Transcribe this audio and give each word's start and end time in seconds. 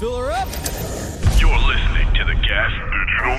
Fill 0.00 0.16
her 0.16 0.30
up. 0.30 0.48
You're 1.38 1.58
listening 1.58 2.08
to 2.14 2.24
the 2.24 2.32
Gas 2.36 2.72
Digital 2.96 3.36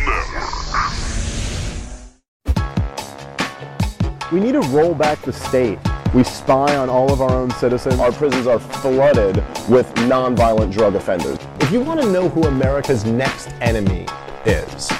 Network. 4.06 4.32
We 4.32 4.40
need 4.40 4.52
to 4.52 4.62
roll 4.70 4.94
back 4.94 5.24
the 5.24 5.34
state. 5.34 5.80
We 6.14 6.24
spy 6.24 6.78
on 6.78 6.88
all 6.88 7.12
of 7.12 7.20
our 7.20 7.32
own 7.32 7.50
citizens. 7.50 8.00
Our 8.00 8.12
prisons 8.12 8.46
are 8.46 8.60
flooded 8.60 9.38
with 9.68 9.92
nonviolent 10.06 10.72
drug 10.72 10.94
offenders. 10.94 11.40
If 11.62 11.72
you 11.72 11.82
want 11.82 12.00
to 12.00 12.12
know 12.12 12.30
who 12.30 12.44
America's 12.44 13.06
next 13.06 13.50
enemy 13.60 14.06
is, 14.46 14.92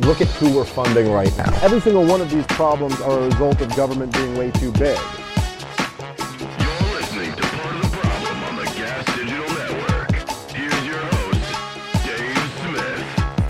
look 0.00 0.20
at 0.20 0.28
who 0.36 0.54
we're 0.54 0.66
funding 0.66 1.10
right 1.10 1.34
now. 1.38 1.58
Every 1.62 1.80
single 1.80 2.04
one 2.04 2.20
of 2.20 2.28
these 2.28 2.44
problems 2.48 3.00
are 3.00 3.18
a 3.18 3.24
result 3.28 3.62
of 3.62 3.74
government 3.74 4.12
being 4.12 4.36
way 4.36 4.50
too 4.50 4.70
big. 4.72 4.98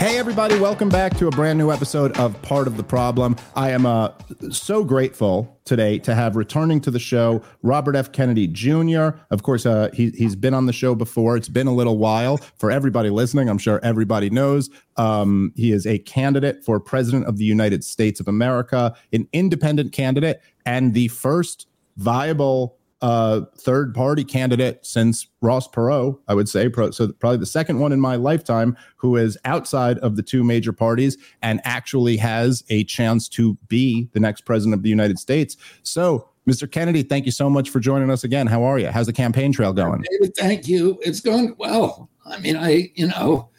Hey, 0.03 0.19
everybody, 0.19 0.59
welcome 0.59 0.89
back 0.89 1.17
to 1.19 1.29
a 1.29 1.31
brand 1.31 1.61
new 1.61 1.71
episode 1.71 2.19
of 2.19 2.43
Part 2.43 2.67
of 2.67 2.77
the 2.77 2.83
Problem. 2.83 3.37
I 3.55 3.71
am 3.71 3.87
uh, 3.87 4.11
so 4.51 4.83
grateful 4.83 5.61
today 5.65 6.01
to 6.01 6.17
have 6.17 6.35
returning 6.35 6.81
to 6.81 6.91
the 6.91 6.99
show 6.99 7.41
Robert 7.63 7.95
F. 7.95 8.11
Kennedy 8.11 8.49
Jr. 8.49 9.11
Of 9.31 9.45
course, 9.45 9.65
uh, 9.65 9.91
he, 9.95 10.11
he's 10.11 10.35
been 10.35 10.55
on 10.55 10.67
the 10.67 10.73
show 10.73 10.97
before. 10.97 11.37
It's 11.37 11.49
been 11.49 11.69
a 11.69 11.73
little 11.73 11.99
while. 11.99 12.39
For 12.59 12.69
everybody 12.69 13.11
listening, 13.11 13.49
I'm 13.49 13.59
sure 13.59 13.79
everybody 13.85 14.29
knows 14.29 14.71
um, 14.97 15.53
he 15.55 15.71
is 15.71 15.87
a 15.87 16.01
candidate 16.01 16.65
for 16.65 16.81
President 16.81 17.27
of 17.27 17.37
the 17.37 17.45
United 17.45 17.85
States 17.85 18.19
of 18.19 18.27
America, 18.27 18.97
an 19.13 19.29
independent 19.33 19.93
candidate, 19.93 20.43
and 20.67 20.95
the 20.95 21.07
first 21.07 21.69
viable 21.97 22.77
uh, 23.03 23.43
third 23.59 23.95
party 23.95 24.25
candidate 24.25 24.79
since 24.87 25.27
Ross 25.41 25.69
Perot, 25.69 26.19
I 26.29 26.35
would 26.35 26.49
say. 26.49 26.71
So 26.93 27.13
probably 27.13 27.37
the 27.37 27.47
second 27.47 27.81
one 27.81 27.93
in 27.93 28.01
my 28.01 28.15
lifetime 28.15 28.77
who 28.97 29.17
is 29.17 29.37
outside 29.45 29.99
of 29.99 30.15
the 30.15 30.23
two 30.23 30.45
major 30.45 30.73
parties 30.73 31.19
and 31.43 31.61
actually 31.65 32.17
has 32.19 32.63
a 32.71 32.85
chance 32.85 33.29
to 33.31 33.55
be 33.67 34.09
the 34.13 34.21
next 34.21 34.43
president 34.43 34.75
of 34.75 34.85
the 34.85 34.89
United 34.89 35.19
States. 35.19 35.57
So, 35.83 36.29
Mr. 36.49 36.71
Kennedy, 36.71 37.03
thank 37.03 37.27
you 37.27 37.33
so 37.33 37.51
much 37.51 37.71
for 37.71 37.81
joining 37.81 38.11
us 38.11 38.25
again. 38.25 38.47
How 38.47 38.63
are 38.63 38.79
you? 38.79 38.89
How's 38.89 39.07
the 39.07 39.13
campaign 39.13 39.53
trail 39.53 39.73
going? 39.73 40.05
David, 40.11 40.35
thank 40.37 40.69
you. 40.69 40.99
It's 41.03 41.21
going 41.21 41.55
well. 41.59 42.09
I 42.25 42.39
mean, 42.39 42.57
I, 42.57 42.93
you 42.95 43.09
know, 43.09 43.51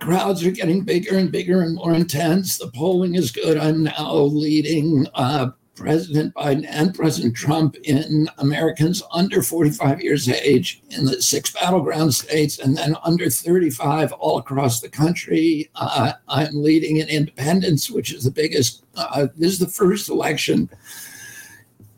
crowds 0.00 0.44
are 0.44 0.50
getting 0.50 0.84
bigger 0.84 1.16
and 1.16 1.30
bigger 1.30 1.60
and 1.60 1.76
more 1.76 1.94
intense. 1.94 2.58
The 2.58 2.70
polling 2.72 3.14
is 3.14 3.30
good. 3.30 3.58
I'm 3.58 3.84
now 3.84 4.14
leading 4.14 5.06
uh, 5.14 5.50
President 5.76 6.34
Biden 6.34 6.66
and 6.68 6.94
President 6.94 7.36
Trump 7.36 7.76
in 7.84 8.28
Americans 8.38 9.02
under 9.12 9.42
45 9.42 10.00
years 10.00 10.26
of 10.26 10.34
age 10.34 10.82
in 10.90 11.04
the 11.04 11.20
six 11.20 11.52
battleground 11.52 12.14
states, 12.14 12.58
and 12.58 12.76
then 12.76 12.96
under 13.04 13.28
35 13.28 14.12
all 14.12 14.38
across 14.38 14.80
the 14.80 14.88
country. 14.88 15.70
Uh, 15.74 16.14
I'm 16.28 16.62
leading 16.62 16.96
in 16.96 17.08
independents, 17.08 17.90
which 17.90 18.12
is 18.12 18.24
the 18.24 18.30
biggest. 18.30 18.84
Uh, 18.96 19.28
this 19.36 19.52
is 19.52 19.58
the 19.58 19.68
first 19.68 20.08
election 20.08 20.68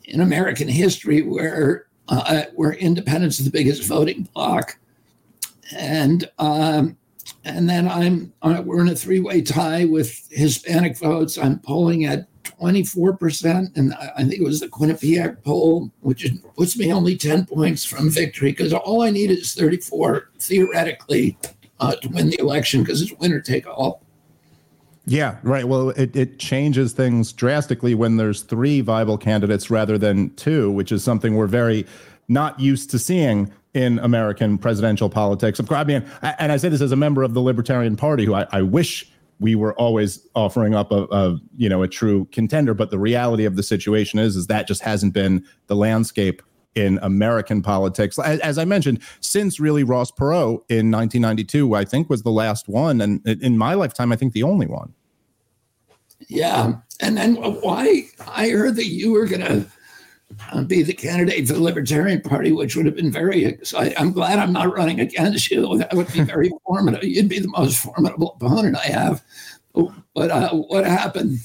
in 0.04 0.20
American 0.20 0.68
history 0.68 1.22
where 1.22 1.86
uh, 2.08 2.44
where 2.54 2.72
independents 2.72 3.38
is 3.38 3.44
the 3.44 3.50
biggest 3.50 3.84
voting 3.84 4.28
bloc, 4.34 4.76
and 5.76 6.28
um, 6.38 6.96
and 7.44 7.68
then 7.68 7.88
I'm 7.88 8.32
uh, 8.42 8.60
we're 8.64 8.80
in 8.80 8.88
a 8.88 8.96
three 8.96 9.20
way 9.20 9.40
tie 9.40 9.84
with 9.84 10.26
Hispanic 10.30 10.96
votes. 10.98 11.38
I'm 11.38 11.60
polling 11.60 12.06
at 12.06 12.26
24%. 12.56 13.76
And 13.76 13.94
I 13.94 14.24
think 14.24 14.34
it 14.34 14.42
was 14.42 14.60
the 14.60 14.68
Quinnipiac 14.68 15.42
poll, 15.42 15.90
which 16.00 16.26
puts 16.56 16.76
me 16.76 16.92
only 16.92 17.16
10 17.16 17.46
points 17.46 17.84
from 17.84 18.10
victory 18.10 18.52
because 18.52 18.72
all 18.72 19.02
I 19.02 19.10
need 19.10 19.30
is 19.30 19.54
34 19.54 20.30
theoretically 20.38 21.36
uh, 21.80 21.94
to 21.96 22.08
win 22.08 22.30
the 22.30 22.40
election 22.40 22.82
because 22.82 23.02
it's 23.02 23.12
winner 23.14 23.40
take 23.40 23.66
all. 23.66 24.02
Yeah, 25.06 25.38
right. 25.42 25.64
Well, 25.64 25.90
it, 25.90 26.14
it 26.14 26.38
changes 26.38 26.92
things 26.92 27.32
drastically 27.32 27.94
when 27.94 28.18
there's 28.18 28.42
three 28.42 28.82
viable 28.82 29.16
candidates 29.16 29.70
rather 29.70 29.96
than 29.96 30.34
two, 30.34 30.70
which 30.70 30.92
is 30.92 31.02
something 31.02 31.34
we're 31.34 31.46
very 31.46 31.86
not 32.28 32.60
used 32.60 32.90
to 32.90 32.98
seeing 32.98 33.50
in 33.72 33.98
American 34.00 34.58
presidential 34.58 35.08
politics. 35.08 35.60
I 35.70 35.84
mean, 35.84 36.04
and 36.22 36.52
I 36.52 36.58
say 36.58 36.68
this 36.68 36.82
as 36.82 36.92
a 36.92 36.96
member 36.96 37.22
of 37.22 37.32
the 37.32 37.40
Libertarian 37.40 37.96
Party, 37.96 38.26
who 38.26 38.34
I, 38.34 38.46
I 38.50 38.62
wish 38.62 39.10
we 39.40 39.54
were 39.54 39.74
always 39.74 40.26
offering 40.34 40.74
up 40.74 40.90
a, 40.90 41.06
a, 41.10 41.38
you 41.56 41.68
know 41.68 41.82
a 41.82 41.88
true 41.88 42.26
contender 42.32 42.74
but 42.74 42.90
the 42.90 42.98
reality 42.98 43.44
of 43.44 43.56
the 43.56 43.62
situation 43.62 44.18
is 44.18 44.36
is 44.36 44.46
that 44.46 44.66
just 44.66 44.82
hasn't 44.82 45.12
been 45.12 45.44
the 45.66 45.76
landscape 45.76 46.42
in 46.74 46.98
American 47.02 47.60
politics. 47.60 48.18
As, 48.18 48.38
as 48.40 48.58
I 48.58 48.64
mentioned 48.64 49.00
since 49.20 49.58
really 49.58 49.82
Ross 49.84 50.10
Perot 50.10 50.62
in 50.68 50.90
1992 50.90 51.74
I 51.74 51.84
think 51.84 52.10
was 52.10 52.22
the 52.22 52.30
last 52.30 52.68
one 52.68 53.00
and 53.00 53.26
in 53.26 53.56
my 53.58 53.74
lifetime 53.74 54.12
I 54.12 54.16
think 54.16 54.32
the 54.32 54.42
only 54.42 54.66
one. 54.66 54.92
Yeah 56.28 56.74
and 57.00 57.16
then 57.16 57.36
why 57.36 58.04
I 58.26 58.48
heard 58.48 58.76
that 58.76 58.86
you 58.86 59.12
were 59.12 59.26
going 59.26 59.42
to 59.42 59.66
uh, 60.52 60.62
be 60.62 60.82
the 60.82 60.92
candidate 60.92 61.46
for 61.46 61.54
the 61.54 61.62
Libertarian 61.62 62.20
Party, 62.20 62.52
which 62.52 62.76
would 62.76 62.86
have 62.86 62.96
been 62.96 63.10
very 63.10 63.44
exciting. 63.44 63.94
I'm 63.96 64.12
glad 64.12 64.38
I'm 64.38 64.52
not 64.52 64.74
running 64.74 65.00
against 65.00 65.50
you. 65.50 65.78
That 65.78 65.94
would 65.94 66.12
be 66.12 66.22
very 66.22 66.50
formidable. 66.66 67.06
You'd 67.06 67.28
be 67.28 67.38
the 67.38 67.48
most 67.48 67.78
formidable 67.78 68.36
opponent 68.40 68.76
I 68.76 68.86
have. 68.86 69.22
But 70.14 70.30
uh, 70.30 70.54
what 70.54 70.84
happened? 70.84 71.38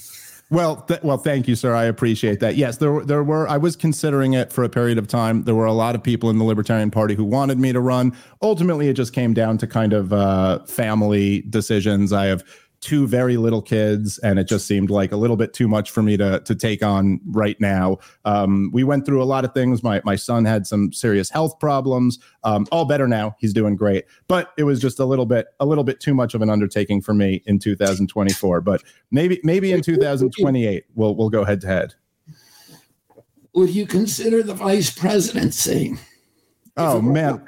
Well, 0.50 0.76
th- 0.82 1.02
well, 1.02 1.16
thank 1.16 1.48
you, 1.48 1.56
sir. 1.56 1.74
I 1.74 1.84
appreciate 1.84 2.40
that. 2.40 2.56
Yes, 2.56 2.76
there 2.76 2.92
were, 2.92 3.04
there 3.04 3.24
were. 3.24 3.48
I 3.48 3.56
was 3.56 3.76
considering 3.76 4.34
it 4.34 4.52
for 4.52 4.62
a 4.62 4.68
period 4.68 4.98
of 4.98 5.08
time. 5.08 5.44
There 5.44 5.54
were 5.54 5.64
a 5.64 5.72
lot 5.72 5.94
of 5.94 6.02
people 6.02 6.30
in 6.30 6.38
the 6.38 6.44
Libertarian 6.44 6.90
Party 6.90 7.14
who 7.14 7.24
wanted 7.24 7.58
me 7.58 7.72
to 7.72 7.80
run. 7.80 8.14
Ultimately, 8.42 8.88
it 8.88 8.92
just 8.92 9.12
came 9.12 9.32
down 9.32 9.58
to 9.58 9.66
kind 9.66 9.92
of 9.92 10.12
uh, 10.12 10.60
family 10.66 11.42
decisions. 11.48 12.12
I 12.12 12.26
have 12.26 12.44
two 12.84 13.06
very 13.06 13.38
little 13.38 13.62
kids, 13.62 14.18
and 14.18 14.38
it 14.38 14.46
just 14.46 14.66
seemed 14.66 14.90
like 14.90 15.10
a 15.10 15.16
little 15.16 15.36
bit 15.36 15.54
too 15.54 15.66
much 15.66 15.90
for 15.90 16.02
me 16.02 16.16
to 16.18 16.40
to 16.40 16.54
take 16.54 16.82
on 16.82 17.18
right 17.26 17.58
now. 17.58 17.96
Um, 18.26 18.70
we 18.72 18.84
went 18.84 19.06
through 19.06 19.22
a 19.22 19.24
lot 19.24 19.44
of 19.44 19.54
things. 19.54 19.82
My 19.82 20.02
my 20.04 20.16
son 20.16 20.44
had 20.44 20.66
some 20.66 20.92
serious 20.92 21.30
health 21.30 21.58
problems. 21.58 22.18
Um, 22.44 22.66
all 22.70 22.84
better 22.84 23.08
now. 23.08 23.36
He's 23.38 23.54
doing 23.54 23.74
great, 23.74 24.04
but 24.28 24.52
it 24.58 24.64
was 24.64 24.80
just 24.80 25.00
a 25.00 25.04
little 25.06 25.24
bit 25.24 25.46
a 25.60 25.66
little 25.66 25.82
bit 25.82 25.98
too 25.98 26.14
much 26.14 26.34
of 26.34 26.42
an 26.42 26.50
undertaking 26.50 27.00
for 27.00 27.14
me 27.14 27.42
in 27.46 27.58
2024. 27.58 28.60
But 28.60 28.82
maybe 29.10 29.40
maybe 29.42 29.72
in 29.72 29.80
2028 29.80 30.84
we'll 30.94 31.16
we'll 31.16 31.30
go 31.30 31.44
head 31.44 31.62
to 31.62 31.66
head. 31.66 31.94
Would 33.54 33.70
you 33.70 33.86
consider 33.86 34.42
the 34.42 34.54
vice 34.54 34.90
presidency? 34.90 35.96
Oh 36.76 37.00
man 37.00 37.46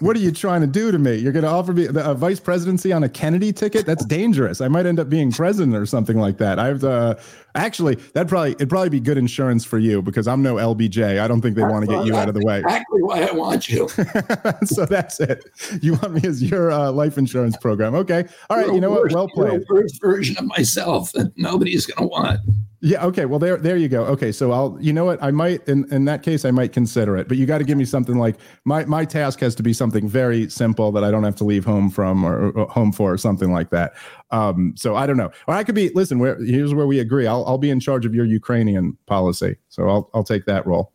what 0.00 0.14
are 0.16 0.20
you 0.20 0.30
trying 0.32 0.60
to 0.60 0.66
do 0.66 0.92
to 0.92 0.98
me? 0.98 1.16
You're 1.16 1.32
going 1.32 1.44
to 1.44 1.50
offer 1.50 1.72
me 1.72 1.86
a 1.86 2.14
vice 2.14 2.38
presidency 2.38 2.92
on 2.92 3.04
a 3.04 3.08
Kennedy 3.08 3.52
ticket? 3.52 3.86
That's 3.86 4.04
dangerous. 4.04 4.60
I 4.60 4.68
might 4.68 4.84
end 4.84 5.00
up 5.00 5.08
being 5.08 5.32
president 5.32 5.74
or 5.74 5.86
something 5.86 6.18
like 6.18 6.36
that. 6.38 6.58
I've 6.58 6.84
uh, 6.84 7.14
actually 7.54 7.94
that 8.12 8.28
probably 8.28 8.52
it'd 8.52 8.68
probably 8.68 8.90
be 8.90 9.00
good 9.00 9.16
insurance 9.16 9.64
for 9.64 9.78
you 9.78 10.02
because 10.02 10.28
I'm 10.28 10.42
no 10.42 10.56
LBJ. 10.56 11.20
I 11.20 11.26
don't 11.26 11.40
think 11.40 11.56
they 11.56 11.62
want 11.62 11.86
to 11.86 11.90
get 11.90 12.04
you 12.04 12.14
out 12.14 12.28
of 12.28 12.34
the 12.34 12.44
way. 12.44 12.60
Exactly 12.60 13.02
why 13.02 13.22
I 13.22 13.32
want 13.32 13.68
you. 13.68 13.88
so 14.64 14.84
that's 14.84 15.20
it. 15.20 15.44
You 15.80 15.94
want 15.94 16.14
me 16.14 16.28
as 16.28 16.42
your 16.42 16.70
uh, 16.70 16.92
life 16.92 17.16
insurance 17.16 17.56
program? 17.56 17.94
Okay. 17.94 18.26
All 18.50 18.58
right. 18.58 18.66
You're 18.66 18.74
you 18.74 18.80
know 18.82 18.90
worst, 18.90 19.14
what? 19.14 19.30
Well 19.36 19.48
played. 19.48 19.64
Worst 19.70 20.00
version 20.02 20.36
of 20.36 20.44
myself 20.44 21.12
that 21.12 21.32
nobody's 21.36 21.86
going 21.86 22.08
to 22.08 22.12
want. 22.12 22.40
Yeah. 22.86 23.04
Okay. 23.04 23.24
Well, 23.24 23.40
there, 23.40 23.56
there 23.56 23.76
you 23.76 23.88
go. 23.88 24.04
Okay. 24.04 24.30
So 24.30 24.52
I'll, 24.52 24.78
you 24.80 24.92
know 24.92 25.04
what? 25.04 25.20
I 25.20 25.32
might, 25.32 25.66
in, 25.68 25.92
in 25.92 26.04
that 26.04 26.22
case, 26.22 26.44
I 26.44 26.52
might 26.52 26.72
consider 26.72 27.16
it. 27.16 27.26
But 27.26 27.36
you 27.36 27.44
got 27.44 27.58
to 27.58 27.64
give 27.64 27.76
me 27.76 27.84
something 27.84 28.16
like 28.16 28.36
my 28.64 28.84
my 28.84 29.04
task 29.04 29.40
has 29.40 29.56
to 29.56 29.64
be 29.64 29.72
something 29.72 30.08
very 30.08 30.48
simple 30.48 30.92
that 30.92 31.02
I 31.02 31.10
don't 31.10 31.24
have 31.24 31.34
to 31.36 31.44
leave 31.44 31.64
home 31.64 31.90
from 31.90 32.24
or, 32.24 32.50
or 32.52 32.68
home 32.68 32.92
for 32.92 33.12
or 33.12 33.18
something 33.18 33.50
like 33.52 33.70
that. 33.70 33.94
Um. 34.30 34.72
So 34.76 34.94
I 34.94 35.04
don't 35.04 35.16
know. 35.16 35.32
Or 35.48 35.54
I 35.54 35.64
could 35.64 35.74
be. 35.74 35.88
Listen. 35.94 36.20
Where 36.20 36.36
here's 36.36 36.74
where 36.74 36.86
we 36.86 37.00
agree. 37.00 37.26
I'll 37.26 37.44
I'll 37.44 37.58
be 37.58 37.70
in 37.70 37.80
charge 37.80 38.06
of 38.06 38.14
your 38.14 38.24
Ukrainian 38.24 38.96
policy. 39.06 39.56
So 39.68 39.88
I'll 39.88 40.08
I'll 40.14 40.22
take 40.22 40.44
that 40.44 40.64
role. 40.64 40.92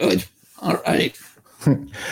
Good. 0.00 0.24
All 0.60 0.82
right. 0.84 1.16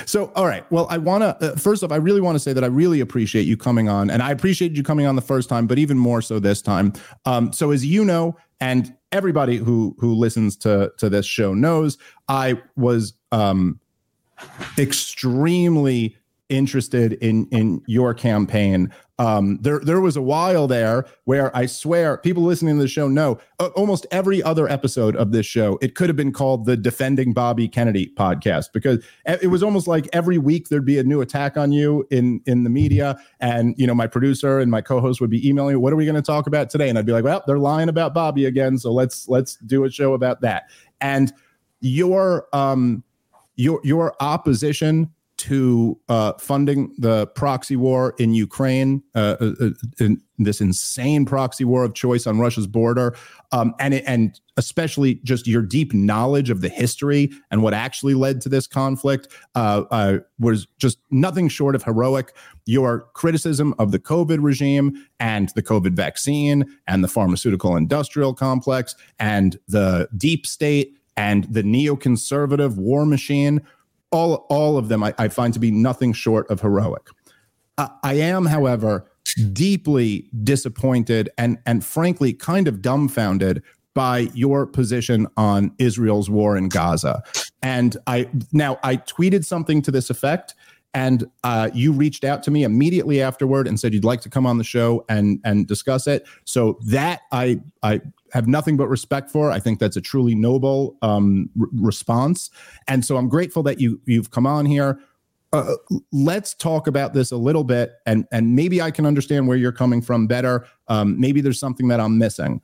So, 0.06 0.31
all 0.37 0.47
right. 0.47 0.65
Well, 0.71 0.87
I 0.91 0.99
want 0.99 1.23
to, 1.23 1.53
uh, 1.53 1.56
first 1.56 1.83
off, 1.83 1.91
I 1.91 1.97
really 1.97 2.21
want 2.21 2.37
to 2.37 2.39
say 2.39 2.53
that 2.53 2.63
I 2.63 2.69
really 2.69 3.01
appreciate 3.01 3.49
you 3.49 3.56
coming 3.56 3.89
on. 3.89 4.09
And 4.09 4.23
I 4.23 4.31
appreciate 4.31 4.77
you 4.77 4.85
coming 4.85 5.06
on 5.06 5.17
the 5.17 5.23
first 5.23 5.49
time, 5.49 5.67
but 5.67 5.77
even 5.77 5.99
more 5.99 6.23
so 6.23 6.39
this 6.39 6.63
time. 6.63 6.93
Um, 7.25 7.53
so, 7.53 7.73
as 7.73 7.85
you 7.85 8.05
know, 8.05 8.37
and 8.61 8.95
everybody 9.12 9.57
who 9.57 9.97
who 9.99 10.15
listens 10.15 10.57
to 10.59 10.93
to 10.99 11.09
this 11.09 11.27
show 11.27 11.55
knows, 11.55 11.99
I 12.29 12.61
was 12.77 13.15
um, 13.33 13.81
extremely 14.79 16.17
interested 16.50 17.14
in 17.14 17.47
in 17.47 17.82
your 17.87 18.12
campaign. 18.12 18.93
Um, 19.19 19.58
there 19.61 19.81
there 19.81 20.00
was 20.00 20.17
a 20.17 20.23
while 20.23 20.67
there 20.67 21.06
where 21.25 21.55
I 21.56 21.67
swear 21.67 22.19
people 22.19 22.43
listening 22.43 22.76
to 22.76 22.82
the 22.82 22.88
show 22.88 23.06
know 23.06 23.38
uh, 23.58 23.69
almost 23.76 24.06
every 24.11 24.43
other 24.43 24.69
episode 24.69 25.14
of 25.17 25.31
this 25.32 25.47
show 25.47 25.79
it 25.82 25.94
could 25.94 26.08
have 26.08 26.17
been 26.17 26.32
called 26.32 26.64
the 26.64 26.76
Defending 26.76 27.32
Bobby 27.32 27.69
Kennedy 27.69 28.12
podcast 28.17 28.73
because 28.73 29.05
it 29.26 29.50
was 29.50 29.62
almost 29.62 29.87
like 29.87 30.08
every 30.12 30.38
week 30.38 30.69
there'd 30.69 30.87
be 30.87 30.99
a 30.99 31.05
new 31.05 31.20
attack 31.20 31.56
on 31.56 31.70
you 31.70 32.06
in 32.11 32.41
in 32.47 32.64
the 32.64 32.70
media. 32.70 33.19
And 33.41 33.75
you 33.79 33.87
know 33.87 33.94
my 33.94 34.06
producer 34.06 34.58
and 34.58 34.70
my 34.70 34.81
co-host 34.81 35.20
would 35.20 35.31
be 35.31 35.46
emailing 35.46 35.75
me 35.75 35.76
what 35.76 35.93
are 35.93 35.96
we 35.96 36.05
going 36.05 36.14
to 36.17 36.23
talk 36.23 36.46
about 36.46 36.70
today? 36.70 36.88
And 36.88 36.99
I'd 36.99 37.06
be 37.06 37.12
like 37.12 37.25
well 37.25 37.43
they're 37.46 37.58
lying 37.58 37.88
about 37.88 38.14
Bobby 38.14 38.46
again 38.46 38.79
so 38.79 38.93
let's 38.93 39.29
let's 39.29 39.56
do 39.56 39.85
a 39.85 39.91
show 39.91 40.14
about 40.14 40.41
that. 40.41 40.70
And 41.00 41.32
your 41.81 42.49
um 42.55 43.05
your 43.56 43.81
your 43.85 44.14
opposition 44.20 45.11
to 45.41 45.99
uh, 46.11 46.35
funding 46.39 46.95
the 46.99 47.27
proxy 47.29 47.75
war 47.75 48.15
in 48.19 48.35
Ukraine, 48.35 49.03
uh, 49.15 49.37
uh, 49.41 49.53
uh, 49.59 49.71
in 49.99 50.21
this 50.37 50.61
insane 50.61 51.25
proxy 51.25 51.65
war 51.65 51.83
of 51.83 51.95
choice 51.95 52.27
on 52.27 52.39
Russia's 52.39 52.67
border, 52.67 53.17
um, 53.51 53.75
and 53.81 53.95
and 53.95 54.39
especially 54.59 55.15
just 55.25 55.47
your 55.47 55.63
deep 55.63 55.95
knowledge 55.95 56.51
of 56.51 56.61
the 56.61 56.69
history 56.69 57.31
and 57.51 57.63
what 57.63 57.73
actually 57.73 58.13
led 58.13 58.43
to 58.43 58.51
this 58.51 58.67
conflict 58.67 59.29
uh, 59.55 59.85
uh, 59.91 60.19
was 60.39 60.67
just 60.79 60.99
nothing 61.11 61.49
short 61.49 61.75
of 61.75 61.83
heroic. 61.83 62.37
Your 62.67 63.07
criticism 63.15 63.75
of 63.79 63.91
the 63.91 63.99
COVID 63.99 64.43
regime 64.43 65.07
and 65.21 65.49
the 65.55 65.63
COVID 65.63 65.93
vaccine 65.93 66.67
and 66.87 67.03
the 67.03 67.09
pharmaceutical 67.09 67.77
industrial 67.77 68.35
complex 68.35 68.95
and 69.19 69.59
the 69.69 70.07
deep 70.19 70.47
state 70.47 70.99
and 71.17 71.45
the 71.45 71.63
neoconservative 71.63 72.77
war 72.77 73.07
machine 73.07 73.63
all 74.11 74.47
all 74.51 74.77
of 74.77 74.89
them 74.89 75.03
I, 75.03 75.15
I 75.19 75.29
find 75.29 75.55
to 75.55 75.61
be 75.61 75.71
nothing 75.71 76.12
short 76.12 76.51
of 76.51 76.61
heroic. 76.61 77.09
I 78.03 78.15
am, 78.15 78.45
however, 78.45 79.11
deeply 79.53 80.29
disappointed 80.43 81.31
and 81.39 81.59
and 81.67 81.85
frankly 81.85 82.33
kind 82.33 82.69
of 82.69 82.83
dumbfounded 82.83 83.62
by 83.95 84.31
your 84.35 84.67
position 84.67 85.27
on 85.37 85.73
Israel's 85.79 86.31
war 86.31 86.57
in 86.57 86.69
Gaza. 86.69 87.23
And 87.62 87.97
I 88.07 88.29
now 88.53 88.79
I 88.83 88.97
tweeted 88.97 89.45
something 89.45 89.83
to 89.83 89.91
this 89.91 90.11
effect, 90.11 90.55
and 90.95 91.25
uh, 91.45 91.71
you 91.75 91.93
reached 91.93 92.25
out 92.25 92.43
to 92.45 92.51
me 92.51 92.65
immediately 92.65 93.21
afterward 93.21 93.67
and 93.67 93.79
said 93.79 93.95
you'd 93.95 94.05
like 94.05 94.21
to 94.23 94.31
come 94.31 94.47
on 94.47 94.59
the 94.59 94.65
show 94.65 95.05
and 95.09 95.41
and 95.45 95.67
discuss 95.67 96.06
it. 96.06 96.27
So 96.45 96.79
that 96.87 97.21
I 97.33 97.61
I 97.83 98.01
have 98.32 98.47
nothing 98.47 98.77
but 98.77 98.88
respect 98.88 99.31
for. 99.31 99.50
I 99.50 99.59
think 99.59 99.79
that's 99.79 99.97
a 99.97 100.00
truly 100.00 100.35
noble 100.35 100.97
um, 101.03 101.50
r- 101.61 101.67
response, 101.73 102.50
and 102.88 103.05
so 103.05 103.17
I'm 103.17 103.29
grateful 103.29 103.62
that 103.65 103.81
you 103.81 104.00
you've 104.06 104.31
come 104.31 104.47
on 104.47 104.67
here. 104.67 105.00
Uh, 105.53 105.75
let's 106.12 106.55
talk 106.55 106.87
about 106.87 107.12
this 107.12 107.32
a 107.32 107.37
little 107.37 107.65
bit, 107.65 107.94
and 108.06 108.27
and 108.32 108.55
maybe 108.55 108.81
I 108.81 108.91
can 108.91 109.06
understand 109.06 109.49
where 109.49 109.56
you're 109.56 109.73
coming 109.73 110.00
from 110.00 110.27
better. 110.27 110.67
Um, 110.88 111.19
maybe 111.21 111.41
there's 111.41 111.61
something 111.61 111.88
that 111.88 112.00
I'm 112.00 112.19
missing. 112.19 112.61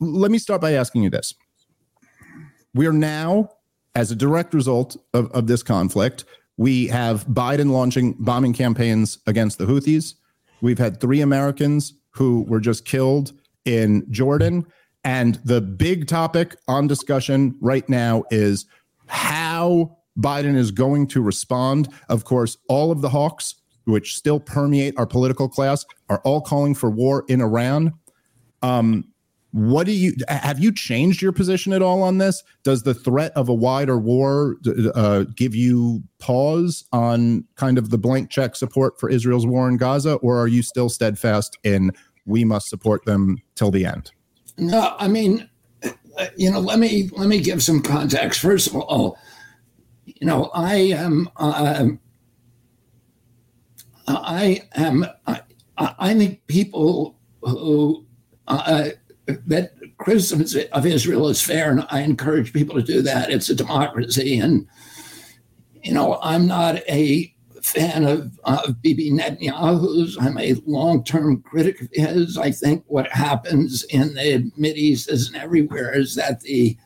Let 0.00 0.30
me 0.30 0.38
start 0.38 0.60
by 0.60 0.72
asking 0.72 1.02
you 1.02 1.10
this: 1.10 1.34
We 2.74 2.86
are 2.86 2.92
now, 2.92 3.50
as 3.94 4.10
a 4.10 4.16
direct 4.16 4.54
result 4.54 4.96
of, 5.12 5.30
of 5.32 5.46
this 5.46 5.62
conflict, 5.62 6.24
we 6.56 6.86
have 6.88 7.26
Biden 7.26 7.70
launching 7.70 8.14
bombing 8.18 8.52
campaigns 8.52 9.18
against 9.26 9.58
the 9.58 9.66
Houthis. 9.66 10.14
We've 10.60 10.78
had 10.78 11.00
three 11.00 11.20
Americans 11.20 11.94
who 12.10 12.42
were 12.42 12.60
just 12.60 12.84
killed 12.84 13.32
in 13.64 14.06
Jordan. 14.10 14.66
And 15.04 15.36
the 15.44 15.60
big 15.60 16.06
topic 16.06 16.56
on 16.66 16.86
discussion 16.86 17.56
right 17.60 17.86
now 17.88 18.24
is 18.30 18.66
how 19.06 19.98
Biden 20.18 20.56
is 20.56 20.70
going 20.70 21.06
to 21.08 21.22
respond. 21.22 21.88
Of 22.08 22.24
course, 22.24 22.56
all 22.68 22.90
of 22.90 23.02
the 23.02 23.10
hawks, 23.10 23.54
which 23.84 24.16
still 24.16 24.40
permeate 24.40 24.94
our 24.96 25.06
political 25.06 25.48
class, 25.48 25.84
are 26.08 26.20
all 26.24 26.40
calling 26.40 26.74
for 26.74 26.90
war 26.90 27.24
in 27.28 27.40
Iran. 27.40 27.92
Um, 28.62 29.04
what 29.50 29.86
do 29.86 29.92
you 29.92 30.14
have 30.26 30.58
you 30.58 30.72
changed 30.72 31.22
your 31.22 31.30
position 31.30 31.72
at 31.72 31.80
all 31.80 32.02
on 32.02 32.18
this? 32.18 32.42
Does 32.64 32.82
the 32.82 32.94
threat 32.94 33.30
of 33.36 33.48
a 33.48 33.54
wider 33.54 33.98
war 33.98 34.56
uh, 34.96 35.26
give 35.36 35.54
you 35.54 36.02
pause 36.18 36.84
on 36.92 37.44
kind 37.54 37.78
of 37.78 37.90
the 37.90 37.98
blank 37.98 38.30
check 38.30 38.56
support 38.56 38.98
for 38.98 39.08
Israel's 39.08 39.46
war 39.46 39.68
in 39.68 39.76
Gaza, 39.76 40.14
or 40.14 40.40
are 40.40 40.48
you 40.48 40.62
still 40.62 40.88
steadfast 40.88 41.56
in 41.62 41.92
we 42.26 42.44
must 42.44 42.68
support 42.68 43.04
them 43.04 43.38
till 43.54 43.70
the 43.70 43.86
end? 43.86 44.10
No, 44.56 44.94
I 44.98 45.08
mean, 45.08 45.48
uh, 45.84 46.26
you 46.36 46.50
know, 46.50 46.60
let 46.60 46.78
me 46.78 47.10
let 47.12 47.28
me 47.28 47.40
give 47.40 47.62
some 47.62 47.82
context. 47.82 48.40
First 48.40 48.68
of 48.68 48.76
all, 48.76 49.18
you 50.04 50.26
know, 50.26 50.50
I 50.54 50.74
am, 50.76 51.28
uh, 51.36 51.88
I 54.06 54.62
am, 54.74 55.06
I, 55.26 55.40
I 55.76 56.14
think 56.14 56.46
people 56.46 57.16
who 57.42 58.06
uh, 58.46 58.90
that 59.26 59.72
criticism 59.98 60.68
of 60.72 60.86
Israel 60.86 61.28
is 61.28 61.42
fair, 61.42 61.70
and 61.70 61.86
I 61.90 62.00
encourage 62.02 62.52
people 62.52 62.76
to 62.76 62.82
do 62.82 63.02
that. 63.02 63.30
It's 63.30 63.48
a 63.48 63.54
democracy, 63.54 64.38
and 64.38 64.66
you 65.82 65.92
know, 65.92 66.18
I'm 66.22 66.46
not 66.46 66.76
a 66.88 67.33
fan 67.64 68.04
of, 68.04 68.38
of 68.44 68.80
Bibi 68.82 69.10
Netanyahu's. 69.10 70.16
I'm 70.20 70.38
a 70.38 70.54
long-term 70.66 71.42
critic 71.42 71.80
of 71.80 71.88
his. 71.92 72.36
I 72.36 72.50
think 72.50 72.84
what 72.86 73.10
happens 73.10 73.84
in 73.84 74.14
the 74.14 74.52
East 74.74 75.08
and 75.08 75.36
everywhere 75.36 75.96
is 75.96 76.14
that 76.14 76.40
the 76.42 76.76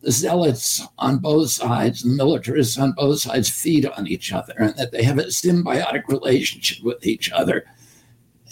the 0.00 0.12
zealots 0.12 0.86
on 0.98 1.18
both 1.18 1.50
sides, 1.50 2.02
the 2.02 2.08
militarists 2.08 2.78
on 2.78 2.92
both 2.92 3.20
sides, 3.20 3.50
feed 3.50 3.84
on 3.84 4.06
each 4.06 4.32
other, 4.32 4.54
and 4.56 4.76
that 4.76 4.92
they 4.92 5.02
have 5.02 5.18
a 5.18 5.24
symbiotic 5.24 6.06
relationship 6.06 6.84
with 6.84 7.04
each 7.04 7.32
other, 7.32 7.64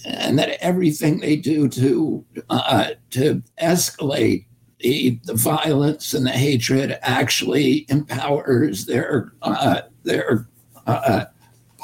and 0.04 0.36
that 0.38 0.60
everything 0.60 1.20
they 1.20 1.36
do 1.36 1.68
to 1.68 2.24
uh, 2.50 2.90
to 3.10 3.42
escalate 3.62 4.46
the, 4.80 5.20
the 5.24 5.34
violence 5.34 6.14
and 6.14 6.26
the 6.26 6.30
hatred 6.30 6.98
actually 7.02 7.86
empowers 7.88 8.84
their 8.86 9.32
uh, 9.42 9.82
their 10.02 10.48
uh, 10.86 11.26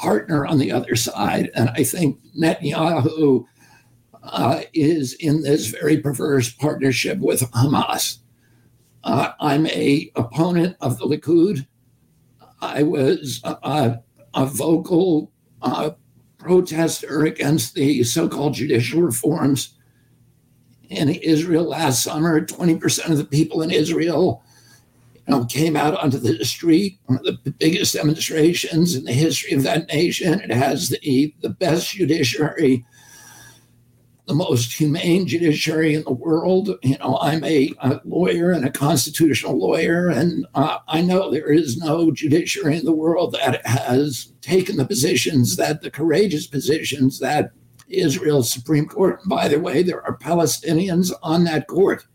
partner 0.03 0.45
on 0.45 0.57
the 0.57 0.69
other 0.69 0.95
side. 0.97 1.49
And 1.55 1.69
I 1.69 1.83
think 1.85 2.19
Netanyahu 2.37 3.45
uh, 4.21 4.61
is 4.73 5.13
in 5.13 5.41
this 5.43 5.67
very 5.67 5.97
perverse 5.97 6.51
partnership 6.51 7.19
with 7.19 7.39
Hamas. 7.51 8.17
Uh, 9.05 9.31
I'm 9.39 9.65
a 9.67 10.11
opponent 10.15 10.75
of 10.81 10.97
the 10.97 11.05
Likud. 11.05 11.65
I 12.61 12.83
was 12.83 13.41
a, 13.45 13.99
a 14.33 14.45
vocal 14.45 15.31
uh, 15.61 15.91
protester 16.37 17.23
against 17.23 17.73
the 17.73 18.03
so-called 18.03 18.55
judicial 18.55 19.01
reforms 19.01 19.75
in 20.89 21.09
Israel 21.09 21.63
last 21.63 22.03
summer. 22.03 22.45
20% 22.45 23.09
of 23.09 23.17
the 23.17 23.25
people 23.25 23.61
in 23.61 23.71
Israel 23.71 24.43
know, 25.27 25.45
came 25.45 25.75
out 25.75 25.95
onto 25.97 26.17
the 26.17 26.43
street, 26.43 26.99
one 27.05 27.19
of 27.19 27.43
the 27.43 27.51
biggest 27.51 27.93
demonstrations 27.93 28.95
in 28.95 29.05
the 29.05 29.13
history 29.13 29.53
of 29.53 29.63
that 29.63 29.87
nation. 29.87 30.41
It 30.41 30.51
has 30.51 30.89
the, 30.89 31.33
the 31.41 31.49
best 31.49 31.91
judiciary, 31.91 32.85
the 34.27 34.33
most 34.33 34.73
humane 34.73 35.27
judiciary 35.27 35.93
in 35.93 36.03
the 36.03 36.13
world. 36.13 36.71
You 36.81 36.97
know, 36.97 37.17
I'm 37.21 37.43
a, 37.43 37.71
a 37.79 38.01
lawyer 38.03 38.51
and 38.51 38.65
a 38.65 38.71
constitutional 38.71 39.57
lawyer, 39.57 40.09
and 40.09 40.45
uh, 40.55 40.79
I 40.87 41.01
know 41.01 41.31
there 41.31 41.51
is 41.51 41.77
no 41.77 42.11
judiciary 42.11 42.77
in 42.77 42.85
the 42.85 42.91
world 42.91 43.33
that 43.33 43.65
has 43.65 44.33
taken 44.41 44.75
the 44.75 44.85
positions 44.85 45.55
that 45.55 45.81
the 45.81 45.91
courageous 45.91 46.47
positions 46.47 47.19
that 47.19 47.51
Israel's 47.87 48.51
Supreme 48.51 48.87
Court. 48.87 49.21
By 49.25 49.47
the 49.47 49.59
way, 49.59 49.83
there 49.83 50.05
are 50.05 50.17
Palestinians 50.17 51.13
on 51.21 51.43
that 51.45 51.67
court 51.67 52.05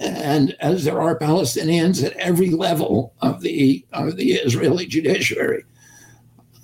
and 0.00 0.56
as 0.60 0.84
there 0.84 1.00
are 1.00 1.18
Palestinians 1.18 2.02
at 2.02 2.14
every 2.14 2.50
level 2.50 3.14
of 3.20 3.42
the 3.42 3.84
of 3.92 4.16
the 4.16 4.32
Israeli 4.32 4.86
judiciary. 4.86 5.64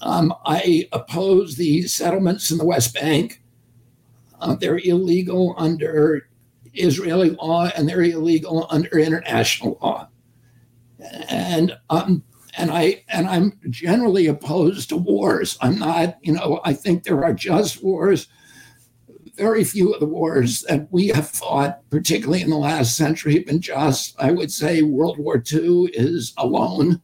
Um, 0.01 0.35
I 0.45 0.89
oppose 0.93 1.57
the 1.57 1.83
settlements 1.83 2.51
in 2.51 2.59
the 2.59 2.65
West 2.65 2.95
Bank. 2.95 3.43
Uh, 4.41 4.55
they're 4.55 4.79
illegal 4.79 5.55
under 5.59 6.29
Israeli 6.75 7.31
law 7.31 7.71
and 7.77 7.89
they're 7.89 8.03
illegal 8.03 8.67
under 8.71 8.99
international 8.99 9.79
law. 9.83 10.09
And 11.29 11.77
um, 11.91 12.23
and 12.57 12.71
I 12.71 13.05
and 13.09 13.29
I'm 13.29 13.59
generally 13.69 14.27
opposed 14.27 14.89
to 14.89 14.97
wars. 14.97 15.59
I'm 15.61 15.79
not, 15.79 16.17
you 16.23 16.33
know, 16.33 16.61
I 16.65 16.73
think 16.73 17.03
there 17.03 17.23
are 17.25 17.35
just 17.35 17.83
wars. 17.83 18.29
Very 19.37 19.65
few 19.65 19.93
of 19.93 20.01
the 20.01 20.07
wars 20.07 20.63
that 20.69 20.89
we 20.91 21.09
have 21.09 21.29
fought, 21.29 21.81
particularly 21.91 22.41
in 22.41 22.51
the 22.51 22.57
last 22.57 22.97
century, 22.97 23.35
have 23.35 23.47
been 23.47 23.61
just. 23.61 24.15
I 24.19 24.31
would 24.31 24.51
say 24.51 24.83
World 24.83 25.19
War 25.19 25.43
II 25.53 25.91
is 25.93 26.33
alone 26.39 27.03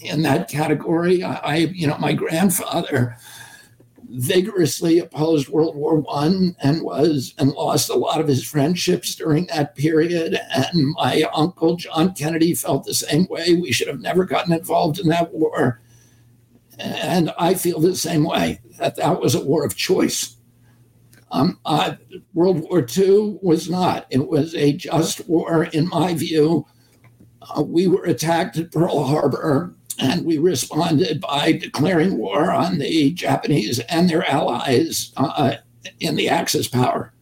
in 0.00 0.22
that 0.22 0.48
category. 0.48 1.22
I, 1.22 1.56
you 1.56 1.86
know, 1.86 1.96
my 1.98 2.12
grandfather 2.12 3.16
vigorously 4.12 4.98
opposed 4.98 5.48
World 5.48 5.76
War 5.76 5.96
One 5.96 6.56
and 6.62 6.82
was 6.82 7.34
and 7.38 7.52
lost 7.52 7.90
a 7.90 7.94
lot 7.94 8.20
of 8.20 8.26
his 8.28 8.44
friendships 8.44 9.14
during 9.14 9.46
that 9.46 9.76
period. 9.76 10.38
And 10.52 10.94
my 10.94 11.24
uncle 11.32 11.76
John 11.76 12.12
Kennedy 12.14 12.54
felt 12.54 12.84
the 12.84 12.94
same 12.94 13.26
way. 13.30 13.54
We 13.54 13.72
should 13.72 13.88
have 13.88 14.00
never 14.00 14.24
gotten 14.24 14.52
involved 14.52 14.98
in 14.98 15.08
that 15.08 15.32
war. 15.32 15.80
And 16.78 17.32
I 17.38 17.54
feel 17.54 17.78
the 17.78 17.94
same 17.94 18.24
way 18.24 18.60
that 18.78 18.96
that 18.96 19.20
was 19.20 19.34
a 19.34 19.44
war 19.44 19.64
of 19.64 19.76
choice. 19.76 20.36
Um, 21.32 21.58
uh, 21.64 21.94
World 22.34 22.60
War 22.60 22.86
II 22.96 23.38
was 23.40 23.70
not. 23.70 24.06
It 24.10 24.28
was 24.28 24.54
a 24.54 24.72
just 24.72 25.28
war, 25.28 25.64
in 25.64 25.88
my 25.88 26.14
view. 26.14 26.66
Uh, 27.42 27.62
we 27.62 27.86
were 27.86 28.04
attacked 28.04 28.56
at 28.58 28.72
Pearl 28.72 29.04
Harbor 29.04 29.74
and 30.00 30.24
we 30.24 30.38
responded 30.38 31.20
by 31.20 31.52
declaring 31.52 32.16
war 32.16 32.50
on 32.50 32.78
the 32.78 33.12
Japanese 33.12 33.78
and 33.80 34.08
their 34.08 34.28
allies 34.28 35.12
uh, 35.16 35.56
in 36.00 36.16
the 36.16 36.28
Axis 36.28 36.68
power. 36.68 37.12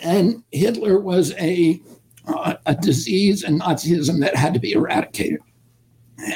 And 0.00 0.42
Hitler 0.52 1.00
was 1.00 1.32
a, 1.34 1.80
uh, 2.26 2.54
a 2.66 2.74
disease 2.74 3.44
and 3.44 3.60
Nazism 3.60 4.20
that 4.20 4.36
had 4.36 4.54
to 4.54 4.60
be 4.60 4.72
eradicated. 4.72 5.40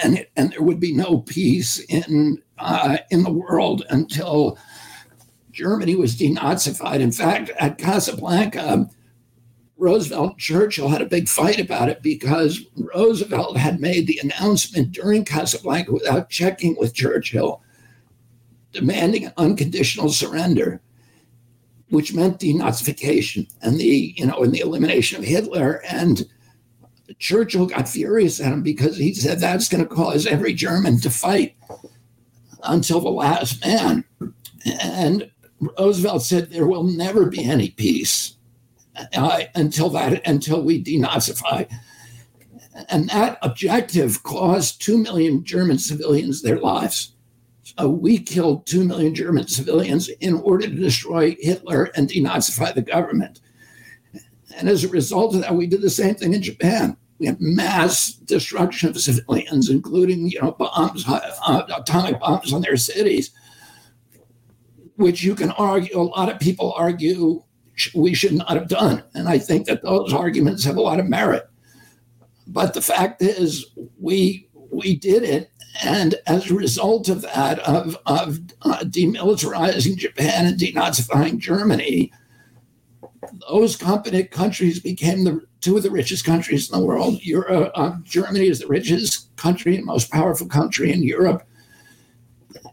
And, 0.02 0.26
and 0.36 0.52
there 0.52 0.62
would 0.62 0.80
be 0.80 0.94
no 0.94 1.18
peace 1.18 1.78
in, 1.88 2.42
uh, 2.58 2.98
in 3.10 3.22
the 3.22 3.32
world 3.32 3.84
until 3.90 4.58
Germany 5.60 5.94
was 5.94 6.16
denazified. 6.16 7.00
In 7.00 7.12
fact, 7.12 7.50
at 7.58 7.76
Casablanca, 7.76 8.88
Roosevelt 9.76 10.30
and 10.30 10.40
Churchill 10.40 10.88
had 10.88 11.02
a 11.02 11.06
big 11.06 11.28
fight 11.28 11.60
about 11.60 11.90
it 11.90 12.00
because 12.00 12.64
Roosevelt 12.76 13.58
had 13.58 13.78
made 13.78 14.06
the 14.06 14.18
announcement 14.22 14.92
during 14.92 15.22
Casablanca 15.22 15.92
without 15.92 16.30
checking 16.30 16.76
with 16.78 16.94
Churchill, 16.94 17.62
demanding 18.72 19.26
an 19.26 19.34
unconditional 19.36 20.08
surrender, 20.08 20.80
which 21.90 22.14
meant 22.14 22.40
denazification 22.40 23.46
and 23.60 23.78
the, 23.78 24.14
you 24.16 24.24
know, 24.24 24.42
and 24.42 24.54
the 24.54 24.60
elimination 24.60 25.18
of 25.18 25.24
Hitler. 25.24 25.82
And 25.86 26.24
Churchill 27.18 27.66
got 27.66 27.86
furious 27.86 28.40
at 28.40 28.54
him 28.54 28.62
because 28.62 28.96
he 28.96 29.12
said 29.12 29.40
that's 29.40 29.68
going 29.68 29.86
to 29.86 29.94
cause 29.94 30.26
every 30.26 30.54
German 30.54 31.00
to 31.00 31.10
fight 31.10 31.54
until 32.62 33.00
the 33.02 33.10
last 33.10 33.62
man. 33.62 34.04
And 34.64 35.30
Roosevelt 35.60 36.22
said 36.22 36.50
there 36.50 36.66
will 36.66 36.84
never 36.84 37.26
be 37.26 37.44
any 37.44 37.70
peace 37.70 38.36
uh, 39.14 39.42
until 39.54 39.90
that 39.90 40.26
until 40.26 40.62
we 40.62 40.82
denazify. 40.82 41.70
And 42.88 43.08
that 43.10 43.38
objective 43.42 44.22
cost 44.22 44.80
two 44.80 44.98
million 44.98 45.44
German 45.44 45.78
civilians 45.78 46.42
their 46.42 46.58
lives. 46.58 47.12
So 47.62 47.88
we 47.88 48.18
killed 48.18 48.66
two 48.66 48.84
million 48.84 49.14
German 49.14 49.48
civilians 49.48 50.08
in 50.08 50.34
order 50.34 50.66
to 50.66 50.74
destroy 50.74 51.36
Hitler 51.40 51.90
and 51.94 52.08
denazify 52.08 52.74
the 52.74 52.82
government. 52.82 53.40
And 54.56 54.68
as 54.68 54.84
a 54.84 54.88
result 54.88 55.34
of 55.34 55.42
that, 55.42 55.54
we 55.54 55.66
did 55.66 55.82
the 55.82 55.90
same 55.90 56.14
thing 56.14 56.34
in 56.34 56.42
Japan. 56.42 56.96
We 57.18 57.26
had 57.26 57.40
mass 57.40 58.12
destruction 58.12 58.88
of 58.88 59.00
civilians, 59.00 59.68
including 59.68 60.28
you 60.28 60.40
know 60.40 60.52
bombs, 60.52 61.04
uh, 61.06 61.66
atomic 61.76 62.18
bombs 62.18 62.52
on 62.52 62.62
their 62.62 62.78
cities, 62.78 63.30
which 65.00 65.22
you 65.22 65.34
can 65.34 65.50
argue. 65.52 65.98
A 65.98 66.02
lot 66.02 66.28
of 66.28 66.38
people 66.38 66.72
argue 66.74 67.42
we 67.94 68.14
should 68.14 68.34
not 68.34 68.50
have 68.50 68.68
done. 68.68 69.02
And 69.14 69.28
I 69.28 69.38
think 69.38 69.66
that 69.66 69.82
those 69.82 70.12
arguments 70.12 70.64
have 70.64 70.76
a 70.76 70.82
lot 70.82 71.00
of 71.00 71.08
merit. 71.08 71.48
But 72.46 72.74
the 72.74 72.82
fact 72.82 73.22
is, 73.22 73.66
we 73.98 74.48
we 74.70 74.96
did 74.96 75.22
it, 75.22 75.50
and 75.82 76.16
as 76.26 76.50
a 76.50 76.54
result 76.54 77.08
of 77.08 77.22
that, 77.22 77.60
of 77.60 77.96
of 78.06 78.40
uh, 78.62 78.80
demilitarizing 78.84 79.96
Japan 79.96 80.46
and 80.46 80.58
denazifying 80.58 81.38
Germany, 81.38 82.12
those 83.48 83.76
company 83.76 84.24
countries 84.24 84.80
became 84.80 85.24
the 85.24 85.40
two 85.60 85.76
of 85.76 85.82
the 85.82 85.90
richest 85.90 86.24
countries 86.24 86.70
in 86.70 86.78
the 86.78 86.84
world. 86.84 87.22
Europe, 87.22 87.70
uh, 87.74 87.96
Germany 88.02 88.48
is 88.48 88.60
the 88.60 88.66
richest 88.66 89.34
country 89.36 89.76
and 89.76 89.84
most 89.84 90.10
powerful 90.10 90.46
country 90.46 90.92
in 90.92 91.02
Europe. 91.02 91.46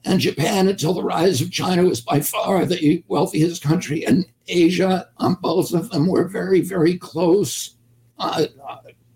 And 0.05 0.19
Japan, 0.19 0.67
until 0.67 0.93
the 0.93 1.03
rise 1.03 1.41
of 1.41 1.51
China, 1.51 1.83
was 1.83 2.01
by 2.01 2.21
far 2.21 2.65
the 2.65 3.03
wealthiest 3.07 3.61
country 3.61 4.03
in 4.03 4.25
Asia. 4.47 5.09
Um, 5.17 5.37
both 5.41 5.73
of 5.73 5.89
them 5.89 6.07
were 6.07 6.27
very, 6.27 6.61
very 6.61 6.97
close 6.97 7.75
uh, 8.19 8.45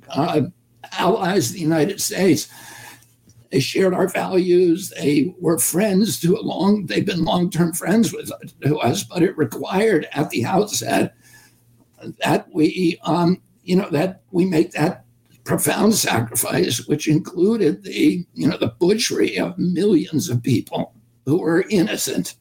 uh, 0.10 0.42
allies 0.92 1.50
of 1.50 1.56
the 1.56 1.62
United 1.62 2.02
States. 2.02 2.48
They 3.52 3.60
shared 3.60 3.94
our 3.94 4.08
values. 4.08 4.90
They 4.90 5.36
were 5.40 5.60
friends 5.60 6.20
to 6.22 6.38
a 6.38 6.42
long. 6.42 6.86
They've 6.86 7.06
been 7.06 7.26
long-term 7.26 7.74
friends 7.74 8.14
with 8.14 8.32
us, 8.64 9.04
but 9.04 9.24
it 9.24 9.38
required 9.38 10.08
at 10.14 10.30
the 10.30 10.46
outset 10.46 11.16
that 12.20 12.48
we, 12.54 12.98
um, 13.04 13.42
you 13.64 13.76
know, 13.76 13.90
that 13.90 14.22
we 14.32 14.46
make 14.46 14.72
that 14.72 15.06
profound 15.52 15.94
sacrifice, 15.94 16.88
which 16.88 17.10
included 17.10 17.84
the, 17.84 18.26
you 18.34 18.48
know, 18.48 18.56
the 18.56 18.74
butchery 18.80 19.38
of 19.38 19.58
millions 19.58 20.30
of 20.30 20.42
people 20.42 20.94
who 21.26 21.40
were 21.40 21.66
innocent. 21.70 22.36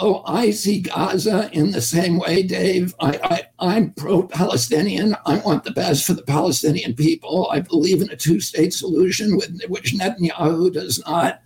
Oh, 0.00 0.22
I 0.24 0.52
see 0.52 0.82
Gaza 0.82 1.50
in 1.52 1.72
the 1.72 1.80
same 1.80 2.16
way, 2.16 2.44
Dave. 2.44 2.94
I, 3.00 3.48
I, 3.58 3.76
am 3.76 3.90
pro 3.90 4.22
Palestinian. 4.22 5.16
I 5.26 5.38
want 5.38 5.64
the 5.64 5.72
best 5.72 6.06
for 6.06 6.12
the 6.12 6.22
Palestinian 6.22 6.94
people. 6.94 7.48
I 7.50 7.58
believe 7.58 8.00
in 8.00 8.10
a 8.10 8.16
two 8.16 8.38
state 8.38 8.72
solution, 8.72 9.36
with, 9.36 9.60
which 9.66 9.94
Netanyahu 9.94 10.72
does 10.72 11.04
not. 11.04 11.42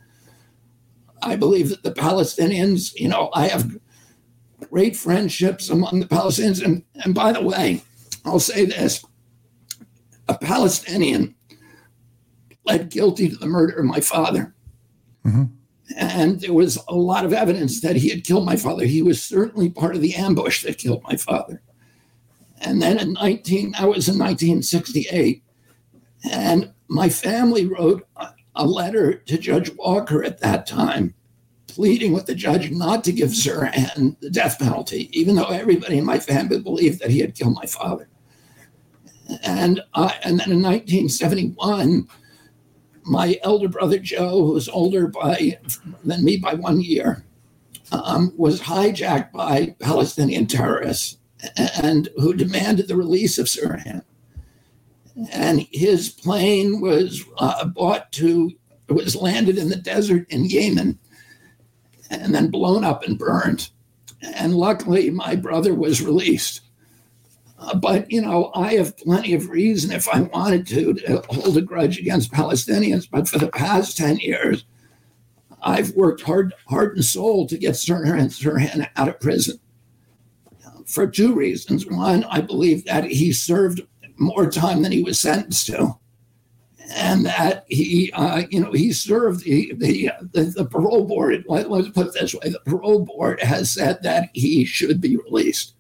I 1.23 1.37
believe 1.37 1.71
that 1.71 1.85
the 1.85 1.93
Palestinians, 1.93 2.93
you 2.95 3.09
know, 3.09 3.31
I 3.33 3.49
have 3.49 3.79
great 4.69 4.95
friendships 4.95 5.71
among 5.71 6.01
the 6.01 6.07
Palestinians. 6.07 6.63
And, 6.63 6.83
and 7.03 7.15
by 7.15 7.33
the 7.33 7.43
way, 7.43 7.83
I'll 8.27 8.41
say 8.41 8.67
this 8.67 9.03
a 10.29 10.37
Palestinian 10.37 11.35
pled 12.67 12.91
guilty 12.91 13.29
to 13.29 13.37
the 13.37 13.47
murder 13.47 13.79
of 13.79 13.85
my 13.85 14.01
father. 14.01 14.55
Mm-hmm. 15.25 15.45
And 15.97 16.41
there 16.41 16.53
was 16.53 16.79
a 16.87 16.95
lot 16.95 17.25
of 17.25 17.33
evidence 17.33 17.81
that 17.81 17.97
he 17.97 18.11
had 18.11 18.25
killed 18.25 18.45
my 18.45 18.57
father. 18.57 18.85
He 18.85 19.03
was 19.03 19.23
certainly 19.23 19.71
part 19.71 19.95
of 19.95 20.03
the 20.03 20.15
ambush 20.15 20.63
that 20.65 20.79
killed 20.79 21.03
my 21.05 21.17
father. 21.17 21.63
And 22.61 22.83
then 22.83 22.99
in 22.99 23.15
19, 23.15 23.75
I 23.79 23.87
was 23.87 24.09
in 24.09 24.19
1968, 24.19 25.43
and 26.31 26.73
my 26.89 27.09
family 27.09 27.67
wrote 27.67 28.07
a 28.55 28.67
letter 28.67 29.15
to 29.15 29.39
Judge 29.39 29.71
Walker 29.77 30.25
at 30.25 30.41
that 30.41 30.67
time, 30.67 31.15
pleading 31.69 32.13
with 32.13 32.27
the 32.27 32.35
judge 32.35 32.71
not 32.71 33.05
to 33.05 33.13
give 33.13 33.31
Sirhan 33.31 34.19
the 34.21 34.31
death 34.31 34.59
penalty, 34.59 35.09
even 35.19 35.37
though 35.37 35.45
everybody 35.45 35.99
in 35.99 36.05
my 36.05 36.19
family 36.19 36.61
believed 36.61 37.01
that 37.01 37.11
he 37.11 37.21
had 37.21 37.37
killed 37.37 37.55
my 37.55 37.67
father. 37.67 38.09
And, 39.43 39.81
and 39.95 40.41
then 40.41 40.51
in 40.51 40.63
1971, 40.63 42.09
my 43.05 43.39
elder 43.43 43.69
brother 43.69 43.99
Joe, 43.99 44.45
who 44.47 44.53
was 44.53 44.69
older 44.69 45.07
by 45.09 45.59
than 46.05 46.25
me 46.25 46.37
by 46.37 46.55
one 46.55 46.81
year, 46.81 47.25
um, 47.93 48.33
was 48.37 48.61
hijacked 48.61 49.33
by 49.33 49.75
Palestinian 49.81 50.47
terrorists 50.47 51.19
and 51.57 52.09
who 52.17 52.35
demanded 52.35 52.89
the 52.89 52.97
release 52.97 53.39
of 53.39 53.47
Sirhan. 53.47 54.03
And 55.33 55.67
his 55.73 56.11
plane 56.11 56.81
was 56.81 57.25
uh, 57.39 57.65
bought 57.67 58.13
to 58.13 58.53
was 58.89 59.15
landed 59.15 59.59
in 59.59 59.69
the 59.69 59.77
desert 59.77 60.27
in 60.31 60.47
Yemen 60.47 60.99
and 62.11 62.35
then 62.35 62.51
blown 62.51 62.85
up 62.85 63.03
and 63.03 63.19
burned. 63.19 63.71
And 64.23 64.55
luckily, 64.55 65.11
my 65.11 65.37
brother 65.37 65.75
was 65.75 66.03
released. 66.03 66.63
Uh, 67.59 67.75
but, 67.75 68.11
you 68.11 68.21
know, 68.21 68.53
I 68.55 68.75
have 68.75 68.97
plenty 68.97 69.35
of 69.35 69.50
reason 69.50 69.91
if 69.91 70.09
I 70.09 70.21
wanted 70.21 70.67
to, 70.69 70.95
to 70.95 71.23
hold 71.29 71.57
a 71.57 71.62
grudge 71.62 71.99
against 71.99 72.33
Palestinians. 72.33 73.09
But 73.11 73.29
for 73.29 73.38
the 73.38 73.49
past 73.49 73.97
10 73.97 74.19
years, 74.19 74.65
I've 75.62 75.91
worked 75.93 76.23
hard, 76.23 76.55
heart 76.69 76.95
and 76.95 77.05
soul 77.05 77.47
to 77.49 77.59
get 77.59 77.75
Sirhan, 77.75 78.19
and 78.19 78.31
Sirhan 78.31 78.88
out 78.97 79.09
of 79.09 79.19
prison 79.19 79.59
for 80.88 81.07
two 81.07 81.35
reasons. 81.35 81.87
One, 81.87 82.25
I 82.25 82.41
believe 82.41 82.85
that 82.87 83.05
he 83.05 83.33
served 83.33 83.83
more 84.17 84.50
time 84.50 84.83
than 84.83 84.93
he 84.93 85.03
was 85.03 85.21
sentenced 85.21 85.67
to. 85.67 85.97
And 86.91 87.27
that 87.27 87.67
he, 87.69 88.11
uh, 88.15 88.45
you 88.50 88.61
know, 88.61 88.73
he 88.73 88.95
served 88.95 89.45
the, 89.45 89.75
the, 89.77 90.11
the, 90.33 90.45
the 90.45 90.65
parole 90.65 91.05
board. 91.05 91.45
Let, 91.47 91.71
let's 91.71 91.91
put 91.91 92.07
it 92.07 92.15
this 92.15 92.35
way: 92.35 92.49
the 92.49 92.61
parole 92.61 93.05
board 93.05 93.43
has 93.43 93.71
said 93.71 94.03
that 94.05 94.31
he 94.33 94.65
should 94.65 94.99
be 94.99 95.19
released. 95.19 95.75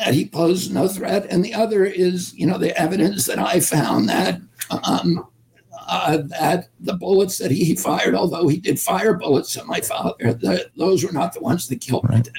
That 0.00 0.14
he 0.14 0.26
posed 0.26 0.72
no 0.72 0.88
threat, 0.88 1.26
and 1.30 1.44
the 1.44 1.54
other 1.54 1.84
is, 1.84 2.34
you 2.34 2.46
know, 2.46 2.58
the 2.58 2.76
evidence 2.80 3.26
that 3.26 3.38
I 3.38 3.60
found 3.60 4.08
that 4.08 4.40
um, 4.70 5.26
uh, 5.88 6.18
that 6.38 6.68
the 6.80 6.94
bullets 6.94 7.36
that 7.38 7.50
he 7.50 7.76
fired, 7.76 8.14
although 8.14 8.48
he 8.48 8.56
did 8.56 8.80
fire 8.80 9.14
bullets 9.14 9.56
at 9.56 9.66
my 9.66 9.80
father, 9.80 10.32
the, 10.32 10.70
those 10.76 11.04
were 11.04 11.12
not 11.12 11.34
the 11.34 11.40
ones 11.40 11.68
that 11.68 11.80
killed 11.80 12.08
my 12.08 12.20
dad. 12.20 12.32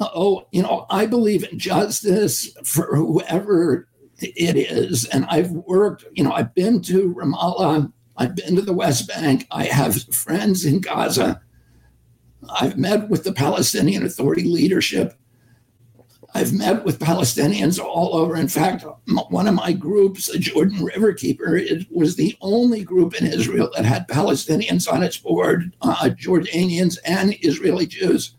Oh, 0.00 0.46
you 0.50 0.62
know, 0.62 0.86
I 0.90 1.06
believe 1.06 1.44
in 1.44 1.58
justice 1.58 2.52
for 2.64 2.96
whoever 2.96 3.86
it 4.18 4.56
is, 4.56 5.04
and 5.06 5.24
I've 5.26 5.50
worked. 5.50 6.04
You 6.14 6.24
know, 6.24 6.32
I've 6.32 6.54
been 6.54 6.82
to 6.82 7.14
Ramallah, 7.14 7.92
I've 8.16 8.34
been 8.34 8.56
to 8.56 8.62
the 8.62 8.72
West 8.72 9.06
Bank, 9.06 9.46
I 9.52 9.64
have 9.64 10.02
friends 10.14 10.64
in 10.64 10.80
Gaza. 10.80 11.40
I've 12.60 12.76
met 12.76 13.08
with 13.08 13.22
the 13.22 13.32
Palestinian 13.32 14.04
Authority 14.04 14.42
leadership. 14.42 15.16
I've 16.34 16.52
met 16.52 16.84
with 16.84 16.98
Palestinians 16.98 17.78
all 17.78 18.14
over. 18.16 18.36
In 18.36 18.48
fact, 18.48 18.84
one 19.28 19.46
of 19.46 19.54
my 19.54 19.72
groups, 19.72 20.28
the 20.28 20.38
Jordan 20.38 20.78
Riverkeeper, 20.78 21.60
it 21.60 21.86
was 21.90 22.16
the 22.16 22.36
only 22.40 22.84
group 22.84 23.14
in 23.14 23.26
Israel 23.26 23.70
that 23.76 23.84
had 23.84 24.08
Palestinians 24.08 24.90
on 24.90 25.02
its 25.02 25.18
board, 25.18 25.74
uh, 25.82 26.08
Jordanians 26.10 26.96
and 27.04 27.36
Israeli 27.42 27.86
Jews. 27.86 28.34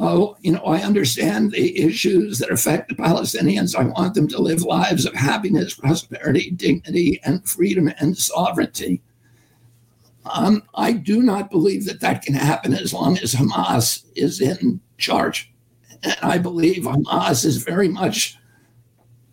Oh, 0.00 0.36
you 0.40 0.52
know, 0.52 0.64
I 0.64 0.82
understand 0.82 1.52
the 1.52 1.80
issues 1.80 2.38
that 2.38 2.50
affect 2.50 2.88
the 2.88 2.94
Palestinians. 2.94 3.76
I 3.76 3.84
want 3.84 4.14
them 4.14 4.28
to 4.28 4.42
live 4.42 4.62
lives 4.62 5.06
of 5.06 5.14
happiness, 5.14 5.74
prosperity, 5.74 6.50
dignity, 6.50 7.20
and 7.24 7.48
freedom 7.48 7.92
and 8.00 8.16
sovereignty. 8.16 9.02
Um, 10.24 10.62
I 10.74 10.92
do 10.92 11.22
not 11.22 11.50
believe 11.50 11.84
that 11.86 12.00
that 12.00 12.22
can 12.22 12.34
happen 12.34 12.74
as 12.74 12.92
long 12.92 13.18
as 13.18 13.34
Hamas 13.34 14.04
is 14.14 14.40
in 14.40 14.80
charge. 14.98 15.52
And 16.02 16.16
I 16.22 16.38
believe 16.38 16.84
Hamas 16.84 17.44
is 17.44 17.62
very 17.62 17.88
much 17.88 18.36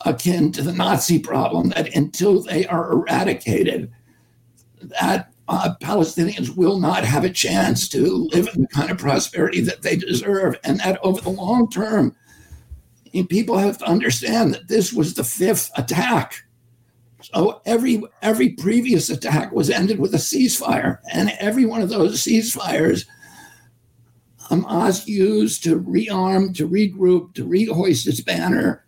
akin 0.05 0.51
to 0.53 0.61
the 0.61 0.73
Nazi 0.73 1.19
problem 1.19 1.69
that 1.69 1.95
until 1.95 2.41
they 2.41 2.65
are 2.67 2.91
eradicated, 2.91 3.91
that 4.81 5.31
uh, 5.47 5.75
Palestinians 5.81 6.55
will 6.55 6.79
not 6.79 7.03
have 7.03 7.23
a 7.23 7.29
chance 7.29 7.87
to 7.89 8.27
live 8.33 8.49
in 8.55 8.63
the 8.63 8.67
kind 8.67 8.89
of 8.89 8.97
prosperity 8.97 9.61
that 9.61 9.81
they 9.83 9.95
deserve. 9.95 10.59
And 10.63 10.79
that 10.79 10.99
over 11.03 11.21
the 11.21 11.29
long 11.29 11.69
term, 11.69 12.15
people 13.29 13.57
have 13.57 13.77
to 13.79 13.85
understand 13.85 14.53
that 14.53 14.67
this 14.67 14.91
was 14.91 15.13
the 15.13 15.23
fifth 15.23 15.71
attack. 15.77 16.43
So 17.21 17.61
every 17.65 18.03
every 18.21 18.49
previous 18.49 19.09
attack 19.09 19.51
was 19.51 19.69
ended 19.69 19.99
with 19.99 20.13
a 20.13 20.17
ceasefire, 20.17 20.99
and 21.11 21.31
every 21.39 21.65
one 21.65 21.81
of 21.81 21.89
those 21.89 22.21
ceasefires 22.21 23.05
Um, 24.49 24.65
Hamas 24.65 25.07
used 25.07 25.63
to 25.63 25.79
rearm, 25.79 26.55
to 26.55 26.67
regroup, 26.67 27.33
to 27.35 27.45
rehoist 27.45 28.07
its 28.07 28.21
banner, 28.21 28.85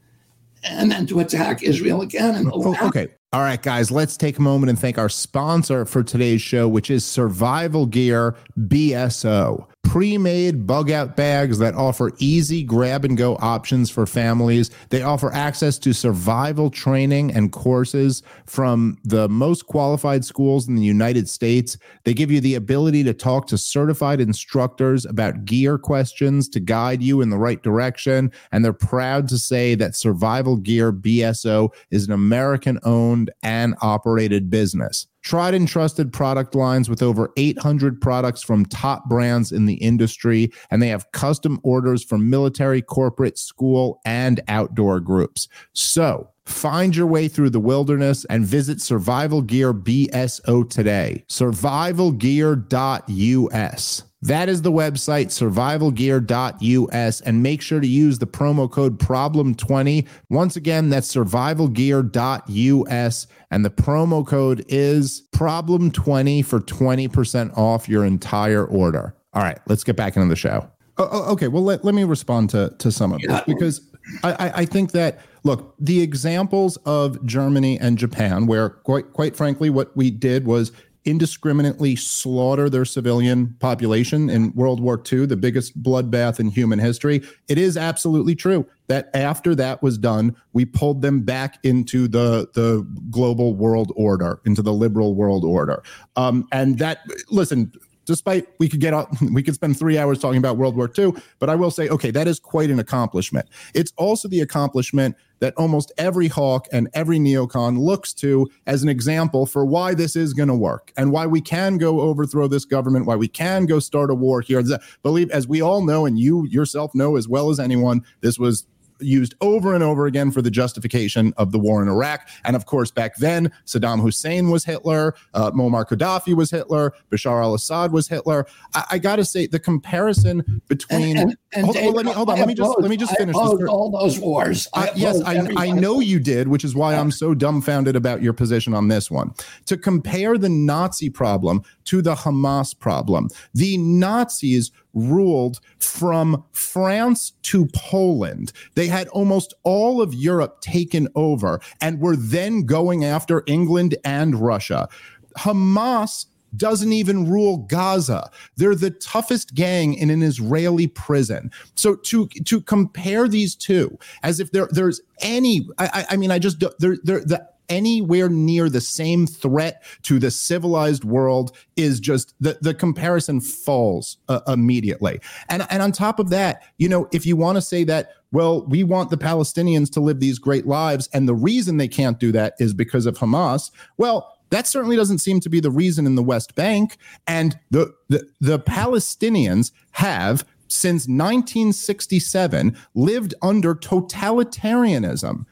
and 0.64 0.92
then 0.92 1.06
to 1.08 1.20
attack 1.20 1.64
Israel 1.64 2.02
again. 2.02 2.50
Oh, 2.54 2.76
okay. 2.88 3.10
All 3.34 3.42
right, 3.42 3.62
guys, 3.62 3.92
let's 3.92 4.16
take 4.16 4.38
a 4.38 4.42
moment 4.42 4.70
and 4.70 4.80
thank 4.80 4.98
our 4.98 5.10
sponsor 5.10 5.86
for 5.86 6.02
today's 6.02 6.42
show, 6.42 6.68
which 6.68 6.90
is 6.90 7.04
Survival 7.04 7.86
Gear 7.86 8.36
BSO 8.58 9.68
pre 9.88 10.18
made 10.18 10.68
bug 10.68 10.92
out 10.92 11.16
bags 11.16 11.58
that 11.60 11.74
offer 11.74 12.12
easy 12.18 12.62
grab 12.62 13.06
and 13.06 13.18
go 13.18 13.38
options 13.38 13.90
for 13.90 14.06
families. 14.06 14.70
They 14.90 15.02
offer 15.02 15.32
access 15.32 15.80
to 15.80 15.94
survival 15.94 16.70
training 16.70 17.34
and 17.34 17.54
courses 17.54 18.22
from 18.46 18.98
the 19.06 19.30
most 19.30 19.66
qualified 19.66 20.26
schools 20.26 20.68
in 20.68 20.76
the 20.76 20.84
United 20.84 21.30
States. 21.30 21.78
They 22.04 22.14
give 22.14 22.30
you 22.30 22.42
the 22.42 22.56
ability 22.56 23.06
to 23.06 23.14
talk 23.14 23.48
to 23.48 23.58
certified 23.58 24.20
instructors 24.20 25.06
about 25.06 25.46
gear 25.46 25.78
questions 25.78 26.50
to 26.50 26.60
guide 26.60 27.02
you 27.02 27.22
in 27.22 27.30
the 27.30 27.38
right 27.38 27.64
direction. 27.64 28.32
And 28.52 28.66
they're 28.66 28.74
proud 28.74 29.30
to 29.30 29.38
say 29.38 29.74
that 29.76 29.96
Survival 29.96 30.58
Gear 30.58 30.92
BSO 30.92 31.70
is 31.92 32.08
an 32.08 32.12
American 32.12 32.78
owned 32.84 33.32
and 33.42 33.74
operated 33.82 34.50
business 34.50 35.08
tried 35.28 35.54
and 35.54 35.68
trusted 35.68 36.12
product 36.14 36.56
lines 36.56 36.90
with 36.90 37.04
over 37.04 37.34
800 37.36 38.00
products 38.00 38.42
from 38.42 38.66
top 38.66 39.10
brands 39.10 39.52
in 39.52 39.66
the 39.66 39.74
industry, 39.74 40.50
and 40.72 40.82
they 40.82 40.88
have 40.88 41.12
custom 41.12 41.60
orders 41.64 42.02
for 42.02 42.18
military, 42.18 42.82
corporate, 42.82 43.38
school, 43.38 44.00
and 44.06 44.40
outdoor 44.48 45.02
groups. 45.02 45.50
So, 45.74 46.30
Find 46.46 46.96
your 46.96 47.08
way 47.08 47.28
through 47.28 47.50
the 47.50 47.60
wilderness 47.60 48.24
and 48.30 48.46
visit 48.46 48.80
Survival 48.80 49.42
Gear 49.42 49.74
BSO 49.74 50.70
today. 50.70 51.26
Survivalgear.us. 51.28 54.04
That 54.22 54.48
is 54.50 54.64
the 54.64 54.72
website, 54.72 55.28
survivalgear.us, 55.28 57.22
and 57.22 57.44
make 57.44 57.62
sure 57.62 57.80
to 57.80 57.88
use 57.88 58.18
the 58.18 58.26
promo 58.26 58.68
code 58.70 58.98
problem20. 58.98 60.08
Once 60.30 60.56
again, 60.56 60.90
that's 60.90 61.14
survivalgear.us, 61.14 63.28
and 63.52 63.64
the 63.64 63.70
promo 63.70 64.26
code 64.26 64.66
is 64.68 65.28
problem20 65.36 66.44
for 66.44 66.60
20% 66.60 67.56
off 67.56 67.88
your 67.88 68.06
entire 68.06 68.66
order. 68.66 69.16
All 69.34 69.44
right, 69.44 69.60
let's 69.68 69.84
get 69.84 69.96
back 69.96 70.16
into 70.16 70.30
the 70.30 70.36
show. 70.36 70.68
Oh, 70.98 71.10
oh 71.12 71.32
okay, 71.34 71.48
well, 71.48 71.64
let, 71.64 71.86
let 71.86 71.94
me 71.94 72.04
respond 72.04 72.50
to, 72.52 72.74
to 72.80 72.92
some 72.92 73.14
of 73.14 73.22
this 73.22 73.42
because 73.46 73.82
I, 74.24 74.52
I 74.56 74.66
think 74.66 74.94
that 74.94 75.20
look, 75.44 75.76
the 75.80 76.02
examples 76.02 76.78
of 76.86 77.24
Germany 77.26 77.80
and 77.80 77.98
Japan, 77.98 78.48
where 78.48 78.70
quite 78.70 79.14
quite 79.14 79.36
frankly, 79.36 79.70
what 79.70 79.96
we 79.96 80.12
did 80.12 80.46
was 80.46 80.72
indiscriminately 81.08 81.96
slaughter 81.96 82.70
their 82.70 82.84
civilian 82.84 83.56
population 83.60 84.30
in 84.30 84.54
World 84.54 84.82
War 84.82 85.02
II, 85.12 85.26
the 85.26 85.38
biggest 85.38 85.82
bloodbath 85.82 86.38
in 86.38 86.50
human 86.50 86.80
history. 86.80 87.22
It 87.48 87.58
is 87.58 87.78
absolutely 87.78 88.36
true 88.36 88.68
that 88.88 89.10
after 89.14 89.56
that 89.56 89.82
was 89.82 89.98
done, 89.98 90.36
we 90.52 90.66
pulled 90.66 91.02
them 91.02 91.22
back 91.22 91.60
into 91.64 92.10
the 92.10 92.50
the 92.54 92.86
global 93.10 93.54
world 93.54 93.94
order, 93.96 94.42
into 94.46 94.62
the 94.62 94.74
liberal 94.74 95.16
world 95.16 95.46
order. 95.46 95.82
Um, 96.18 96.46
and 96.52 96.78
that, 96.80 97.00
listen, 97.30 97.72
despite 98.08 98.48
we 98.58 98.68
could 98.68 98.80
get 98.80 98.94
out, 98.94 99.10
we 99.32 99.44
could 99.44 99.54
spend 99.54 99.78
three 99.78 99.98
hours 100.00 100.18
talking 100.18 100.40
about 100.40 100.58
World 100.58 100.76
War 100.76 100.90
II, 100.98 101.14
but 101.38 101.50
I 101.50 101.56
will 101.56 101.70
say, 101.70 101.90
okay, 101.90 102.10
that 102.12 102.28
is 102.28 102.40
quite 102.40 102.72
an 102.72 102.80
accomplishment. 102.80 103.48
It's 103.76 103.94
also 103.98 104.28
the 104.28 104.40
accomplishment 104.40 105.16
that 105.40 105.54
almost 105.56 105.92
every 106.00 106.28
hawk 106.28 106.68
and 106.72 106.90
every 106.96 107.20
neocon 107.20 107.78
looks 107.78 108.12
to 108.12 108.50
as 108.66 108.82
an 108.82 108.90
example 108.90 109.46
for 109.46 109.66
why 109.66 109.94
this 109.94 110.16
is 110.16 110.34
going 110.34 110.50
to 110.50 110.56
work 110.56 110.92
and 110.98 111.12
why 111.12 111.28
we 111.28 111.42
can 111.42 111.78
go 111.78 112.02
overthrow 112.02 112.48
this 112.48 112.66
government, 112.66 113.06
why 113.06 113.16
we 113.16 113.28
can 113.28 113.68
go 113.68 113.78
start 113.78 114.10
a 114.10 114.16
war 114.16 114.42
here. 114.42 114.64
Believe, 115.04 115.30
as 115.30 115.48
we 115.48 115.62
all 115.62 115.86
know, 115.86 116.08
and 116.08 116.18
you 116.18 116.48
yourself 116.48 116.96
know 116.96 117.18
as 117.18 117.28
well 117.28 117.52
as 117.52 117.60
anyone, 117.60 118.04
this 118.22 118.40
was 118.40 118.66
used 119.00 119.36
over 119.42 119.74
and 119.74 119.84
over 119.84 120.06
again 120.06 120.32
for 120.32 120.42
the 120.42 120.52
justification 120.52 121.34
of 121.38 121.52
the 121.52 121.60
war 121.60 121.82
in 121.82 121.88
Iraq. 121.88 122.28
And 122.46 122.56
of 122.56 122.66
course, 122.66 122.92
back 122.92 123.16
then, 123.18 123.52
Saddam 123.66 124.02
Hussein 124.02 124.50
was 124.50 124.64
Hitler, 124.64 125.16
uh, 125.34 125.52
Muammar 125.52 125.86
Gaddafi 125.86 126.36
was 126.36 126.52
Hitler, 126.52 126.94
Bashar 127.12 127.42
al 127.42 127.54
Assad 127.54 127.92
was 127.92 128.08
Hitler. 128.08 128.46
I, 128.74 128.86
I 128.92 128.98
got 128.98 129.18
to 129.18 129.26
say, 129.26 129.48
the 129.48 129.60
comparison 129.60 130.62
between. 130.68 131.18
And, 131.18 131.30
and, 131.30 131.38
and 131.54 131.66
hold, 131.66 131.76
Dave, 131.76 131.90
on, 131.90 131.94
let 131.94 132.06
me, 132.06 132.12
hold 132.12 132.30
on, 132.30 132.40
let 132.40 132.48
me 132.48 132.54
just 132.54 132.76
let 132.80 132.90
me 132.90 132.98
just 132.98 133.16
finish 133.18 133.36
this. 133.36 133.70
All 133.70 133.92
those 133.92 134.20
wars. 134.20 134.68
Uh, 134.74 134.88
yes, 134.96 135.22
I, 135.22 135.48
I 135.56 135.72
know 135.72 136.00
you 136.00 136.20
did, 136.20 136.48
which 136.48 136.64
is 136.64 136.76
why 136.76 136.96
I'm 136.96 137.12
so 137.12 137.34
dumbfounded 137.34 137.96
about 137.96 138.22
your 138.22 138.34
position 138.34 138.74
on 138.74 138.88
this 138.88 139.10
one. 139.10 139.34
To 139.66 139.78
compare 139.78 140.38
the 140.38 140.50
Nazi 140.50 141.10
problem 141.10 141.64
to 141.86 142.02
the 142.02 142.16
Hamas 142.16 142.78
problem, 142.78 143.30
the 143.54 143.78
Nazis 143.78 144.72
ruled 144.98 145.60
from 145.80 146.44
France 146.52 147.34
to 147.44 147.68
Poland. 147.74 148.52
They 148.76 148.88
had 148.88 149.08
almost 149.10 149.54
all 149.64 150.02
of 150.02 150.14
Europe 150.14 150.62
taken 150.62 151.08
over 151.16 151.62
and 151.82 152.00
were 152.00 152.16
then 152.16 152.66
going 152.66 153.06
after 153.06 153.44
England 153.48 153.96
and 154.04 154.36
Russia. 154.36 154.90
Hamas 155.38 156.26
doesn't 156.56 156.94
even 156.94 157.30
rule 157.30 157.58
Gaza. 157.58 158.30
They're 158.56 158.76
the 158.76 158.92
toughest 158.92 159.54
gang 159.54 159.94
in 159.94 160.10
an 160.10 160.24
Israeli 160.24 160.88
prison. 160.88 161.52
So 161.76 161.96
to 161.96 162.28
to 162.28 162.62
compare 162.62 163.28
these 163.28 163.56
two 163.56 163.98
as 164.24 164.40
if 164.40 164.52
there 164.52 164.68
there's 164.72 165.02
any 165.22 165.68
I, 165.78 166.06
I 166.12 166.18
mean 166.18 166.32
I 166.32 166.40
just 166.40 166.60
there 166.80 166.98
there 167.04 167.20
the 167.20 167.48
anywhere 167.70 168.30
near 168.30 168.70
the 168.70 168.82
same 168.82 169.28
threat 169.28 169.84
to 170.04 170.20
the 170.20 170.32
civilized 170.32 171.04
world 171.04 171.56
is 171.76 172.00
just 172.00 172.34
the, 172.40 172.58
the 172.62 172.74
comparison 172.74 173.42
falls 173.42 174.18
uh, 174.30 174.42
immediately. 174.48 175.20
And, 175.50 175.66
and 175.70 175.82
on 175.82 175.92
top 175.92 176.20
of 176.20 176.30
that, 176.30 176.64
you 176.78 176.90
know, 176.90 177.08
if 177.12 177.26
you 177.26 177.36
want 177.36 177.58
to 177.58 177.62
say 177.62 177.84
that, 177.86 178.12
well, 178.32 178.66
we 178.66 178.84
want 178.84 179.10
the 179.10 179.18
Palestinians 179.18 179.92
to 179.94 180.00
live 180.00 180.20
these 180.20 180.40
great 180.40 180.68
lives, 180.68 181.08
and 181.14 181.28
the 181.28 181.36
reason 181.36 181.78
they 181.78 181.88
can't 181.88 182.20
do 182.20 182.32
that 182.34 182.56
is 182.60 182.74
because 182.74 183.06
of 183.06 183.18
Hamas, 183.18 183.72
well, 183.98 184.38
that 184.50 184.68
certainly 184.68 184.96
doesn't 184.96 185.20
seem 185.20 185.40
to 185.42 185.50
be 185.50 185.60
the 185.60 185.72
reason 185.72 186.06
in 186.06 186.16
the 186.16 186.24
West 186.24 186.56
Bank. 186.56 186.98
And 187.26 187.58
the, 187.72 187.94
the, 188.08 188.28
the 188.40 188.60
Palestinians 188.60 189.72
have 189.92 190.46
since 190.70 191.08
1967 191.08 192.78
lived 192.94 193.34
under 193.42 193.76
totalitarianism 193.76 195.46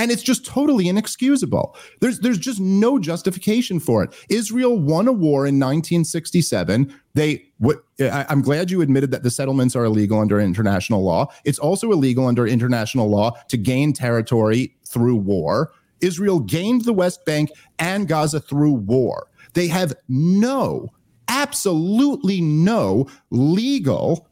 And 0.00 0.10
it's 0.10 0.22
just 0.22 0.46
totally 0.46 0.88
inexcusable. 0.88 1.76
There's 2.00 2.20
there's 2.20 2.38
just 2.38 2.58
no 2.58 2.98
justification 2.98 3.78
for 3.78 4.02
it. 4.02 4.14
Israel 4.30 4.78
won 4.78 5.06
a 5.06 5.12
war 5.12 5.46
in 5.46 5.60
1967. 5.60 6.92
They 7.12 7.44
what 7.58 7.84
I, 8.00 8.24
I'm 8.30 8.40
glad 8.40 8.70
you 8.70 8.80
admitted 8.80 9.10
that 9.10 9.24
the 9.24 9.30
settlements 9.30 9.76
are 9.76 9.84
illegal 9.84 10.18
under 10.18 10.40
international 10.40 11.04
law. 11.04 11.26
It's 11.44 11.58
also 11.58 11.92
illegal 11.92 12.26
under 12.26 12.46
international 12.46 13.10
law 13.10 13.32
to 13.48 13.58
gain 13.58 13.92
territory 13.92 14.74
through 14.86 15.16
war. 15.16 15.70
Israel 16.00 16.40
gained 16.40 16.86
the 16.86 16.94
West 16.94 17.26
Bank 17.26 17.50
and 17.78 18.08
Gaza 18.08 18.40
through 18.40 18.72
war. 18.72 19.26
They 19.52 19.68
have 19.68 19.92
no, 20.08 20.88
absolutely 21.28 22.40
no 22.40 23.06
legal 23.30 24.29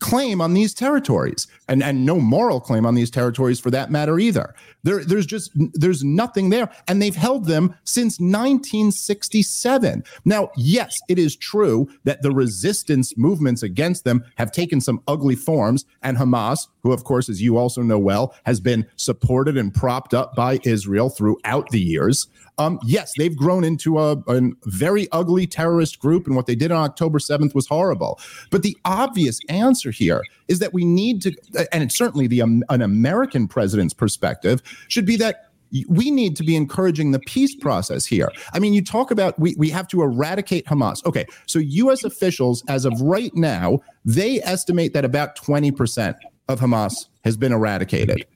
claim 0.00 0.40
on 0.40 0.54
these 0.54 0.74
territories 0.74 1.46
and, 1.68 1.82
and 1.82 2.04
no 2.04 2.18
moral 2.20 2.60
claim 2.60 2.86
on 2.86 2.94
these 2.94 3.10
territories 3.10 3.60
for 3.60 3.70
that 3.70 3.90
matter 3.90 4.18
either. 4.18 4.54
There, 4.82 5.04
there's 5.04 5.26
just 5.26 5.50
there's 5.74 6.04
nothing 6.04 6.50
there. 6.50 6.70
And 6.86 7.00
they've 7.00 7.14
held 7.14 7.46
them 7.46 7.74
since 7.84 8.18
1967. 8.20 10.04
Now, 10.24 10.50
yes, 10.56 10.98
it 11.08 11.18
is 11.18 11.36
true 11.36 11.88
that 12.04 12.22
the 12.22 12.32
resistance 12.32 13.16
movements 13.16 13.62
against 13.62 14.04
them 14.04 14.24
have 14.36 14.52
taken 14.52 14.80
some 14.80 15.02
ugly 15.06 15.36
forms, 15.36 15.84
and 16.02 16.16
Hamas, 16.16 16.68
who 16.82 16.92
of 16.92 17.04
course, 17.04 17.28
as 17.28 17.42
you 17.42 17.56
also 17.56 17.82
know 17.82 17.98
well, 17.98 18.34
has 18.44 18.60
been 18.60 18.86
supported 18.96 19.56
and 19.56 19.74
propped 19.74 20.14
up 20.14 20.34
by 20.34 20.58
Israel 20.64 21.10
throughout 21.10 21.68
the 21.70 21.80
years. 21.80 22.26
Um, 22.58 22.78
yes, 22.84 23.12
they've 23.16 23.36
grown 23.36 23.64
into 23.64 23.98
a, 23.98 24.16
a 24.26 24.40
very 24.64 25.08
ugly 25.12 25.46
terrorist 25.46 26.00
group, 26.00 26.26
and 26.26 26.34
what 26.34 26.46
they 26.46 26.56
did 26.56 26.72
on 26.72 26.82
October 26.82 27.18
7th 27.18 27.54
was 27.54 27.66
horrible. 27.66 28.18
But 28.50 28.62
the 28.62 28.76
obvious 28.84 29.38
answer 29.48 29.90
here 29.90 30.22
is 30.48 30.58
that 30.58 30.74
we 30.74 30.84
need 30.84 31.22
to, 31.22 31.32
and 31.72 31.82
it's 31.84 31.96
certainly 31.96 32.26
the 32.26 32.42
um, 32.42 32.64
an 32.68 32.82
American 32.82 33.46
president's 33.46 33.94
perspective 33.94 34.62
should 34.88 35.06
be 35.06 35.16
that 35.16 35.44
we 35.88 36.10
need 36.10 36.34
to 36.36 36.42
be 36.42 36.56
encouraging 36.56 37.10
the 37.10 37.20
peace 37.20 37.54
process 37.54 38.06
here. 38.06 38.30
I 38.52 38.58
mean, 38.58 38.72
you 38.72 38.82
talk 38.82 39.10
about 39.10 39.38
we, 39.38 39.54
we 39.58 39.70
have 39.70 39.86
to 39.88 40.02
eradicate 40.02 40.64
Hamas. 40.66 41.04
Okay, 41.04 41.26
so 41.46 41.58
U.S. 41.58 42.04
officials, 42.04 42.64
as 42.68 42.84
of 42.84 42.98
right 43.00 43.34
now, 43.34 43.80
they 44.04 44.40
estimate 44.42 44.94
that 44.94 45.04
about 45.04 45.36
20% 45.36 46.14
of 46.48 46.60
Hamas 46.60 47.06
has 47.24 47.36
been 47.36 47.52
eradicated. 47.52 48.26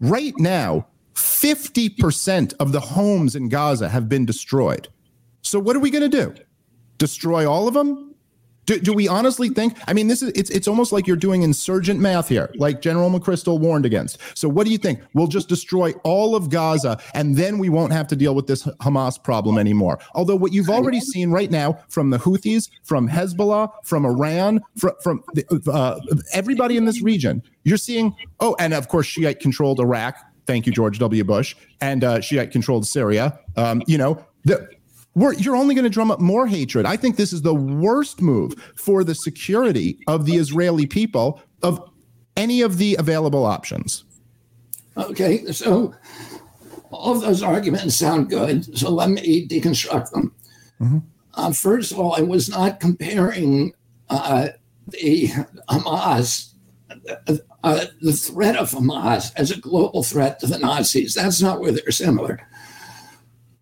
Right 0.00 0.34
now, 0.38 0.86
50% 1.14 2.54
of 2.58 2.72
the 2.72 2.80
homes 2.80 3.36
in 3.36 3.48
Gaza 3.48 3.88
have 3.88 4.08
been 4.08 4.24
destroyed. 4.24 4.88
So 5.42 5.58
what 5.58 5.76
are 5.76 5.80
we 5.80 5.90
going 5.90 6.08
to 6.10 6.16
do? 6.16 6.34
Destroy 6.98 7.50
all 7.50 7.68
of 7.68 7.74
them? 7.74 8.13
Do, 8.66 8.80
do 8.80 8.92
we 8.92 9.08
honestly 9.08 9.48
think? 9.48 9.78
I 9.86 9.92
mean, 9.92 10.08
this 10.08 10.22
is 10.22 10.30
it's 10.34 10.50
it's 10.50 10.68
almost 10.68 10.92
like 10.92 11.06
you're 11.06 11.16
doing 11.16 11.42
insurgent 11.42 12.00
math 12.00 12.28
here, 12.28 12.50
like 12.56 12.80
General 12.80 13.10
McChrystal 13.10 13.60
warned 13.60 13.84
against. 13.84 14.18
So 14.34 14.48
what 14.48 14.64
do 14.64 14.72
you 14.72 14.78
think? 14.78 15.00
We'll 15.12 15.26
just 15.26 15.48
destroy 15.48 15.92
all 16.04 16.34
of 16.34 16.50
Gaza, 16.50 17.00
and 17.14 17.36
then 17.36 17.58
we 17.58 17.68
won't 17.68 17.92
have 17.92 18.08
to 18.08 18.16
deal 18.16 18.34
with 18.34 18.46
this 18.46 18.64
Hamas 18.80 19.22
problem 19.22 19.58
anymore. 19.58 19.98
Although 20.14 20.36
what 20.36 20.52
you've 20.52 20.70
already 20.70 21.00
seen 21.00 21.30
right 21.30 21.50
now 21.50 21.78
from 21.88 22.10
the 22.10 22.18
Houthis, 22.18 22.70
from 22.82 23.08
Hezbollah, 23.08 23.70
from 23.84 24.06
Iran, 24.06 24.60
from 24.76 24.92
from 25.02 25.22
uh, 25.70 26.00
everybody 26.32 26.76
in 26.76 26.84
this 26.84 27.02
region, 27.02 27.42
you're 27.64 27.76
seeing. 27.76 28.14
Oh, 28.40 28.56
and 28.58 28.74
of 28.74 28.88
course, 28.88 29.06
Shiite-controlled 29.06 29.80
Iraq. 29.80 30.16
Thank 30.46 30.66
you, 30.66 30.72
George 30.72 30.98
W. 30.98 31.24
Bush, 31.24 31.54
and 31.80 32.04
uh, 32.04 32.20
Shiite-controlled 32.20 32.86
Syria. 32.86 33.38
Um, 33.56 33.82
you 33.86 33.98
know 33.98 34.24
the 34.44 34.68
we're, 35.14 35.34
you're 35.34 35.56
only 35.56 35.74
going 35.74 35.84
to 35.84 35.90
drum 35.90 36.10
up 36.10 36.20
more 36.20 36.46
hatred. 36.46 36.86
I 36.86 36.96
think 36.96 37.16
this 37.16 37.32
is 37.32 37.42
the 37.42 37.54
worst 37.54 38.20
move 38.20 38.54
for 38.76 39.04
the 39.04 39.14
security 39.14 39.98
of 40.06 40.26
the 40.26 40.36
Israeli 40.36 40.86
people 40.86 41.40
of 41.62 41.80
any 42.36 42.62
of 42.62 42.78
the 42.78 42.96
available 42.98 43.44
options. 43.44 44.04
Okay, 44.96 45.44
so 45.52 45.94
all 46.90 47.14
of 47.14 47.22
those 47.22 47.42
arguments 47.42 47.96
sound 47.96 48.28
good. 48.28 48.76
So 48.76 48.90
let 48.90 49.10
me 49.10 49.46
deconstruct 49.46 50.10
them. 50.10 50.32
Mm-hmm. 50.80 50.98
Uh, 51.34 51.52
first 51.52 51.92
of 51.92 51.98
all, 51.98 52.14
I 52.16 52.22
was 52.22 52.48
not 52.48 52.80
comparing 52.80 53.72
uh, 54.08 54.48
the 54.88 55.28
Hamas, 55.68 56.52
uh, 57.64 57.86
the 58.00 58.12
threat 58.12 58.56
of 58.56 58.70
Hamas 58.70 59.32
as 59.36 59.50
a 59.50 59.60
global 59.60 60.02
threat 60.02 60.38
to 60.40 60.46
the 60.46 60.58
Nazis. 60.58 61.14
That's 61.14 61.42
not 61.42 61.60
where 61.60 61.72
they're 61.72 61.90
similar 61.90 62.46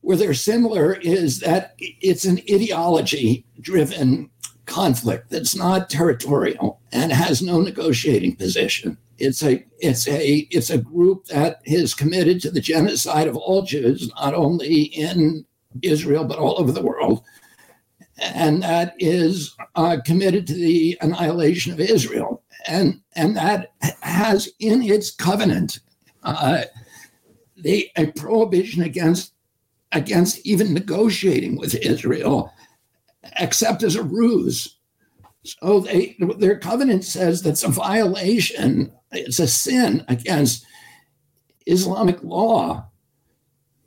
where 0.03 0.17
they're 0.17 0.35
similar 0.35 0.95
is 0.95 1.41
that 1.41 1.75
it's 1.79 2.25
an 2.25 2.41
ideology 2.51 3.47
driven 3.61 4.31
conflict 4.67 5.31
that's 5.31 5.57
not 5.57 5.91
territorial 5.91 6.81
and 6.93 7.13
has 7.13 7.43
no 7.43 7.61
negotiating 7.61 8.37
position. 8.37 8.99
It's 9.19 9.43
a 9.43 9.65
it's 9.79 10.07
a 10.09 10.49
it's 10.51 10.71
a 10.71 10.79
group 10.79 11.27
that 11.27 11.61
is 11.65 11.95
committed 11.95 12.41
to 12.43 12.51
the 12.51 12.61
genocide 12.61 13.29
of 13.29 13.37
all 13.37 13.63
Jews, 13.63 14.11
not 14.21 14.35
only 14.35 14.83
in 14.83 15.45
Israel 15.83 16.25
but 16.25 16.39
all 16.39 16.59
over 16.61 16.73
the 16.73 16.83
world, 16.83 17.23
and 18.19 18.63
that 18.63 18.95
is 18.99 19.55
uh, 19.77 19.99
committed 20.05 20.47
to 20.49 20.55
the 20.55 20.99
annihilation 21.01 21.73
of 21.73 21.79
Israel, 21.79 22.43
and 22.67 23.01
and 23.15 23.37
that 23.37 23.73
has 24.01 24.49
in 24.59 24.83
its 24.83 25.13
covenant 25.13 25.79
uh, 26.25 26.63
the 27.57 27.91
a 27.97 28.07
prohibition 28.07 28.83
against 28.83 29.35
against 29.93 30.45
even 30.47 30.73
negotiating 30.73 31.57
with 31.57 31.75
Israel, 31.75 32.53
except 33.39 33.83
as 33.83 33.97
a 33.97 34.03
ruse. 34.03 34.77
So 35.45 35.81
they, 35.81 36.17
their 36.39 36.59
covenant 36.59 37.05
says 37.05 37.43
that's 37.43 37.65
a 37.65 37.69
violation, 37.69 38.93
it's 39.11 39.39
a 39.39 39.47
sin 39.47 40.05
against 40.09 40.65
Islamic 41.67 42.23
law 42.23 42.87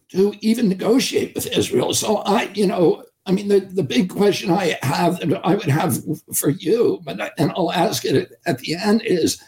to 0.09 0.33
even 0.41 0.69
negotiate 0.69 1.33
with 1.33 1.47
Israel. 1.47 1.93
So 1.93 2.17
I, 2.17 2.43
you 2.53 2.67
know, 2.67 3.03
I 3.25 3.31
mean, 3.31 3.47
the, 3.47 3.59
the 3.59 3.83
big 3.83 4.09
question 4.09 4.51
I 4.51 4.77
have, 4.83 5.19
I 5.43 5.55
would 5.55 5.65
have 5.65 5.97
for 6.33 6.49
you, 6.49 7.01
but 7.03 7.19
and 7.39 7.51
I'll 7.51 7.71
ask 7.71 8.05
it 8.05 8.31
at 8.45 8.59
the 8.59 8.75
end 8.75 9.01
is 9.01 9.41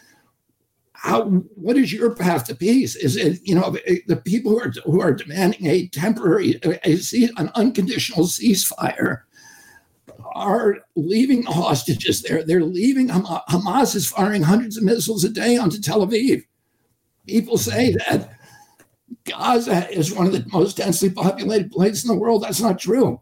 how 0.98 1.26
what 1.26 1.76
is 1.76 1.92
your 1.92 2.12
path 2.14 2.44
to 2.44 2.56
peace? 2.56 2.96
Is 2.96 3.16
it 3.16 3.38
you 3.44 3.54
know 3.54 3.76
the 4.08 4.16
people 4.16 4.50
who 4.52 4.60
are 4.60 4.72
who 4.84 5.00
are 5.00 5.12
demanding 5.12 5.66
a 5.66 5.86
temporary 5.88 6.58
a, 6.64 6.88
a 6.88 6.98
an 7.36 7.50
unconditional 7.54 8.26
ceasefire 8.26 9.20
are 10.34 10.78
leaving 10.96 11.44
the 11.44 11.52
hostages 11.52 12.22
there. 12.22 12.42
They're 12.42 12.64
leaving 12.64 13.08
hamas 13.08 13.94
is 13.94 14.08
firing 14.08 14.42
hundreds 14.42 14.76
of 14.76 14.82
missiles 14.82 15.22
a 15.22 15.28
day 15.28 15.56
onto 15.56 15.80
tel 15.80 16.04
aviv. 16.04 16.42
People 17.28 17.58
say 17.58 17.94
that 18.08 18.32
gaza 19.24 19.88
is 19.90 20.12
one 20.12 20.26
of 20.26 20.32
the 20.32 20.44
most 20.52 20.78
densely 20.78 21.10
populated 21.10 21.70
places 21.70 22.04
in 22.04 22.08
the 22.08 22.20
world. 22.20 22.42
That's 22.42 22.60
not 22.60 22.80
true. 22.80 23.20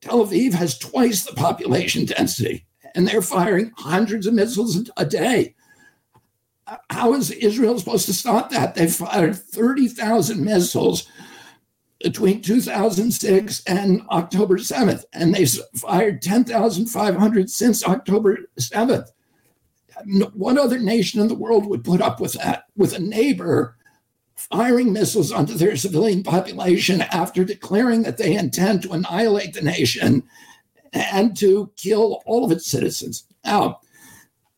Tel 0.00 0.26
aviv 0.26 0.54
has 0.54 0.78
twice 0.78 1.26
the 1.26 1.34
population 1.34 2.06
density 2.06 2.66
and 2.94 3.06
they're 3.06 3.20
firing 3.20 3.70
hundreds 3.76 4.26
of 4.26 4.32
missiles 4.32 4.90
a 4.96 5.04
day 5.04 5.54
how 6.90 7.14
is 7.14 7.30
Israel 7.30 7.78
supposed 7.78 8.06
to 8.06 8.14
stop 8.14 8.50
that? 8.50 8.74
They 8.74 8.88
fired 8.88 9.36
30,000 9.36 10.44
missiles 10.44 11.08
between 12.02 12.42
2006 12.42 13.62
and 13.64 14.02
October 14.10 14.58
7th, 14.58 15.04
and 15.12 15.34
they 15.34 15.46
fired 15.46 16.22
10,500 16.22 17.50
since 17.50 17.84
October 17.84 18.38
7th. 18.58 19.08
What 20.34 20.58
other 20.58 20.78
nation 20.78 21.20
in 21.20 21.28
the 21.28 21.34
world 21.34 21.66
would 21.66 21.84
put 21.84 22.02
up 22.02 22.20
with 22.20 22.34
that? 22.34 22.64
With 22.76 22.94
a 22.94 23.00
neighbor 23.00 23.76
firing 24.34 24.92
missiles 24.92 25.32
onto 25.32 25.54
their 25.54 25.76
civilian 25.76 26.22
population 26.22 27.00
after 27.00 27.44
declaring 27.44 28.02
that 28.02 28.18
they 28.18 28.36
intend 28.36 28.82
to 28.82 28.92
annihilate 28.92 29.54
the 29.54 29.62
nation 29.62 30.22
and 30.92 31.36
to 31.38 31.72
kill 31.76 32.22
all 32.26 32.44
of 32.44 32.52
its 32.52 32.66
citizens. 32.66 33.24
Now, 33.44 33.80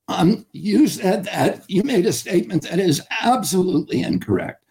um, 0.09 0.47
you 0.53 0.89
said 0.89 1.25
that 1.25 1.65
you 1.69 1.83
made 1.83 2.07
a 2.07 2.13
statement 2.13 2.63
that 2.63 2.79
is 2.79 3.03
absolutely 3.21 4.03
incorrect, 4.03 4.65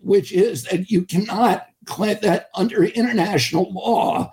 which 0.00 0.30
is 0.30 0.64
that 0.64 0.90
you 0.90 1.02
cannot 1.02 1.68
claim 1.86 2.18
that 2.22 2.50
under 2.54 2.84
international 2.84 3.72
law, 3.72 4.30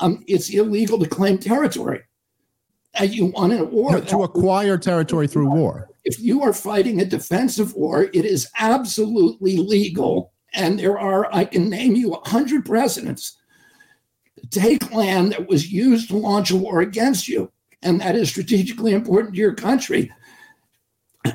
um, 0.00 0.24
it's 0.26 0.50
illegal 0.50 0.98
to 0.98 1.08
claim 1.08 1.38
territory. 1.38 2.02
And 2.94 3.12
you 3.12 3.26
won 3.26 3.52
a 3.52 3.64
war. 3.64 3.92
No, 3.92 4.00
to 4.00 4.22
acquire 4.22 4.78
territory 4.78 5.26
through 5.26 5.50
war. 5.50 5.88
If 6.04 6.20
you 6.20 6.42
are 6.42 6.52
fighting 6.52 7.00
a 7.00 7.04
defensive 7.04 7.74
war, 7.74 8.04
it 8.04 8.24
is 8.24 8.48
absolutely 8.58 9.56
legal. 9.56 10.32
And 10.52 10.78
there 10.78 10.98
are, 10.98 11.28
I 11.32 11.44
can 11.44 11.68
name 11.70 11.96
you 11.96 12.12
a 12.12 12.28
hundred 12.28 12.64
precedents. 12.64 13.36
Take 14.50 14.92
land 14.92 15.32
that 15.32 15.48
was 15.48 15.72
used 15.72 16.10
to 16.10 16.16
launch 16.16 16.50
a 16.50 16.56
war 16.56 16.80
against 16.80 17.26
you 17.26 17.50
and 17.84 18.00
that 18.00 18.16
is 18.16 18.28
strategically 18.28 18.92
important 18.92 19.34
to 19.34 19.40
your 19.40 19.54
country. 19.54 20.10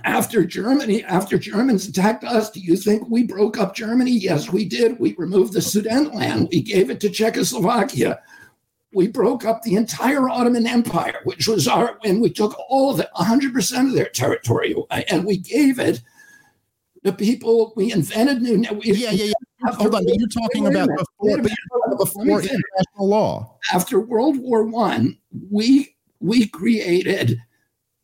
After 0.03 0.45
Germany, 0.45 1.03
after 1.05 1.39
Germans 1.39 1.88
attacked 1.88 2.23
us, 2.23 2.51
do 2.51 2.59
you 2.59 2.75
think 2.75 3.09
we 3.09 3.23
broke 3.23 3.57
up 3.57 3.73
Germany? 3.73 4.12
Yes, 4.12 4.51
we 4.51 4.65
did. 4.65 4.99
We 4.99 5.15
removed 5.17 5.53
the 5.53 5.59
Sudetenland. 5.62 6.49
We 6.51 6.62
gave 6.62 6.91
it 6.91 6.99
to 7.01 7.09
Czechoslovakia. 7.09 8.19
We 8.93 9.07
broke 9.07 9.45
up 9.45 9.63
the 9.63 9.75
entire 9.75 10.29
Ottoman 10.29 10.67
Empire, 10.67 11.19
which 11.23 11.47
was 11.47 11.67
our, 11.67 11.97
and 12.03 12.21
we 12.21 12.29
took 12.29 12.55
all 12.69 12.91
of 12.91 12.99
it, 12.99 13.07
100% 13.15 13.88
of 13.88 13.93
their 13.93 14.09
territory, 14.09 14.75
and 15.09 15.25
we 15.25 15.38
gave 15.38 15.79
it 15.79 16.01
the 17.03 17.13
people 17.13 17.73
we 17.75 17.91
invented 17.91 18.41
new. 18.41 18.57
We, 18.73 18.93
Yeah, 18.93 19.12
yeah, 19.12 19.25
yeah. 19.25 19.71
Hold 19.73 19.95
on, 19.95 20.07
you're 20.07 20.27
talking 20.27 20.67
about 20.67 20.88
minute, 20.88 20.97
before, 20.99 21.07
wait 21.19 21.33
a 21.33 21.38
but 21.38 21.43
minute. 21.43 21.57
you're 21.71 21.79
talking 21.81 21.97
Let 21.97 22.25
me 22.25 22.33
before 22.33 22.41
international 22.41 23.07
law. 23.07 23.57
After 23.73 23.99
World 23.99 24.38
War 24.38 24.63
One, 24.65 25.17
we 25.49 25.95
we 26.19 26.47
created 26.47 27.39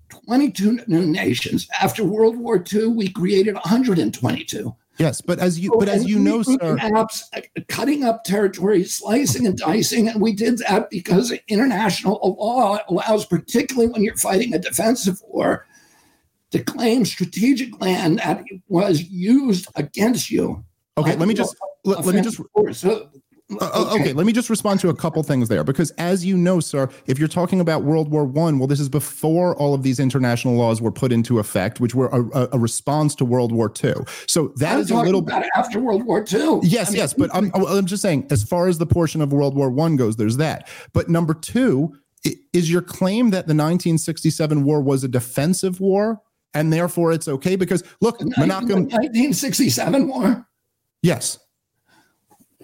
22 0.10 0.82
new 0.88 1.06
nations. 1.06 1.68
After 1.82 2.04
World 2.04 2.38
War 2.38 2.64
II, 2.72 2.88
we 2.88 3.10
created 3.10 3.56
122. 3.56 4.76
Yes, 4.98 5.20
but 5.20 5.40
as 5.40 5.60
you 5.60 5.74
but 5.78 5.90
as 5.90 6.06
you 6.06 6.18
know, 6.20 6.42
sir, 6.42 6.76
maps, 6.76 7.30
uh, 7.36 7.42
cutting 7.68 8.06
up 8.06 8.24
territory, 8.24 8.86
slicing 8.86 9.46
and 9.46 9.58
dicing, 9.58 10.08
and 10.08 10.22
we 10.22 10.32
did 10.32 10.60
that 10.60 10.90
because 10.90 11.34
international 11.50 12.18
law 12.40 12.80
allows, 12.88 13.26
particularly 13.26 13.92
when 13.92 14.04
you're 14.04 14.16
fighting 14.16 14.54
a 14.54 14.60
defensive 14.60 15.22
war, 15.28 15.66
to 16.52 16.64
claim 16.64 17.04
strategic 17.04 17.82
land 17.82 18.20
that 18.20 18.46
was 18.70 19.04
used 19.04 19.68
against 19.76 20.32
you. 20.32 20.64
okay, 20.98 21.18
let 21.18 21.28
me 21.28 21.34
just 21.34 21.58
let, 21.84 22.06
let 22.06 22.16
me 22.16 22.22
just 22.22 22.40
war. 22.54 22.72
So, 22.72 23.10
Uh, 23.52 23.58
uh, 23.62 23.94
okay. 23.94 24.12
let 24.12 24.26
me 24.26 24.34
just 24.34 24.50
respond 24.50 24.80
to 24.80 24.90
a 24.90 24.96
couple 24.96 25.22
things 25.22 25.50
there 25.50 25.64
because 25.64 25.92
as 25.92 26.26
you 26.26 26.36
know 26.36 26.60
sir 26.60 26.90
if 27.06 27.20
you're 27.20 27.28
talking 27.28 27.60
about 27.60 27.84
world 27.84 28.10
war 28.10 28.26
one 28.26 28.58
well 28.58 28.68
this 28.68 28.80
is 28.80 28.90
before 28.90 29.56
all 29.58 29.76
of 29.76 29.84
these 29.84 30.00
international 30.00 30.56
laws 30.56 30.82
were 30.82 30.92
put 30.92 31.12
into 31.12 31.38
effect 31.38 31.80
which 31.80 31.94
were 31.94 32.08
a, 32.08 32.50
a- 32.52 32.58
response 32.58 33.14
to 33.14 33.24
world 33.24 33.52
war 33.52 33.72
ii 33.84 33.94
so 34.26 34.52
that 34.56 34.80
is 34.80 34.90
a 34.90 34.96
little 34.96 35.20
about 35.20 35.46
after 35.56 35.80
World 35.80 36.06
War 36.06 36.20
II. 36.20 36.60
Yes, 36.64 36.90
I 36.90 36.92
mean, 36.92 36.98
yes, 36.98 37.14
but 37.14 37.30
I'm, 37.34 37.52
I'm 37.54 37.86
just 37.86 38.02
saying, 38.02 38.28
as 38.30 38.44
far 38.44 38.68
as 38.68 38.78
the 38.78 38.86
portion 38.86 39.22
of 39.22 39.32
World 39.32 39.56
War 39.56 39.70
One 39.70 39.96
goes, 39.96 40.16
there's 40.16 40.38
that. 40.38 40.68
But 40.94 41.10
number 41.10 41.34
two 41.34 41.96
is 42.54 42.72
your 42.72 42.82
claim 42.82 43.30
that 43.30 43.48
the 43.48 43.54
1967 43.54 44.64
war 44.64 44.82
was 44.82 45.04
a 45.04 45.08
defensive 45.08 45.80
war, 45.80 46.22
and 46.54 46.72
therefore 46.72 47.12
it's 47.12 47.28
okay 47.28 47.56
because 47.56 47.84
look, 48.02 48.20
the 48.20 48.26
Menachem. 48.26 48.90
1967 48.92 50.08
war. 50.08 50.48
Yes, 51.02 51.38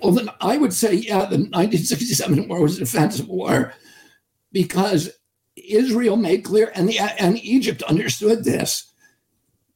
Well, 0.02 0.14
then 0.14 0.30
I 0.40 0.58
would 0.58 0.74
say, 0.74 0.94
yeah, 0.94 1.26
the 1.26 1.38
1967 1.38 2.48
war 2.50 2.62
was 2.62 2.78
a 2.78 2.80
defensive 2.80 3.28
war 3.28 3.74
because 4.52 5.10
Israel 5.56 6.18
made 6.18 6.44
clear, 6.44 6.72
and 6.76 6.88
the 6.90 7.00
and 7.00 7.38
Egypt 7.40 7.84
understood 7.84 8.44
this, 8.44 8.92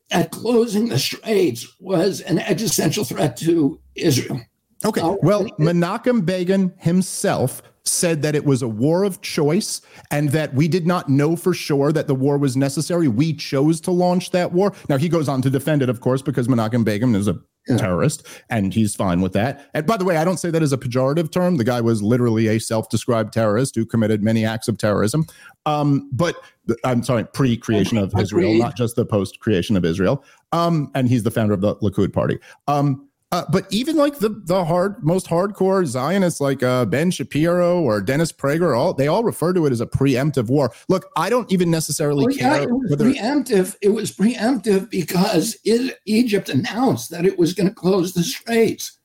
that 0.10 0.32
closing 0.32 0.90
the 0.90 1.00
straits 1.00 1.68
was 1.80 2.22
an 2.22 2.40
existential 2.40 3.04
threat 3.04 3.38
to 3.38 3.80
Israel. 3.96 4.42
Okay. 4.84 5.02
Oh, 5.02 5.18
Well, 5.22 5.46
Menachem 5.60 6.26
Begin 6.26 6.74
himself 6.78 7.62
said 7.84 8.22
that 8.24 8.36
it 8.36 8.46
was 8.46 8.62
a 8.62 8.68
war 8.68 9.04
of 9.04 9.22
choice 9.22 9.82
and 10.12 10.30
that 10.30 10.54
we 10.54 10.68
did 10.68 10.88
not 10.88 11.08
know 11.08 11.36
for 11.36 11.54
sure 11.54 11.92
that 11.92 12.08
the 12.08 12.16
war 12.16 12.38
was 12.38 12.58
necessary. 12.58 13.08
We 13.08 13.34
chose 13.34 13.80
to 13.82 13.92
launch 13.92 14.32
that 14.32 14.52
war. 14.52 14.74
Now, 14.90 14.98
he 14.98 15.08
goes 15.08 15.30
on 15.30 15.42
to 15.44 15.50
defend 15.50 15.82
it, 15.82 15.90
of 15.90 16.02
course, 16.02 16.22
because 16.22 16.48
Menachem 16.48 16.84
Begin 16.84 17.16
is 17.16 17.28
a 17.28 17.40
terrorist 17.67 18.25
and 18.49 18.73
he's 18.73 18.95
fine 18.95 19.21
with 19.21 19.34
that. 19.34 19.69
And 19.73 19.86
by 19.86 19.97
the 19.97 20.06
way, 20.06 20.17
I 20.17 20.23
don't 20.23 20.38
say 20.38 20.51
that 20.51 20.62
as 20.62 20.71
a 20.71 20.78
pejorative 20.78 21.32
term. 21.32 21.58
The 21.58 21.63
guy 21.63 21.82
was 21.82 22.01
literally 22.01 22.47
a 22.47 22.60
self 22.60 22.89
described 22.89 23.34
terrorist 23.34 23.75
who 23.75 23.86
committed 23.86 24.23
many 24.23 24.45
acts 24.45 24.67
of 24.67 24.78
terrorism. 24.78 25.25
Um, 25.65 26.10
but 26.12 26.36
I'm 26.84 27.04
sorry, 27.04 27.25
pre 27.34 27.58
creation 27.58 27.97
of 27.97 28.13
Israel, 28.19 28.54
not 28.56 28.75
just 28.75 28.95
the 28.95 29.06
post 29.06 29.39
creation 29.39 29.75
of 29.75 29.86
Israel. 29.86 30.23
Um, 30.51 30.91
and 30.95 31.10
he's 31.10 31.23
the 31.23 31.32
founder 31.32 31.54
of 31.54 31.62
the 31.62 31.75
Likud 31.78 32.13
party. 32.13 32.39
Um, 32.67 33.10
uh, 33.32 33.44
but 33.52 33.66
even 33.72 33.98
like 33.98 34.20
the 34.20 34.30
the 34.30 34.64
hard 34.64 35.04
most 35.04 35.28
hardcore 35.28 35.86
Zionists 35.86 36.40
like 36.40 36.62
uh, 36.62 36.86
Ben 36.86 37.10
Shapiro 37.10 37.82
or 37.82 38.00
Dennis 38.00 38.32
Prager, 38.32 38.78
all 38.78 38.94
they 38.94 39.08
all 39.08 39.24
refer 39.24 39.52
to 39.52 39.66
it 39.66 39.72
as 39.72 39.82
a 39.82 39.88
preemptive 39.88 40.48
war. 40.48 40.72
Look, 40.90 41.08
I 41.18 41.30
don't 41.30 41.52
even 41.52 41.72
necessarily 41.72 42.26
Well, 42.26 42.36
yeah, 42.36 42.54
care 42.54 42.64
it 42.64 42.72
was 42.72 42.90
whether 42.92 43.06
preemptive. 43.06 43.76
It 43.82 43.90
was 43.90 44.12
preemptive 44.12 44.90
because 44.90 45.58
it, 45.66 46.00
Egypt 46.06 46.50
announced 46.50 47.10
that 47.10 47.26
it 47.26 47.38
was 47.38 47.54
going 47.54 47.68
to 47.68 47.76
close 47.76 48.14
the 48.14 48.24
straits, 48.24 49.00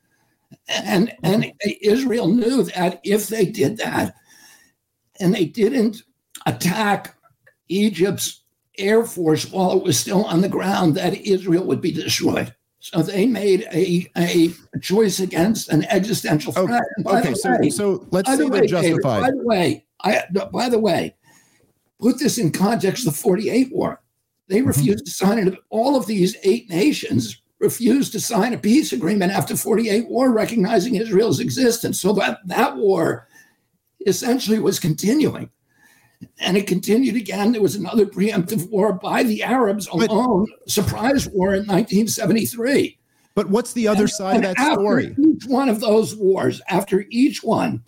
and 0.69 1.13
and 1.23 1.53
Israel 1.81 2.29
knew 2.29 2.65
that 2.65 3.01
if 3.03 3.29
they 3.29 3.47
did 3.47 3.79
that, 3.79 4.15
and 5.19 5.35
they 5.35 5.47
didn't 5.47 6.03
attack 6.47 7.17
Egypt's 7.69 8.45
air 8.77 9.05
force 9.05 9.51
while 9.51 9.77
it 9.77 9.83
was 9.83 9.99
still 9.99 10.25
on 10.27 10.43
the 10.43 10.49
ground, 10.49 10.95
that 10.95 11.17
Israel 11.17 11.65
would 11.65 11.81
be 11.81 11.91
destroyed. 11.91 12.55
So 12.81 13.03
they 13.03 13.27
made 13.27 13.67
a, 13.73 14.11
a 14.17 14.51
choice 14.81 15.21
against 15.21 15.69
an 15.69 15.85
existential 15.85 16.53
threat. 16.53 16.83
By 17.05 17.21
okay, 17.21 17.35
so 17.35 17.57
way, 17.61 17.71
so 17.71 18.07
let's 18.11 18.29
say 18.29 18.37
the 18.37 18.49
they're 18.51 18.63
way, 18.63 18.67
David, 18.67 19.03
by 19.03 19.31
the 19.31 19.43
way, 19.43 19.85
I 20.03 20.25
by 20.51 20.71
the 20.71 20.79
way, 20.79 21.15
put 22.01 22.19
this 22.19 22.39
in 22.39 22.51
context 22.51 23.07
of 23.07 23.13
the 23.13 23.21
48 23.21 23.73
war. 23.73 24.01
They 24.49 24.59
Mm-hmm. 24.59 24.69
refused 24.69 25.05
to 25.05 25.11
sign 25.13 25.47
it. 25.47 25.59
All 25.69 25.95
of 25.95 26.07
these 26.07 26.37
eight 26.43 26.69
nations 26.69 27.41
refused 27.61 28.13
to 28.13 28.21
sign 28.21 28.55
a 28.55 28.59
peace 28.59 28.93
agreement 28.93 29.31
after 29.31 29.57
48 29.57 30.09
war, 30.09 30.33
recognizing 30.33 30.97
Israel's 30.97 31.39
existence. 31.39 32.01
So 32.01 32.13
that, 32.15 32.39
that 32.47 32.77
war 32.77 33.29
essentially 34.07 34.59
was 34.59 34.81
continuing. 34.81 35.51
And 36.39 36.57
it 36.57 36.67
continued 36.67 37.17
again. 37.17 37.53
There 37.53 37.63
was 37.63 37.77
another 37.77 38.05
preemptive 38.07 38.69
war 38.71 38.93
by 38.93 39.23
the 39.23 39.43
Arabs 39.43 39.89
But- 39.93 40.11
alone, 40.11 40.47
surprise 40.69 41.27
war 41.29 41.55
in 41.55 41.67
1973. 41.67 42.99
But 43.35 43.49
what's 43.49 43.73
the 43.73 43.89
other 43.89 44.07
side 44.09 44.31
of 44.31 44.37
And 44.37 44.45
that 44.45 44.59
after 44.59 44.81
story? 44.81 45.17
Each 45.19 45.45
one 45.47 45.69
of 45.69 45.81
those 45.81 46.17
wars, 46.17 46.61
after 46.69 47.07
each 47.11 47.43
one, 47.43 47.83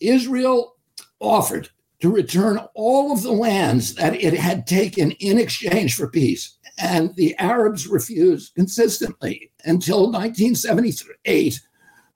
Israel 0.00 0.74
offered 1.20 1.68
to 2.00 2.10
return 2.10 2.58
all 2.74 3.12
of 3.12 3.22
the 3.22 3.32
lands 3.32 3.94
that 3.94 4.14
it 4.14 4.34
had 4.34 4.66
taken 4.66 5.12
in 5.12 5.38
exchange 5.38 5.94
for 5.94 6.08
peace. 6.08 6.56
And 6.78 7.14
the 7.16 7.36
Arabs 7.38 7.86
refused 7.86 8.54
consistently 8.54 9.50
until 9.64 10.10
1978, 10.10 11.60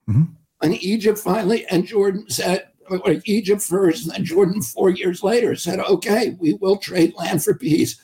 Mhm. 0.09 0.29
when 0.59 0.73
Egypt 0.73 1.17
finally 1.19 1.65
and 1.67 1.85
Jordan 1.85 2.25
said, 2.29 2.67
or 2.89 3.15
Egypt 3.25 3.61
first, 3.61 4.03
and 4.05 4.13
then 4.13 4.25
Jordan 4.25 4.61
four 4.61 4.89
years 4.89 5.23
later 5.23 5.55
said, 5.55 5.79
okay, 5.79 6.35
we 6.39 6.53
will 6.55 6.77
trade 6.77 7.13
land 7.15 7.43
for 7.43 7.55
peace. 7.55 7.99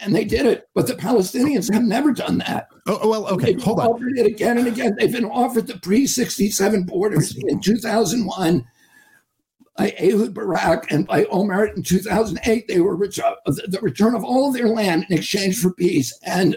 And 0.00 0.14
they 0.14 0.24
did 0.24 0.46
it. 0.46 0.68
But 0.74 0.86
the 0.86 0.94
Palestinians 0.94 1.72
have 1.72 1.82
never 1.82 2.12
done 2.12 2.38
that. 2.38 2.68
Oh, 2.86 3.00
oh 3.02 3.08
well, 3.08 3.26
okay, 3.28 3.52
They've 3.52 3.62
hold 3.62 3.80
on. 3.80 3.86
offered 3.88 4.16
it 4.16 4.26
again 4.26 4.58
and 4.58 4.68
again. 4.68 4.94
They've 4.96 5.10
been 5.12 5.24
offered 5.24 5.66
the 5.66 5.78
pre 5.78 6.06
67 6.06 6.84
borders 6.84 7.36
in 7.48 7.60
2001 7.60 8.64
by 9.76 9.94
Ehud 9.98 10.34
Barak 10.34 10.90
and 10.92 11.06
by 11.06 11.24
Olmert 11.24 11.76
in 11.76 11.82
2008. 11.82 12.68
They 12.68 12.80
were 12.80 12.94
ret- 12.96 13.18
uh, 13.18 13.34
the 13.46 13.66
the 13.68 13.80
return 13.80 14.14
of 14.14 14.24
all 14.24 14.48
of 14.48 14.54
their 14.54 14.68
land 14.68 15.06
in 15.10 15.18
exchange 15.18 15.60
for 15.60 15.72
peace. 15.74 16.16
And, 16.24 16.56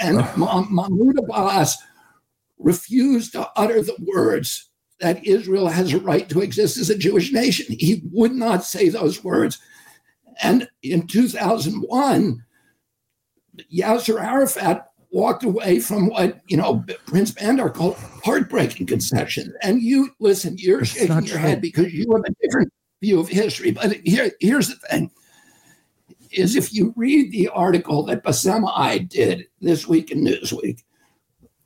and 0.00 0.18
Mahmoud 0.36 1.18
Abbas 1.18 1.78
refused 2.58 3.32
to 3.32 3.50
utter 3.56 3.82
the 3.82 3.96
words 4.00 4.68
that 5.02 5.26
Israel 5.26 5.66
has 5.68 5.92
a 5.92 5.98
right 5.98 6.28
to 6.30 6.40
exist 6.40 6.78
as 6.78 6.88
a 6.88 6.96
Jewish 6.96 7.32
nation. 7.32 7.66
He 7.78 8.02
would 8.12 8.32
not 8.32 8.64
say 8.64 8.88
those 8.88 9.22
words. 9.22 9.58
And 10.42 10.68
in 10.82 11.06
2001, 11.06 12.42
Yasser 13.70 14.22
Arafat 14.22 14.88
walked 15.10 15.44
away 15.44 15.78
from 15.80 16.08
what 16.08 16.40
you 16.46 16.56
know 16.56 16.84
Prince 17.06 17.32
Bandar 17.32 17.68
called 17.68 17.96
heartbreaking 18.24 18.86
concessions. 18.86 19.52
And 19.62 19.82
you 19.82 20.10
listen, 20.20 20.56
you're 20.56 20.80
It's 20.80 20.90
shaking 20.90 21.16
your 21.16 21.26
true. 21.26 21.38
head 21.38 21.60
because 21.60 21.92
you 21.92 22.10
have 22.12 22.24
a 22.24 22.46
different 22.46 22.72
view 23.02 23.20
of 23.20 23.28
history. 23.28 23.72
But 23.72 23.92
here, 24.04 24.30
here's 24.40 24.68
the 24.68 24.76
thing: 24.76 25.10
is 26.30 26.54
if 26.56 26.72
you 26.72 26.94
read 26.96 27.32
the 27.32 27.48
article 27.48 28.04
that 28.04 28.24
Bassem 28.24 28.70
Eid 28.74 29.08
did 29.08 29.46
this 29.60 29.86
week 29.86 30.12
in 30.12 30.24
Newsweek, 30.24 30.82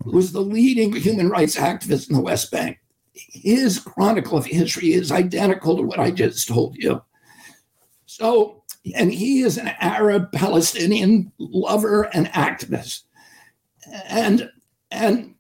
who's 0.03 0.33
the 0.33 0.41
leading 0.41 0.93
human 0.95 1.29
rights 1.29 1.57
activist 1.57 2.09
in 2.09 2.17
the 2.17 2.23
West 2.23 2.51
Bank. 2.51 2.79
His 3.17 3.79
chronicle 3.79 4.37
of 4.37 4.47
history 4.47 4.93
is 4.93 5.11
identical 5.11 5.77
to 5.77 5.83
what 5.83 5.99
I 5.99 6.11
just 6.11 6.49
told 6.49 6.77
you. 6.77 7.03
So, 8.05 8.63
and 8.95 9.13
he 9.13 9.41
is 9.41 9.59
an 9.59 9.69
Arab 9.81 10.31
Palestinian 10.33 11.33
lover 11.39 12.05
and 12.15 12.27
activist. 12.29 13.03
And, 14.09 14.51
and, 14.91 15.35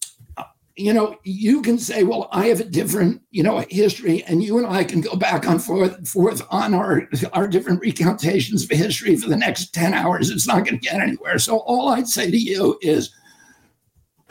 you 0.77 0.93
know, 0.93 1.17
you 1.25 1.62
can 1.62 1.79
say, 1.79 2.03
well, 2.03 2.29
I 2.33 2.47
have 2.47 2.61
a 2.61 2.65
different, 2.65 3.23
you 3.31 3.43
know, 3.43 3.65
history, 3.69 4.23
and 4.25 4.43
you 4.43 4.59
and 4.59 4.67
I 4.67 4.85
can 4.85 5.01
go 5.01 5.17
back 5.17 5.49
on 5.49 5.59
forth, 5.59 6.07
forth 6.07 6.47
on 6.51 6.75
our, 6.75 7.09
our 7.33 7.49
different 7.49 7.81
recountations 7.81 8.65
of 8.65 8.71
history 8.71 9.17
for 9.17 9.29
the 9.29 9.37
next 9.37 9.73
10 9.73 9.95
hours. 9.95 10.31
It's 10.31 10.47
not 10.47 10.65
going 10.65 10.79
to 10.79 10.89
get 10.89 11.01
anywhere. 11.01 11.39
So 11.39 11.59
all 11.61 11.89
I'd 11.89 12.09
say 12.09 12.31
to 12.31 12.37
you 12.37 12.79
is 12.83 13.15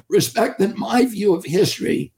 respect 0.08 0.60
that 0.60 0.78
my 0.78 1.06
view 1.06 1.34
of 1.34 1.44
history 1.44 2.14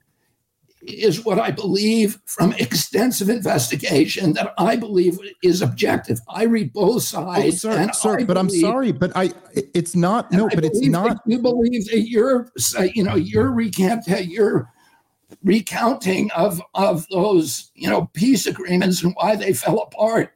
is 0.82 1.24
what 1.24 1.38
I 1.38 1.50
believe 1.50 2.18
from 2.26 2.52
extensive 2.54 3.28
investigation 3.28 4.32
that 4.34 4.54
I 4.58 4.76
believe 4.76 5.18
is 5.42 5.62
objective. 5.62 6.20
I 6.28 6.44
read 6.44 6.72
both 6.72 7.02
sides. 7.02 7.26
Oh, 7.28 7.50
sides. 7.50 7.60
sir, 7.60 7.70
and 7.72 7.94
sir, 7.94 8.20
I 8.20 8.24
but 8.24 8.38
I'm 8.38 8.50
sorry, 8.50 8.92
but 8.92 9.12
I 9.14 9.32
it's 9.54 9.96
not 9.96 10.30
no, 10.32 10.48
but 10.48 10.64
it's 10.64 10.80
not 10.80 11.18
You 11.26 11.40
believe 11.40 11.86
that 11.86 12.08
you're, 12.08 12.50
you 12.94 13.02
know, 13.02 13.16
your 13.16 13.50
recant, 13.50 14.06
your 14.06 14.70
recounting 15.42 16.30
of 16.32 16.62
of 16.74 17.06
those, 17.08 17.70
you 17.74 17.88
know, 17.88 18.10
peace 18.14 18.46
agreements 18.46 19.02
and 19.02 19.14
why 19.16 19.36
they 19.36 19.52
fell 19.52 19.80
apart. 19.80 20.32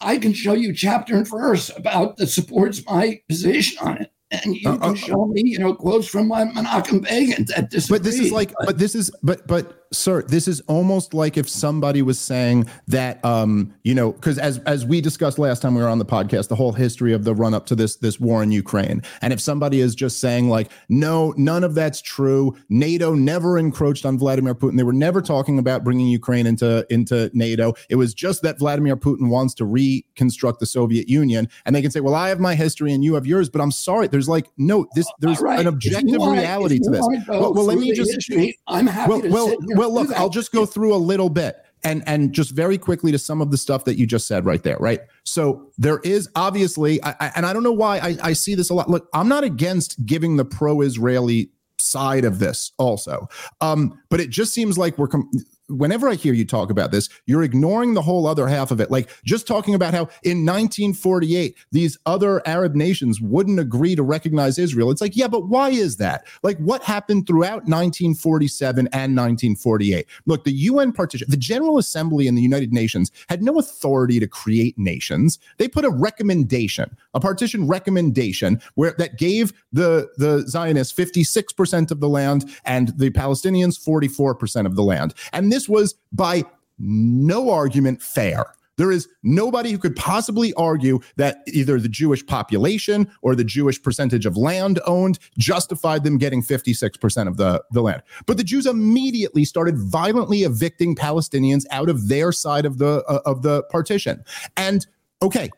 I 0.00 0.18
can 0.18 0.32
show 0.32 0.52
you 0.52 0.72
chapter 0.72 1.16
and 1.16 1.28
verse 1.28 1.70
about 1.76 2.18
that 2.18 2.28
supports 2.28 2.84
my 2.86 3.20
position 3.28 3.78
on 3.84 3.98
it. 3.98 4.12
And 4.30 4.56
you 4.56 4.68
Uh, 4.68 4.76
can 4.78 4.90
uh, 4.90 4.94
show 4.94 5.26
me, 5.26 5.42
you 5.44 5.58
know, 5.58 5.74
quotes 5.74 6.08
from 6.08 6.28
my 6.28 6.44
Menachem 6.44 7.02
Begin 7.02 7.44
that 7.56 7.70
disagree. 7.70 7.98
but 7.98 8.04
this 8.04 8.18
is 8.18 8.32
like 8.32 8.52
but 8.66 8.78
this 8.78 8.94
is 8.94 9.10
but 9.22 9.46
but 9.46 9.77
sir 9.92 10.22
this 10.22 10.46
is 10.46 10.60
almost 10.62 11.14
like 11.14 11.36
if 11.36 11.48
somebody 11.48 12.02
was 12.02 12.18
saying 12.18 12.68
that 12.86 13.24
um 13.24 13.72
you 13.84 13.94
know 13.94 14.12
because 14.12 14.38
as 14.38 14.58
as 14.60 14.84
we 14.84 15.00
discussed 15.00 15.38
last 15.38 15.62
time 15.62 15.74
we 15.74 15.80
were 15.80 15.88
on 15.88 15.98
the 15.98 16.04
podcast 16.04 16.48
the 16.48 16.54
whole 16.54 16.72
history 16.72 17.12
of 17.12 17.24
the 17.24 17.34
run 17.34 17.54
up 17.54 17.66
to 17.66 17.74
this 17.74 17.96
this 17.96 18.20
war 18.20 18.42
in 18.42 18.52
ukraine. 18.52 19.02
And 19.22 19.32
if 19.32 19.40
somebody 19.40 19.80
is 19.80 19.94
just 19.94 20.20
saying 20.20 20.48
like 20.48 20.70
no 20.88 21.32
none 21.36 21.64
of 21.64 21.74
that's 21.74 22.02
true. 22.02 22.56
Nato 22.68 23.14
never 23.14 23.58
encroached 23.58 24.04
on 24.04 24.18
vladimir 24.18 24.54
putin. 24.54 24.76
They 24.76 24.82
were 24.82 24.92
never 24.92 25.22
talking 25.22 25.58
about 25.58 25.84
bringing 25.84 26.08
ukraine 26.08 26.46
into 26.46 26.86
into 26.90 27.30
nato. 27.32 27.74
It 27.88 27.96
was 27.96 28.14
just 28.14 28.42
that 28.42 28.58
vladimir 28.58 28.96
putin 28.96 29.30
wants 29.30 29.54
to 29.54 29.64
reconstruct 29.64 30.60
the 30.60 30.66
soviet 30.66 31.08
union. 31.08 31.48
And 31.64 31.74
they 31.74 31.82
can 31.82 31.90
say 31.90 32.00
well 32.00 32.14
i 32.14 32.28
have 32.28 32.40
my 32.40 32.54
history 32.54 32.92
and 32.92 33.02
you 33.02 33.14
have 33.14 33.26
yours 33.26 33.48
but 33.48 33.60
i'm 33.60 33.72
sorry. 33.72 34.08
There's 34.08 34.28
like 34.28 34.46
no 34.58 34.86
this 34.94 35.06
there's 35.20 35.40
right. 35.40 35.60
an 35.60 35.66
objective 35.66 36.20
reality 36.20 36.78
to 36.78 36.90
this. 36.90 37.06
well, 37.28 37.54
well 37.54 37.64
let 37.64 37.78
me 37.78 37.92
just 37.92 38.12
history, 38.12 38.58
I'm 38.66 38.86
happy 38.86 39.10
well, 39.10 39.20
to 39.22 39.28
well, 39.28 39.48
sit 39.48 39.58
here 39.66 39.77
well. 39.78 39.94
Look. 39.94 40.10
I'll 40.12 40.28
just 40.28 40.52
go 40.52 40.66
through 40.66 40.94
a 40.94 40.96
little 40.98 41.30
bit 41.30 41.56
and 41.84 42.02
and 42.06 42.32
just 42.32 42.50
very 42.50 42.78
quickly 42.78 43.12
to 43.12 43.18
some 43.18 43.40
of 43.40 43.50
the 43.50 43.56
stuff 43.56 43.84
that 43.84 43.96
you 43.96 44.06
just 44.06 44.26
said 44.26 44.44
right 44.44 44.62
there. 44.62 44.76
Right. 44.78 45.00
So 45.24 45.70
there 45.78 46.00
is 46.04 46.28
obviously, 46.34 47.02
I, 47.04 47.14
I, 47.20 47.32
and 47.36 47.46
I 47.46 47.52
don't 47.52 47.62
know 47.62 47.72
why 47.72 47.98
I, 47.98 48.16
I 48.22 48.32
see 48.32 48.54
this 48.54 48.70
a 48.70 48.74
lot. 48.74 48.90
Look, 48.90 49.08
I'm 49.14 49.28
not 49.28 49.44
against 49.44 50.04
giving 50.04 50.36
the 50.36 50.44
pro-Israeli 50.44 51.50
side 51.78 52.24
of 52.24 52.38
this 52.38 52.72
also, 52.78 53.28
um, 53.60 54.00
but 54.08 54.20
it 54.20 54.30
just 54.30 54.52
seems 54.52 54.76
like 54.76 54.98
we're. 54.98 55.08
Com- 55.08 55.30
Whenever 55.68 56.08
I 56.08 56.14
hear 56.14 56.34
you 56.34 56.44
talk 56.44 56.70
about 56.70 56.90
this, 56.90 57.08
you're 57.26 57.42
ignoring 57.42 57.94
the 57.94 58.02
whole 58.02 58.26
other 58.26 58.48
half 58.48 58.70
of 58.70 58.80
it. 58.80 58.90
Like 58.90 59.10
just 59.24 59.46
talking 59.46 59.74
about 59.74 59.94
how 59.94 60.08
in 60.22 60.44
1948, 60.44 61.56
these 61.72 61.98
other 62.06 62.46
Arab 62.46 62.74
nations 62.74 63.20
wouldn't 63.20 63.60
agree 63.60 63.94
to 63.94 64.02
recognize 64.02 64.58
Israel. 64.58 64.90
It's 64.90 65.00
like, 65.00 65.16
yeah, 65.16 65.28
but 65.28 65.48
why 65.48 65.70
is 65.70 65.96
that? 65.98 66.26
Like, 66.42 66.58
what 66.58 66.82
happened 66.82 67.26
throughout 67.26 67.64
1947 67.64 68.86
and 68.88 69.16
1948? 69.16 70.06
Look, 70.26 70.44
the 70.44 70.52
UN 70.52 70.92
partition, 70.92 71.28
the 71.30 71.36
General 71.36 71.78
Assembly 71.78 72.26
in 72.26 72.34
the 72.34 72.42
United 72.42 72.72
Nations 72.72 73.10
had 73.28 73.42
no 73.42 73.58
authority 73.58 74.20
to 74.20 74.26
create 74.26 74.78
nations. 74.78 75.38
They 75.58 75.68
put 75.68 75.84
a 75.84 75.90
recommendation, 75.90 76.96
a 77.14 77.20
partition 77.20 77.66
recommendation, 77.66 78.60
where 78.74 78.94
that 78.98 79.18
gave 79.18 79.52
the, 79.72 80.08
the 80.16 80.46
Zionists 80.46 80.92
56% 80.92 81.90
of 81.90 82.00
the 82.00 82.08
land 82.08 82.50
and 82.64 82.96
the 82.98 83.10
Palestinians 83.10 83.78
44% 83.78 84.66
of 84.66 84.76
the 84.76 84.82
land. 84.82 85.14
And 85.32 85.52
this 85.52 85.57
was 85.66 85.94
by 86.12 86.44
no 86.78 87.48
argument 87.50 88.02
fair. 88.02 88.52
There 88.78 88.92
is 88.92 89.08
nobody 89.24 89.72
who 89.72 89.78
could 89.78 89.96
possibly 89.96 90.54
argue 90.54 91.00
that 91.16 91.38
either 91.48 91.80
the 91.80 91.88
Jewish 91.88 92.24
population 92.24 93.10
or 93.22 93.34
the 93.34 93.44
Jewish 93.44 93.82
percentage 93.82 94.24
of 94.24 94.36
land 94.36 94.78
owned 94.86 95.18
justified 95.36 96.04
them 96.04 96.16
getting 96.16 96.42
56% 96.42 97.26
of 97.26 97.36
the, 97.36 97.62
the 97.72 97.82
land. 97.82 98.02
But 98.26 98.36
the 98.36 98.44
Jews 98.44 98.66
immediately 98.66 99.44
started 99.44 99.76
violently 99.78 100.44
evicting 100.44 100.94
Palestinians 100.94 101.64
out 101.72 101.88
of 101.88 102.08
their 102.08 102.30
side 102.30 102.64
of 102.64 102.78
the 102.78 103.04
uh, 103.08 103.20
of 103.26 103.42
the 103.42 103.64
partition. 103.64 104.24
And 104.56 104.86
okay, 105.22 105.50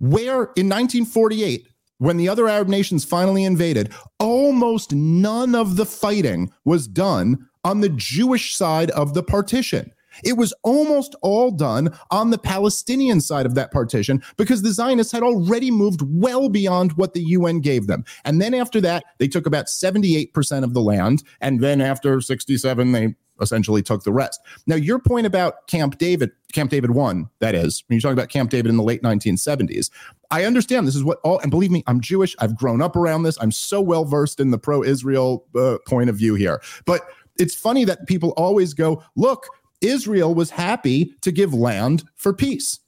where 0.00 0.50
in 0.56 0.68
1948 0.68 1.68
when 1.98 2.16
the 2.16 2.28
other 2.28 2.48
Arab 2.48 2.68
nations 2.68 3.04
finally 3.04 3.44
invaded, 3.44 3.92
almost 4.18 4.92
none 4.92 5.54
of 5.54 5.76
the 5.76 5.86
fighting 5.86 6.52
was 6.64 6.88
done 6.88 7.48
on 7.64 7.80
the 7.80 7.88
Jewish 7.90 8.54
side 8.54 8.90
of 8.92 9.14
the 9.14 9.22
partition. 9.22 9.92
It 10.22 10.36
was 10.36 10.54
almost 10.62 11.16
all 11.22 11.50
done 11.50 11.92
on 12.10 12.30
the 12.30 12.38
Palestinian 12.38 13.20
side 13.20 13.46
of 13.46 13.54
that 13.56 13.72
partition 13.72 14.22
because 14.36 14.62
the 14.62 14.72
Zionists 14.72 15.12
had 15.12 15.22
already 15.22 15.70
moved 15.70 16.02
well 16.04 16.48
beyond 16.48 16.92
what 16.92 17.14
the 17.14 17.22
UN 17.22 17.60
gave 17.60 17.86
them. 17.86 18.04
And 18.24 18.40
then 18.40 18.54
after 18.54 18.80
that, 18.82 19.04
they 19.18 19.26
took 19.26 19.46
about 19.46 19.66
78% 19.66 20.62
of 20.62 20.74
the 20.74 20.80
land. 20.80 21.24
And 21.40 21.60
then 21.60 21.80
after 21.80 22.20
67, 22.20 22.92
they 22.92 23.14
essentially 23.40 23.82
took 23.82 24.04
the 24.04 24.12
rest. 24.12 24.40
Now, 24.66 24.76
your 24.76 25.00
point 25.00 25.26
about 25.26 25.66
Camp 25.66 25.98
David, 25.98 26.30
Camp 26.52 26.70
David 26.70 26.92
1, 26.92 27.28
that 27.40 27.56
is, 27.56 27.82
when 27.88 27.96
you're 27.96 28.00
talking 28.00 28.18
about 28.18 28.28
Camp 28.28 28.50
David 28.50 28.68
in 28.68 28.76
the 28.76 28.82
late 28.84 29.02
1970s, 29.02 29.90
I 30.30 30.44
understand 30.44 30.86
this 30.86 30.94
is 30.94 31.02
what 31.02 31.18
all, 31.24 31.40
and 31.40 31.50
believe 31.50 31.72
me, 31.72 31.82
I'm 31.88 32.00
Jewish. 32.00 32.36
I've 32.38 32.56
grown 32.56 32.80
up 32.80 32.94
around 32.94 33.24
this. 33.24 33.36
I'm 33.40 33.50
so 33.50 33.80
well 33.80 34.04
versed 34.04 34.38
in 34.38 34.52
the 34.52 34.58
pro 34.58 34.84
Israel 34.84 35.46
uh, 35.56 35.78
point 35.86 36.10
of 36.10 36.16
view 36.16 36.36
here. 36.36 36.62
But 36.86 37.02
it's 37.38 37.54
funny 37.54 37.84
that 37.84 38.06
people 38.06 38.30
always 38.36 38.74
go, 38.74 39.02
look, 39.16 39.46
Israel 39.80 40.34
was 40.34 40.50
happy 40.50 41.14
to 41.22 41.32
give 41.32 41.52
land 41.52 42.04
for 42.16 42.32
peace. 42.32 42.80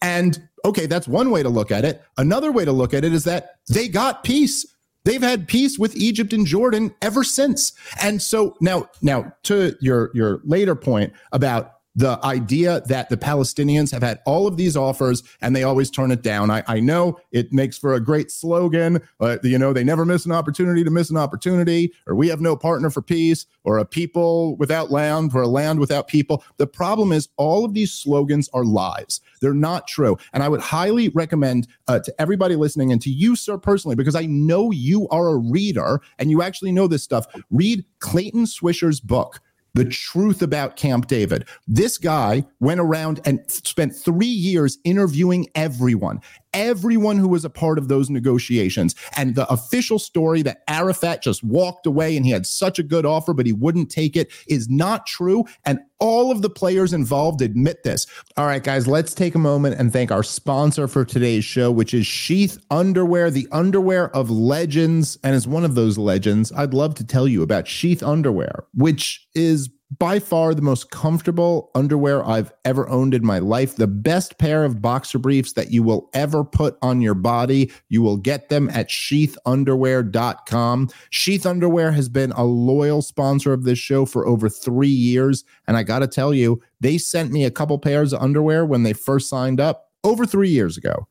And 0.00 0.48
okay, 0.64 0.86
that's 0.86 1.08
one 1.08 1.30
way 1.30 1.42
to 1.42 1.48
look 1.48 1.70
at 1.70 1.84
it. 1.84 2.02
Another 2.16 2.52
way 2.52 2.64
to 2.64 2.72
look 2.72 2.94
at 2.94 3.04
it 3.04 3.12
is 3.12 3.24
that 3.24 3.56
they 3.68 3.88
got 3.88 4.24
peace. 4.24 4.66
They've 5.04 5.22
had 5.22 5.46
peace 5.46 5.78
with 5.78 5.96
Egypt 5.96 6.32
and 6.32 6.46
Jordan 6.46 6.94
ever 7.02 7.22
since. 7.22 7.72
And 8.02 8.20
so 8.20 8.56
now, 8.60 8.88
now 9.02 9.32
to 9.44 9.76
your 9.80 10.10
your 10.14 10.40
later 10.44 10.74
point 10.74 11.12
about 11.32 11.75
the 11.96 12.20
idea 12.24 12.82
that 12.82 13.08
the 13.08 13.16
Palestinians 13.16 13.90
have 13.90 14.02
had 14.02 14.20
all 14.26 14.46
of 14.46 14.58
these 14.58 14.76
offers 14.76 15.22
and 15.40 15.56
they 15.56 15.62
always 15.62 15.90
turn 15.90 16.10
it 16.10 16.22
down. 16.22 16.50
I, 16.50 16.62
I 16.68 16.78
know 16.78 17.18
it 17.32 17.52
makes 17.52 17.78
for 17.78 17.94
a 17.94 18.00
great 18.00 18.30
slogan, 18.30 19.00
but 19.18 19.42
you 19.42 19.58
know, 19.58 19.72
they 19.72 19.82
never 19.82 20.04
miss 20.04 20.26
an 20.26 20.32
opportunity 20.32 20.84
to 20.84 20.90
miss 20.90 21.10
an 21.10 21.16
opportunity, 21.16 21.92
or 22.06 22.14
we 22.14 22.28
have 22.28 22.40
no 22.40 22.54
partner 22.54 22.90
for 22.90 23.00
peace, 23.00 23.46
or 23.64 23.78
a 23.78 23.84
people 23.86 24.56
without 24.56 24.90
land, 24.90 25.32
or 25.34 25.42
a 25.42 25.48
land 25.48 25.80
without 25.80 26.06
people. 26.06 26.44
The 26.58 26.66
problem 26.66 27.12
is 27.12 27.28
all 27.38 27.64
of 27.64 27.72
these 27.72 27.92
slogans 27.92 28.50
are 28.52 28.64
lies. 28.64 29.20
They're 29.40 29.54
not 29.54 29.88
true. 29.88 30.18
And 30.34 30.42
I 30.42 30.48
would 30.48 30.60
highly 30.60 31.08
recommend 31.10 31.66
uh, 31.88 32.00
to 32.00 32.14
everybody 32.20 32.56
listening 32.56 32.92
and 32.92 33.00
to 33.02 33.10
you, 33.10 33.36
sir, 33.36 33.56
personally, 33.56 33.96
because 33.96 34.14
I 34.14 34.26
know 34.26 34.70
you 34.70 35.08
are 35.08 35.28
a 35.28 35.36
reader 35.36 36.00
and 36.18 36.30
you 36.30 36.42
actually 36.42 36.72
know 36.72 36.88
this 36.88 37.02
stuff. 37.02 37.26
Read 37.50 37.84
Clayton 38.00 38.44
Swisher's 38.44 39.00
book 39.00 39.40
the 39.76 39.84
truth 39.84 40.40
about 40.40 40.76
Camp 40.76 41.06
David. 41.06 41.46
This 41.68 41.98
guy 41.98 42.44
went 42.60 42.80
around 42.80 43.20
and 43.26 43.40
spent 43.48 43.94
three 43.94 44.26
years 44.26 44.78
interviewing 44.84 45.48
everyone, 45.54 46.20
everyone 46.56 47.18
who 47.18 47.28
was 47.28 47.44
a 47.44 47.50
part 47.50 47.78
of 47.78 47.86
those 47.86 48.10
negotiations. 48.10 48.94
And 49.16 49.34
the 49.34 49.48
official 49.52 49.98
story 49.98 50.42
that 50.42 50.62
Arafat 50.66 51.22
just 51.22 51.44
walked 51.44 51.86
away 51.86 52.16
and 52.16 52.24
he 52.24 52.32
had 52.32 52.46
such 52.46 52.78
a 52.78 52.82
good 52.82 53.06
offer, 53.06 53.34
but 53.34 53.46
he 53.46 53.52
wouldn't 53.52 53.90
take 53.90 54.16
it 54.16 54.32
is 54.48 54.68
not 54.68 55.06
true. 55.06 55.44
And 55.64 55.80
all 55.98 56.30
of 56.30 56.42
the 56.42 56.50
players 56.50 56.92
involved 56.92 57.42
admit 57.42 57.82
this. 57.82 58.06
All 58.36 58.46
right, 58.46 58.62
guys, 58.62 58.88
let's 58.88 59.14
take 59.14 59.34
a 59.34 59.38
moment 59.38 59.76
and 59.78 59.92
thank 59.92 60.10
our 60.10 60.22
sponsor 60.22 60.88
for 60.88 61.04
today's 61.04 61.44
show, 61.44 61.70
which 61.70 61.94
is 61.94 62.06
Sheath 62.06 62.58
Underwear, 62.70 63.30
the 63.30 63.48
underwear 63.52 64.14
of 64.14 64.30
legends. 64.30 65.18
And 65.22 65.34
as 65.34 65.46
one 65.46 65.64
of 65.64 65.74
those 65.74 65.98
legends, 65.98 66.52
I'd 66.52 66.74
love 66.74 66.94
to 66.96 67.04
tell 67.04 67.28
you 67.28 67.42
about 67.42 67.68
Sheath 67.68 68.02
Underwear, 68.02 68.64
which 68.74 69.26
is 69.34 69.68
by 69.98 70.18
far 70.18 70.54
the 70.54 70.62
most 70.62 70.90
comfortable 70.90 71.70
underwear 71.74 72.24
I've 72.24 72.50
ever 72.64 72.88
owned 72.88 73.12
in 73.14 73.22
my 73.24 73.38
life. 73.38 73.76
The 73.76 73.86
best 73.86 74.38
pair 74.38 74.64
of 74.64 74.82
boxer 74.82 75.18
briefs 75.18 75.52
that 75.52 75.70
you 75.70 75.84
will 75.84 76.10
ever 76.12 76.44
put 76.44 76.76
on 76.82 77.00
your 77.00 77.14
body. 77.14 77.70
You 77.88 78.02
will 78.02 78.16
get 78.16 78.48
them 78.48 78.68
at 78.70 78.88
sheathunderwear.com. 78.88 80.90
Sheath 81.10 81.46
Underwear 81.46 81.92
has 81.92 82.08
been 82.08 82.32
a 82.32 82.42
loyal 82.44 83.00
sponsor 83.00 83.52
of 83.52 83.62
this 83.62 83.78
show 83.78 84.06
for 84.06 84.26
over 84.26 84.48
three 84.48 84.88
years. 84.88 85.44
And 85.68 85.76
I 85.76 85.84
got 85.84 86.00
to 86.00 86.08
tell 86.08 86.34
you, 86.34 86.60
they 86.80 86.98
sent 86.98 87.30
me 87.30 87.44
a 87.44 87.50
couple 87.50 87.78
pairs 87.78 88.12
of 88.12 88.20
underwear 88.20 88.66
when 88.66 88.82
they 88.82 88.92
first 88.92 89.28
signed 89.28 89.60
up 89.60 89.92
over 90.02 90.26
three 90.26 90.50
years 90.50 90.76
ago. 90.76 91.06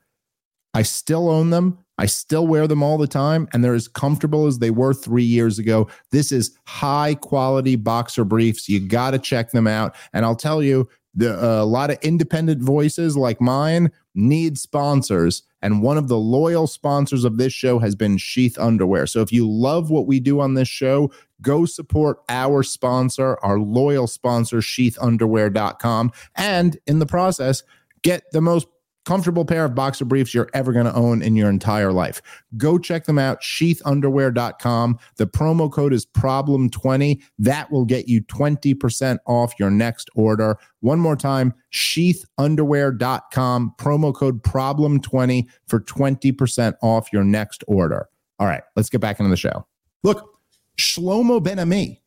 I 0.73 0.81
still 0.81 1.29
own 1.29 1.51
them. 1.51 1.84
I 1.97 2.05
still 2.07 2.45
wear 2.45 2.67
them 2.67 2.83
all 2.83 2.97
the 2.97 3.07
time, 3.07 3.47
and 3.53 3.63
they're 3.63 3.73
as 3.73 3.87
comfortable 3.87 4.47
as 4.47 4.59
they 4.59 4.71
were 4.71 4.93
three 4.93 5.23
years 5.23 5.59
ago. 5.59 5.87
This 6.11 6.31
is 6.31 6.57
high 6.65 7.15
quality 7.15 7.75
boxer 7.75 8.25
briefs. 8.25 8.67
You 8.67 8.79
got 8.79 9.11
to 9.11 9.19
check 9.19 9.51
them 9.51 9.67
out. 9.67 9.95
And 10.13 10.25
I'll 10.25 10.35
tell 10.35 10.61
you, 10.61 10.89
the, 11.15 11.33
uh, 11.33 11.63
a 11.63 11.65
lot 11.65 11.91
of 11.91 11.97
independent 12.01 12.61
voices 12.61 13.15
like 13.15 13.39
mine 13.39 13.91
need 14.13 14.57
sponsors. 14.57 15.43
And 15.61 15.81
one 15.81 15.97
of 15.97 16.09
the 16.09 16.17
loyal 16.17 16.67
sponsors 16.67 17.23
of 17.23 17.37
this 17.37 17.53
show 17.53 17.79
has 17.79 17.95
been 17.95 18.17
Sheath 18.17 18.59
Underwear. 18.59 19.07
So 19.07 19.21
if 19.21 19.31
you 19.31 19.49
love 19.49 19.89
what 19.89 20.07
we 20.07 20.19
do 20.19 20.39
on 20.39 20.53
this 20.53 20.67
show, 20.67 21.11
go 21.41 21.65
support 21.65 22.19
our 22.29 22.63
sponsor, 22.63 23.37
our 23.41 23.59
loyal 23.59 24.07
sponsor, 24.07 24.57
sheathunderwear.com. 24.57 26.11
And 26.35 26.77
in 26.85 26.99
the 26.99 27.05
process, 27.05 27.63
get 28.03 28.31
the 28.31 28.41
most 28.41 28.67
comfortable 29.05 29.45
pair 29.45 29.65
of 29.65 29.75
boxer 29.75 30.05
briefs 30.05 30.33
you're 30.33 30.49
ever 30.53 30.73
going 30.73 30.85
to 30.85 30.93
own 30.93 31.21
in 31.21 31.35
your 31.35 31.49
entire 31.49 31.93
life. 31.93 32.21
Go 32.57 32.77
check 32.77 33.05
them 33.05 33.17
out, 33.17 33.41
sheathunderwear.com. 33.41 34.99
The 35.15 35.27
promo 35.27 35.71
code 35.71 35.93
is 35.93 36.05
problem20. 36.05 37.21
That 37.39 37.71
will 37.71 37.85
get 37.85 38.07
you 38.07 38.21
20% 38.23 39.17
off 39.25 39.53
your 39.59 39.71
next 39.71 40.09
order. 40.15 40.57
One 40.81 40.99
more 40.99 41.15
time, 41.15 41.53
sheathunderwear.com, 41.71 43.75
promo 43.77 44.13
code 44.13 44.43
problem20 44.43 45.45
for 45.67 45.79
20% 45.79 46.73
off 46.81 47.13
your 47.13 47.23
next 47.23 47.63
order. 47.67 48.09
All 48.39 48.47
right, 48.47 48.63
let's 48.75 48.89
get 48.89 49.01
back 49.01 49.19
into 49.19 49.29
the 49.29 49.37
show. 49.37 49.65
Look, 50.03 50.39
Shlomo 50.77 51.41
Ben 51.41 51.59
Ami, 51.59 52.01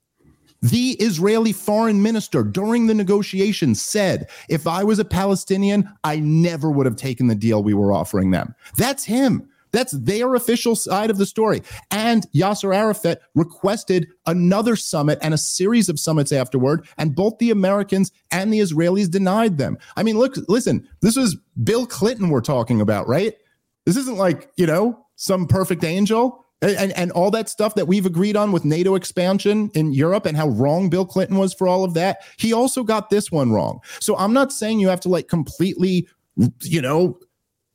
the 0.61 0.90
Israeli 1.00 1.52
foreign 1.52 2.02
minister 2.02 2.42
during 2.42 2.86
the 2.86 2.94
negotiations 2.94 3.80
said, 3.80 4.28
if 4.48 4.66
I 4.66 4.84
was 4.84 4.98
a 4.98 5.04
Palestinian, 5.04 5.88
I 6.04 6.16
never 6.20 6.70
would 6.70 6.86
have 6.86 6.96
taken 6.96 7.28
the 7.28 7.34
deal 7.34 7.62
we 7.62 7.74
were 7.74 7.92
offering 7.92 8.30
them. 8.30 8.54
That's 8.76 9.04
him. 9.04 9.48
That's 9.70 9.92
their 9.92 10.34
official 10.34 10.74
side 10.74 11.11
of 11.11 11.18
the 11.18 11.26
story. 11.26 11.62
And 11.90 12.26
Yasser 12.34 12.74
Arafat 12.74 13.20
requested 13.34 14.09
another 14.26 14.76
summit 14.76 15.18
and 15.20 15.34
a 15.34 15.38
series 15.38 15.88
of 15.88 16.00
summits 16.00 16.32
afterward, 16.32 16.86
and 16.96 17.14
both 17.14 17.38
the 17.38 17.50
Americans 17.50 18.11
and 18.30 18.52
the 18.52 18.61
Israelis 18.61 19.11
denied 19.11 19.59
them. 19.59 19.76
I 19.96 20.02
mean, 20.02 20.18
look, 20.18 20.36
listen, 20.48 20.88
this 21.02 21.16
was 21.16 21.36
Bill 21.62 21.86
Clinton 21.86 22.30
we're 22.30 22.40
talking 22.40 22.80
about, 22.80 23.06
right? 23.09 23.34
This 23.84 23.96
isn't 23.96 24.16
like, 24.16 24.50
you 24.56 24.66
know, 24.66 25.06
some 25.16 25.46
perfect 25.46 25.84
angel. 25.84 26.44
And, 26.61 26.92
and, 26.92 27.12
all 27.12 27.30
that 27.30 27.48
stuff 27.48 27.76
that 27.76 27.86
we've 27.86 28.04
agreed 28.04 28.36
on 28.36 28.50
with 28.50 28.64
NATO 28.64 28.96
expansion 28.96 29.70
in 29.74 29.92
Europe 29.92 30.26
and 30.26 30.36
how 30.36 30.48
wrong 30.48 30.90
Bill 30.90 31.06
Clinton 31.06 31.36
was 31.36 31.54
for 31.54 31.68
all 31.68 31.84
of 31.84 31.94
that. 31.94 32.18
He 32.36 32.52
also 32.52 32.82
got 32.82 33.11
this 33.11 33.30
one 33.30 33.52
wrong. 33.52 33.78
So 34.00 34.16
I'm 34.16 34.32
not 34.32 34.52
saying 34.52 34.80
you 34.80 34.88
have 34.88 34.98
to 35.00 35.09
like 35.09 35.28
completely, 35.28 36.09
you 36.62 36.82
know, 36.82 37.20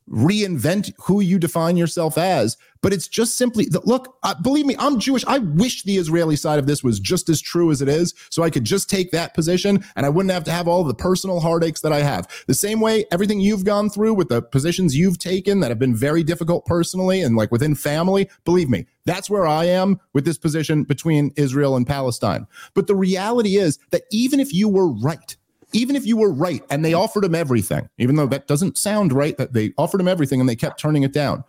reinvent 0.08 0.92
who 1.00 1.20
you 1.20 1.38
define 1.38 1.76
yourself 1.76 2.18
as 2.18 2.58
but 2.82 2.92
it's 2.92 3.08
just 3.08 3.38
simply 3.38 3.66
look 3.84 4.18
uh, 4.22 4.34
believe 4.42 4.66
me 4.66 4.76
i'm 4.78 5.00
jewish. 5.00 5.24
I 5.26 5.38
wish 5.38 5.82
the 5.82 5.96
israeli 5.96 6.36
side 6.36 6.58
of 6.58 6.66
this 6.66 6.84
was 6.84 7.00
just 7.00 7.30
as 7.30 7.40
true 7.40 7.70
as 7.70 7.80
it 7.80 7.88
is 7.88 8.12
so 8.28 8.42
i 8.42 8.50
could 8.50 8.64
just 8.64 8.90
take 8.90 9.12
that 9.12 9.32
position 9.32 9.82
and 9.96 10.04
i 10.04 10.10
wouldn't 10.10 10.32
have 10.32 10.44
to 10.44 10.50
have 10.50 10.68
all 10.68 10.84
the 10.84 10.94
personal 10.94 11.40
heartaches 11.40 11.80
that 11.80 11.92
i 11.92 12.00
have. 12.00 12.28
The 12.46 12.54
same 12.54 12.80
way 12.80 13.06
everything 13.10 13.40
you've 13.40 13.64
gone 13.64 13.88
through 13.88 14.14
with 14.14 14.28
the 14.28 14.42
positions 14.42 14.94
you've 14.94 15.18
taken 15.18 15.60
that 15.60 15.70
have 15.70 15.78
been 15.78 15.96
very 15.96 16.22
difficult 16.22 16.66
personally 16.66 17.22
and 17.22 17.34
like 17.34 17.50
within 17.50 17.74
family 17.74 18.28
believe 18.44 18.68
me 18.68 18.86
that's 19.06 19.30
where 19.30 19.46
i 19.46 19.64
am 19.64 19.98
with 20.12 20.26
this 20.26 20.38
position 20.38 20.84
between 20.84 21.32
israel 21.36 21.76
and 21.76 21.86
palestine. 21.86 22.46
But 22.74 22.86
the 22.86 22.96
reality 22.96 23.56
is 23.56 23.78
that 23.90 24.02
even 24.10 24.40
if 24.40 24.52
you 24.52 24.68
were 24.68 24.88
right 24.88 25.36
even 25.74 25.96
if 25.96 26.06
you 26.06 26.16
were 26.16 26.32
right 26.32 26.62
and 26.70 26.84
they 26.84 26.94
offered 26.94 27.24
him 27.24 27.34
everything, 27.34 27.88
even 27.98 28.16
though 28.16 28.26
that 28.26 28.46
doesn't 28.46 28.78
sound 28.78 29.12
right, 29.12 29.36
that 29.36 29.52
they 29.52 29.74
offered 29.76 30.00
him 30.00 30.08
everything 30.08 30.40
and 30.40 30.48
they 30.48 30.56
kept 30.56 30.80
turning 30.80 31.02
it 31.02 31.12
down. 31.12 31.44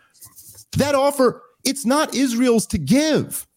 That 0.78 0.96
offer, 0.96 1.42
it's 1.64 1.86
not 1.86 2.14
Israel's 2.14 2.66
to 2.68 2.78
give. 2.78 3.48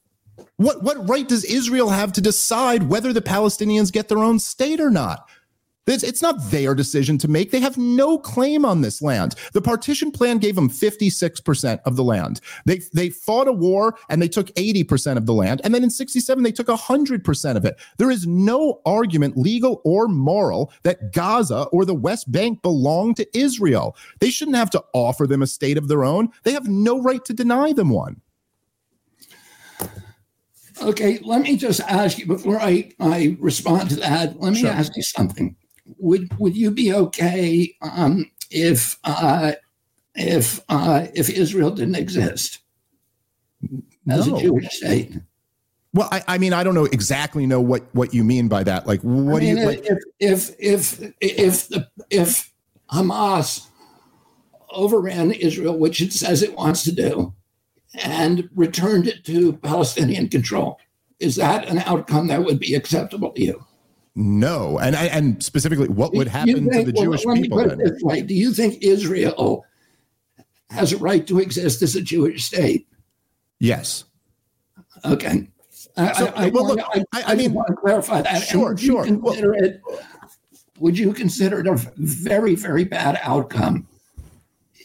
What 0.56 0.82
what 0.82 1.08
right 1.08 1.26
does 1.26 1.44
Israel 1.44 1.88
have 1.88 2.12
to 2.12 2.20
decide 2.20 2.84
whether 2.84 3.12
the 3.12 3.22
Palestinians 3.22 3.92
get 3.92 4.08
their 4.08 4.18
own 4.18 4.38
state 4.38 4.80
or 4.80 4.90
not? 4.90 5.28
It's, 5.88 6.04
it's 6.04 6.22
not 6.22 6.50
their 6.50 6.74
decision 6.74 7.18
to 7.18 7.28
make. 7.28 7.50
They 7.50 7.60
have 7.60 7.78
no 7.78 8.18
claim 8.18 8.64
on 8.64 8.80
this 8.80 9.00
land. 9.02 9.34
The 9.52 9.62
partition 9.62 10.10
plan 10.10 10.38
gave 10.38 10.54
them 10.54 10.68
56% 10.68 11.80
of 11.84 11.96
the 11.96 12.04
land. 12.04 12.40
They, 12.66 12.80
they 12.92 13.10
fought 13.10 13.48
a 13.48 13.52
war 13.52 13.96
and 14.08 14.20
they 14.20 14.28
took 14.28 14.48
80% 14.48 15.16
of 15.16 15.26
the 15.26 15.32
land. 15.34 15.60
And 15.64 15.74
then 15.74 15.82
in 15.82 15.90
67, 15.90 16.42
they 16.42 16.52
took 16.52 16.66
100% 16.66 17.56
of 17.56 17.64
it. 17.64 17.76
There 17.96 18.10
is 18.10 18.26
no 18.26 18.80
argument, 18.84 19.36
legal 19.36 19.80
or 19.84 20.08
moral, 20.08 20.72
that 20.82 21.12
Gaza 21.12 21.62
or 21.72 21.84
the 21.84 21.94
West 21.94 22.30
Bank 22.30 22.62
belong 22.62 23.14
to 23.14 23.38
Israel. 23.38 23.96
They 24.20 24.30
shouldn't 24.30 24.56
have 24.56 24.70
to 24.70 24.84
offer 24.92 25.26
them 25.26 25.42
a 25.42 25.46
state 25.46 25.78
of 25.78 25.88
their 25.88 26.04
own. 26.04 26.28
They 26.44 26.52
have 26.52 26.68
no 26.68 27.00
right 27.00 27.24
to 27.24 27.32
deny 27.32 27.72
them 27.72 27.90
one. 27.90 28.20
Okay, 30.80 31.18
let 31.24 31.42
me 31.42 31.56
just 31.56 31.80
ask 31.80 32.18
you 32.18 32.26
before 32.26 32.60
I, 32.60 32.92
I 33.00 33.36
respond 33.40 33.90
to 33.90 33.96
that. 33.96 34.40
Let 34.40 34.52
me 34.52 34.60
Sure. 34.60 34.70
ask 34.70 34.94
you 34.96 35.02
something. 35.02 35.56
Would 35.98 36.38
would 36.38 36.56
you 36.56 36.70
be 36.70 36.92
okay 36.92 37.74
um, 37.80 38.30
if 38.50 38.98
uh, 39.04 39.52
if 40.14 40.60
uh, 40.68 41.06
if 41.14 41.30
Israel 41.30 41.70
didn't 41.70 41.94
exist 41.94 42.60
as 44.08 44.26
No. 44.26 44.36
a 44.36 44.40
Jewish 44.40 44.68
state? 44.76 45.14
Well, 45.94 46.08
I, 46.12 46.22
I 46.28 46.38
mean, 46.38 46.52
I 46.52 46.62
don't 46.62 46.74
know 46.74 46.84
exactly 46.84 47.46
know 47.46 47.60
what 47.60 47.84
what 47.94 48.12
you 48.12 48.22
mean 48.22 48.48
by 48.48 48.62
that. 48.64 48.86
Like, 48.86 49.00
what 49.00 49.42
I 49.42 49.46
mean, 49.46 49.56
do 49.56 49.60
you 49.62 49.66
like? 49.66 49.86
if 50.20 50.50
if 50.60 50.60
if 50.60 51.12
if 51.20 51.68
the 51.68 51.88
if 52.10 52.52
Hamas 52.92 53.66
overran 54.70 55.32
Israel, 55.32 55.78
which 55.78 56.02
it 56.02 56.12
says 56.12 56.42
it 56.42 56.54
wants 56.54 56.84
to 56.84 56.92
do, 56.92 57.34
and 58.04 58.48
returned 58.54 59.08
it 59.08 59.24
to 59.24 59.54
Palestinian 59.54 60.28
control, 60.28 60.78
is 61.20 61.36
that 61.36 61.66
an 61.68 61.78
outcome 61.78 62.26
that 62.28 62.44
would 62.44 62.58
be 62.58 62.74
acceptable 62.74 63.30
to 63.32 63.42
you? 63.42 63.64
No, 64.20 64.80
and 64.80 64.96
I- 64.96 65.06
and 65.06 65.40
specifically, 65.40 65.86
what 65.86 66.12
would 66.12 66.26
you 66.26 66.30
happen 66.32 66.68
to 66.72 66.82
the 66.82 66.92
well, 66.92 67.04
Jewish 67.04 67.22
people? 67.40 67.58
Then? 67.58 67.78
this 67.78 68.02
way. 68.02 68.20
Do 68.20 68.34
you 68.34 68.52
think 68.52 68.82
Israel 68.82 69.64
has 70.70 70.92
a 70.92 70.96
right 70.98 71.24
to 71.28 71.38
exist 71.38 71.82
as 71.82 71.94
a 71.94 72.00
Jewish 72.02 72.44
state? 72.44 72.88
Yes. 73.60 74.02
Okay. 75.04 75.48
I, 75.96 76.12
So, 76.14 76.26
I, 76.34 76.46
I, 76.46 76.48
well, 76.48 76.64
want, 76.64 76.78
look, 76.78 76.86
I, 76.92 77.04
I- 77.20 77.32
I, 77.32 77.34
mean- 77.36 77.54
want 77.54 77.68
to 77.68 77.74
clarify 77.76 78.22
that. 78.22 78.42
Sure, 78.42 78.70
would 78.70 78.82
you 78.82 78.86
sure. 78.88 79.04
Well- 79.18 79.34
Consider 79.34 79.54
it, 79.54 79.80
would 80.80 80.98
you 80.98 81.12
consider 81.12 81.60
it 81.60 81.68
a 81.68 81.76
very, 81.96 82.56
very 82.56 82.82
bad 82.82 83.20
outcome 83.22 83.86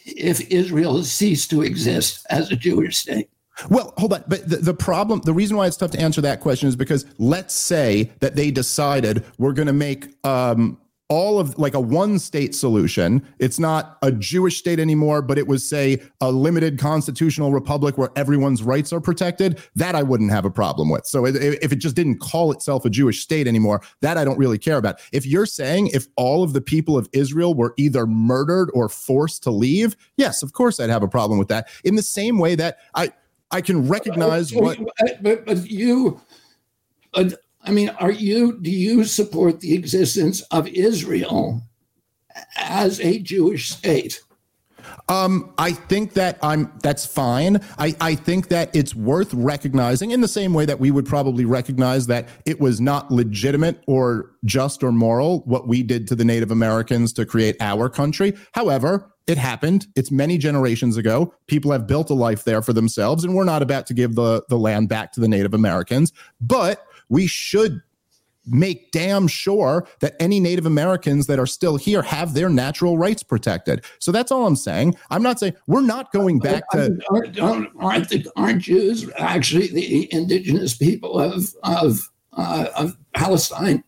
if 0.06 0.40
Israel 0.42 1.02
ceased 1.02 1.50
to 1.50 1.62
exist 1.62 2.24
as 2.30 2.52
a 2.52 2.56
Jewish 2.56 2.98
state? 2.98 3.30
Well, 3.70 3.94
hold 3.96 4.12
on. 4.12 4.24
But 4.26 4.48
the, 4.48 4.56
the 4.56 4.74
problem, 4.74 5.20
the 5.24 5.32
reason 5.32 5.56
why 5.56 5.66
it's 5.66 5.76
tough 5.76 5.92
to 5.92 6.00
answer 6.00 6.20
that 6.22 6.40
question 6.40 6.68
is 6.68 6.76
because 6.76 7.06
let's 7.18 7.54
say 7.54 8.10
that 8.20 8.36
they 8.36 8.50
decided 8.50 9.24
we're 9.38 9.52
going 9.52 9.66
to 9.66 9.72
make 9.72 10.08
um, 10.26 10.78
all 11.08 11.38
of 11.38 11.56
like 11.58 11.74
a 11.74 11.80
one 11.80 12.18
state 12.18 12.54
solution. 12.54 13.24
It's 13.38 13.58
not 13.58 13.98
a 14.02 14.10
Jewish 14.10 14.58
state 14.58 14.80
anymore, 14.80 15.22
but 15.22 15.38
it 15.38 15.46
was, 15.46 15.66
say, 15.68 16.02
a 16.20 16.30
limited 16.32 16.78
constitutional 16.78 17.52
republic 17.52 17.98
where 17.98 18.10
everyone's 18.16 18.62
rights 18.62 18.92
are 18.92 19.00
protected. 19.00 19.62
That 19.76 19.94
I 19.94 20.02
wouldn't 20.02 20.32
have 20.32 20.44
a 20.44 20.50
problem 20.50 20.90
with. 20.90 21.06
So 21.06 21.26
if 21.26 21.36
if 21.36 21.72
it 21.72 21.76
just 21.76 21.94
didn't 21.94 22.18
call 22.18 22.52
itself 22.52 22.84
a 22.84 22.90
Jewish 22.90 23.20
state 23.20 23.46
anymore, 23.46 23.82
that 24.00 24.16
I 24.16 24.24
don't 24.24 24.38
really 24.38 24.58
care 24.58 24.78
about. 24.78 24.98
If 25.12 25.26
you're 25.26 25.46
saying 25.46 25.88
if 25.88 26.06
all 26.16 26.42
of 26.42 26.54
the 26.54 26.60
people 26.60 26.96
of 26.96 27.08
Israel 27.12 27.54
were 27.54 27.74
either 27.76 28.06
murdered 28.06 28.70
or 28.74 28.88
forced 28.88 29.42
to 29.44 29.50
leave, 29.50 29.96
yes, 30.16 30.42
of 30.42 30.54
course 30.54 30.80
I'd 30.80 30.90
have 30.90 31.02
a 31.02 31.08
problem 31.08 31.38
with 31.38 31.48
that. 31.48 31.68
In 31.84 31.96
the 31.96 32.02
same 32.02 32.38
way 32.38 32.54
that 32.54 32.78
I, 32.94 33.12
I 33.54 33.60
can 33.60 33.86
recognize 33.88 34.52
what 34.52 34.78
you- 34.80 34.88
But, 35.22 35.46
but 35.46 35.70
you, 35.70 36.20
I 37.14 37.70
mean, 37.70 37.88
are 37.90 38.10
you, 38.10 38.58
do 38.60 38.70
you 38.70 39.04
support 39.04 39.60
the 39.60 39.74
existence 39.74 40.42
of 40.50 40.66
Israel 40.68 41.62
as 42.56 43.00
a 43.00 43.20
Jewish 43.20 43.70
state? 43.70 44.20
Um 45.08 45.52
I 45.58 45.72
think 45.72 46.14
that 46.14 46.38
I'm 46.42 46.72
that's 46.82 47.06
fine. 47.06 47.60
I 47.78 47.94
I 48.00 48.14
think 48.14 48.48
that 48.48 48.74
it's 48.74 48.94
worth 48.94 49.32
recognizing 49.34 50.10
in 50.10 50.20
the 50.20 50.28
same 50.28 50.54
way 50.54 50.64
that 50.66 50.80
we 50.80 50.90
would 50.90 51.06
probably 51.06 51.44
recognize 51.44 52.06
that 52.06 52.28
it 52.44 52.60
was 52.60 52.80
not 52.80 53.10
legitimate 53.10 53.82
or 53.86 54.30
just 54.44 54.82
or 54.82 54.92
moral 54.92 55.40
what 55.40 55.68
we 55.68 55.82
did 55.82 56.08
to 56.08 56.14
the 56.14 56.24
Native 56.24 56.50
Americans 56.50 57.12
to 57.14 57.26
create 57.26 57.56
our 57.60 57.88
country. 57.88 58.34
However, 58.52 59.10
it 59.26 59.38
happened. 59.38 59.86
It's 59.96 60.10
many 60.10 60.36
generations 60.36 60.96
ago. 60.96 61.32
People 61.46 61.72
have 61.72 61.86
built 61.86 62.10
a 62.10 62.14
life 62.14 62.44
there 62.44 62.60
for 62.62 62.72
themselves 62.72 63.24
and 63.24 63.34
we're 63.34 63.44
not 63.44 63.62
about 63.62 63.86
to 63.86 63.94
give 63.94 64.14
the 64.14 64.42
the 64.48 64.58
land 64.58 64.88
back 64.88 65.12
to 65.12 65.20
the 65.20 65.28
Native 65.28 65.54
Americans, 65.54 66.12
but 66.40 66.86
we 67.08 67.26
should 67.26 67.82
make 68.46 68.90
damn 68.92 69.26
sure 69.26 69.86
that 70.00 70.14
any 70.20 70.40
Native 70.40 70.66
Americans 70.66 71.26
that 71.26 71.38
are 71.38 71.46
still 71.46 71.76
here 71.76 72.02
have 72.02 72.34
their 72.34 72.48
natural 72.48 72.98
rights 72.98 73.22
protected. 73.22 73.84
So 73.98 74.12
that's 74.12 74.30
all 74.30 74.46
I'm 74.46 74.56
saying. 74.56 74.94
I'm 75.10 75.22
not 75.22 75.38
saying 75.40 75.54
we're 75.66 75.80
not 75.80 76.12
going 76.12 76.38
back 76.38 76.68
to. 76.70 76.98
aren't, 77.10 77.40
aren't, 77.40 77.68
aren't, 77.78 78.08
the, 78.08 78.26
aren't 78.36 78.62
Jews 78.62 79.10
actually 79.18 79.68
the 79.68 80.12
indigenous 80.12 80.74
people 80.76 81.18
of 81.18 81.54
of 81.62 82.10
uh, 82.34 82.66
of 82.76 82.96
Palestine? 83.14 83.82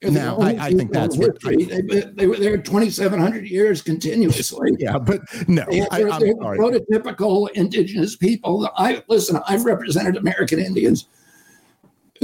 They're 0.00 0.12
No, 0.12 0.38
I- 0.40 0.66
I 0.66 0.72
think 0.72 0.92
that's 0.92 1.16
what-. 1.16 1.40
They, 1.42 1.54
they 1.56 2.26
were 2.28 2.36
there 2.36 2.56
2,700 2.56 3.48
years 3.48 3.82
continuously. 3.82 4.76
Yeah, 4.78 4.96
but 4.96 5.22
no, 5.48 5.64
They, 5.68 5.80
I, 5.90 5.98
they're, 5.98 6.10
I'm 6.10 6.20
they're 6.20 6.34
sorry. 6.40 6.58
prototypical 6.58 7.50
indigenous 7.54 8.14
people. 8.14 8.70
I 8.76 9.02
listen. 9.08 9.40
I've 9.48 9.64
represented 9.64 10.16
American 10.16 10.60
Indians 10.60 11.06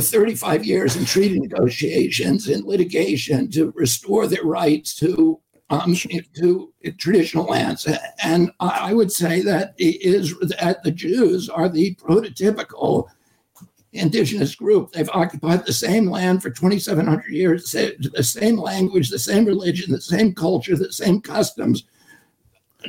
35 0.00 0.64
years 0.64 0.96
in 0.96 1.04
treaty 1.04 1.38
negotiations 1.38 2.48
and 2.48 2.64
litigation 2.64 3.50
to 3.52 3.72
restore 3.76 4.26
their 4.26 4.44
rights 4.44 4.94
to 4.96 5.40
um, 5.70 5.96
to 6.36 6.72
traditional 6.98 7.46
lands. 7.46 7.88
And 8.22 8.50
I 8.60 8.92
would 8.92 9.10
say 9.10 9.40
that 9.42 9.74
is 9.78 10.38
that 10.58 10.82
the 10.82 10.90
Jews 10.90 11.48
are 11.48 11.68
the 11.68 11.94
prototypical 11.96 13.08
indigenous 13.92 14.54
group. 14.54 14.92
They've 14.92 15.08
occupied 15.10 15.64
the 15.64 15.72
same 15.72 16.10
land 16.10 16.42
for 16.42 16.50
2,700 16.50 17.30
years, 17.30 17.70
the 17.72 18.22
same 18.22 18.58
language, 18.58 19.08
the 19.08 19.18
same 19.18 19.44
religion, 19.44 19.92
the 19.92 20.00
same 20.00 20.34
culture, 20.34 20.76
the 20.76 20.92
same 20.92 21.20
customs. 21.20 21.84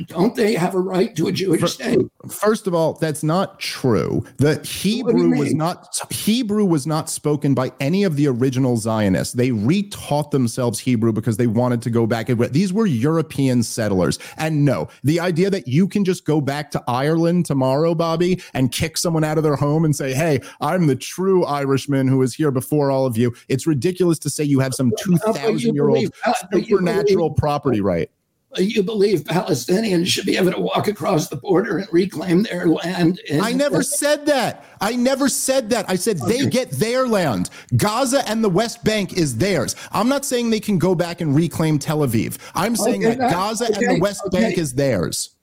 Don't 0.07 0.35
they 0.35 0.55
have 0.55 0.75
a 0.75 0.79
right 0.79 1.15
to 1.15 1.27
a 1.27 1.31
Jewish 1.31 1.73
state? 1.73 1.99
First 2.29 2.67
of 2.67 2.73
all, 2.73 2.93
that's 2.93 3.23
not 3.23 3.59
true. 3.59 4.25
The 4.37 4.61
Hebrew 4.63 5.37
was 5.37 5.53
not 5.53 5.97
Hebrew 6.11 6.65
was 6.65 6.85
not 6.85 7.09
spoken 7.09 7.53
by 7.53 7.71
any 7.79 8.03
of 8.03 8.15
the 8.15 8.27
original 8.27 8.77
Zionists. 8.77 9.33
They 9.33 9.49
retaught 9.51 10.31
themselves 10.31 10.79
Hebrew 10.79 11.13
because 11.13 11.37
they 11.37 11.47
wanted 11.47 11.81
to 11.83 11.89
go 11.89 12.05
back. 12.05 12.27
These 12.27 12.73
were 12.73 12.85
European 12.85 13.63
settlers. 13.63 14.19
And 14.37 14.65
no, 14.65 14.89
the 15.03 15.19
idea 15.19 15.49
that 15.49 15.67
you 15.67 15.87
can 15.87 16.03
just 16.03 16.25
go 16.25 16.41
back 16.41 16.71
to 16.71 16.83
Ireland 16.87 17.45
tomorrow, 17.45 17.95
Bobby, 17.95 18.41
and 18.53 18.71
kick 18.71 18.97
someone 18.97 19.23
out 19.23 19.37
of 19.37 19.43
their 19.43 19.55
home 19.55 19.85
and 19.85 19.95
say, 19.95 20.13
"Hey, 20.13 20.39
I'm 20.61 20.87
the 20.87 20.95
true 20.95 21.45
Irishman 21.45 22.07
who 22.07 22.17
was 22.17 22.33
here 22.33 22.51
before 22.51 22.91
all 22.91 23.05
of 23.05 23.17
you." 23.17 23.33
It's 23.47 23.65
ridiculous 23.67 24.19
to 24.19 24.29
say 24.29 24.43
you 24.43 24.59
have 24.59 24.73
some 24.73 24.91
two 24.99 25.17
but 25.17 25.27
you 25.27 25.33
thousand 25.33 25.75
year 25.75 25.87
old 25.89 25.95
believe- 25.95 26.11
but 26.51 26.67
you 26.67 26.77
supernatural 26.77 27.31
property 27.31 27.81
right. 27.81 28.09
Uh, 28.57 28.61
you 28.61 28.83
believe 28.83 29.23
Palestinians 29.23 30.07
should 30.07 30.25
be 30.25 30.37
able 30.37 30.51
to 30.51 30.59
walk 30.59 30.87
across 30.87 31.27
the 31.27 31.35
border 31.35 31.77
and 31.77 31.87
reclaim 31.91 32.43
their 32.43 32.67
land. 32.67 33.19
I 33.41 33.53
never 33.53 33.83
said 33.83 34.25
that. 34.27 34.65
I 34.81 34.95
never 34.95 35.29
said 35.29 35.69
that. 35.71 35.89
I 35.89 35.95
said 35.95 36.19
they 36.19 36.45
get 36.47 36.71
their 36.71 37.07
land. 37.07 37.49
Gaza 37.75 38.27
and 38.29 38.43
the 38.43 38.49
West 38.49 38.83
Bank 38.83 39.13
is 39.13 39.37
theirs. 39.37 39.75
I'm 39.91 40.09
not 40.09 40.25
saying 40.25 40.49
they 40.49 40.59
can 40.59 40.77
go 40.77 40.95
back 40.95 41.21
and 41.21 41.35
reclaim 41.35 41.79
Tel 41.79 41.99
Aviv. 41.99 42.37
I'm 42.53 42.75
saying 42.75 43.05
Okay, 43.05 43.15
that 43.15 43.31
Gaza 43.31 43.65
and 43.65 43.97
the 43.97 43.99
West 43.99 44.21
Bank 44.31 44.57
is 44.57 44.73
theirs. 44.73 45.35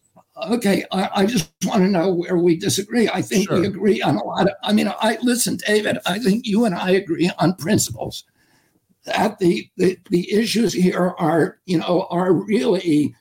Okay, 0.49 0.85
I, 0.91 1.11
I 1.15 1.27
just 1.27 1.51
want 1.67 1.83
to 1.83 1.89
know 1.89 2.13
where 2.13 2.39
we 2.39 2.57
disagree. 2.57 3.09
I 3.09 3.23
think 3.23 3.51
we 3.51 3.67
agree 3.67 4.03
on 4.03 4.17
a 4.17 4.25
lot 4.25 4.49
of. 4.49 4.55
I 4.63 4.73
mean, 4.73 4.89
I 4.89 5.19
listen, 5.23 5.59
David. 5.67 5.99
I 6.07 6.19
think 6.19 6.47
you 6.47 6.65
and 6.65 6.75
I 6.75 6.91
agree 6.93 7.31
on 7.39 7.55
principles. 7.55 8.25
That 9.05 9.39
the 9.39 9.69
the, 9.77 9.99
the 10.11 10.33
issues 10.33 10.73
here 10.73 11.15
are, 11.19 11.59
you 11.67 11.79
know, 11.79 12.07
are 12.11 12.33
really 12.33 13.15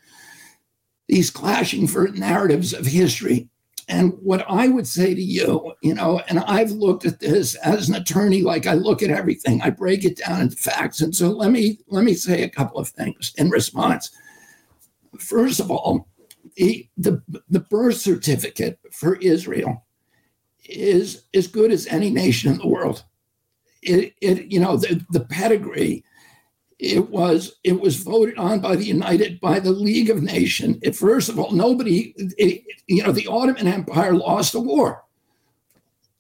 these 1.08 1.30
clashing 1.30 1.88
for 1.88 2.08
narratives 2.10 2.74
of 2.74 2.86
history. 2.86 3.50
And 3.88 4.14
what 4.22 4.46
I 4.48 4.70
would 4.70 4.88
say 4.88 5.14
to 5.14 5.22
you, 5.22 5.74
you 5.82 5.94
know, 5.94 6.22
and 6.30 6.40
I've 6.40 6.72
looked 6.72 7.06
at 7.06 7.20
this 7.20 7.56
as 7.56 7.90
an 7.90 7.96
attorney, 7.96 8.42
like 8.42 8.66
I 8.66 8.76
look 8.76 9.04
at 9.04 9.10
everything, 9.10 9.62
I 9.62 9.70
break 9.70 10.06
it 10.06 10.18
down 10.18 10.40
into 10.40 10.56
facts. 10.56 11.02
And 11.02 11.14
so 11.14 11.30
let 11.30 11.52
me 11.52 11.80
let 11.88 12.06
me 12.06 12.14
say 12.14 12.44
a 12.44 12.50
couple 12.50 12.80
of 12.80 12.88
things 12.88 13.34
in 13.38 13.50
response. 13.50 14.12
First 15.20 15.60
of 15.60 15.70
all, 15.70 16.08
the, 16.56 16.88
the 16.98 17.22
the 17.50 17.60
birth 17.60 17.98
certificate 17.98 18.80
for 18.92 19.16
Israel 19.18 19.86
is 20.64 21.26
as 21.34 21.48
good 21.48 21.72
as 21.72 21.88
any 21.88 22.10
nation 22.10 22.54
in 22.54 22.60
the 22.60 22.68
world. 22.68 23.04
It, 23.82 24.14
it 24.22 24.52
you 24.52 24.60
know 24.60 24.78
the, 24.78 25.04
the 25.10 25.22
pedigree 25.22 26.04
it 26.82 27.10
was 27.10 27.54
it 27.64 27.80
was 27.80 27.98
voted 27.98 28.38
on 28.38 28.60
by 28.60 28.76
the 28.76 28.86
United 28.86 29.40
by 29.40 29.60
the 29.60 29.72
League 29.72 30.10
of 30.10 30.24
Nations. 30.24 30.78
It, 30.82 30.96
first 30.96 31.30
of 31.30 31.38
all, 31.38 31.52
nobody 31.52 32.14
it, 32.18 32.64
you 32.88 33.04
know 33.04 33.12
the 33.12 33.28
Ottoman 33.28 33.68
Empire 33.68 34.14
lost 34.14 34.56
a 34.56 34.60
war. 34.60 35.04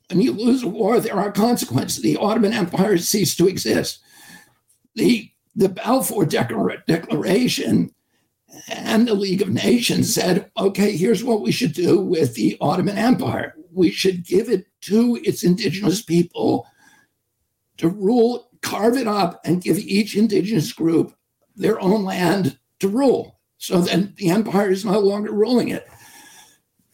When 0.10 0.22
you 0.22 0.34
lose 0.34 0.62
a 0.62 0.68
war, 0.68 1.00
there 1.00 1.16
are 1.18 1.32
consequences. 1.32 2.04
The 2.04 2.18
Ottoman 2.18 2.54
Empire 2.54 2.98
ceased 3.00 3.40
to 3.40 3.48
exist. 3.48 4.02
The 4.96 5.32
the 5.56 5.70
Balfour 5.70 6.26
Declara- 6.26 6.86
Declaration 6.86 7.92
and 8.70 9.08
the 9.08 9.16
League 9.16 9.42
of 9.42 9.50
Nations 9.50 10.14
said, 10.14 10.52
okay, 10.58 10.96
here's 10.96 11.24
what 11.24 11.42
we 11.42 11.52
should 11.52 11.74
do 11.74 12.00
with 12.00 12.36
the 12.36 12.58
Ottoman 12.62 12.98
Empire. 12.98 13.56
We 13.74 13.92
should 13.92 14.26
give 14.26 14.50
it 14.50 14.68
to 14.82 15.20
its 15.24 15.44
indigenous 15.44 16.02
people 16.02 16.68
to 17.82 17.90
rule, 17.90 18.52
carve 18.62 18.96
it 18.96 19.08
up, 19.08 19.42
and 19.44 19.64
give 19.64 19.80
each 19.80 20.16
indigenous 20.16 20.72
group 20.72 21.16
their 21.56 21.82
own 21.82 22.04
land 22.04 22.60
to 22.80 22.88
rule. 22.88 23.40
So 23.58 23.82
then 23.82 24.14
the 24.18 24.30
empire 24.30 24.70
is 24.70 24.86
no 24.86 25.00
longer 25.00 25.32
ruling 25.32 25.70
it. 25.70 25.88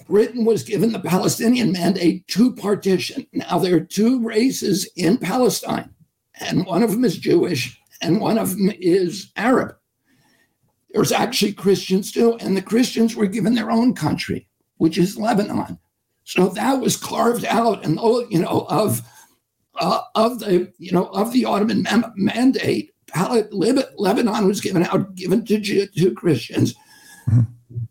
Britain 0.07 0.45
was 0.45 0.63
given 0.63 0.93
the 0.93 0.99
Palestinian 0.99 1.73
mandate 1.73 2.25
to 2.29 2.55
partition. 2.55 3.27
Now 3.33 3.59
there 3.59 3.75
are 3.75 3.81
two 3.81 4.25
races 4.25 4.89
in 4.95 5.17
Palestine, 5.17 5.93
and 6.39 6.65
one 6.65 6.83
of 6.83 6.91
them 6.91 7.03
is 7.03 7.17
Jewish 7.17 7.77
and 8.01 8.21
one 8.21 8.37
of 8.37 8.51
them 8.51 8.71
is 8.79 9.33
Arab. 9.35 9.75
There's 10.91 11.11
actually 11.11 11.51
Christians 11.51 12.13
too, 12.13 12.37
and 12.39 12.55
the 12.55 12.61
Christians 12.61 13.13
were 13.13 13.25
given 13.25 13.55
their 13.55 13.71
own 13.71 13.93
country, 13.93 14.47
which 14.77 14.97
is 14.97 15.17
Lebanon. 15.17 15.79
So 16.23 16.47
that 16.49 16.79
was 16.79 16.95
carved 16.95 17.43
out, 17.43 17.83
and 17.83 17.99
oh, 18.01 18.25
you 18.29 18.39
know 18.39 18.65
of 18.69 19.01
uh, 19.79 20.01
of 20.15 20.39
the 20.39 20.71
you 20.77 20.91
know 20.91 21.05
of 21.07 21.31
the 21.31 21.45
Ottoman 21.45 21.83
man- 21.83 22.13
mandate. 22.15 22.91
Lebanon 23.15 24.47
was 24.47 24.59
given 24.59 24.83
out, 24.83 25.15
given 25.15 25.45
to 25.45 25.59
Jew- 25.59 25.87
to 25.87 26.13
Christians. 26.13 26.75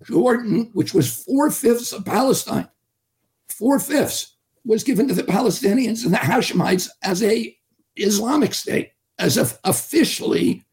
Jordan, 0.05 0.71
which 0.73 0.95
was 0.95 1.25
four 1.25 1.51
fifths 1.51 1.93
of 1.93 2.05
Palestine, 2.05 2.69
four 3.49 3.79
fifths 3.79 4.37
was 4.65 4.85
given 4.85 5.09
to 5.09 5.15
the 5.15 5.23
Palestinians 5.23 6.05
and 6.05 6.13
the 6.13 6.19
Hashemites 6.19 6.89
as 7.03 7.23
a 7.23 7.57
Islamic 7.97 8.53
state, 8.53 8.91
as 9.19 9.37
a 9.37 9.49
officially 9.65 10.65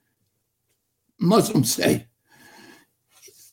Muslim 1.20 1.64
state. 1.64 2.08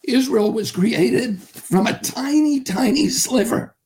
Israel 0.03 0.53
was 0.53 0.73
created 0.73 1.41
from 1.41 1.87
a 1.87 1.99
tiny, 2.01 2.63
tiny 2.63 3.09
sliver 3.09 3.77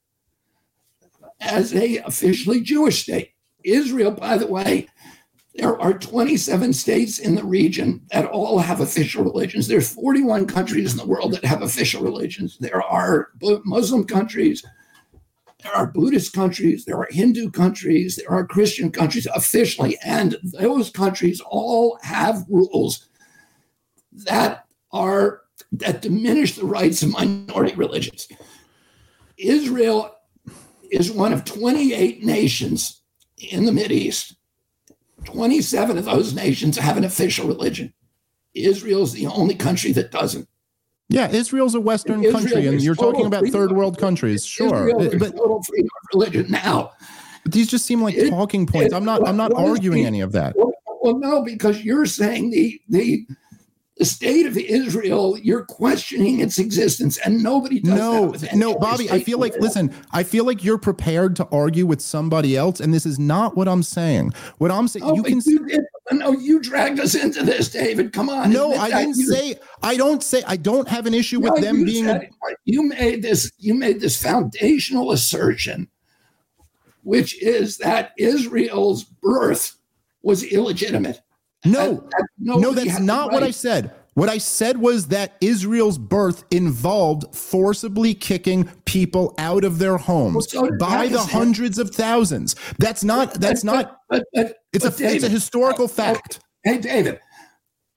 as 1.41 1.75
a 1.75 1.99
officially 1.99 2.61
Jewish 2.61 3.03
state. 3.03 3.34
Israel, 3.65 4.11
by 4.11 4.37
the 4.37 4.47
way, 4.47 4.89
there 5.57 5.81
are 5.81 5.97
27 5.97 6.73
states 6.73 7.19
in 7.19 7.37
the 7.37 7.45
region 7.45 8.03
that 8.11 8.27
all 8.27 8.59
have 8.59 8.81
official 8.81 9.23
religions. 9.23 9.69
There's 9.69 9.93
41 9.93 10.47
countries 10.47 10.93
in 10.93 10.99
the 10.99 11.07
world 11.07 11.33
that 11.33 11.45
have 11.45 11.63
official 11.63 12.03
religions. 12.03 12.59
There 12.59 12.83
are 12.83 13.31
Muslim 13.65 14.05
countries, 14.05 14.65
there 15.63 15.75
are 15.75 15.87
Buddhist 15.87 16.33
countries, 16.33 16.85
there 16.85 16.99
are 16.99 17.09
Hindu 17.09 17.51
countries, 17.51 18.17
there 18.17 18.31
are 18.31 18.45
Christian 18.45 18.91
countries 18.91 19.29
officially, 19.35 19.97
and 20.05 20.37
those 20.43 20.91
countries 20.91 21.41
all 21.41 21.99
have 22.03 22.45
rules 22.49 23.09
that 24.13 24.67
are 24.93 25.43
that 25.71 26.03
diminish 26.03 26.55
the 26.57 26.67
rights 26.67 27.03
of 27.03 27.11
minority 27.11 27.75
religions. 27.75 28.29
Israel 29.39 30.17
is 30.91 31.11
one 31.11 31.33
of 31.33 31.45
28 31.45 32.25
nations 32.25 33.03
in 33.53 33.65
the 33.65 33.73
Middle 33.73 33.97
East. 33.97 34.37
27 35.25 35.97
of 35.99 36.05
those 36.05 36.35
nations 36.35 36.77
have 36.77 36.97
an 36.97 37.05
official 37.05 37.47
religion. 37.47 37.93
Israel 38.55 39.03
is 39.03 39.13
the 39.13 39.27
only 39.27 39.55
country 39.55 39.93
that 39.93 40.11
doesn't. 40.11 40.49
Yeah, 41.09 41.31
Israel's 41.31 41.75
a 41.75 41.81
Western 41.81 42.25
Israel 42.25 42.33
country, 42.41 42.67
and 42.67 42.83
you're 42.83 42.95
talking 42.95 43.27
about 43.27 43.47
third 43.49 43.73
world 43.73 43.99
countries. 43.99 44.45
Sure, 44.45 44.89
Israel 44.89 45.19
but, 45.19 45.37
total 45.37 45.63
freedom 45.63 45.87
of 46.03 46.09
religion. 46.19 46.47
Now, 46.51 46.93
but 47.43 47.53
these 47.53 47.69
just 47.69 47.85
seem 47.85 48.03
like 48.03 48.15
It- 48.15 48.31
talking 48.31 48.67
points. 48.67 48.93
it- 48.93 48.97
I'm 48.97 49.05
not. 49.05 49.27
I'm 49.27 49.37
not 49.37 49.53
arguing 49.55 50.03
the- 50.03 50.07
any 50.09 50.21
of 50.21 50.33
that. 50.33 50.57
well, 50.57 50.73
well, 51.03 51.19
no, 51.19 51.43
because 51.43 51.85
you're 51.85 52.07
saying 52.07 52.51
the 52.51 52.81
the 52.89 53.27
the 53.97 54.05
state 54.05 54.45
of 54.47 54.59
Israel, 54.59 55.39
you're 55.39 55.65
questioning 55.65 56.41
its 56.41 56.59
existence, 56.59 57.17
and 57.19 57.41
nobody 57.45 57.79
does 57.79 58.41
that 58.41 58.55
No, 58.57 58.73
no, 58.73 58.79
Bobby. 58.79 59.09
I 59.09 59.23
feel 59.23 59.39
like 59.39 59.55
listen. 59.61 59.95
I 60.11 60.25
feel 60.25 60.45
like 60.45 60.65
you're 60.65 60.79
prepared 60.79 61.37
to 61.37 61.47
argue 61.53 61.87
with 61.87 62.01
somebody 62.01 62.57
else, 62.57 62.81
and 62.81 62.93
this 62.93 63.07
is 63.07 63.21
not 63.21 63.57
what 63.57 63.69
I'm 63.69 63.85
saying. 63.85 64.33
What 64.59 64.73
I'm 64.73 64.89
saying, 64.89 65.05
Oh, 65.05 65.15
you 65.15 65.23
can. 65.23 65.41
you 65.47 65.65
did, 65.65 65.81
no, 66.11 66.33
you 66.33 66.59
dragged 66.61 66.99
us 66.99 67.15
into 67.15 67.45
this, 67.45 67.69
David. 67.69 68.13
Come 68.13 68.29
on. 68.29 68.51
No, 68.51 68.73
I 68.75 68.91
didn't 68.91 69.17
You- 69.17 69.27
say. 69.33 69.55
I 69.81 69.97
don't 69.97 70.25
say. 70.25 70.43
I 70.45 70.57
don't 70.57 70.89
have 70.89 71.07
an 71.07 71.15
issue 71.15 71.39
with 71.39 71.61
them 71.63 71.79
you 71.79 71.85
being. 71.85 72.05
said- 72.07 72.31
you 72.65 72.83
made 72.83 73.23
this. 73.23 73.53
You 73.59 73.75
made 73.75 74.01
this 74.01 74.21
foundational 74.21 75.13
assertion, 75.13 75.87
which 77.05 77.41
is 77.41 77.79
that 77.79 78.11
Israel's 78.19 79.05
birth 79.05 79.77
was 80.23 80.43
illegitimate. 80.43 81.21
No, 81.65 81.95
that 82.11 82.27
no, 82.39 82.73
that's 82.73 83.01
not 83.01 83.33
what 83.33 83.43
I 83.43 83.51
said. 83.51 83.93
What 84.15 84.29
I 84.29 84.39
said 84.39 84.79
was 84.79 85.09
that 85.09 85.37
Israel's 85.41 85.99
birth 85.99 86.45
involved 86.53 87.35
forcibly 87.35 88.15
kicking 88.15 88.67
people 88.85 89.35
out 89.39 89.65
of 89.65 89.79
their 89.79 89.97
homes 89.97 90.35
Well, 90.55 90.69
so 90.69 90.77
by 90.79 91.09
the 91.09 91.19
hundreds 91.19 91.79
of 91.81 91.91
thousands. 91.91 92.55
That's 92.79 93.03
not. 93.03 93.35
That's 93.35 93.65
But- 93.65 93.73
not. 93.73 94.01
But, 94.09 94.25
but, 94.33 94.57
It's 94.73 94.85
a. 94.85 94.91
but 94.91 95.01
It's 95.01 95.25
a 95.25 95.29
historical 95.29 95.87
uh, 95.87 95.89
fact. 95.89 96.41
Hey, 96.63 96.79
David, 96.79 97.19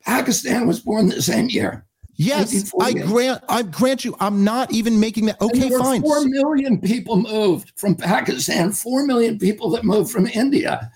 Pakistan 0.04 0.68
was 0.68 0.80
born 0.80 1.10
the 1.10 1.22
same 1.22 1.50
year. 1.50 1.86
Yes, 2.20 2.74
I 2.82 2.94
grant. 2.94 3.44
I 3.48 3.62
grant 3.62 4.04
you. 4.04 4.16
I'm 4.20 4.44
not 4.44 4.72
even 4.74 5.00
making 5.00 5.28
that. 5.28 5.40
Okay, 5.40 5.70
fine. 5.70 6.02
Four 6.02 6.26
million 6.26 6.82
people 6.82 7.18
moved 7.18 7.74
from 7.76 7.94
Pakistan. 7.94 8.72
Four 8.72 9.06
million 9.06 9.38
people 9.38 9.70
that 9.70 9.84
moved 9.86 10.12
from 10.12 10.26
India. 10.26 10.92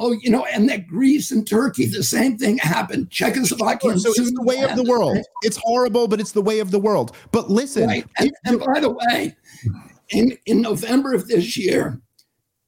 Oh, 0.00 0.12
you 0.12 0.30
know, 0.30 0.44
and 0.46 0.68
that 0.68 0.86
Greece 0.86 1.32
and 1.32 1.46
Turkey, 1.46 1.86
the 1.86 2.04
same 2.04 2.38
thing 2.38 2.58
happened. 2.58 3.10
Czechoslovakia. 3.10 3.90
Sure, 3.90 3.98
so 3.98 4.10
it's 4.10 4.32
the 4.32 4.44
way 4.44 4.62
of 4.62 4.76
the 4.76 4.84
world. 4.84 5.18
It's 5.42 5.58
horrible, 5.60 6.06
but 6.06 6.20
it's 6.20 6.32
the 6.32 6.42
way 6.42 6.60
of 6.60 6.70
the 6.70 6.78
world. 6.78 7.16
But 7.32 7.50
listen, 7.50 7.88
Right. 7.88 8.06
And, 8.18 8.30
and 8.44 8.60
by 8.60 8.78
the 8.80 8.90
way, 8.90 9.36
in, 10.10 10.38
in 10.46 10.62
November 10.62 11.14
of 11.14 11.26
this 11.26 11.56
year, 11.56 12.00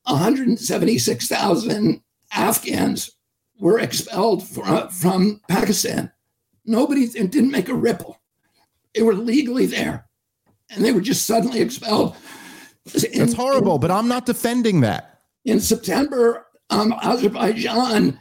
176,000 0.05 2.03
Afghans 2.33 3.11
were 3.61 3.79
expelled 3.79 4.47
from, 4.47 4.89
from 4.89 5.41
Pakistan. 5.49 6.11
Nobody 6.65 7.03
it 7.03 7.31
didn't 7.31 7.51
make 7.53 7.69
a 7.69 7.75
ripple. 7.75 8.19
They 8.95 9.03
were 9.03 9.15
legally 9.15 9.67
there, 9.67 10.09
and 10.69 10.85
they 10.85 10.93
were 10.93 11.01
just 11.01 11.27
suddenly 11.27 11.61
expelled. 11.61 12.17
In- 13.05 13.19
that's 13.19 13.35
horrible. 13.35 13.79
But 13.79 13.91
I'm 13.91 14.09
not 14.09 14.27
defending 14.27 14.81
that. 14.81 15.21
In, 15.45 15.55
in 15.55 15.61
September, 15.61 16.47
um, 16.71 16.95
Azerbaijan 17.03 18.21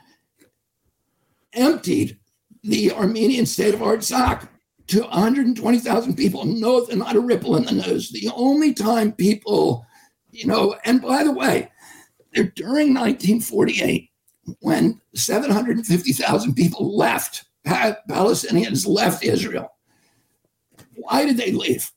emptied 1.54 2.18
the 2.64 2.92
Armenian 2.92 3.46
state 3.46 3.74
of 3.74 3.80
Artsakh 3.80 4.48
to 4.88 5.02
120,000 5.02 6.16
people. 6.16 6.46
No, 6.46 6.86
not 6.92 7.16
a 7.16 7.20
ripple 7.20 7.56
in 7.56 7.66
the 7.66 7.72
news. 7.72 8.12
The 8.12 8.30
only 8.36 8.74
time 8.74 9.12
people, 9.12 9.86
you 10.32 10.48
know, 10.48 10.76
and 10.84 11.02
by 11.02 11.24
the 11.24 11.32
way, 11.32 11.72
during 12.34 12.94
1948, 12.94 14.10
when 14.62 15.00
750,000 15.14 16.54
people 16.54 16.98
left, 16.98 17.46
Palestinians 17.66 18.88
left 18.88 19.24
Israel, 19.24 19.72
Why 20.96 21.26
did 21.26 21.38
they 21.38 21.52
leave? 21.52 21.92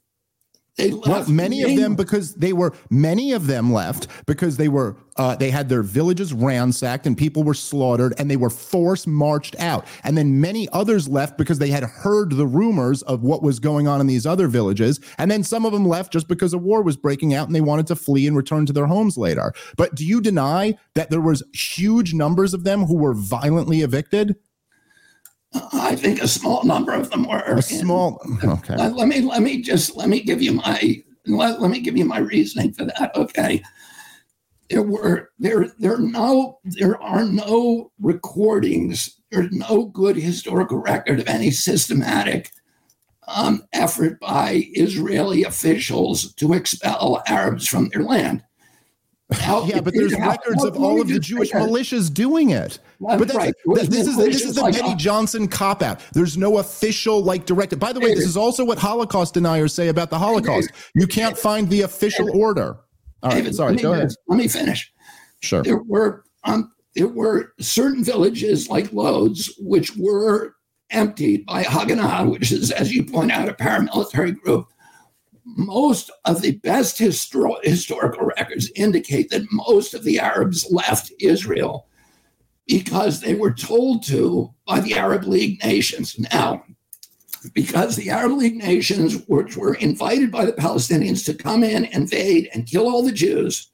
They 0.76 0.90
left. 0.90 1.06
Well, 1.06 1.28
many 1.28 1.62
of 1.62 1.76
them 1.76 1.94
because 1.94 2.34
they 2.34 2.54
were 2.54 2.72
many 2.88 3.32
of 3.32 3.46
them 3.46 3.72
left 3.72 4.06
because 4.26 4.56
they 4.56 4.68
were 4.68 4.96
uh, 5.16 5.36
they 5.36 5.50
had 5.50 5.68
their 5.68 5.82
villages 5.82 6.32
ransacked 6.32 7.06
and 7.06 7.16
people 7.16 7.44
were 7.44 7.52
slaughtered 7.52 8.14
and 8.18 8.30
they 8.30 8.38
were 8.38 8.48
force 8.48 9.06
marched 9.06 9.54
out. 9.58 9.86
And 10.02 10.16
then 10.16 10.40
many 10.40 10.68
others 10.70 11.06
left 11.08 11.36
because 11.36 11.58
they 11.58 11.68
had 11.68 11.84
heard 11.84 12.32
the 12.32 12.46
rumors 12.46 13.02
of 13.02 13.22
what 13.22 13.42
was 13.42 13.58
going 13.58 13.86
on 13.86 14.00
in 14.00 14.06
these 14.06 14.24
other 14.24 14.48
villages. 14.48 14.98
And 15.18 15.30
then 15.30 15.44
some 15.44 15.66
of 15.66 15.72
them 15.72 15.86
left 15.86 16.10
just 16.10 16.26
because 16.26 16.54
a 16.54 16.58
war 16.58 16.80
was 16.80 16.96
breaking 16.96 17.34
out 17.34 17.46
and 17.46 17.54
they 17.54 17.60
wanted 17.60 17.86
to 17.88 17.96
flee 17.96 18.26
and 18.26 18.34
return 18.34 18.64
to 18.64 18.72
their 18.72 18.86
homes 18.86 19.18
later. 19.18 19.52
But 19.76 19.94
do 19.94 20.06
you 20.06 20.22
deny 20.22 20.78
that 20.94 21.10
there 21.10 21.20
was 21.20 21.42
huge 21.52 22.14
numbers 22.14 22.54
of 22.54 22.64
them 22.64 22.84
who 22.84 22.96
were 22.96 23.14
violently 23.14 23.82
evicted? 23.82 24.36
I 25.54 25.96
think 25.96 26.22
a 26.22 26.28
small 26.28 26.64
number 26.64 26.92
of 26.92 27.10
them 27.10 27.28
were. 27.28 27.40
A 27.40 27.62
small 27.62 28.20
okay. 28.42 28.76
Let, 28.76 28.94
let 28.94 29.08
me 29.08 29.20
let 29.20 29.42
me 29.42 29.60
just 29.60 29.96
let 29.96 30.08
me 30.08 30.20
give 30.20 30.42
you 30.42 30.52
my 30.52 31.02
let, 31.26 31.60
let 31.60 31.70
me 31.70 31.80
give 31.80 31.96
you 31.96 32.04
my 32.04 32.18
reasoning 32.18 32.72
for 32.72 32.84
that. 32.84 33.14
Okay. 33.14 33.62
There 34.70 34.82
were 34.82 35.30
there 35.38 35.68
there 35.78 35.94
are 35.94 36.00
no 36.00 36.58
there 36.64 37.00
are 37.02 37.24
no 37.24 37.92
recordings. 38.00 39.20
There's 39.30 39.52
no 39.52 39.86
good 39.86 40.16
historical 40.16 40.78
record 40.78 41.20
of 41.20 41.28
any 41.28 41.50
systematic 41.50 42.50
um, 43.28 43.64
effort 43.72 44.18
by 44.20 44.68
Israeli 44.72 45.44
officials 45.44 46.32
to 46.34 46.52
expel 46.54 47.22
Arabs 47.26 47.66
from 47.66 47.88
their 47.88 48.02
land. 48.02 48.42
Yeah, 49.66 49.80
but 49.80 49.94
there's 49.94 50.12
records 50.18 50.64
of 50.64 50.76
all 50.76 51.00
of 51.00 51.08
the 51.08 51.18
Jewish 51.18 51.50
that. 51.52 51.62
militias 51.68 52.12
doing 52.12 52.50
it. 52.50 52.78
Well, 52.98 53.18
But 53.18 53.28
that's, 53.28 53.38
right. 53.38 53.54
that- 53.74 53.90
this 53.90 54.06
is 54.06 54.16
this 54.16 54.44
is 54.44 54.54
the 54.56 54.62
like 54.62 54.74
Benny 54.76 54.94
us. 54.94 55.02
Johnson 55.02 55.48
cop 55.48 55.82
out. 55.82 56.00
There's 56.12 56.36
no 56.36 56.58
official 56.58 57.22
like 57.22 57.46
directive. 57.46 57.78
By 57.78 57.92
the 57.92 58.00
way, 58.00 58.14
this 58.14 58.26
is 58.26 58.36
also 58.36 58.64
what 58.64 58.78
Holocaust 58.78 59.34
deniers 59.34 59.72
say 59.74 59.88
about 59.88 60.10
the 60.10 60.18
Holocaust. 60.18 60.70
You 60.94 61.06
can't 61.06 61.36
find 61.36 61.68
the 61.68 61.82
official 61.82 62.30
order. 62.38 62.76
All 63.22 63.30
right, 63.30 63.36
David, 63.38 63.54
sorry. 63.54 63.70
let 63.72 63.76
me 63.76 63.82
Go 63.82 63.92
ahead. 63.92 64.10
Let 64.28 64.36
me 64.36 64.48
finish. 64.48 64.92
Sure. 65.40 65.62
there 65.62 65.82
were 65.82 66.24
um, 66.44 66.72
there 66.94 67.08
were 67.08 67.52
certain 67.60 68.04
villages 68.04 68.68
like 68.68 68.92
Lodz 68.92 69.52
which 69.58 69.96
were 69.96 70.54
emptied 70.90 71.46
by 71.46 71.62
Haganah, 71.64 72.30
which 72.30 72.52
is, 72.52 72.70
as 72.70 72.92
you 72.92 73.02
point 73.02 73.32
out, 73.32 73.48
a 73.48 73.54
paramilitary 73.54 74.38
group. 74.38 74.66
Most 75.54 76.10
of 76.24 76.40
the 76.42 76.52
best 76.58 76.98
histor- 76.98 77.62
historical 77.62 78.26
records 78.38 78.70
indicate 78.74 79.30
that 79.30 79.50
most 79.52 79.92
of 79.94 80.02
the 80.04 80.18
Arabs 80.18 80.66
left 80.70 81.12
Israel 81.20 81.86
because 82.66 83.20
they 83.20 83.34
were 83.34 83.52
told 83.52 84.02
to 84.04 84.52
by 84.66 84.80
the 84.80 84.94
Arab 84.94 85.24
League 85.24 85.62
nations. 85.62 86.18
Now, 86.32 86.64
because 87.54 87.96
the 87.96 88.08
Arab 88.08 88.32
League 88.38 88.56
nations, 88.56 89.24
which 89.26 89.56
were 89.56 89.74
invited 89.74 90.30
by 90.30 90.44
the 90.44 90.52
Palestinians 90.52 91.24
to 91.26 91.34
come 91.34 91.64
in, 91.64 91.84
invade, 91.86 92.48
and 92.54 92.66
kill 92.66 92.86
all 92.88 93.02
the 93.02 93.12
Jews, 93.12 93.68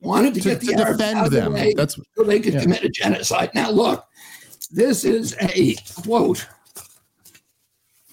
wanted 0.00 0.34
to, 0.34 0.40
To- 0.42 0.48
get 0.50 0.60
the 0.60 0.66
to 0.74 0.82
Arabs 0.82 0.98
defend 0.98 1.18
out 1.18 1.26
of 1.26 1.32
the 1.32 1.40
them. 1.40 1.52
way 1.54 1.72
That's- 1.74 1.98
so 2.16 2.22
they 2.22 2.38
could 2.38 2.54
yeah. 2.54 2.62
commit 2.62 2.84
a 2.84 2.88
genocide. 2.90 3.50
Now, 3.54 3.70
look, 3.70 4.04
this 4.70 5.04
is 5.04 5.34
a 5.40 5.74
quote 6.02 6.46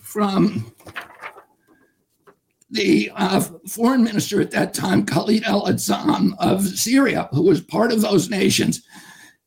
from 0.01 0.71
the 2.73 3.11
uh, 3.15 3.39
foreign 3.69 4.03
minister 4.03 4.41
at 4.41 4.51
that 4.51 4.73
time, 4.73 5.05
Khalid 5.05 5.43
al 5.43 5.67
Adzam 5.67 6.33
of 6.39 6.65
Syria, 6.67 7.29
who 7.31 7.43
was 7.43 7.61
part 7.61 7.91
of 7.91 8.01
those 8.01 8.29
nations. 8.29 8.81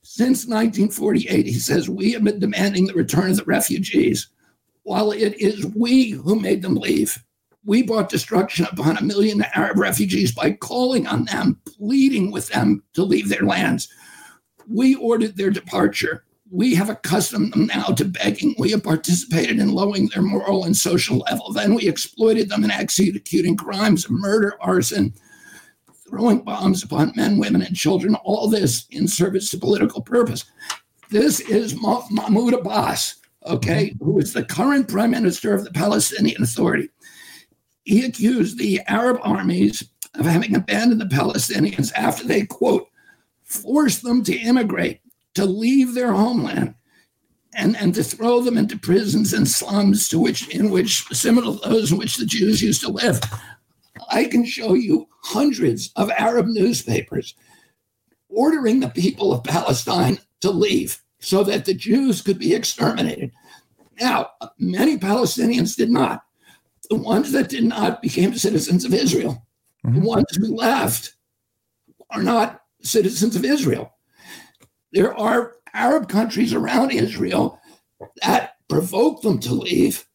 Since 0.03 0.47
1948, 0.47 1.45
he 1.47 1.59
says, 1.59 1.91
we 1.91 2.13
have 2.13 2.23
been 2.23 2.39
demanding 2.39 2.87
the 2.87 2.95
return 2.95 3.31
of 3.31 3.37
the 3.37 3.45
refugees. 3.45 4.29
While 4.85 5.11
it 5.11 5.35
is 5.41 5.67
we 5.67 6.11
who 6.11 6.39
made 6.39 6.63
them 6.63 6.77
leave, 6.77 7.23
we 7.65 7.83
brought 7.83 8.09
destruction 8.09 8.67
upon 8.71 8.97
a 8.97 9.03
million 9.03 9.45
Arab 9.55 9.79
refugees 9.79 10.33
by 10.33 10.53
calling 10.53 11.09
on 11.09 11.25
them, 11.25 11.61
pleading 11.67 12.31
with 12.31 12.49
them 12.49 12.85
to 12.95 13.03
leave 13.03 13.29
their 13.29 13.43
lands. 13.43 13.89
We 14.69 14.95
ordered 14.95 15.37
their 15.37 15.51
departure. 15.51 16.25
We 16.51 16.75
have 16.77 16.89
accustomed 16.89 17.53
them 17.53 17.67
now 17.67 17.87
to 17.87 18.05
begging. 18.05 18.55
We 18.59 18.71
have 18.71 18.85
participated 18.85 19.59
in 19.59 19.73
lowering 19.73 20.09
their 20.09 20.23
moral 20.23 20.65
and 20.65 20.77
social 20.77 21.19
level. 21.19 21.53
Then 21.53 21.75
we 21.75 21.89
exploited 21.89 22.49
them 22.49 22.63
in 22.63 22.71
executing 22.71 23.57
crimes 23.57 24.05
of 24.05 24.13
murder, 24.13 24.55
arson, 24.61 25.13
throwing 26.09 26.43
bombs 26.43 26.85
upon 26.85 27.13
men, 27.17 27.39
women, 27.39 27.63
and 27.63 27.75
children, 27.75 28.15
all 28.17 28.49
this 28.49 28.87
in 28.91 29.09
service 29.09 29.51
to 29.51 29.59
political 29.59 30.01
purpose. 30.01 30.45
This 31.11 31.41
is 31.41 31.81
Mahmoud 31.81 32.55
Abbas, 32.55 33.17
okay, 33.45 33.95
who 34.01 34.19
is 34.21 34.33
the 34.33 34.45
current 34.45 34.89
prime 34.89 35.11
minister 35.11 35.53
of 35.53 35.65
the 35.65 35.73
Palestinian 35.73 36.43
Authority. 36.43 36.91
He 37.83 38.05
accused 38.05 38.57
the 38.59 38.81
Arab 38.87 39.19
armies 39.23 39.83
of 40.15 40.27
having 40.27 40.55
abandoned 40.55 41.01
the 41.01 41.07
Palestinians 41.07 41.93
after 41.95 42.25
they, 42.25 42.47
quote, 42.47 42.89
forced 43.43 44.03
them 44.03 44.23
to 44.25 44.37
immigrate, 44.37 45.01
to 45.37 45.45
leave 45.45 45.95
their 45.95 46.13
homeland, 46.13 46.75
and, 47.55 47.77
and 47.77 47.95
to 47.95 48.03
throw 48.03 48.41
them 48.41 48.59
into 48.59 48.79
prisons 48.79 49.33
and 49.33 49.49
slums 49.49 50.09
to 50.09 50.19
which 50.19 50.49
in 50.49 50.71
which 50.71 51.07
similar 51.09 51.59
to 51.59 51.69
those 51.69 51.93
in 51.93 51.99
which 51.99 52.17
the 52.17 52.27
Jews 52.27 52.63
used 52.63 52.83
to 52.83 52.91
live. 52.91 53.21
I 54.11 54.25
can 54.25 54.45
show 54.45 54.75
you 54.75 55.09
hundreds 55.23 55.91
of 55.97 56.11
Arab 56.11 56.47
newspapers 56.47 57.35
ordering 58.29 58.81
the 58.81 58.91
people 58.91 59.33
of 59.33 59.45
Palestine 59.45 60.19
to 60.41 60.51
leave 60.51 61.03
so 61.21 61.43
that 61.45 61.65
the 61.65 61.75
Jews 61.75 62.23
could 62.23 62.39
be 62.39 62.55
exterminated. 62.55 63.33
Now, 64.01 64.31
many 64.59 64.99
Palestinians 64.99 65.77
did 65.77 65.91
not. 65.91 66.23
The 66.91 66.97
ones 66.97 67.33
that 67.33 67.49
did 67.49 67.65
not 67.65 68.03
became 68.03 68.35
citizens 68.35 68.85
of 68.85 68.93
Israel. 68.93 69.47
The 69.83 69.91
mm-hmm. 69.91 70.03
ones 70.03 70.37
who 70.37 70.55
left 70.55 71.15
are 72.11 72.23
not 72.23 72.61
citizens 72.83 73.35
of 73.35 73.45
Israel. 73.45 73.96
There 74.97 75.15
are 75.15 75.57
Arab 75.75 76.09
countries 76.09 76.55
around 76.55 76.91
Israel 76.91 77.61
that 78.23 78.55
provoke 78.67 79.21
them 79.21 79.39
to 79.41 79.53
leave, 79.53 80.07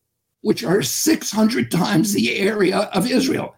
which 0.41 0.63
are 0.63 0.81
600 0.81 1.69
times 1.69 2.13
the 2.13 2.35
area 2.35 2.89
of 2.91 3.09
Israel. 3.09 3.53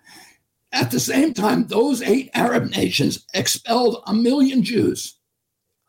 At 0.74 0.92
the 0.92 1.00
same 1.00 1.34
time, 1.34 1.68
those 1.68 2.02
eight 2.02 2.30
Arab 2.34 2.72
nations 2.72 3.26
expelled 3.34 4.04
a 4.06 4.14
million 4.14 4.64
Jews. 4.64 5.18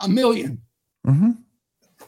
A 0.01 0.07
1000000 0.07 0.59
Mhm. 1.05 1.39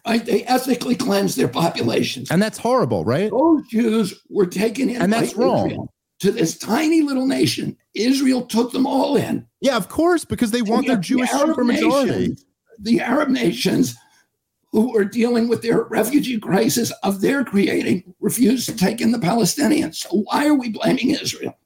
Right? 0.06 0.24
They 0.24 0.44
ethnically 0.44 0.94
cleansed 0.94 1.36
their 1.36 1.48
populations. 1.48 2.30
And 2.30 2.40
that's 2.40 2.58
horrible, 2.58 3.04
right? 3.04 3.32
Those 3.32 3.66
Jews 3.66 4.14
were 4.30 4.46
taken 4.46 4.88
in 4.88 5.02
And 5.02 5.12
that's 5.12 5.34
wrong. 5.34 5.66
Israel 5.66 5.92
to 6.20 6.30
this 6.32 6.56
tiny 6.56 7.02
little 7.02 7.26
nation. 7.26 7.76
Israel 7.94 8.46
took 8.46 8.72
them 8.72 8.86
all 8.86 9.16
in. 9.16 9.46
Yeah, 9.60 9.76
of 9.76 9.88
course, 9.88 10.24
because 10.24 10.50
they 10.50 10.62
want 10.62 10.86
their 10.86 10.96
Jewish 10.96 11.30
Arab 11.30 11.56
supermajority. 11.56 12.38
The 12.78 13.00
Arab 13.00 13.28
nations 13.28 13.94
who 14.72 14.96
are 14.96 15.04
dealing 15.04 15.48
with 15.48 15.62
their 15.62 15.82
refugee 15.84 16.38
crisis 16.38 16.92
of 17.02 17.20
their 17.20 17.44
creating 17.44 18.14
refuse 18.20 18.66
to 18.66 18.76
take 18.76 19.00
in 19.00 19.10
the 19.12 19.18
Palestinians. 19.18 19.94
So 19.96 20.08
why 20.30 20.46
are 20.46 20.54
we 20.54 20.68
blaming 20.70 21.10
Israel? 21.10 21.56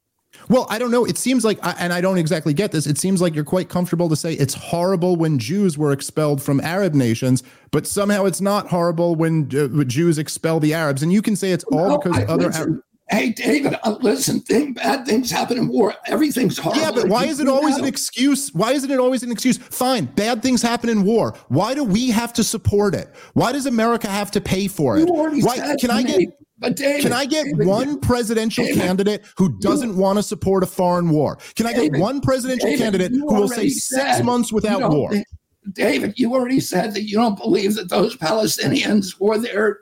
Well, 0.48 0.66
I 0.68 0.78
don't 0.78 0.90
know. 0.90 1.04
It 1.04 1.16
seems 1.18 1.44
like, 1.44 1.58
I- 1.64 1.76
and 1.78 1.92
I 1.92 2.00
don't 2.00 2.18
exactly 2.18 2.52
get 2.52 2.72
this. 2.72 2.86
It 2.86 2.98
seems 2.98 3.20
like 3.20 3.34
you're 3.34 3.44
quite 3.44 3.68
comfortable 3.68 4.08
to 4.08 4.16
say 4.16 4.34
it's 4.34 4.54
horrible 4.54 5.14
when 5.16 5.38
Jews 5.38 5.78
were 5.78 5.92
expelled 5.92 6.42
from 6.42 6.60
Arab 6.60 6.94
nations, 6.94 7.42
but 7.70 7.86
somehow 7.86 8.24
it's 8.24 8.40
not 8.40 8.68
horrible 8.68 9.14
when 9.14 9.48
uh, 9.56 9.84
Jews 9.84 10.18
expel 10.18 10.58
the 10.60 10.74
Arabs. 10.74 11.02
And 11.02 11.12
you 11.12 11.22
can 11.22 11.36
say 11.36 11.52
it's 11.52 11.64
all 11.72 11.98
because 11.98 12.18
I- 12.18 12.24
other. 12.24 12.46
listen, 12.48 12.82
hey, 13.10 13.30
David, 13.30 13.76
uh, 13.82 13.96
listen, 14.00 14.40
thing, 14.40 14.72
bad 14.72 15.04
things 15.04 15.30
happen 15.30 15.58
in 15.58 15.68
war. 15.68 15.94
Everything's 16.06 16.56
horrible. 16.58 16.82
yeah, 16.82 16.92
but 16.92 17.08
why 17.08 17.24
is 17.24 17.40
it 17.40 17.48
always 17.48 17.76
an 17.76 17.84
excuse? 17.84 18.52
Why 18.54 18.72
isn't 18.72 18.90
it 18.90 18.98
always 18.98 19.22
an 19.22 19.32
excuse? 19.32 19.58
Fine, 19.58 20.06
bad 20.06 20.42
things 20.42 20.62
happen 20.62 20.88
in 20.88 21.02
war. 21.02 21.34
Why 21.48 21.74
do 21.74 21.84
we 21.84 22.10
have 22.10 22.32
to 22.34 22.44
support 22.44 22.94
it? 22.94 23.14
Why 23.34 23.52
does 23.52 23.66
America 23.66 24.08
have 24.08 24.30
to 24.32 24.40
pay 24.40 24.68
for 24.68 24.98
it? 24.98 25.08
Why 25.08 25.76
can 25.78 25.90
I 25.90 26.02
get 26.02 26.28
but 26.60 26.76
David, 26.76 27.02
Can 27.02 27.12
I 27.14 27.24
get 27.24 27.44
David, 27.46 27.66
one 27.66 28.00
presidential 28.00 28.64
David, 28.64 28.82
candidate 28.82 29.24
who 29.38 29.58
doesn't 29.60 29.96
want 29.96 30.18
to 30.18 30.22
support 30.22 30.62
a 30.62 30.66
foreign 30.66 31.08
war? 31.08 31.38
Can 31.56 31.66
I 31.66 31.72
get 31.72 31.98
one 31.98 32.20
presidential 32.20 32.76
candidate 32.76 33.12
who 33.12 33.32
will 33.34 33.48
say 33.48 33.70
six 33.70 34.22
months 34.22 34.52
without 34.52 34.90
war? 34.90 35.10
think- 35.10 35.26
David, 35.74 36.14
you 36.16 36.34
already 36.34 36.60
said 36.60 36.94
that 36.94 37.04
you 37.04 37.16
don't 37.16 37.38
believe 37.38 37.74
that 37.76 37.88
those 37.88 38.16
Palestinians 38.16 39.14
or 39.20 39.38
their 39.38 39.80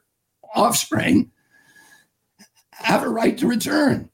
offspring 0.54 1.30
have 2.78 3.02
a 3.02 3.08
right 3.08 3.36
to 3.38 3.46
return. 3.46 4.10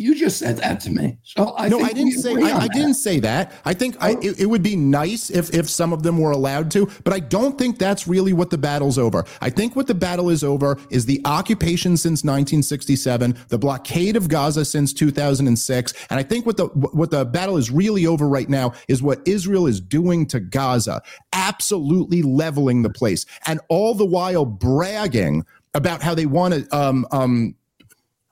You 0.00 0.14
just 0.14 0.38
said 0.38 0.56
that 0.58 0.80
to 0.80 0.90
me. 0.90 1.18
So 1.24 1.54
I 1.58 1.68
no, 1.68 1.80
I 1.80 1.92
didn't 1.92 2.12
say 2.12 2.34
I, 2.34 2.60
I 2.60 2.68
didn't 2.68 2.94
say 2.94 3.20
that. 3.20 3.52
I 3.66 3.74
think 3.74 3.96
I, 4.00 4.12
it, 4.22 4.40
it 4.40 4.46
would 4.46 4.62
be 4.62 4.74
nice 4.74 5.28
if 5.28 5.52
if 5.52 5.68
some 5.68 5.92
of 5.92 6.02
them 6.02 6.18
were 6.18 6.30
allowed 6.30 6.70
to, 6.70 6.88
but 7.04 7.12
I 7.12 7.18
don't 7.18 7.58
think 7.58 7.78
that's 7.78 8.08
really 8.08 8.32
what 8.32 8.48
the 8.48 8.56
battle's 8.56 8.96
over. 8.96 9.26
I 9.42 9.50
think 9.50 9.76
what 9.76 9.86
the 9.86 9.94
battle 9.94 10.30
is 10.30 10.42
over 10.42 10.78
is 10.88 11.04
the 11.04 11.20
occupation 11.26 11.98
since 11.98 12.24
1967, 12.24 13.36
the 13.48 13.58
blockade 13.58 14.16
of 14.16 14.28
Gaza 14.28 14.64
since 14.64 14.94
2006, 14.94 15.92
and 16.08 16.18
I 16.18 16.22
think 16.22 16.46
what 16.46 16.56
the 16.56 16.66
what 16.68 17.10
the 17.10 17.26
battle 17.26 17.58
is 17.58 17.70
really 17.70 18.06
over 18.06 18.26
right 18.26 18.48
now 18.48 18.72
is 18.88 19.02
what 19.02 19.20
Israel 19.26 19.66
is 19.66 19.80
doing 19.80 20.24
to 20.26 20.40
Gaza, 20.40 21.02
absolutely 21.34 22.22
leveling 22.22 22.82
the 22.82 22.90
place, 22.90 23.26
and 23.46 23.60
all 23.68 23.94
the 23.94 24.06
while 24.06 24.46
bragging 24.46 25.44
about 25.74 26.02
how 26.02 26.14
they 26.14 26.26
want 26.26 26.54
to 26.54 26.76
um 26.76 27.06
um 27.12 27.54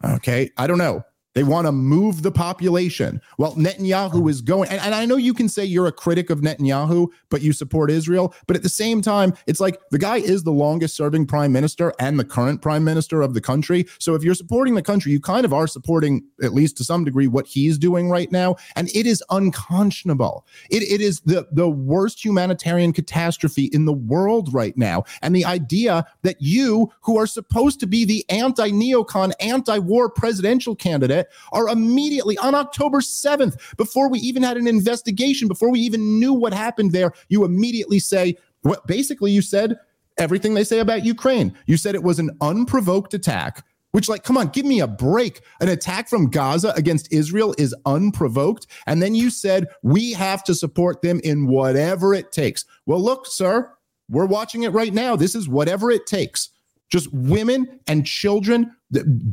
Okay. 0.05 0.51
I 0.57 0.67
don't 0.67 0.79
know. 0.79 1.03
They 1.39 1.45
want 1.45 1.69
to 1.69 1.73
move 1.73 2.23
the 2.23 2.33
population. 2.33 3.21
Well, 3.39 3.55
Netanyahu 3.55 4.29
is 4.29 4.43
going, 4.43 4.71
and, 4.71 4.81
and, 4.81 4.93
I 4.93 5.05
know 5.05 5.15
you 5.15 5.33
can 5.33 5.49
say 5.49 5.65
you're 5.65 5.87
a 5.87 5.93
critic 5.93 6.31
of 6.31 6.41
Netanyahu, 6.41 7.07
but 7.29 7.43
you 7.43 7.53
support 7.53 7.93
Israel. 7.93 8.35
But 8.49 8.57
at 8.57 8.65
the 8.65 8.69
same 8.69 9.01
time, 9.01 9.33
it's 9.47 9.61
like 9.61 9.79
the 9.93 9.99
guy 9.99 10.17
is 10.17 10.43
the 10.43 10.51
longest 10.51 10.97
serving 10.97 11.27
prime 11.27 11.53
minister 11.53 11.95
and 12.01 12.19
the 12.19 12.25
current 12.25 12.61
prime 12.61 12.83
minister 12.83 13.23
of 13.23 13.35
the 13.35 13.41
country. 13.41 13.87
So 14.01 14.17
if 14.17 14.25
you're 14.25 14.35
supporting 14.35 14.75
the 14.75 14.83
country, 14.83 15.13
you 15.13 15.21
kind 15.21 15.45
of 15.45 15.53
are 15.53 15.69
supporting, 15.69 16.25
at 16.43 16.55
least 16.55 16.77
to 16.79 16.85
some 16.85 17.05
degree, 17.05 17.29
what 17.29 17.47
he's 17.47 17.79
doing 17.79 18.11
right 18.11 18.33
now. 18.33 18.57
And 18.75 18.89
it 18.89 19.07
is 19.07 19.23
unconscionable. 19.31 20.45
It, 20.71 20.83
it 20.83 21.01
is 21.01 21.21
the, 21.21 21.47
the 21.53 21.69
worst 21.69 22.25
humanitarian 22.25 22.93
catastrophe 22.93 23.67
in 23.67 23.85
the 23.85 23.93
world 23.93 24.53
right 24.53 24.77
now. 24.77 25.05
And 25.23 25.37
the 25.37 25.45
idea 25.45 26.05
that 26.23 26.43
you, 26.43 26.91
who 27.03 27.17
are 27.17 27.29
supposed 27.29 27.79
to 27.79 27.87
be 27.87 28.05
the 28.05 28.25
anti 28.29 28.71
neocon, 28.71 29.31
anti 29.39 29.79
war 29.79 30.11
presidential 30.11 30.75
candidate, 30.75 31.28
are 31.53 31.69
immediately 31.69 32.39
on 32.39 32.55
October 32.55 33.01
7th, 33.01 33.77
before 33.77 34.09
we 34.09 34.19
even 34.21 34.43
had 34.43 34.57
an 34.57 34.67
investigation, 34.67 35.49
before 35.49 35.71
we 35.71 35.81
even 35.81 36.19
knew 36.19 36.33
what 36.33 36.53
happened 36.53 36.93
there, 36.93 37.13
you 37.29 37.45
immediately 37.45 37.99
say, 37.99 38.37
what 38.63 38.87
basically 38.87 39.31
you 39.31 39.43
said 39.43 39.77
everything 40.19 40.55
they 40.55 40.65
say 40.65 40.81
about 40.81 41.05
Ukraine. 41.05 41.57
You 41.67 41.77
said 41.77 41.95
it 41.95 42.03
was 42.03 42.19
an 42.19 42.31
unprovoked 42.41 43.15
attack. 43.15 43.65
Which, 43.93 44.09
like, 44.09 44.23
come 44.23 44.37
on, 44.37 44.49
give 44.49 44.67
me 44.67 44.81
a 44.81 44.87
break. 44.87 45.41
An 45.63 45.69
attack 45.69 46.11
from 46.11 46.29
Gaza 46.29 46.75
against 46.77 47.11
Israel 47.11 47.55
is 47.57 47.75
unprovoked. 47.87 48.67
And 48.87 49.01
then 49.01 49.15
you 49.15 49.31
said, 49.31 49.67
we 49.83 50.13
have 50.13 50.45
to 50.45 50.55
support 50.55 51.01
them 51.01 51.21
in 51.25 51.47
whatever 51.47 52.13
it 52.13 52.31
takes. 52.31 52.67
Well, 52.85 53.03
look, 53.03 53.27
sir, 53.27 53.73
we're 54.11 54.27
watching 54.27 54.65
it 54.65 54.75
right 54.75 54.93
now. 54.93 55.17
This 55.17 55.35
is 55.35 55.49
whatever 55.49 55.91
it 55.91 56.07
takes 56.07 56.51
just 56.89 57.13
women 57.13 57.81
and 57.87 58.07
children 58.07 58.75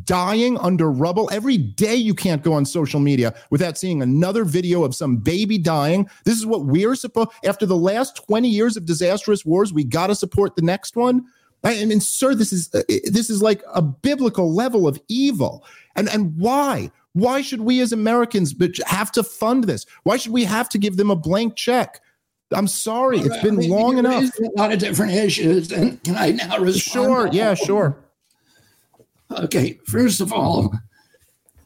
dying 0.03 0.58
under 0.58 0.91
rubble. 0.91 1.30
Every 1.32 1.58
day 1.58 1.95
you 1.95 2.14
can't 2.14 2.43
go 2.43 2.53
on 2.53 2.66
social 2.66 2.99
media 2.99 3.34
without 3.49 3.78
seeing 3.78 4.01
another 4.01 4.43
video 4.43 4.84
of 4.84 4.93
some 4.93 5.18
baby 5.18 5.58
dying. 5.58 6.10
This 6.26 6.38
is 6.38 6.45
what 6.45 6.66
we're 6.66 6.95
supposed 6.95 7.30
after 7.45 7.66
the 7.66 7.78
last 7.78 8.26
20 8.28 8.49
years 8.49 8.76
of 8.76 8.86
disastrous 8.86 9.45
wars, 9.45 9.74
we 9.74 9.84
got 9.84 10.08
to 10.08 10.16
support 10.16 10.56
the 10.56 10.62
next 10.62 10.95
one. 10.95 11.26
I 11.64 11.84
mean, 11.86 11.99
sir, 11.99 12.36
this 12.36 12.53
is 12.53 12.74
uh, 12.76 12.84
this 13.06 13.30
is 13.30 13.41
like 13.41 13.64
a 13.74 13.82
biblical 13.82 14.53
level 14.53 14.88
of 14.88 15.01
evil. 15.08 15.66
And 15.95 16.08
and 16.10 16.38
why? 16.38 16.91
Why 17.14 17.41
should 17.41 17.62
we 17.62 17.80
as 17.80 17.91
Americans 17.91 18.53
have 18.86 19.12
to 19.14 19.24
fund 19.24 19.64
this? 19.64 19.86
Why 20.03 20.18
should 20.18 20.34
we 20.34 20.43
have 20.43 20.70
to 20.70 20.78
give 20.78 20.97
them 20.97 21.10
a 21.10 21.16
blank 21.16 21.56
check? 21.56 22.01
I'm 22.52 22.68
sorry. 22.68 23.20
It's 23.20 23.41
been 23.41 23.56
I 23.56 23.60
mean, 23.60 23.70
long 23.70 23.98
enough. 23.98 24.30
A 24.39 24.60
lot 24.60 24.72
of 24.72 24.80
different 24.80 25.14
issues. 25.14 25.72
And 25.72 26.02
can 26.04 26.16
I 26.16 26.32
now 26.32 26.58
respond? 26.58 26.84
Sure. 26.84 27.30
Yeah, 27.32 27.54
sure. 27.54 27.98
Okay. 29.32 29.80
First 29.86 30.22
of 30.22 30.32
all, 30.32 30.74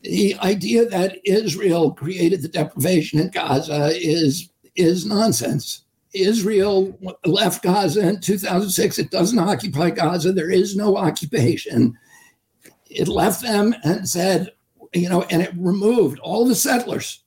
the 0.03 0.35
idea 0.39 0.85
that 0.85 1.17
Israel 1.25 1.91
created 1.91 2.41
the 2.41 2.47
deprivation 2.47 3.19
in 3.19 3.29
Gaza 3.29 3.91
is 3.93 4.49
is 4.75 5.05
nonsense. 5.05 5.83
Israel 6.13 6.97
left 7.25 7.63
Gaza 7.63 8.07
in 8.07 8.21
2006. 8.21 8.97
It 8.97 9.11
doesn't 9.11 9.37
occupy 9.37 9.89
Gaza. 9.91 10.31
There 10.31 10.49
is 10.49 10.75
no 10.75 10.97
occupation. 10.97 11.97
It 12.89 13.07
left 13.07 13.41
them 13.41 13.75
and 13.83 14.07
said, 14.07 14.51
you 14.93 15.09
know, 15.09 15.23
and 15.23 15.41
it 15.41 15.51
removed 15.55 16.19
all 16.19 16.47
the 16.47 16.55
settlers 16.55 17.23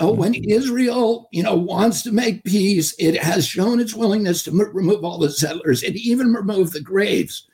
so 0.00 0.12
when 0.12 0.34
Israel, 0.34 1.28
you 1.30 1.42
know, 1.42 1.54
wants 1.54 2.02
to 2.04 2.12
make 2.12 2.42
peace, 2.44 2.94
it 2.98 3.22
has 3.22 3.46
shown 3.46 3.80
its 3.80 3.92
willingness 3.92 4.42
to 4.44 4.50
m- 4.50 4.74
remove 4.74 5.04
all 5.04 5.18
the 5.18 5.28
settlers. 5.28 5.82
It 5.82 5.94
even 5.94 6.32
removed 6.32 6.72
the 6.72 6.80
graves 6.80 7.46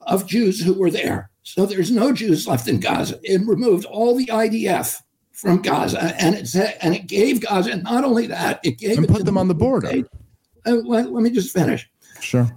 of 0.00 0.26
Jews 0.26 0.60
who 0.60 0.74
were 0.74 0.90
there. 0.90 1.30
So 1.44 1.64
there's 1.64 1.92
no 1.92 2.12
Jews 2.12 2.48
left 2.48 2.66
in 2.66 2.80
Gaza. 2.80 3.20
It 3.22 3.46
removed 3.46 3.84
all 3.84 4.16
the 4.16 4.26
IDF 4.26 5.00
from 5.30 5.62
Gaza, 5.62 6.12
and 6.20 6.34
it 6.34 6.48
said, 6.48 6.76
and 6.82 6.92
it 6.92 7.06
gave 7.06 7.40
Gaza. 7.40 7.70
And 7.70 7.84
not 7.84 8.02
only 8.02 8.26
that, 8.26 8.58
it 8.64 8.78
gave 8.78 8.96
and 8.96 9.04
it 9.04 9.12
put 9.12 9.24
them 9.24 9.38
on 9.38 9.46
the 9.46 9.54
border. 9.54 10.02
Uh, 10.66 10.72
let, 10.72 11.12
let, 11.12 11.22
me 11.22 11.30
just 11.30 11.52
finish. 11.52 11.88
Sure. 12.20 12.50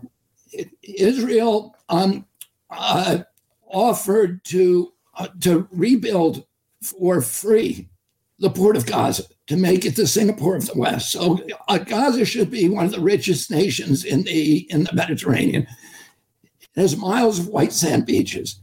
It, 0.51 0.69
Israel 0.81 1.75
um, 1.89 2.25
uh, 2.71 3.19
offered 3.67 4.43
to 4.45 4.91
uh, 5.13 5.27
to 5.41 5.67
rebuild 5.71 6.45
for 6.81 7.21
free 7.21 7.89
the 8.45 8.51
port 8.51 8.77
of 8.77 8.85
Gaza 8.85 9.23
to 9.47 9.57
make 9.57 9.85
it 9.85 9.95
the 9.95 10.05
Singapore 10.05 10.55
of 10.55 10.67
the 10.67 10.77
West. 10.77 11.11
So 11.11 11.39
uh, 11.67 11.79
Gaza 11.79 12.25
should 12.25 12.51
be 12.51 12.69
one 12.69 12.85
of 12.85 12.91
the 12.91 12.99
richest 12.99 13.49
nations 13.49 14.05
in 14.05 14.21
the 14.21 14.67
in 14.69 14.83
the 14.83 14.93
Mediterranean. 14.93 15.65
It 16.43 16.81
has 16.81 16.95
miles 16.95 17.39
of 17.39 17.47
white 17.47 17.73
sand 17.73 18.05
beaches. 18.05 18.61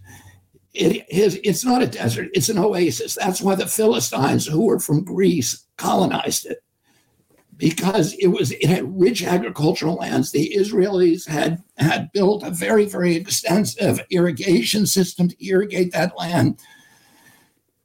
It 0.72 1.04
is, 1.10 1.40
it's 1.42 1.64
not 1.64 1.82
a 1.82 1.88
desert, 1.88 2.28
it's 2.32 2.48
an 2.48 2.58
oasis. 2.58 3.16
That's 3.16 3.42
why 3.42 3.56
the 3.56 3.66
Philistines, 3.66 4.46
who 4.46 4.66
were 4.66 4.78
from 4.78 5.04
Greece, 5.04 5.66
colonized 5.76 6.46
it. 6.46 6.62
Because 7.56 8.14
it 8.14 8.28
was 8.28 8.52
it 8.52 8.66
had 8.66 9.00
rich 9.00 9.24
agricultural 9.24 9.96
lands. 9.96 10.30
The 10.30 10.54
Israelis 10.56 11.26
had 11.26 11.60
had 11.76 12.12
built 12.12 12.44
a 12.44 12.50
very, 12.50 12.84
very 12.84 13.16
extensive 13.16 14.00
irrigation 14.10 14.86
system 14.86 15.28
to 15.28 15.44
irrigate 15.44 15.92
that 15.92 16.16
land 16.16 16.60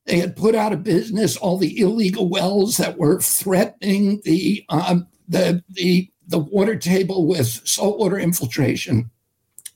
they 0.08 0.20
had 0.20 0.36
put 0.36 0.56
out 0.56 0.74
of 0.74 0.84
business 0.84 1.36
all 1.38 1.58
the 1.58 1.80
illegal 1.80 2.30
wells 2.30 2.78
that 2.78 2.98
were 2.98 3.20
threatening 3.20 4.22
the 4.24 4.64
um, 4.70 5.08
the 5.28 5.64
the 5.70 6.10
the 6.28 6.40
water 6.40 6.76
table 6.76 7.28
with 7.28 7.48
saltwater 7.68 8.18
infiltration, 8.18 9.12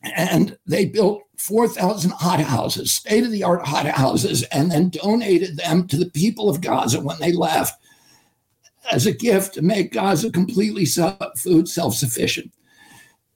and 0.03 0.57
they 0.65 0.85
built 0.85 1.21
4,000 1.37 2.11
hot 2.11 2.39
houses, 2.39 2.91
state 2.91 3.23
of 3.23 3.31
the 3.31 3.43
art 3.43 3.65
hot 3.65 3.85
houses, 3.87 4.43
and 4.51 4.71
then 4.71 4.89
donated 4.89 5.57
them 5.57 5.87
to 5.87 5.97
the 5.97 6.09
people 6.09 6.49
of 6.49 6.61
Gaza 6.61 7.01
when 7.01 7.19
they 7.19 7.31
left 7.31 7.81
as 8.91 9.05
a 9.05 9.13
gift 9.13 9.53
to 9.55 9.61
make 9.61 9.93
Gaza 9.93 10.31
completely 10.31 10.85
food 10.85 11.67
self 11.67 11.95
sufficient. 11.95 12.53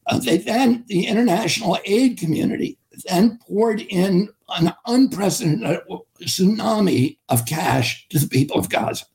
Uh, 0.07 0.19
they 0.19 0.37
then, 0.37 0.83
the 0.87 1.07
international 1.07 1.79
aid 1.85 2.17
community 2.17 2.77
then 3.05 3.39
poured 3.47 3.81
in 3.81 4.29
an 4.49 4.73
unprecedented 4.85 5.81
tsunami 6.21 7.17
of 7.29 7.45
cash 7.45 8.07
to 8.09 8.19
the 8.19 8.27
people 8.27 8.57
of 8.57 8.69
Gaza. 8.69 9.05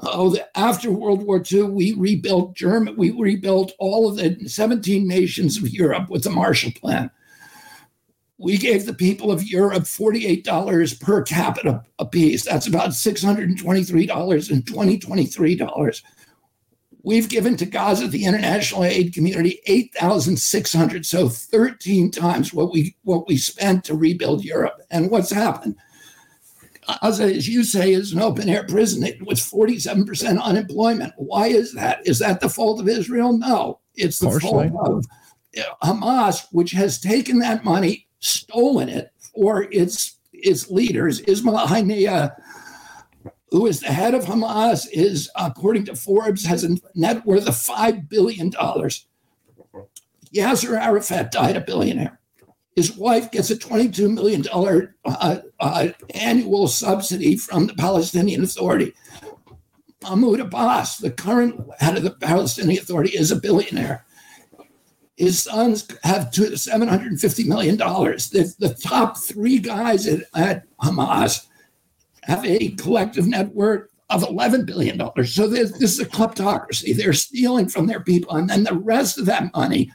Oh, 0.00 0.36
after 0.54 0.90
World 0.90 1.22
War 1.22 1.42
II, 1.50 1.64
we 1.64 1.92
rebuilt 1.92 2.54
Germany, 2.54 2.96
we 2.96 3.10
rebuilt 3.10 3.72
all 3.78 4.08
of 4.08 4.16
the 4.16 4.48
17 4.48 5.06
nations 5.06 5.58
of 5.58 5.68
Europe 5.68 6.08
with 6.08 6.24
the 6.24 6.30
Marshall 6.30 6.72
Plan. 6.72 7.10
We 8.38 8.56
gave 8.56 8.86
the 8.86 8.94
people 8.94 9.30
of 9.30 9.44
Europe 9.44 9.84
$48 9.84 11.00
per 11.00 11.22
capita 11.22 11.84
apiece. 11.98 12.44
That's 12.44 12.66
about 12.66 12.90
$623 12.90 14.50
in 14.50 14.62
2023 14.62 15.56
dollars. 15.56 16.02
We've 17.04 17.28
given 17.28 17.56
to 17.56 17.66
Gaza, 17.66 18.06
the 18.06 18.24
international 18.24 18.84
aid 18.84 19.12
community, 19.12 19.60
8,600, 19.66 21.04
so 21.04 21.28
13 21.28 22.10
times 22.12 22.54
what 22.54 22.72
we 22.72 22.96
what 23.02 23.26
we 23.26 23.36
spent 23.36 23.84
to 23.84 23.96
rebuild 23.96 24.44
Europe. 24.44 24.80
And 24.90 25.10
what's 25.10 25.32
happened? 25.32 25.76
Gaza, 26.86 27.24
as 27.24 27.48
you 27.48 27.64
say, 27.64 27.92
is 27.92 28.12
an 28.12 28.20
open 28.20 28.48
air 28.48 28.64
prison 28.64 29.02
with 29.24 29.38
47% 29.38 30.40
unemployment. 30.40 31.12
Why 31.16 31.48
is 31.48 31.74
that? 31.74 32.06
Is 32.06 32.20
that 32.20 32.40
the 32.40 32.48
fault 32.48 32.80
of 32.80 32.88
Israel? 32.88 33.36
No, 33.36 33.80
it's 33.94 34.20
the 34.20 34.38
fault 34.38 34.72
of 34.86 35.04
uh, 35.58 35.62
Hamas, 35.82 36.46
which 36.52 36.70
has 36.72 37.00
taken 37.00 37.40
that 37.40 37.64
money, 37.64 38.06
stolen 38.20 38.88
it 38.88 39.12
for 39.34 39.64
its 39.72 40.18
its 40.32 40.70
leaders, 40.70 41.20
Ismail 41.20 41.66
Haniyeh 41.66 42.32
who 43.52 43.66
is 43.66 43.80
the 43.80 43.92
head 43.92 44.14
of 44.14 44.24
Hamas, 44.24 44.88
is, 44.90 45.30
according 45.36 45.84
to 45.84 45.94
Forbes, 45.94 46.46
has 46.46 46.64
a 46.64 46.74
net 46.94 47.24
worth 47.26 47.46
of 47.46 47.54
$5 47.54 48.08
billion. 48.08 48.50
Yasser 50.34 50.80
Arafat 50.80 51.30
died 51.30 51.56
a 51.56 51.60
billionaire. 51.60 52.18
His 52.74 52.96
wife 52.96 53.30
gets 53.30 53.50
a 53.50 53.56
$22 53.56 54.10
million 54.10 54.46
uh, 55.04 55.40
uh, 55.60 55.88
annual 56.14 56.66
subsidy 56.66 57.36
from 57.36 57.66
the 57.66 57.74
Palestinian 57.74 58.42
Authority. 58.42 58.94
Mahmoud 60.02 60.40
Abbas, 60.40 60.96
the 60.96 61.10
current 61.10 61.60
head 61.78 61.98
of 61.98 62.04
the 62.04 62.12
Palestinian 62.12 62.82
Authority, 62.82 63.10
is 63.10 63.30
a 63.30 63.36
billionaire. 63.36 64.06
His 65.18 65.42
sons 65.42 65.86
have 66.04 66.30
$750 66.30 67.46
million. 67.46 67.76
The, 67.76 68.54
the 68.58 68.74
top 68.74 69.18
three 69.18 69.58
guys 69.58 70.06
at, 70.06 70.22
at 70.34 70.64
Hamas 70.78 71.48
have 72.22 72.44
a 72.44 72.70
collective 72.70 73.26
net 73.26 73.54
worth 73.54 73.88
of 74.10 74.22
$11 74.22 74.66
billion. 74.66 74.98
So 75.24 75.48
this, 75.48 75.72
this 75.72 75.92
is 75.92 76.00
a 76.00 76.06
kleptocracy. 76.06 76.94
They're 76.94 77.12
stealing 77.12 77.68
from 77.68 77.86
their 77.86 78.00
people. 78.00 78.36
And 78.36 78.48
then 78.48 78.64
the 78.64 78.74
rest 78.74 79.18
of 79.18 79.26
that 79.26 79.52
money, 79.54 79.90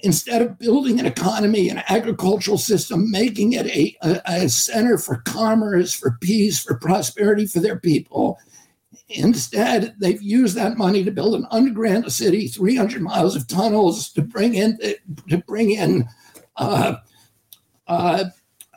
instead 0.00 0.42
of 0.42 0.58
building 0.58 1.00
an 1.00 1.06
economy, 1.06 1.68
an 1.70 1.82
agricultural 1.88 2.58
system, 2.58 3.10
making 3.10 3.54
it 3.54 3.66
a, 3.66 3.96
a, 4.02 4.22
a 4.26 4.48
center 4.48 4.98
for 4.98 5.22
commerce, 5.24 5.94
for 5.94 6.18
peace, 6.20 6.62
for 6.62 6.76
prosperity 6.76 7.46
for 7.46 7.60
their 7.60 7.78
people, 7.78 8.38
Instead, 9.14 9.94
they've 9.98 10.22
used 10.22 10.56
that 10.56 10.78
money 10.78 11.04
to 11.04 11.10
build 11.10 11.34
an 11.34 11.46
underground 11.50 12.10
city, 12.10 12.48
300 12.48 13.02
miles 13.02 13.36
of 13.36 13.46
tunnels 13.46 14.10
to 14.12 14.22
bring 14.22 14.54
in 14.54 14.78
to 15.28 15.38
bring 15.38 15.72
in 15.72 16.08
uh, 16.56 16.96
uh, 17.86 18.24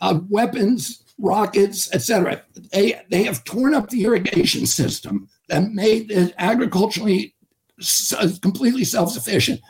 uh, 0.02 0.20
weapons, 0.30 1.04
rockets, 1.18 1.94
etc. 1.94 2.44
They 2.72 3.02
they 3.10 3.24
have 3.24 3.44
torn 3.44 3.74
up 3.74 3.90
the 3.90 4.04
irrigation 4.04 4.66
system 4.66 5.30
that 5.50 5.72
made 5.72 6.12
it 6.12 6.34
agriculturally 6.38 7.36
uh, 8.18 8.30
completely 8.42 8.84
self-sufficient. 8.84 9.62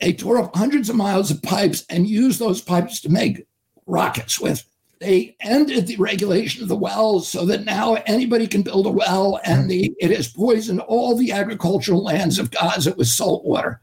They 0.00 0.12
tore 0.12 0.38
up 0.38 0.54
hundreds 0.54 0.90
of 0.90 0.96
miles 0.96 1.30
of 1.30 1.42
pipes 1.42 1.84
and 1.88 2.06
used 2.06 2.38
those 2.38 2.60
pipes 2.60 3.00
to 3.00 3.08
make 3.08 3.46
rockets 3.86 4.40
with. 4.40 4.64
They 4.98 5.36
ended 5.40 5.86
the 5.86 5.96
regulation 5.96 6.62
of 6.62 6.68
the 6.68 6.76
wells 6.76 7.28
so 7.28 7.44
that 7.46 7.64
now 7.64 7.94
anybody 8.06 8.46
can 8.46 8.62
build 8.62 8.86
a 8.86 8.90
well, 8.90 9.40
and 9.44 9.70
the, 9.70 9.94
it 9.98 10.10
has 10.10 10.28
poisoned 10.28 10.80
all 10.80 11.16
the 11.16 11.32
agricultural 11.32 12.02
lands 12.02 12.38
of 12.38 12.50
Gaza 12.50 12.94
with 12.94 13.08
salt 13.08 13.44
water. 13.44 13.82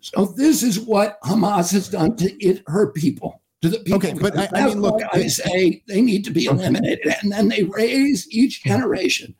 So 0.00 0.26
this 0.36 0.62
is 0.62 0.80
what 0.80 1.20
Hamas 1.22 1.72
has 1.72 1.88
done 1.88 2.16
to 2.16 2.44
it, 2.44 2.62
her 2.66 2.92
people. 2.92 3.40
Okay, 3.92 4.12
but 4.14 4.36
I- 4.36 4.48
I 4.52 4.66
mean, 4.66 4.80
look, 4.80 5.00
I 5.12 5.26
say 5.28 5.82
they 5.88 6.00
need 6.02 6.24
to 6.24 6.30
be 6.30 6.46
eliminated, 6.46 7.14
and 7.22 7.30
then 7.32 7.48
they 7.48 7.62
raise 7.64 8.26
each 8.30 8.62
generation. 8.64 9.34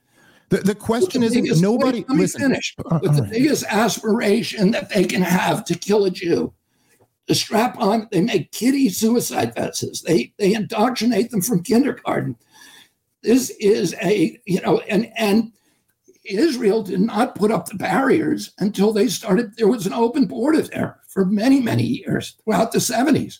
The, 0.48 0.58
the 0.58 0.74
question 0.74 1.22
isn't 1.22 1.42
biggest- 1.42 1.60
nobody. 1.62 2.00
Let 2.00 2.10
me 2.10 2.16
listen, 2.18 2.40
finish. 2.42 2.74
Uh, 2.88 3.00
With 3.02 3.16
the 3.16 3.22
right. 3.22 3.30
biggest 3.32 3.64
aspiration 3.68 4.70
that 4.72 4.90
they 4.90 5.04
can 5.04 5.22
have 5.22 5.64
to 5.66 5.74
kill 5.74 6.04
a 6.04 6.10
Jew. 6.10 6.52
The 7.26 7.34
strap 7.34 7.76
on, 7.80 8.06
they 8.12 8.20
make 8.20 8.52
kiddie 8.52 8.88
suicide 8.88 9.54
vests. 9.56 10.02
They 10.02 10.32
they 10.38 10.54
indoctrinate 10.54 11.30
them 11.32 11.42
from 11.42 11.62
kindergarten. 11.64 12.36
This 13.22 13.50
is 13.58 13.94
a, 14.00 14.38
you 14.46 14.60
know, 14.60 14.78
and 14.88 15.10
and 15.16 15.50
Israel 16.24 16.82
did 16.84 17.00
not 17.00 17.34
put 17.34 17.50
up 17.50 17.66
the 17.66 17.74
barriers 17.74 18.52
until 18.58 18.92
they 18.92 19.08
started. 19.08 19.56
There 19.56 19.66
was 19.68 19.86
an 19.86 19.92
open 19.92 20.26
border 20.26 20.62
there 20.62 21.00
for 21.08 21.24
many, 21.24 21.60
many 21.60 21.82
years 21.84 22.36
throughout 22.44 22.70
the 22.72 22.78
70s. 22.78 23.38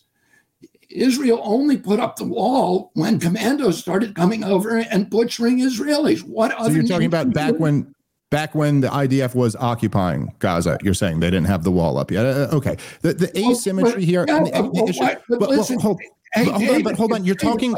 Israel 0.89 1.41
only 1.43 1.77
put 1.77 1.99
up 1.99 2.15
the 2.15 2.23
wall 2.23 2.91
when 2.93 3.19
commandos 3.19 3.77
started 3.77 4.15
coming 4.15 4.43
over 4.43 4.77
and 4.77 5.09
butchering 5.09 5.59
Israelis. 5.59 6.21
What 6.23 6.51
So 6.51 6.57
other 6.57 6.73
you're 6.73 6.83
talking 6.83 7.07
about 7.07 7.33
back 7.33 7.55
when 7.59 7.93
back 8.29 8.53
when 8.55 8.81
the 8.81 8.87
IDF 8.89 9.35
was 9.35 9.55
occupying 9.55 10.33
Gaza. 10.39 10.77
You're 10.83 10.93
saying 10.93 11.19
they 11.19 11.27
didn't 11.29 11.47
have 11.47 11.63
the 11.63 11.71
wall 11.71 11.97
up 11.97 12.11
yet. 12.11 12.25
Uh, 12.25 12.49
okay. 12.53 12.77
The 13.01 13.13
the 13.13 13.31
Well, 13.35 13.51
asymmetry 13.51 13.91
but- 13.93 14.03
here. 14.03 14.25
yeah, 14.27 14.37
and 14.37 14.47
the- 14.47 14.51
but- 14.51 14.73
the 14.73 14.83
issue- 14.89 14.99
what- 14.99 15.21
but 15.29 15.39
but- 15.39 15.49
well, 15.49 15.57
listen, 15.57 15.79
hold, 15.79 15.99
Hey, 16.33 16.43
hold 16.45 16.63
on, 16.69 16.83
but 16.83 16.95
hold 16.97 17.13
on. 17.13 17.23
You're 17.23 17.35
talking. 17.35 17.73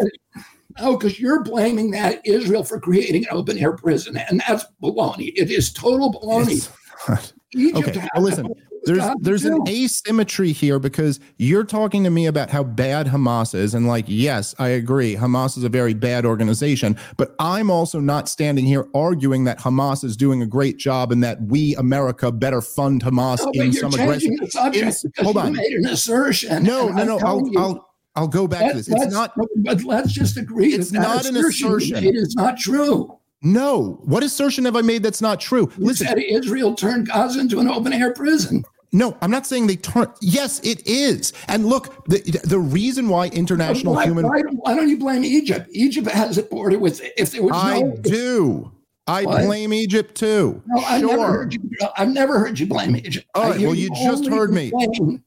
No, 0.80 0.98
because 0.98 1.20
you're 1.20 1.44
blaming 1.44 1.92
that 1.92 2.22
Israel 2.26 2.64
for 2.64 2.80
creating 2.80 3.24
an 3.24 3.30
open 3.32 3.58
air 3.58 3.74
prison, 3.74 4.18
and 4.18 4.42
that's 4.48 4.66
baloney. 4.82 5.34
It 5.36 5.52
is 5.52 5.72
total 5.72 6.12
baloney. 6.14 6.68
Egypt 7.56 7.90
Okay. 7.90 8.08
Well, 8.16 8.24
listen. 8.24 8.48
That. 8.86 9.18
There's 9.22 9.44
there's 9.44 9.46
an 9.46 9.68
asymmetry 9.68 10.52
here 10.52 10.80
because 10.80 11.20
you're 11.38 11.64
talking 11.64 12.04
to 12.04 12.10
me 12.10 12.26
about 12.28 12.50
how 12.50 12.64
bad 12.64 13.08
Hamas 13.08 13.54
is, 13.56 13.74
and 13.74 13.88
like, 13.88 14.06
yes, 14.08 14.54
I 14.60 14.70
agree, 14.70 15.16
Hamas 15.16 15.58
is 15.58 15.64
a 15.64 15.70
very 15.70 15.94
bad 15.94 16.26
organization, 16.26 16.98
but 17.18 17.36
I'm 17.40 17.70
also 17.72 18.00
not 18.00 18.30
standing 18.30 18.66
here 18.66 18.88
arguing 18.94 19.44
that 19.46 19.60
Hamas 19.60 20.04
is 20.04 20.16
doing 20.18 20.42
a 20.42 20.46
great 20.48 20.78
job 20.78 21.12
and 21.12 21.24
that 21.24 21.42
we 21.44 21.76
America 21.76 22.32
better 22.32 22.62
fund 22.62 23.04
Hamas 23.04 23.40
No, 23.54 23.64
in 23.64 23.74
some 23.74 23.94
aggressive. 23.94 24.32
in- 24.32 24.94
hold 25.24 25.36
you 25.36 25.42
on. 25.42 25.54
made 25.54 25.74
an 25.74 25.86
assertion. 25.88 26.64
No, 26.64 26.90
no, 26.90 27.04
no. 27.04 27.20
I'll 27.20 27.48
you, 27.48 27.60
I'll 27.60 27.90
I'll 28.16 28.28
go 28.28 28.48
back 28.48 28.62
let- 28.62 28.72
to 28.72 28.78
this. 28.78 28.88
It's 28.90 29.14
not 29.14 29.34
But 29.58 29.84
let's 29.84 30.12
just 30.12 30.38
agree 30.38 30.74
It's 30.74 30.90
that 30.92 31.00
that 31.02 31.08
not 31.08 31.26
an 31.26 31.38
assertion 31.38 31.68
assertion. 31.96 32.04
made 32.04 32.16
not 32.36 32.58
true. 32.58 33.18
no. 33.42 34.00
What 34.04 34.24
assertion 34.24 34.66
have 34.66 34.76
I 34.76 34.82
made 34.82 35.04
that's 35.04 35.22
not 35.22 35.40
true? 35.40 35.72
You 35.78 35.86
Listen, 35.86 36.18
Israel 36.20 36.76
turned 36.76 37.08
Gaza 37.08 37.40
into 37.40 37.60
an 37.60 37.68
open 37.70 37.94
air 37.94 38.14
prison. 38.14 38.64
No, 38.92 39.18
I'm 39.22 39.32
not 39.32 39.46
saying 39.46 39.68
they 39.68 39.76
turn. 39.76 40.08
Yes, 40.22 40.60
it 40.62 40.86
is. 40.88 41.34
And 41.48 41.66
look, 41.66 42.06
the 42.06 42.20
the 42.44 42.60
reason 42.60 43.10
why 43.10 43.28
international 43.28 43.94
why, 43.94 44.06
human 44.06 44.26
why, 44.28 44.42
why 44.42 44.76
don't 44.76 44.90
you 44.90 44.98
blame 44.98 45.24
Egypt? 45.24 45.68
Egypt 45.72 46.08
has 46.08 46.38
a 46.38 46.44
border 46.44 46.80
with. 46.80 47.02
If 47.18 47.32
there 47.32 47.44
was 47.44 47.52
I 47.54 47.82
no, 47.82 47.96
do. 47.98 48.72
I 49.08 49.24
What? 49.26 49.46
blame 49.46 49.74
Egypt 49.74 50.16
too. 50.16 50.62
no, 50.68 50.84
I 50.84 51.02
never 51.02 51.28
heard 51.28 51.54
you. 51.54 51.62
I've 51.98 52.10
never 52.10 52.40
heard 52.40 52.60
you 52.60 52.68
blame 52.68 52.96
Egypt. 52.96 53.28
All 53.34 53.50
right, 53.50 53.60
well, 53.60 53.74
you 53.74 53.90
just 53.96 54.28
heard 54.28 54.54
me. 54.54 54.72
You 54.76 55.20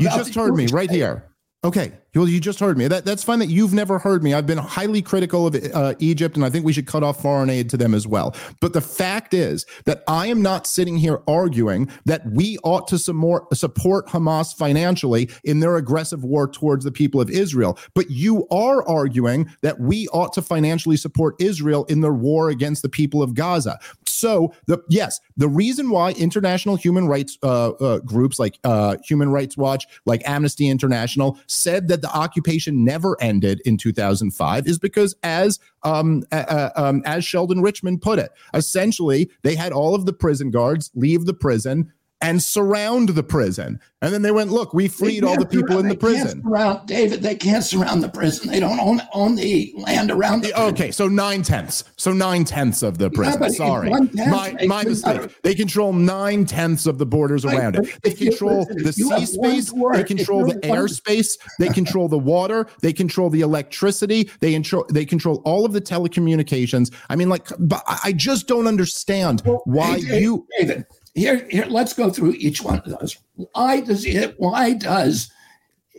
just 0.00 0.34
heard 0.34 0.54
me 0.54 0.66
right 0.68 0.90
here. 0.90 1.24
Okay. 1.64 1.92
Well, 2.14 2.28
you 2.28 2.40
just 2.40 2.60
heard 2.60 2.78
me. 2.78 2.86
That, 2.86 3.04
that's 3.04 3.24
fine 3.24 3.40
that 3.40 3.48
you've 3.48 3.74
never 3.74 3.98
heard 3.98 4.22
me. 4.22 4.34
I've 4.34 4.46
been 4.46 4.58
highly 4.58 5.02
critical 5.02 5.48
of 5.48 5.56
uh, 5.74 5.94
Egypt, 5.98 6.36
and 6.36 6.44
I 6.44 6.50
think 6.50 6.64
we 6.64 6.72
should 6.72 6.86
cut 6.86 7.02
off 7.02 7.20
foreign 7.20 7.50
aid 7.50 7.68
to 7.70 7.76
them 7.76 7.92
as 7.92 8.06
well. 8.06 8.36
But 8.60 8.72
the 8.72 8.80
fact 8.80 9.34
is 9.34 9.66
that 9.84 10.04
I 10.06 10.28
am 10.28 10.40
not 10.40 10.66
sitting 10.66 10.96
here 10.96 11.22
arguing 11.26 11.90
that 12.04 12.22
we 12.30 12.58
ought 12.62 12.86
to 12.88 12.98
support 12.98 13.50
Hamas 13.50 14.54
financially 14.54 15.28
in 15.42 15.58
their 15.58 15.76
aggressive 15.76 16.22
war 16.22 16.46
towards 16.46 16.84
the 16.84 16.92
people 16.92 17.20
of 17.20 17.30
Israel. 17.30 17.78
But 17.94 18.10
you 18.10 18.46
are 18.48 18.86
arguing 18.88 19.50
that 19.62 19.80
we 19.80 20.06
ought 20.08 20.32
to 20.34 20.42
financially 20.42 20.96
support 20.96 21.34
Israel 21.40 21.84
in 21.86 22.00
their 22.00 22.14
war 22.14 22.48
against 22.48 22.82
the 22.82 22.88
people 22.88 23.22
of 23.22 23.34
Gaza. 23.34 23.78
So, 24.04 24.54
the 24.66 24.78
yes, 24.88 25.20
the 25.36 25.48
reason 25.48 25.90
why 25.90 26.12
international 26.12 26.76
human 26.76 27.08
rights 27.08 27.36
uh, 27.42 27.70
uh, 27.70 27.98
groups 27.98 28.38
like 28.38 28.58
uh, 28.62 28.96
Human 29.04 29.30
Rights 29.30 29.56
Watch, 29.56 29.86
like 30.06 30.22
Amnesty 30.24 30.68
International, 30.68 31.38
said 31.46 31.88
that 31.88 32.03
the 32.04 32.14
occupation 32.14 32.84
never 32.84 33.16
ended 33.18 33.62
in 33.64 33.78
2005 33.78 34.66
is 34.66 34.78
because, 34.78 35.16
as 35.22 35.58
um, 35.84 36.22
uh, 36.30 36.68
um, 36.76 37.02
as 37.06 37.24
Sheldon 37.24 37.62
Richman 37.62 37.98
put 37.98 38.18
it, 38.18 38.30
essentially 38.52 39.30
they 39.42 39.54
had 39.54 39.72
all 39.72 39.94
of 39.94 40.04
the 40.04 40.12
prison 40.12 40.50
guards 40.50 40.90
leave 40.94 41.24
the 41.24 41.32
prison 41.32 41.90
and 42.20 42.42
surround 42.42 43.10
the 43.10 43.22
prison, 43.22 43.78
and 44.00 44.12
then 44.14 44.22
they 44.22 44.30
went, 44.30 44.50
"Look, 44.50 44.72
we 44.72 44.88
freed 44.88 45.24
all 45.24 45.38
the 45.38 45.44
people 45.44 45.78
in 45.78 45.88
the 45.88 45.96
prison." 45.96 46.42
Surround, 46.42 46.86
David, 46.86 47.22
they 47.22 47.34
can't 47.34 47.62
surround 47.64 48.02
the 48.02 48.08
prison. 48.08 48.50
They 48.50 48.60
don't 48.60 48.80
own 48.80 49.02
own 49.12 49.34
the 49.34 49.74
land 49.76 50.10
around 50.10 50.42
the 50.42 50.48
prison. 50.50 50.68
Okay, 50.74 50.90
so 50.90 51.06
nine 51.08 51.42
tenths. 51.42 51.84
So 51.96 52.12
nine 52.12 52.44
tenths 52.44 52.82
of 52.82 52.96
the 52.98 53.10
prison. 53.10 53.42
in 53.44 53.52
Sorry, 53.52 53.90
my 53.90 54.56
my 54.66 54.84
mistake. 54.84 55.20
not- 55.22 55.30
They 55.42 55.54
control 55.54 55.92
nine 55.92 56.46
tenths 56.46 56.86
of 56.86 56.96
the 56.98 57.04
borders 57.06 57.44
Right, 57.44 57.58
around 57.58 57.76
it. 57.76 57.88
They 58.02 58.12
control 58.12 58.66
the 58.74 58.92
sea 58.92 59.26
space. 59.26 59.66
door, 59.66 59.94
They 59.94 60.04
control 60.04 60.46
the 60.46 60.54
airspace. 60.60 61.36
They 61.58 61.68
control 61.80 62.08
the 62.08 62.18
water. 62.18 62.66
They 62.80 62.92
control 62.92 63.28
the 63.28 63.42
electricity. 63.42 64.30
They 64.40 64.52
control. 64.52 64.86
They 64.90 65.04
control 65.04 65.42
all 65.44 65.66
of 65.66 65.72
the 65.72 65.80
telecommunications. 65.80 66.90
I 67.10 67.16
mean, 67.16 67.28
like, 67.28 67.48
but 67.58 67.82
I 67.86 68.12
just 68.12 68.46
don't 68.48 68.66
understand 68.66 69.42
why 69.64 69.98
Hey, 70.00 70.20
you. 70.20 70.46
David, 70.58 70.84
here, 71.14 71.46
here, 71.50 71.66
let's 71.68 71.92
go 71.92 72.10
through 72.10 72.32
each 72.32 72.62
one 72.62 72.78
of 72.80 72.98
those. 72.98 73.16
Why 73.34 73.80
does 73.80 74.04
it? 74.04 74.34
Why 74.38 74.72
does 74.74 75.30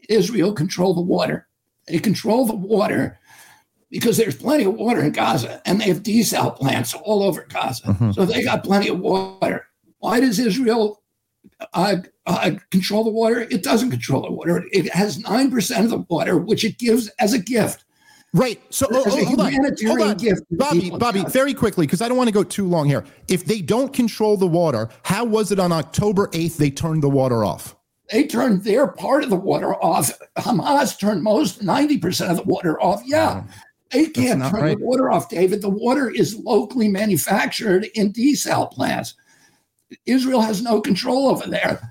Israel 0.10 0.54
control 0.54 0.94
the 0.94 1.02
water? 1.02 1.48
They 1.88 2.00
control 2.00 2.46
the 2.46 2.56
water 2.56 3.18
because 3.90 4.18
there's 4.18 4.36
plenty 4.36 4.66
of 4.66 4.74
water 4.74 5.02
in 5.04 5.12
Gaza, 5.12 5.62
and 5.66 5.80
they 5.80 5.86
have 5.86 6.04
desal 6.04 6.56
plants 6.56 6.94
all 6.94 7.24
over 7.24 7.46
Gaza, 7.48 7.84
Mm-hmm. 7.84 8.12
so 8.12 8.26
they 8.26 8.44
got 8.44 8.64
plenty 8.64 8.90
of 8.90 9.00
water. 9.00 9.68
Why 10.00 10.20
does 10.20 10.38
Israel 10.40 11.02
uh, 11.74 11.98
uh, 12.26 12.52
control 12.72 13.04
the 13.04 13.12
water? 13.12 13.42
It 13.42 13.64
doesn't 13.64 13.92
control 13.92 14.24
the 14.24 14.32
water. 14.32 14.66
It 14.72 14.94
has 14.94 15.20
nine 15.20 15.50
percent 15.50 15.86
of 15.86 15.92
the 15.92 16.06
water, 16.10 16.38
which 16.38 16.66
it 16.66 16.78
gives 16.78 17.08
as 17.20 17.34
a 17.34 17.40
gift. 17.40 17.85
Right. 18.36 18.62
So 18.70 18.88
oh, 18.92 19.04
oh, 19.06 19.26
hold 19.26 19.40
on. 19.40 19.54
Hold 19.54 20.02
on. 20.02 20.18
gift 20.18 20.40
to 20.40 20.46
the 20.52 20.58
Bobby, 20.58 20.90
Bobby, 20.90 21.24
very 21.30 21.54
quickly, 21.54 21.86
because 21.86 22.02
I 22.02 22.08
don't 22.08 22.18
want 22.18 22.28
to 22.28 22.34
go 22.34 22.44
too 22.44 22.68
long 22.68 22.88
here. 22.88 23.06
If 23.28 23.46
they 23.46 23.62
don't 23.62 23.94
control 23.94 24.38
the 24.38 24.48
water, 24.48 24.90
how 25.04 25.24
was 25.24 25.52
it 25.52 25.60
on 25.60 25.72
October 25.72 26.28
8th 26.28 26.58
they 26.58 26.70
turned 26.70 27.02
the 27.02 27.10
water 27.10 27.44
off? 27.44 27.76
they 28.12 28.28
turned 28.28 28.64
their 28.64 28.88
part 28.88 29.24
of 29.24 29.30
the 29.30 29.36
water 29.36 29.76
off. 29.76 30.12
Hamas 30.38 31.00
turned 31.00 31.24
most 31.24 31.64
90% 31.64 32.30
of 32.30 32.38
the 32.38 32.44
water 32.44 32.80
off. 32.82 33.02
Yeah. 33.06 33.44
They 33.92 34.08
can't 34.08 34.44
turn 34.44 34.62
right. 34.62 34.78
the 34.78 34.86
water 34.86 35.10
off, 35.10 35.30
David. 35.30 35.62
The 35.62 35.70
water 35.70 36.10
is 36.10 36.36
locally 36.36 36.88
manufactured 36.88 37.88
in 37.96 38.14
desal 38.14 38.72
plants. 38.72 39.16
Israel 40.06 40.42
has 40.42 40.62
no 40.62 40.82
control 40.82 41.30
over 41.30 41.48
there. 41.48 41.82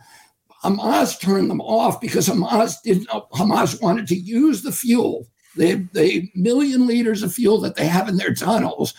Hamas 0.62 1.20
turned 1.20 1.50
them 1.50 1.60
off 1.60 2.00
because 2.00 2.28
Hamas 2.28 2.76
didn't 2.82 3.08
Hamas 3.08 3.80
wanted 3.80 4.06
to 4.08 4.16
use 4.16 4.62
the 4.62 4.72
fuel, 4.72 5.26
the, 5.56 5.86
the 5.92 6.30
million 6.34 6.86
liters 6.86 7.22
of 7.22 7.34
fuel 7.34 7.60
that 7.60 7.76
they 7.76 7.86
have 7.86 8.08
in 8.08 8.16
their 8.16 8.34
tunnels 8.34 8.94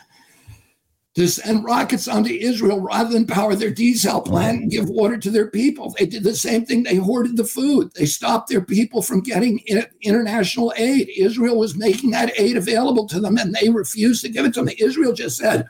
to 1.16 1.28
send 1.30 1.64
rockets 1.64 2.10
onto 2.10 2.34
Israel 2.34 2.82
rather 2.82 3.10
than 3.10 3.26
power 3.26 3.56
their 3.56 3.72
diesel 3.72 4.20
plant 4.22 4.64
and 4.64 4.72
give 4.72 4.89
water 4.89 5.18
to 5.18 5.30
their 5.30 5.49
people. 5.49 5.95
They 5.97 6.06
did 6.06 6.24
the 6.24 6.36
same 6.36 6.66
thing. 6.66 6.84
They 6.84 6.95
hoarded 6.95 7.38
the 7.38 7.45
food. 7.45 7.91
They 7.95 8.06
stopped 8.06 8.49
their 8.49 8.62
people 8.62 9.01
from 9.01 9.22
getting 9.22 9.64
international 10.01 10.74
aid. 10.76 11.10
Israel 11.16 11.58
was 11.58 11.78
making 11.78 12.12
that 12.12 12.38
aid 12.38 12.58
available 12.58 13.08
to 13.08 13.22
them 13.22 13.38
and 13.38 13.56
they 13.56 13.70
refused 13.70 14.24
to 14.24 14.30
give 14.30 14.45
it 14.45 14.53
to 14.56 14.64
them. 14.64 14.76
Israel 14.78 15.14
just 15.14 15.38
said, 15.38 15.66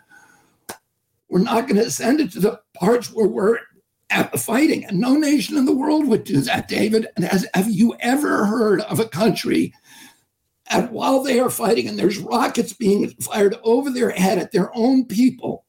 we're 1.29 1.39
not 1.39 1.67
going 1.67 1.81
to 1.81 1.91
send 1.91 2.21
it 2.21 2.31
to 2.31 2.39
the 2.39 2.59
parts 2.73 3.13
where 3.13 3.27
we're 3.27 3.59
fighting. 4.37 4.85
And 4.85 4.99
no 4.99 5.15
nation 5.15 5.57
in 5.57 5.65
the 5.65 5.75
world 5.75 6.07
would 6.07 6.23
do 6.23 6.41
that, 6.41 6.67
David. 6.67 7.07
And 7.15 7.25
has, 7.25 7.47
have 7.53 7.69
you 7.69 7.95
ever 7.99 8.45
heard 8.45 8.81
of 8.81 8.99
a 8.99 9.07
country 9.07 9.73
and 10.69 10.89
while 10.89 11.21
they 11.21 11.39
are 11.39 11.49
fighting 11.49 11.87
and 11.87 11.97
there's 11.97 12.17
rockets 12.17 12.73
being 12.73 13.09
fired 13.21 13.55
over 13.63 13.89
their 13.89 14.09
head 14.09 14.37
at 14.37 14.51
their 14.51 14.75
own 14.75 15.05
people, 15.05 15.65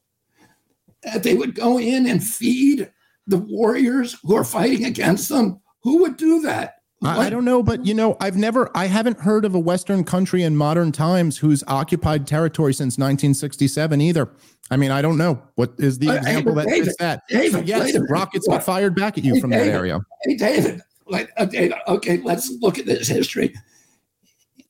that 1.03 1.23
they 1.23 1.35
would 1.35 1.55
go 1.55 1.79
in 1.79 2.07
and 2.07 2.23
feed 2.23 2.91
the 3.27 3.37
warriors 3.37 4.17
who 4.23 4.35
are 4.35 4.43
fighting 4.43 4.85
against 4.85 5.29
them? 5.29 5.59
Who 5.83 5.99
would 5.99 6.17
do 6.17 6.41
that? 6.41 6.75
I, 7.03 7.27
I 7.27 7.29
don't 7.29 7.45
know, 7.45 7.61
but 7.61 7.85
you 7.85 7.93
know, 7.93 8.17
I've 8.19 8.37
never, 8.37 8.71
I 8.75 8.87
haven't 8.87 9.19
heard 9.19 9.45
of 9.45 9.53
a 9.53 9.59
Western 9.59 10.03
country 10.03 10.41
in 10.41 10.57
modern 10.57 10.91
times 10.91 11.37
who's 11.37 11.63
occupied 11.67 12.25
territory 12.25 12.73
since 12.73 12.97
1967 12.97 14.01
either. 14.01 14.29
I 14.71 14.77
mean, 14.77 14.89
I 14.89 15.03
don't 15.03 15.17
know 15.17 15.41
what 15.55 15.73
is 15.77 15.99
the 15.99 16.09
Uh, 16.09 16.15
example 16.15 16.55
that 16.55 16.67
David, 16.67 16.85
fits 16.85 16.97
that. 16.97 17.21
David, 17.29 17.51
So 17.51 17.59
yes, 17.59 17.95
rockets 18.09 18.47
get 18.47 18.63
fired 18.63 18.95
back 18.95 19.17
at 19.17 19.23
you 19.23 19.35
Hey, 19.35 19.41
from 19.41 19.51
that 19.51 19.67
area. 19.67 19.99
Hey, 20.23 20.35
David. 20.35 20.81
Like, 21.05 21.29
okay, 21.37 21.71
okay, 21.87 22.17
let's 22.17 22.51
look 22.61 22.79
at 22.79 22.85
this 22.87 23.07
history. 23.07 23.53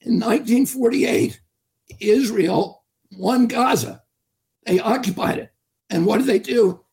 In 0.07 0.21
1948, 0.21 1.41
Israel 1.99 2.85
won 3.11 3.47
Gaza. 3.47 4.03
They 4.65 4.79
occupied 4.79 5.37
it. 5.37 5.51
And 5.89 6.05
what 6.05 6.19
did 6.19 6.27
they 6.27 6.39
do? 6.39 6.85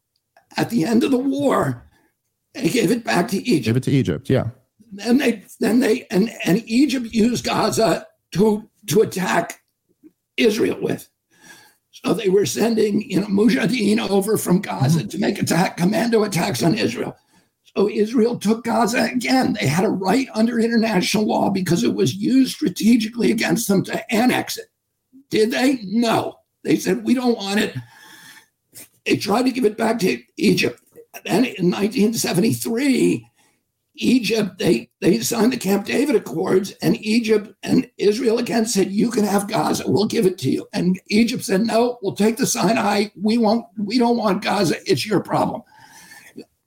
At 0.57 0.71
the 0.71 0.85
end 0.85 1.05
of 1.05 1.13
the 1.13 1.19
war, 1.19 1.89
they 2.55 2.69
gave 2.69 2.91
it 2.91 3.05
back 3.05 3.29
to 3.29 3.37
Egypt. 3.37 3.67
Give 3.67 3.77
it 3.77 3.83
to 3.85 3.93
Egypt. 3.93 4.29
Yeah. 4.29 4.51
then 4.91 5.19
they 5.19 5.45
then 5.61 5.79
they 5.79 6.07
and 6.11 6.31
and 6.45 6.63
Egypt 6.67 7.07
used 7.13 7.45
Gaza 7.45 8.07
to 8.33 8.69
to 8.89 9.03
attack 9.03 9.61
Israel 10.37 10.79
with. 10.81 11.09
So 11.91 12.15
they 12.15 12.29
were 12.29 12.47
sending 12.47 13.03
you 13.03 13.21
know 13.21 13.27
Mujahideen 13.27 13.99
over 14.11 14.37
from 14.37 14.61
Gaza 14.61 15.01
mm-hmm. 15.01 15.09
to 15.09 15.19
make 15.19 15.39
attack 15.41 15.77
commando 15.77 16.25
attacks 16.25 16.65
on 16.65 16.75
Israel. 16.75 17.17
So 17.77 17.89
Israel 17.89 18.39
took 18.39 18.65
Gaza 18.65 19.09
again. 19.13 19.57
They 19.61 19.67
had 19.67 19.85
a 19.85 19.91
right 19.91 20.29
under 20.33 20.61
international 20.61 21.27
law 21.27 21.51
because 21.51 21.83
it 21.83 21.95
was 21.95 22.15
used 22.15 22.55
strategically 22.55 23.33
against 23.33 23.67
them 23.67 23.83
to 23.85 24.15
annex 24.15 24.57
it. 24.57 24.67
Did 25.29 25.51
they? 25.51 25.81
No. 25.83 26.39
They 26.63 26.77
said 26.77 27.05
we 27.05 27.15
don't 27.15 27.37
want 27.37 27.61
it. 27.61 27.75
They 29.05 29.17
tried 29.17 29.43
to 29.43 29.51
give 29.51 29.65
it 29.65 29.77
back 29.77 29.99
to 30.01 30.23
Egypt. 30.37 30.81
Then 31.25 31.45
in 31.45 31.71
1973, 31.71 33.29
Egypt, 33.97 34.59
they, 34.59 34.91
they 35.01 35.21
signed 35.21 35.53
the 35.53 35.57
Camp 35.57 35.87
David 35.87 36.17
Accords, 36.17 36.73
and 36.83 36.97
Egypt 36.97 37.55
and 37.63 37.89
Israel 37.97 38.39
again 38.39 38.67
said, 38.67 38.91
You 38.91 39.11
can 39.11 39.25
have 39.25 39.49
Gaza, 39.49 39.85
we'll 39.87 40.07
give 40.07 40.27
it 40.27 40.39
to 40.39 40.51
you. 40.51 40.67
And 40.73 41.01
Egypt 41.09 41.45
said, 41.45 41.61
No, 41.61 41.99
we'll 42.03 42.17
take 42.17 42.37
the 42.37 42.47
Sinai. 42.47 43.07
We 43.15 43.39
won't, 43.39 43.67
we 43.79 43.99
don't 43.99 44.17
want 44.17 44.43
Gaza, 44.43 44.77
it's 44.91 45.07
your 45.07 45.21
problem. 45.21 45.63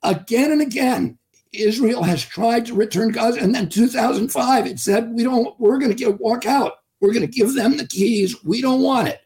Again 0.08 0.52
and 0.52 0.62
again, 0.62 1.18
Israel 1.52 2.02
has 2.02 2.24
tried 2.24 2.64
to 2.66 2.74
return 2.74 3.10
Gaza. 3.10 3.40
And 3.40 3.54
then 3.54 3.68
2005, 3.68 4.66
it 4.66 4.78
said, 4.78 5.12
We 5.12 5.22
don't, 5.22 5.58
we're 5.60 5.78
gonna 5.78 5.92
get 5.92 6.18
walk 6.18 6.46
out. 6.46 6.72
We're 7.00 7.12
gonna 7.12 7.26
give 7.26 7.54
them 7.54 7.76
the 7.76 7.86
keys. 7.86 8.42
We 8.42 8.62
don't 8.62 8.80
want 8.80 9.08
it. 9.08 9.20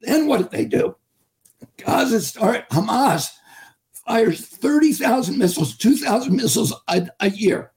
Then 0.00 0.26
what 0.26 0.38
did 0.38 0.50
they 0.50 0.64
do? 0.64 0.96
Gaza 1.76 2.20
start 2.20 2.68
Hamas 2.70 3.30
fires 3.92 4.40
30,000 4.40 5.38
missiles, 5.38 5.76
2,000 5.76 6.34
missiles 6.34 6.72
a, 6.88 7.08
a 7.20 7.30
year 7.30 7.72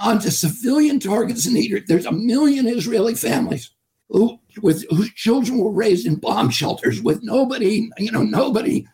onto 0.00 0.30
civilian 0.30 0.98
targets 0.98 1.46
in 1.46 1.56
Egypt. 1.56 1.86
There's 1.86 2.06
a 2.06 2.12
million 2.12 2.66
Israeli 2.66 3.14
families 3.14 3.70
who, 4.08 4.40
with 4.62 4.84
whose 4.90 5.12
children 5.14 5.58
were 5.58 5.70
raised 5.72 6.06
in 6.06 6.16
bomb 6.16 6.50
shelters 6.50 7.00
with 7.00 7.22
nobody, 7.22 7.88
you 7.98 8.10
know, 8.10 8.22
nobody, 8.22 8.84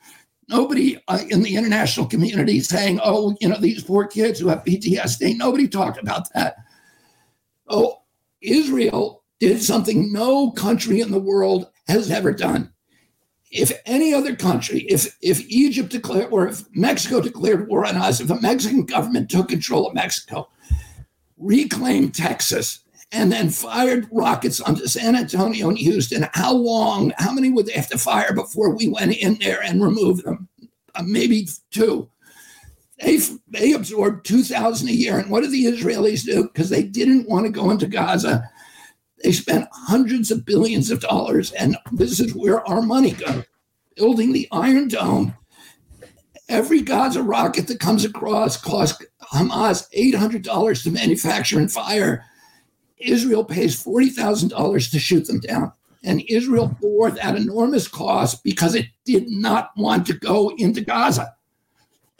nobody 0.48 0.98
uh, 1.08 1.20
in 1.30 1.42
the 1.42 1.56
international 1.56 2.06
community 2.06 2.60
saying, 2.60 3.00
oh, 3.02 3.36
you 3.40 3.48
know, 3.48 3.58
these 3.58 3.84
poor 3.84 4.06
kids 4.06 4.38
who 4.38 4.48
have 4.48 4.64
PTSD. 4.64 5.36
Nobody 5.36 5.68
talked 5.68 6.00
about 6.00 6.32
that. 6.34 6.56
Oh, 7.68 8.02
Israel 8.40 9.24
did 9.40 9.62
something 9.62 10.12
no 10.12 10.50
country 10.52 11.00
in 11.00 11.10
the 11.10 11.18
world 11.18 11.70
has 11.88 12.10
ever 12.10 12.32
done 12.32 12.72
if 13.50 13.72
any 13.86 14.12
other 14.12 14.34
country, 14.34 14.80
if 14.82 15.16
if 15.22 15.40
Egypt 15.48 15.90
declared 15.90 16.32
or 16.32 16.48
if 16.48 16.64
Mexico 16.74 17.20
declared 17.20 17.68
war 17.68 17.86
on 17.86 17.96
us, 17.96 18.20
if 18.20 18.30
a 18.30 18.40
Mexican 18.40 18.84
government 18.84 19.30
took 19.30 19.48
control 19.48 19.86
of 19.86 19.94
Mexico, 19.94 20.48
reclaimed 21.38 22.14
Texas, 22.14 22.80
and 23.12 23.30
then 23.30 23.50
fired 23.50 24.08
rockets 24.10 24.60
onto 24.60 24.86
San 24.86 25.14
Antonio 25.14 25.68
and 25.68 25.78
Houston, 25.78 26.26
how 26.34 26.52
long, 26.52 27.12
how 27.18 27.32
many 27.32 27.50
would 27.50 27.66
they 27.66 27.72
have 27.72 27.88
to 27.88 27.98
fire 27.98 28.34
before 28.34 28.74
we 28.74 28.88
went 28.88 29.16
in 29.16 29.34
there 29.40 29.62
and 29.62 29.82
removed 29.82 30.24
them? 30.24 30.48
Uh, 30.94 31.02
maybe 31.06 31.48
two. 31.70 32.08
They, 33.00 33.18
they 33.48 33.72
absorbed 33.72 34.26
2,000 34.26 34.88
a 34.88 34.92
year. 34.92 35.18
And 35.18 35.30
what 35.30 35.42
did 35.42 35.52
the 35.52 35.66
Israelis 35.66 36.24
do? 36.24 36.44
Because 36.44 36.70
they 36.70 36.82
didn't 36.82 37.28
want 37.28 37.46
to 37.46 37.52
go 37.52 37.70
into 37.70 37.86
Gaza. 37.86 38.48
They 39.22 39.32
spent 39.32 39.68
hundreds 39.72 40.30
of 40.30 40.44
billions 40.44 40.90
of 40.90 41.00
dollars, 41.00 41.52
and 41.52 41.76
this 41.92 42.20
is 42.20 42.34
where 42.34 42.66
our 42.68 42.82
money 42.82 43.12
goes. 43.12 43.44
Building 43.96 44.32
the 44.32 44.48
Iron 44.52 44.88
Dome. 44.88 45.34
Every 46.48 46.80
Gaza 46.80 47.22
rocket 47.22 47.66
that 47.68 47.80
comes 47.80 48.04
across 48.04 48.56
costs 48.56 49.02
Hamas 49.32 49.90
$800 49.92 50.82
to 50.82 50.90
manufacture 50.90 51.58
and 51.58 51.70
fire. 51.70 52.24
Israel 52.98 53.44
pays 53.44 53.82
$40,000 53.82 54.90
to 54.90 54.98
shoot 54.98 55.26
them 55.26 55.40
down. 55.40 55.72
And 56.02 56.22
Israel 56.28 56.76
bore 56.80 57.10
that 57.10 57.36
enormous 57.36 57.88
cost 57.88 58.44
because 58.44 58.74
it 58.74 58.86
did 59.04 59.28
not 59.28 59.70
want 59.76 60.06
to 60.06 60.14
go 60.14 60.52
into 60.56 60.80
Gaza. 60.80 61.34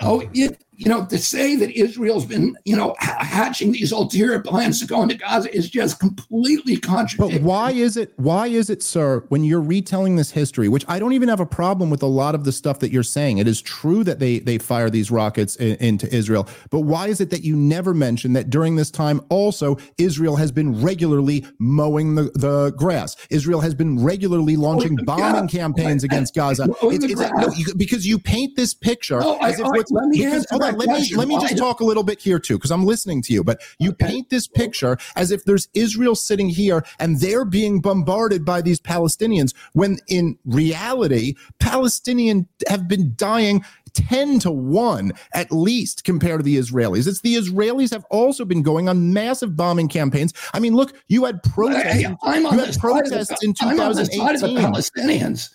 Oh, 0.01 0.29
it, 0.35 0.61
you 0.77 0.89
know, 0.89 1.07
to 1.07 1.18
say 1.18 1.57
that 1.57 1.70
Israel's 1.70 2.24
been, 2.27 2.57
you 2.64 2.77
know, 2.77 2.95
hatching 2.99 3.72
these 3.72 3.93
ulterior 3.93 4.41
plans 4.41 4.81
to 4.81 4.87
go 4.87 5.03
into 5.03 5.14
Gaza 5.16 5.55
is 5.55 5.70
just 5.70 5.99
completely 6.01 6.77
contradictory. 6.77 7.39
But 7.39 7.47
why 7.47 7.70
is 7.72 7.97
it, 7.97 8.12
why 8.16 8.49
is 8.49 8.70
it, 8.70 8.83
sir, 8.83 9.24
when 9.29 9.45
you're 9.45 9.61
retelling 9.61 10.16
this 10.16 10.31
history, 10.31 10.68
which 10.68 10.85
I 10.89 10.99
don't 10.99 11.12
even 11.12 11.29
have 11.29 11.41
a 11.41 11.47
problem 11.47 11.91
with 11.91 12.03
a 12.03 12.07
lot 12.07 12.35
of 12.35 12.45
the 12.45 12.53
stuff 12.53 12.79
that 12.81 12.91
you're 12.93 13.03
saying. 13.03 13.39
It 13.39 13.49
is 13.49 13.61
true 13.62 14.05
that 14.05 14.18
they 14.18 14.39
they 14.41 14.59
fire 14.59 14.91
these 14.91 15.11
rockets 15.11 15.57
in- 15.57 15.77
into 15.77 16.12
Israel, 16.14 16.49
but 16.70 16.81
why 16.81 17.09
is 17.09 17.20
it 17.20 17.31
that 17.31 17.43
you 17.43 17.57
never 17.57 17.95
mention 17.95 18.33
that 18.35 18.51
during 18.51 18.77
this 18.77 18.91
time 18.91 19.20
also 19.29 19.77
Israel 19.99 20.37
has 20.37 20.53
been 20.53 20.83
regularly 20.83 21.45
mowing 21.59 22.14
the, 22.14 22.24
the 22.35 22.72
grass? 22.77 23.16
Israel 23.31 23.61
has 23.61 23.74
been 23.74 24.03
regularly 24.03 24.57
launching 24.57 24.97
bombing 25.05 25.49
campaigns 25.49 26.05
against 26.05 26.35
Gaza. 26.35 26.66
Mowing 26.83 26.97
It's, 26.97 27.05
it's 27.05 27.20
no, 27.20 27.49
you, 27.55 27.74
because 27.77 28.07
you 28.07 28.18
paint 28.18 28.57
this 28.57 28.74
picture 28.74 29.22
I- 29.22 29.49
as 29.49 29.59
if 29.61 29.66
I- 29.66 29.70
what's 29.70 29.91
let 29.91 30.07
me 30.09 30.18
because, 30.18 30.47
answer 30.51 30.59
let 30.72 30.88
me 30.88 31.14
let 31.16 31.28
me 31.28 31.38
just 31.40 31.56
talk 31.58 31.80
a 31.80 31.84
little 31.84 32.02
bit 32.02 32.20
here 32.20 32.38
too, 32.38 32.56
because 32.56 32.70
I'm 32.70 32.84
listening 32.84 33.22
to 33.22 33.32
you. 33.32 33.44
But 33.44 33.60
you 33.78 33.92
paint 33.92 34.30
this 34.30 34.46
picture 34.46 34.96
as 35.16 35.30
if 35.30 35.44
there's 35.44 35.68
Israel 35.74 36.14
sitting 36.14 36.48
here 36.48 36.84
and 36.98 37.20
they're 37.20 37.44
being 37.44 37.80
bombarded 37.80 38.44
by 38.44 38.62
these 38.62 38.80
Palestinians, 38.80 39.54
when 39.72 39.98
in 40.08 40.38
reality, 40.44 41.34
Palestinians 41.60 42.46
have 42.68 42.88
been 42.88 43.12
dying 43.16 43.64
10 43.94 44.38
to 44.40 44.50
1 44.50 45.12
at 45.32 45.50
least 45.50 46.04
compared 46.04 46.40
to 46.40 46.42
the 46.44 46.56
Israelis. 46.58 47.06
It's 47.06 47.22
the 47.22 47.34
Israelis 47.36 47.90
have 47.92 48.04
also 48.10 48.44
been 48.44 48.62
going 48.62 48.88
on 48.88 49.12
massive 49.12 49.56
bombing 49.56 49.88
campaigns. 49.88 50.34
I 50.52 50.60
mean, 50.60 50.74
look, 50.74 50.94
you 51.08 51.24
had 51.24 51.42
protests. 51.42 51.92
Hey, 51.92 52.04
in- 52.04 52.16
I'm 52.22 52.44
on 52.46 52.54
you 52.54 52.60
had 52.64 52.74
the- 52.74 52.78
protests 52.78 53.42
in 53.42 53.54
I'm 53.60 53.80
on 53.80 53.94
the 53.94 54.04
side 54.04 54.34
of 54.34 54.40
the 54.42 54.48
2018. 54.48 54.72
Palestinians. 54.74 55.50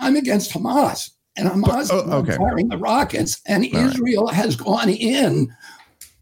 I'm 0.00 0.16
against 0.16 0.52
Hamas, 0.52 1.10
and 1.38 1.48
Hamas 1.48 1.88
oh, 1.92 2.00
is 2.00 2.10
okay. 2.10 2.36
firing 2.36 2.68
the 2.68 2.76
rockets, 2.76 3.40
and 3.46 3.64
All 3.64 3.80
right. 3.80 3.90
Israel 3.90 4.28
has 4.28 4.56
gone 4.56 4.90
in 4.90 5.54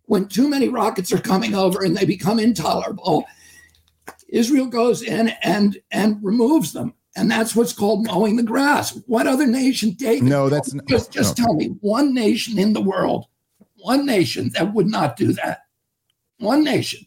when 0.04 0.28
too 0.28 0.48
many 0.48 0.68
rockets 0.68 1.12
are 1.12 1.18
coming 1.18 1.54
over 1.54 1.82
and 1.82 1.96
they 1.96 2.04
become 2.04 2.38
intolerable. 2.38 3.24
Israel 4.28 4.66
goes 4.66 5.02
in 5.02 5.28
and 5.42 5.78
and 5.90 6.22
removes 6.22 6.72
them, 6.72 6.94
and 7.16 7.30
that's 7.30 7.56
what's 7.56 7.72
called 7.72 8.06
mowing 8.06 8.36
the 8.36 8.42
grass. 8.42 8.96
What 9.06 9.26
other 9.26 9.46
nation, 9.46 9.92
David? 9.92 10.24
No, 10.24 10.48
that's 10.48 10.72
just 10.88 11.12
just 11.12 11.38
no. 11.38 11.44
tell 11.44 11.54
me 11.54 11.68
one 11.80 12.14
nation 12.14 12.58
in 12.58 12.72
the 12.72 12.80
world, 12.80 13.26
one 13.76 14.04
nation 14.04 14.50
that 14.54 14.74
would 14.74 14.86
not 14.86 15.16
do 15.16 15.32
that. 15.32 15.60
One 16.38 16.62
nation 16.62 17.06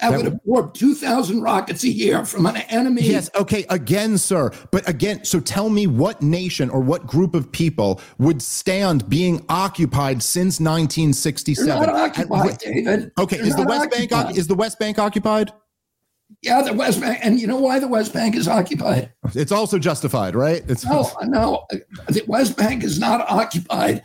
That 0.00 0.16
would 0.16 0.26
absorb 0.26 0.74
two 0.74 0.94
thousand 0.94 1.42
rockets 1.42 1.84
a 1.84 1.88
year 1.88 2.24
from 2.24 2.46
an 2.46 2.56
enemy. 2.56 3.02
Yes, 3.02 3.30
okay, 3.36 3.64
again, 3.70 4.18
sir. 4.18 4.50
But 4.72 4.88
again, 4.88 5.24
so 5.24 5.38
tell 5.38 5.70
me 5.70 5.86
what 5.86 6.20
nation 6.20 6.68
or 6.68 6.80
what 6.80 7.06
group 7.06 7.34
of 7.34 7.50
people 7.52 8.00
would 8.18 8.42
stand 8.42 9.08
being 9.08 9.44
occupied 9.48 10.22
since 10.22 10.58
1967? 10.58 11.66
They're 11.66 11.76
1967? 11.76 12.28
not 12.28 12.44
occupied, 12.50 12.58
David. 12.58 13.12
Okay, 13.18 13.36
They're 13.36 13.46
is 13.46 13.56
the 13.56 13.62
West 13.62 13.90
Bank 13.90 14.12
occupied. 14.12 14.36
is 14.38 14.46
the 14.48 14.54
West 14.54 14.78
Bank 14.80 14.98
occupied? 14.98 15.52
yeah, 16.42 16.62
the 16.62 16.72
West 16.72 17.00
Bank, 17.00 17.20
and 17.22 17.40
you 17.40 17.46
know 17.46 17.56
why 17.58 17.78
the 17.78 17.88
West 17.88 18.12
Bank 18.12 18.34
is 18.34 18.48
occupied? 18.48 19.12
It's 19.34 19.52
also 19.52 19.78
justified, 19.78 20.34
right? 20.34 20.62
It's 20.68 20.84
No, 20.84 21.10
no, 21.22 21.66
the 22.08 22.22
West 22.26 22.56
Bank 22.56 22.82
is 22.84 22.98
not 22.98 23.28
occupied 23.30 24.02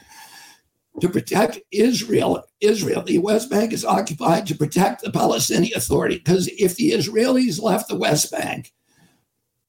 to 1.01 1.09
protect 1.09 1.59
Israel. 1.71 2.43
Israel, 2.61 3.01
the 3.03 3.19
West 3.19 3.49
Bank 3.49 3.71
is 3.73 3.85
occupied 3.85 4.45
to 4.47 4.55
protect 4.55 5.01
the 5.01 5.11
Palestinian 5.11 5.77
Authority. 5.77 6.17
Because 6.17 6.47
if 6.57 6.75
the 6.75 6.91
Israelis 6.91 7.61
left 7.61 7.87
the 7.87 7.95
West 7.97 8.31
Bank, 8.31 8.73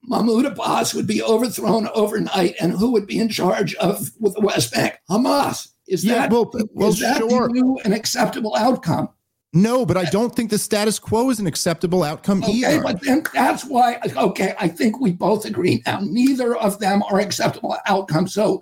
Mahmoud 0.02 0.46
Abbas 0.46 0.94
would 0.94 1.06
be 1.06 1.22
overthrown 1.22 1.88
overnight, 1.94 2.54
and 2.60 2.72
who 2.72 2.90
would 2.92 3.06
be 3.06 3.18
in 3.18 3.28
charge 3.28 3.74
of 3.76 4.10
with 4.18 4.34
the 4.34 4.40
West 4.40 4.72
Bank? 4.72 4.98
Hamas. 5.08 5.68
Is 5.86 6.04
Yeah, 6.04 6.14
that 6.14 6.30
well, 6.30 6.50
well, 6.72 6.88
is 6.88 7.00
that 7.00 7.18
sure. 7.18 7.54
you 7.54 7.78
an 7.84 7.92
acceptable 7.92 8.54
outcome? 8.56 9.08
No, 9.52 9.84
but 9.84 9.96
I 9.96 10.04
don't 10.04 10.34
think 10.34 10.50
the 10.50 10.58
status 10.58 11.00
quo 11.00 11.28
is 11.30 11.40
an 11.40 11.46
acceptable 11.48 12.04
outcome 12.04 12.42
Okay, 12.44 12.52
either. 12.52 12.82
but 12.82 13.00
then 13.02 13.24
that's 13.34 13.64
why. 13.64 13.98
Okay, 14.16 14.54
I 14.60 14.68
think 14.68 15.00
we 15.00 15.10
both 15.10 15.44
agree 15.44 15.82
now. 15.86 15.98
Neither 16.00 16.56
of 16.56 16.78
them 16.78 17.02
are 17.10 17.18
acceptable 17.18 17.76
outcomes. 17.86 18.32
So, 18.32 18.60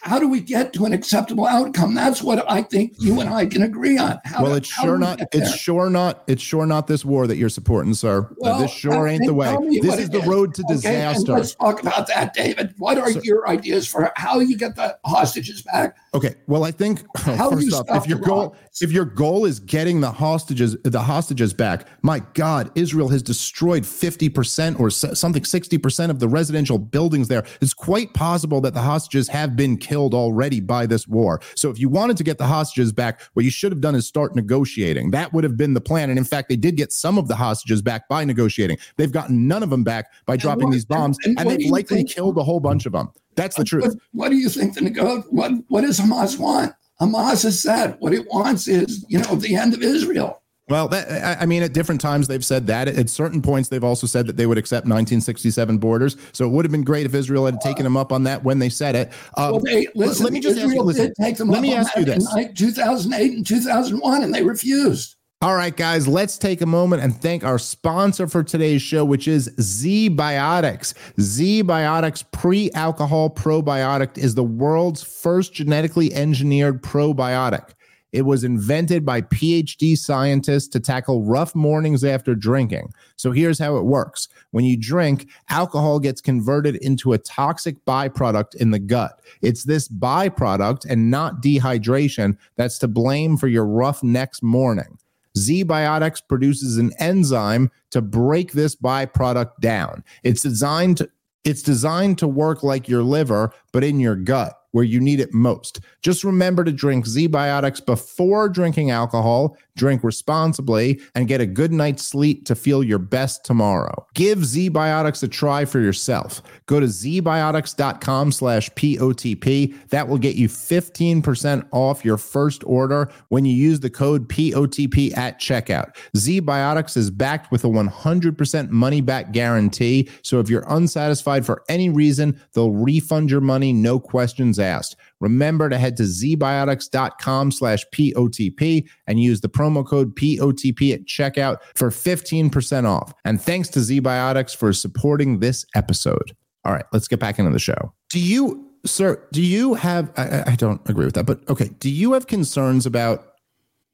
how 0.00 0.18
do 0.18 0.28
we 0.28 0.40
get 0.40 0.72
to 0.74 0.84
an 0.84 0.92
acceptable 0.92 1.46
outcome? 1.46 1.94
That's 1.94 2.22
what 2.22 2.48
I 2.50 2.62
think 2.62 2.94
you 2.98 3.20
and 3.20 3.28
I 3.30 3.46
can 3.46 3.62
agree 3.62 3.98
on. 3.98 4.20
How 4.24 4.42
well, 4.42 4.54
it's 4.54 4.68
sure 4.68 4.98
not. 4.98 5.20
It's 5.32 5.54
sure 5.56 5.90
not. 5.90 6.22
It's 6.26 6.42
sure 6.42 6.66
not 6.66 6.86
this 6.86 7.04
war 7.04 7.26
that 7.26 7.36
you're 7.36 7.48
supporting, 7.48 7.94
sir. 7.94 8.20
Uh, 8.22 8.34
Well, 8.38 8.60
this 8.60 8.70
sure 8.70 9.06
ain't 9.08 9.24
the 9.26 9.34
way. 9.34 9.56
This 9.80 9.98
is 9.98 10.10
the 10.10 10.20
road 10.20 10.54
to 10.54 10.62
Okay, 10.62 10.72
and 10.74 11.14
disaster. 11.16 11.32
let's 11.32 11.54
talk 11.54 11.80
about 11.82 12.06
that, 12.08 12.34
David. 12.34 12.74
What 12.78 12.98
are 12.98 13.10
your 13.10 13.48
ideas 13.48 13.86
for 13.86 14.12
how 14.16 14.40
you 14.40 14.56
get 14.56 14.76
the 14.76 14.98
hostages 15.04 15.62
back? 15.62 15.96
Okay. 16.14 16.34
Well, 16.46 16.64
I 16.64 16.70
think 16.70 17.00
first 17.18 17.72
off, 17.74 17.86
if 17.90 18.06
your 18.06 18.18
goal 18.18 18.50
rockets? 18.50 18.82
if 18.82 18.92
your 18.92 19.04
goal 19.04 19.44
is 19.44 19.60
getting 19.60 20.00
the 20.00 20.10
hostages 20.10 20.76
the 20.82 21.00
hostages 21.02 21.52
back, 21.52 21.86
my 22.02 22.20
God, 22.34 22.70
Israel 22.74 23.08
has 23.08 23.22
destroyed 23.22 23.84
fifty 23.84 24.28
percent 24.28 24.78
or 24.80 24.90
something 24.90 25.44
sixty 25.44 25.78
percent 25.78 26.10
of 26.10 26.18
the 26.18 26.28
residential 26.28 26.78
buildings 26.78 27.28
there. 27.28 27.44
It's 27.60 27.74
quite 27.74 28.14
possible 28.14 28.60
that 28.62 28.74
the 28.74 28.80
hostages 28.82 29.28
have 29.28 29.56
been 29.56 29.76
killed 29.88 30.12
already 30.14 30.60
by 30.60 30.84
this 30.86 31.08
war. 31.08 31.40
So 31.54 31.70
if 31.70 31.78
you 31.78 31.88
wanted 31.88 32.16
to 32.18 32.24
get 32.24 32.36
the 32.38 32.46
hostages 32.46 32.92
back, 32.92 33.22
what 33.32 33.44
you 33.44 33.50
should 33.50 33.72
have 33.72 33.80
done 33.80 33.94
is 33.94 34.06
start 34.06 34.36
negotiating. 34.36 35.10
That 35.12 35.32
would 35.32 35.44
have 35.44 35.56
been 35.56 35.72
the 35.74 35.80
plan. 35.80 36.10
And 36.10 36.18
in 36.18 36.24
fact, 36.24 36.48
they 36.50 36.56
did 36.56 36.76
get 36.76 36.92
some 36.92 37.16
of 37.16 37.26
the 37.28 37.34
hostages 37.36 37.80
back 37.80 38.06
by 38.08 38.24
negotiating. 38.24 38.76
They've 38.96 39.10
gotten 39.10 39.48
none 39.48 39.62
of 39.62 39.70
them 39.70 39.84
back 39.84 40.12
by 40.26 40.36
dropping 40.36 40.64
what- 40.64 40.72
these 40.72 40.84
bombs, 40.84 41.16
and 41.24 41.38
and, 41.40 41.48
do 41.48 41.56
they've 41.56 41.70
likely 41.70 41.98
think- 41.98 42.10
killed 42.10 42.36
a 42.38 42.42
whole 42.42 42.60
bunch 42.60 42.84
of 42.86 42.92
them. 42.92 43.08
That's 43.34 43.56
the 43.56 43.64
truth. 43.64 43.84
What, 43.84 43.94
what 44.12 44.28
do 44.30 44.36
you 44.36 44.48
think 44.48 44.74
the 44.74 44.80
nego- 44.82 45.22
what 45.30 45.52
what 45.68 45.82
does 45.82 45.98
Hamas 46.00 46.38
want? 46.38 46.72
Hamas 47.00 47.44
has 47.44 47.60
said 47.62 47.96
what 48.00 48.12
it 48.12 48.26
wants 48.28 48.66
is, 48.66 49.06
you 49.08 49.20
know, 49.20 49.36
the 49.36 49.54
end 49.54 49.72
of 49.72 49.82
Israel. 49.82 50.42
Well, 50.68 50.88
that, 50.88 51.40
I 51.40 51.46
mean, 51.46 51.62
at 51.62 51.72
different 51.72 52.00
times 52.00 52.28
they've 52.28 52.44
said 52.44 52.66
that. 52.66 52.88
At 52.88 53.08
certain 53.08 53.40
points, 53.40 53.68
they've 53.68 53.84
also 53.84 54.06
said 54.06 54.26
that 54.26 54.36
they 54.36 54.46
would 54.46 54.58
accept 54.58 54.84
1967 54.84 55.78
borders. 55.78 56.16
So 56.32 56.44
it 56.44 56.48
would 56.48 56.64
have 56.64 56.72
been 56.72 56.84
great 56.84 57.06
if 57.06 57.14
Israel 57.14 57.46
had 57.46 57.60
taken 57.60 57.84
them 57.84 57.96
up 57.96 58.12
on 58.12 58.24
that 58.24 58.44
when 58.44 58.58
they 58.58 58.68
said 58.68 58.94
it. 58.94 59.12
Um, 59.36 59.52
Well, 59.52 59.60
they, 59.60 59.86
listen, 59.94 60.24
let 60.24 60.32
me 60.32 60.40
just 60.40 60.58
ask 60.58 60.74
you. 60.74 60.82
Listen, 60.82 61.12
take 61.20 61.36
them 61.36 61.48
let 61.48 61.62
me 61.62 61.74
ask 61.74 61.96
you 61.96 62.04
this. 62.04 62.16
in 62.16 62.34
like 62.34 62.54
2008 62.54 63.32
and 63.32 63.46
2001, 63.46 64.22
and 64.22 64.34
they 64.34 64.42
refused. 64.42 65.16
All 65.40 65.54
right, 65.54 65.76
guys, 65.76 66.08
let's 66.08 66.36
take 66.36 66.62
a 66.62 66.66
moment 66.66 67.00
and 67.00 67.14
thank 67.14 67.44
our 67.44 67.60
sponsor 67.60 68.26
for 68.26 68.42
today's 68.42 68.82
show, 68.82 69.04
which 69.04 69.28
is 69.28 69.48
ZBiotics. 69.50 70.94
Z 71.20 71.62
Biotics 71.62 72.24
pre 72.32 72.72
alcohol 72.72 73.30
probiotic 73.30 74.18
is 74.18 74.34
the 74.34 74.42
world's 74.42 75.04
first 75.04 75.54
genetically 75.54 76.12
engineered 76.12 76.82
probiotic. 76.82 77.70
It 78.12 78.22
was 78.22 78.42
invented 78.42 79.04
by 79.04 79.22
PhD 79.22 79.96
scientists 79.96 80.68
to 80.68 80.80
tackle 80.80 81.24
rough 81.24 81.54
mornings 81.54 82.04
after 82.04 82.34
drinking. 82.34 82.92
So 83.16 83.32
here's 83.32 83.58
how 83.58 83.76
it 83.76 83.84
works 83.84 84.28
when 84.50 84.64
you 84.64 84.76
drink, 84.76 85.28
alcohol 85.50 86.00
gets 86.00 86.20
converted 86.20 86.76
into 86.76 87.12
a 87.12 87.18
toxic 87.18 87.84
byproduct 87.84 88.54
in 88.56 88.70
the 88.70 88.78
gut. 88.78 89.20
It's 89.42 89.64
this 89.64 89.88
byproduct 89.88 90.86
and 90.88 91.10
not 91.10 91.42
dehydration 91.42 92.36
that's 92.56 92.78
to 92.78 92.88
blame 92.88 93.36
for 93.36 93.48
your 93.48 93.66
rough 93.66 94.02
next 94.02 94.42
morning. 94.42 94.98
ZBiotics 95.36 96.22
produces 96.26 96.78
an 96.78 96.92
enzyme 96.98 97.70
to 97.90 98.00
break 98.00 98.52
this 98.52 98.74
byproduct 98.74 99.60
down. 99.60 100.02
It's 100.22 100.42
designed 100.42 100.96
to, 100.96 101.10
it's 101.44 101.62
designed 101.62 102.18
to 102.18 102.28
work 102.28 102.62
like 102.62 102.88
your 102.88 103.02
liver, 103.02 103.52
but 103.72 103.84
in 103.84 104.00
your 104.00 104.16
gut 104.16 104.57
where 104.72 104.84
you 104.84 105.00
need 105.00 105.20
it 105.20 105.32
most. 105.32 105.80
Just 106.02 106.24
remember 106.24 106.64
to 106.64 106.72
drink 106.72 107.06
ZBiotics 107.06 107.84
before 107.84 108.48
drinking 108.48 108.90
alcohol, 108.90 109.56
drink 109.76 110.04
responsibly, 110.04 111.00
and 111.14 111.28
get 111.28 111.40
a 111.40 111.46
good 111.46 111.72
night's 111.72 112.06
sleep 112.06 112.44
to 112.46 112.54
feel 112.54 112.82
your 112.82 112.98
best 112.98 113.44
tomorrow. 113.44 114.06
Give 114.14 114.38
ZBiotics 114.38 115.22
a 115.22 115.28
try 115.28 115.64
for 115.64 115.80
yourself. 115.80 116.42
Go 116.66 116.80
to 116.80 116.86
zbiotics.com 116.86 118.32
slash 118.32 118.70
POTP. 118.70 119.88
That 119.88 120.08
will 120.08 120.18
get 120.18 120.36
you 120.36 120.48
15% 120.48 121.68
off 121.72 122.04
your 122.04 122.18
first 122.18 122.62
order 122.64 123.10
when 123.28 123.44
you 123.44 123.54
use 123.54 123.80
the 123.80 123.90
code 123.90 124.28
POTP 124.28 125.16
at 125.16 125.40
checkout. 125.40 125.96
ZBiotics 126.16 126.96
is 126.96 127.10
backed 127.10 127.50
with 127.50 127.64
a 127.64 127.68
100% 127.68 128.70
money 128.70 129.00
back 129.00 129.32
guarantee. 129.32 130.08
So 130.22 130.40
if 130.40 130.50
you're 130.50 130.66
unsatisfied 130.68 131.46
for 131.46 131.62
any 131.68 131.88
reason, 131.88 132.40
they'll 132.52 132.72
refund 132.72 133.30
your 133.30 133.40
money, 133.40 133.72
no 133.72 133.98
questions 133.98 134.57
asked. 134.58 134.96
Remember 135.20 135.68
to 135.68 135.78
head 135.78 135.96
to 135.98 136.04
zbiotics.com 136.04 137.50
slash 137.52 137.84
POTP 137.94 138.88
and 139.06 139.20
use 139.20 139.40
the 139.40 139.48
promo 139.48 139.86
code 139.86 140.14
POTP 140.16 140.92
at 140.94 141.04
checkout 141.06 141.58
for 141.74 141.90
15% 141.90 142.84
off. 142.86 143.12
And 143.24 143.40
thanks 143.40 143.68
to 143.70 143.80
ZBiotics 143.80 144.56
for 144.56 144.72
supporting 144.72 145.40
this 145.40 145.64
episode. 145.74 146.36
All 146.64 146.72
right, 146.72 146.84
let's 146.92 147.08
get 147.08 147.18
back 147.20 147.38
into 147.38 147.50
the 147.50 147.58
show. 147.58 147.92
Do 148.10 148.18
you, 148.20 148.70
sir, 148.84 149.22
do 149.32 149.42
you 149.42 149.74
have, 149.74 150.12
I, 150.16 150.22
I- 150.28 150.44
I 150.48 150.54
don't 150.56 150.80
agree 150.88 151.04
with 151.04 151.14
that, 151.14 151.26
but 151.26 151.48
okay, 151.48 151.70
do 151.78 151.90
you 151.90 152.12
have 152.12 152.26
concerns 152.26 152.86
about 152.86 153.24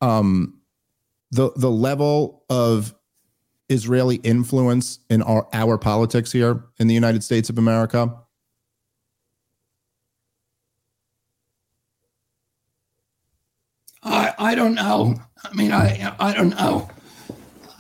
um, 0.01 0.61
the, 1.31 1.51
the 1.57 1.71
level 1.71 2.45
of 2.51 2.95
Israeli 3.71 4.17
influence 4.17 4.99
in 5.09 5.23
our, 5.23 5.49
our 5.53 5.79
politics 5.79 6.31
here 6.33 6.65
in 6.79 6.87
the 6.87 6.95
United 6.95 7.25
States 7.25 7.49
of 7.49 7.59
America? 7.59 8.15
I, 14.39 14.53
I 14.53 14.55
don't 14.55 14.75
know. 14.75 15.15
I 15.43 15.55
mean, 15.55 15.73
I 15.73 16.15
I 16.19 16.33
don't 16.33 16.51
know. 16.51 16.89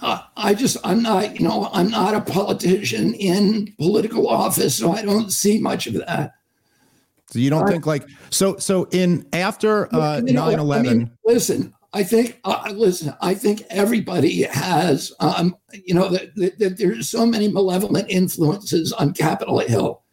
Uh, 0.02 0.20
I 0.36 0.54
just 0.54 0.76
I'm 0.84 1.02
not 1.02 1.38
you 1.38 1.46
know 1.48 1.70
I'm 1.72 1.90
not 1.90 2.14
a 2.14 2.20
politician 2.20 3.14
in 3.14 3.72
political 3.78 4.28
office, 4.28 4.76
so 4.76 4.92
I 4.92 5.02
don't 5.02 5.32
see 5.32 5.58
much 5.58 5.86
of 5.86 5.94
that. 5.94 6.32
So 7.30 7.38
you 7.38 7.50
don't 7.50 7.66
I- 7.66 7.70
think 7.70 7.86
like 7.86 8.06
so 8.30 8.56
so 8.58 8.84
in 8.90 9.26
after 9.32 9.92
uh 9.94 10.20
You 10.24 10.34
know, 10.34 10.46
9/11 10.46 10.74
I 10.76 10.82
mean, 10.82 11.10
listen, 11.24 11.74
I 11.94 12.04
think 12.04 12.38
uh, 12.44 12.70
listen, 12.74 13.14
I 13.20 13.34
think 13.34 13.62
everybody 13.70 14.42
has 14.42 15.12
um 15.20 15.56
you 15.72 15.94
know 15.94 16.10
that, 16.10 16.34
that, 16.36 16.58
that 16.58 16.78
there's 16.78 17.08
so 17.08 17.24
many 17.24 17.48
malevolent 17.48 18.10
influences 18.10 18.92
on 18.92 19.14
Capitol 19.14 19.60
Hill. 19.60 20.03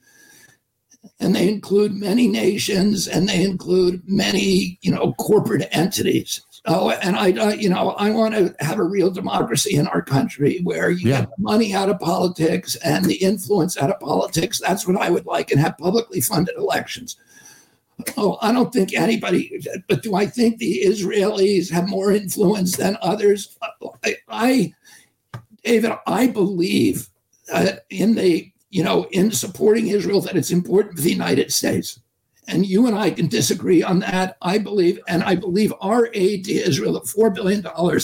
And 1.19 1.35
they 1.35 1.49
include 1.49 1.93
many 1.93 2.27
nations 2.27 3.07
and 3.07 3.27
they 3.27 3.43
include 3.43 4.01
many, 4.07 4.77
you 4.81 4.91
know, 4.91 5.13
corporate 5.13 5.67
entities. 5.71 6.41
Oh, 6.67 6.91
and 6.91 7.15
I, 7.15 7.53
you 7.53 7.69
know, 7.69 7.91
I 7.91 8.11
want 8.11 8.35
to 8.35 8.55
have 8.59 8.77
a 8.77 8.83
real 8.83 9.09
democracy 9.09 9.75
in 9.75 9.87
our 9.87 10.03
country 10.03 10.59
where 10.63 10.91
you 10.91 11.09
Yeah. 11.09 11.21
get 11.21 11.29
the 11.35 11.41
money 11.43 11.73
out 11.73 11.89
of 11.89 11.99
politics 11.99 12.75
and 12.77 13.03
the 13.05 13.15
influence 13.15 13.77
out 13.77 13.89
of 13.89 13.99
politics. 13.99 14.59
That's 14.59 14.85
what 14.87 14.97
I 14.97 15.09
would 15.09 15.25
like, 15.25 15.49
and 15.51 15.59
have 15.59 15.77
publicly 15.79 16.21
funded 16.21 16.55
elections. 16.55 17.15
Oh, 18.15 18.37
I 18.41 18.51
don't 18.51 18.71
think 18.71 18.93
anybody, 18.93 19.59
but 19.87 20.03
do 20.03 20.13
I 20.15 20.27
think 20.27 20.57
the 20.57 20.83
Israelis 20.85 21.71
have 21.71 21.87
more 21.89 22.11
influence 22.11 22.77
than 22.77 22.97
others? 23.01 23.57
I, 24.03 24.17
I 24.27 24.73
David, 25.63 25.91
I 26.07 26.27
believe 26.27 27.09
uh, 27.51 27.73
in 27.89 28.15
the, 28.15 28.50
you 28.71 28.83
know, 28.83 29.05
in 29.11 29.31
supporting 29.31 29.87
Israel 29.87 30.21
that 30.21 30.35
it's 30.35 30.49
important 30.49 30.95
for 30.95 31.01
the 31.01 31.11
United 31.11 31.51
States. 31.51 31.99
And 32.47 32.65
you 32.65 32.87
and 32.87 32.97
I 32.97 33.11
can 33.11 33.27
disagree 33.27 33.83
on 33.83 33.99
that. 33.99 34.37
I 34.41 34.57
believe, 34.57 34.99
and 35.07 35.23
I 35.23 35.35
believe 35.35 35.73
our 35.79 36.09
aid 36.13 36.45
to 36.45 36.53
Israel 36.53 36.97
of 36.97 37.03
$4 37.03 37.35
billion 37.35 37.65
a 37.67 37.99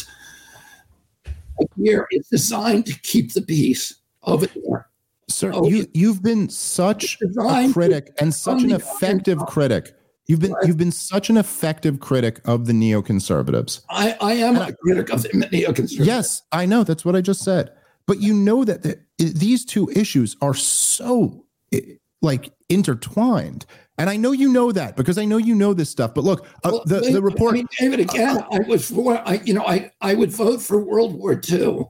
year 1.76 2.08
is 2.12 2.28
designed 2.28 2.86
to 2.86 3.00
keep 3.00 3.34
the 3.34 3.42
peace 3.42 3.96
over 4.24 4.46
there. 4.46 4.90
Sir, 5.30 5.52
Oh, 5.54 5.68
you 5.68 5.86
you've 5.94 6.24
been 6.24 6.50
such 6.50 7.18
a 7.22 7.72
critic 7.74 8.14
and 8.20 8.34
such 8.34 8.64
an 8.64 8.72
effective 8.72 9.40
critic. 9.48 9.94
You've 10.28 10.40
been 10.40 10.56
you've 10.64 10.78
been 10.78 10.92
such 10.92 11.30
an 11.30 11.38
effective 11.38 12.00
critic 12.00 12.40
of 12.46 12.66
the 12.66 12.74
neoconservatives. 12.74 13.82
I, 13.90 14.16
I 14.22 14.34
am 14.34 14.56
a 14.56 14.74
critic 14.74 15.10
of 15.10 15.24
the 15.24 15.30
neoconservatives. 15.30 16.06
Yes, 16.06 16.44
I 16.52 16.66
know 16.66 16.84
that's 16.84 17.04
what 17.04 17.16
I 17.16 17.22
just 17.22 17.44
said. 17.44 17.72
But 18.08 18.22
you 18.22 18.34
know 18.34 18.64
that 18.64 18.84
the, 18.84 19.00
these 19.18 19.66
two 19.66 19.90
issues 19.92 20.36
are 20.42 20.54
so 20.54 21.46
like 22.22 22.52
intertwined. 22.70 23.66
And 24.00 24.10
I 24.10 24.16
know 24.16 24.32
you 24.32 24.52
know 24.52 24.72
that 24.72 24.96
because 24.96 25.18
I 25.18 25.26
know 25.26 25.38
you 25.38 25.56
know 25.56 25.74
this 25.74 25.90
stuff. 25.90 26.14
But 26.14 26.24
look, 26.24 26.46
uh, 26.64 26.70
Well, 26.72 26.84
the, 26.86 27.00
the 27.00 27.22
report 27.22 27.54
I 27.54 27.58
mean, 27.58 27.68
David, 27.80 28.00
again, 28.00 28.44
I 28.52 28.60
was 28.60 28.90
for. 28.90 29.18
I, 29.28 29.42
you 29.44 29.54
know, 29.54 29.66
I 29.66 29.92
I 30.02 30.14
would 30.14 30.32
vote 30.32 30.62
for 30.62 30.80
World 30.80 31.16
War 31.16 31.40
II. 31.50 31.86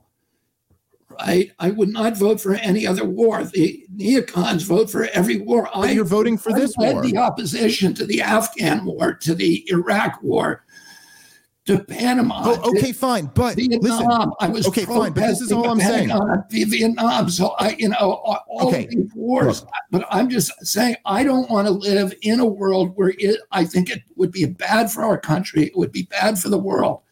Right? 1.20 1.50
I 1.58 1.70
would 1.70 1.88
not 1.88 2.16
vote 2.16 2.40
for 2.40 2.54
any 2.54 2.86
other 2.86 3.04
war. 3.04 3.42
The 3.44 3.84
neocons 3.94 4.64
vote 4.64 4.88
for 4.88 5.06
every 5.12 5.38
war. 5.38 5.68
I, 5.74 5.90
you're 5.90 6.04
voting 6.04 6.38
for 6.38 6.54
I 6.54 6.60
this 6.60 6.76
led 6.78 6.94
war. 6.94 7.02
the 7.02 7.18
opposition 7.18 7.92
to 7.94 8.06
the 8.06 8.22
Afghan 8.22 8.84
war, 8.84 9.14
to 9.14 9.34
the 9.34 9.68
Iraq 9.68 10.22
war, 10.22 10.64
to 11.68 11.84
Panama. 11.84 12.40
Oh, 12.44 12.70
okay, 12.70 12.92
fine. 12.92 13.30
But 13.34 13.58
listen, 13.58 13.82
Vietnam. 13.82 14.32
I 14.40 14.48
was 14.48 14.66
okay, 14.68 14.86
fine, 14.86 15.12
but 15.12 15.20
this 15.20 15.42
is 15.42 15.52
all 15.52 15.68
I'm 15.68 15.78
saying. 15.78 16.10
Vietnam. 16.50 17.28
So 17.28 17.48
I, 17.58 17.76
you 17.78 17.90
know, 17.90 17.96
all, 17.98 18.68
Okay, 18.68 18.86
these 18.90 19.10
wars. 19.14 19.66
But 19.90 20.06
I'm 20.10 20.30
just 20.30 20.50
saying, 20.66 20.96
I 21.04 21.22
don't 21.24 21.48
want 21.50 21.66
to 21.66 21.72
live 21.72 22.14
in 22.22 22.40
a 22.40 22.46
world 22.46 22.92
where 22.96 23.12
it. 23.18 23.40
I 23.52 23.64
think 23.64 23.90
it 23.90 24.02
would 24.16 24.32
be 24.32 24.46
bad 24.46 24.90
for 24.90 25.04
our 25.04 25.18
country. 25.18 25.64
It 25.64 25.76
would 25.76 25.92
be 25.92 26.04
bad 26.04 26.38
for 26.38 26.48
the 26.48 26.58
world. 26.58 27.02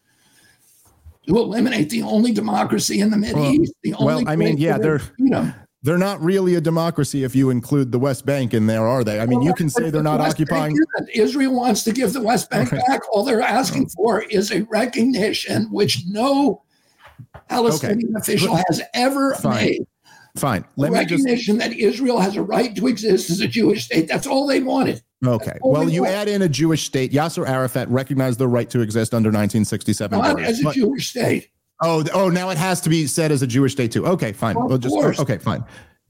To 1.27 1.37
eliminate 1.37 1.91
the 1.91 2.01
only 2.01 2.31
democracy 2.31 3.01
in 3.01 3.11
the 3.11 3.17
Middle 3.17 3.41
Well- 3.43 3.51
East, 3.53 3.73
the 3.83 3.93
well, 3.99 4.17
only 4.17 4.27
I 4.27 4.35
mean, 4.35 4.57
yeah, 4.57 4.79
there. 4.79 4.97
they're- 4.97 4.99
freedom. 4.99 5.53
They're 5.83 5.97
not 5.97 6.19
really 6.21 6.55
a 6.55 6.61
democracy 6.61 7.23
if 7.23 7.35
you 7.35 7.49
include 7.49 7.91
the 7.91 7.99
West 7.99 8.25
Bank 8.25 8.53
in 8.53 8.67
there, 8.67 8.87
are 8.87 9.03
they? 9.03 9.19
I 9.19 9.25
mean, 9.25 9.41
you 9.41 9.53
can 9.53 9.69
say 9.69 9.89
they're 9.89 10.03
not 10.03 10.19
occupying. 10.19 10.77
Israel 11.13 11.53
wants 11.53 11.83
to 11.83 11.91
give 11.91 12.13
the 12.13 12.21
West 12.21 12.49
Bank 12.49 12.73
Okay. 12.73 12.81
back. 12.87 13.01
All 13.11 13.23
they're 13.23 13.41
asking 13.41 13.85
oh. 13.91 13.93
for 13.95 14.21
is 14.23 14.51
a 14.51 14.63
recognition, 14.63 15.71
which 15.71 16.03
no 16.07 16.63
Palestinian 17.49 18.15
official 18.15 18.55
has 18.67 18.81
ever 18.93 19.35
Fine. 19.35 19.65
made. 19.65 19.87
Fine. 20.35 20.65
Let 20.75 20.91
me 20.91 20.99
just. 20.99 21.23
recognition 21.23 21.57
that 21.59 21.73
Israel 21.73 22.19
has 22.19 22.35
a 22.35 22.41
right 22.43 22.75
to 22.75 22.87
exist 22.87 23.29
as 23.29 23.39
a 23.39 23.47
Jewish 23.47 23.85
state. 23.85 24.07
That's 24.07 24.27
all 24.27 24.45
they 24.45 24.61
wanted. 24.61 25.01
Okay. 25.25 25.57
Well, 25.61 25.89
you 25.89 26.05
add 26.05 26.27
in 26.27 26.43
a 26.43 26.49
Jewish 26.49 26.85
state. 26.85 27.11
Yasser 27.11 27.47
Arafat 27.47 27.89
recognized 27.89 28.37
the 28.39 28.47
right 28.47 28.69
to 28.69 28.81
exist 28.81 29.13
under 29.15 29.29
1967. 29.29 30.17
Not 30.19 30.35
borders. 30.35 30.47
as 30.47 30.59
a 30.59 30.63
But- 30.63 30.75
Jewish 30.75 31.09
state. 31.09 31.49
Oh, 31.81 32.03
oh, 32.13 32.29
now 32.29 32.49
it 32.49 32.57
has 32.57 32.81
to 32.81 32.89
be 32.89 33.05
said 33.07 33.31
as 33.31 33.41
a 33.41 33.47
Jewish 33.47 33.73
state 33.73 33.91
too. 33.91 34.05
Okay, 34.07 34.33
fine. 34.33 34.57
Of 34.57 34.63
We'll 34.69 34.77
just 34.77 34.93
course. 34.95 35.19
okay, 35.19 35.37
fine. 35.37 35.63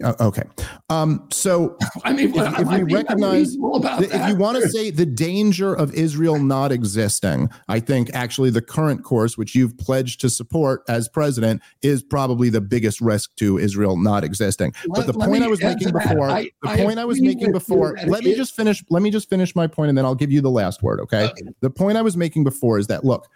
Uh, 0.04 0.14
okay. 0.20 0.44
Um, 0.92 1.28
so 1.32 1.76
I 2.06 2.14
mean, 2.14 2.30
if, 2.30 2.36
if 2.36 2.68
I 2.68 2.84
we 2.84 2.94
recognize 2.94 3.56
unreasonable 3.56 3.76
about 3.78 4.00
that- 4.02 4.06
if 4.06 4.12
that? 4.12 4.30
you 4.30 4.36
want 4.36 4.62
to 4.62 4.70
say 4.70 4.92
the 4.92 5.08
danger 5.08 5.74
of 5.74 5.92
Israel 5.96 6.38
not 6.38 6.72
existing, 6.72 7.50
I 7.68 7.80
think 7.80 8.12
actually 8.14 8.52
the 8.52 8.62
current 8.62 9.04
course, 9.04 9.40
which 9.40 9.56
you've 9.56 9.76
pledged 9.80 10.22
to 10.22 10.30
support 10.30 10.84
as 10.88 11.10
president, 11.10 11.64
is 11.82 12.04
probably 12.04 12.50
the 12.50 12.62
biggest 12.62 13.02
risk 13.02 13.36
to 13.38 13.58
Israel 13.58 13.98
not 13.98 14.24
existing. 14.24 14.74
but 14.90 15.08
the 15.08 15.14
point 15.14 15.42
I 15.44 15.48
was 15.48 15.62
making 15.64 15.92
before, 15.92 16.30
I- 16.30 16.52
the 16.62 16.70
I 16.70 16.78
point 16.78 17.00
I 17.00 17.06
was 17.06 17.20
making 17.20 17.52
before, 17.52 17.98
let 18.06 18.24
me 18.24 18.36
just 18.36 18.56
finish. 18.56 18.84
Let 18.92 19.02
me 19.02 19.10
just 19.10 19.30
finish 19.32 19.56
my 19.56 19.66
point, 19.66 19.90
and 19.90 19.98
then 19.98 20.06
I'll 20.06 20.16
give 20.16 20.32
you 20.32 20.42
the 20.42 20.52
last 20.52 20.84
word. 20.84 21.00
Okay. 21.02 21.26
Okay. 21.26 21.42
The 21.62 21.72
point 21.72 21.98
I 21.98 22.04
was 22.04 22.16
making 22.16 22.44
before 22.44 22.78
is 22.78 22.86
that 22.88 23.04
look, 23.04 23.28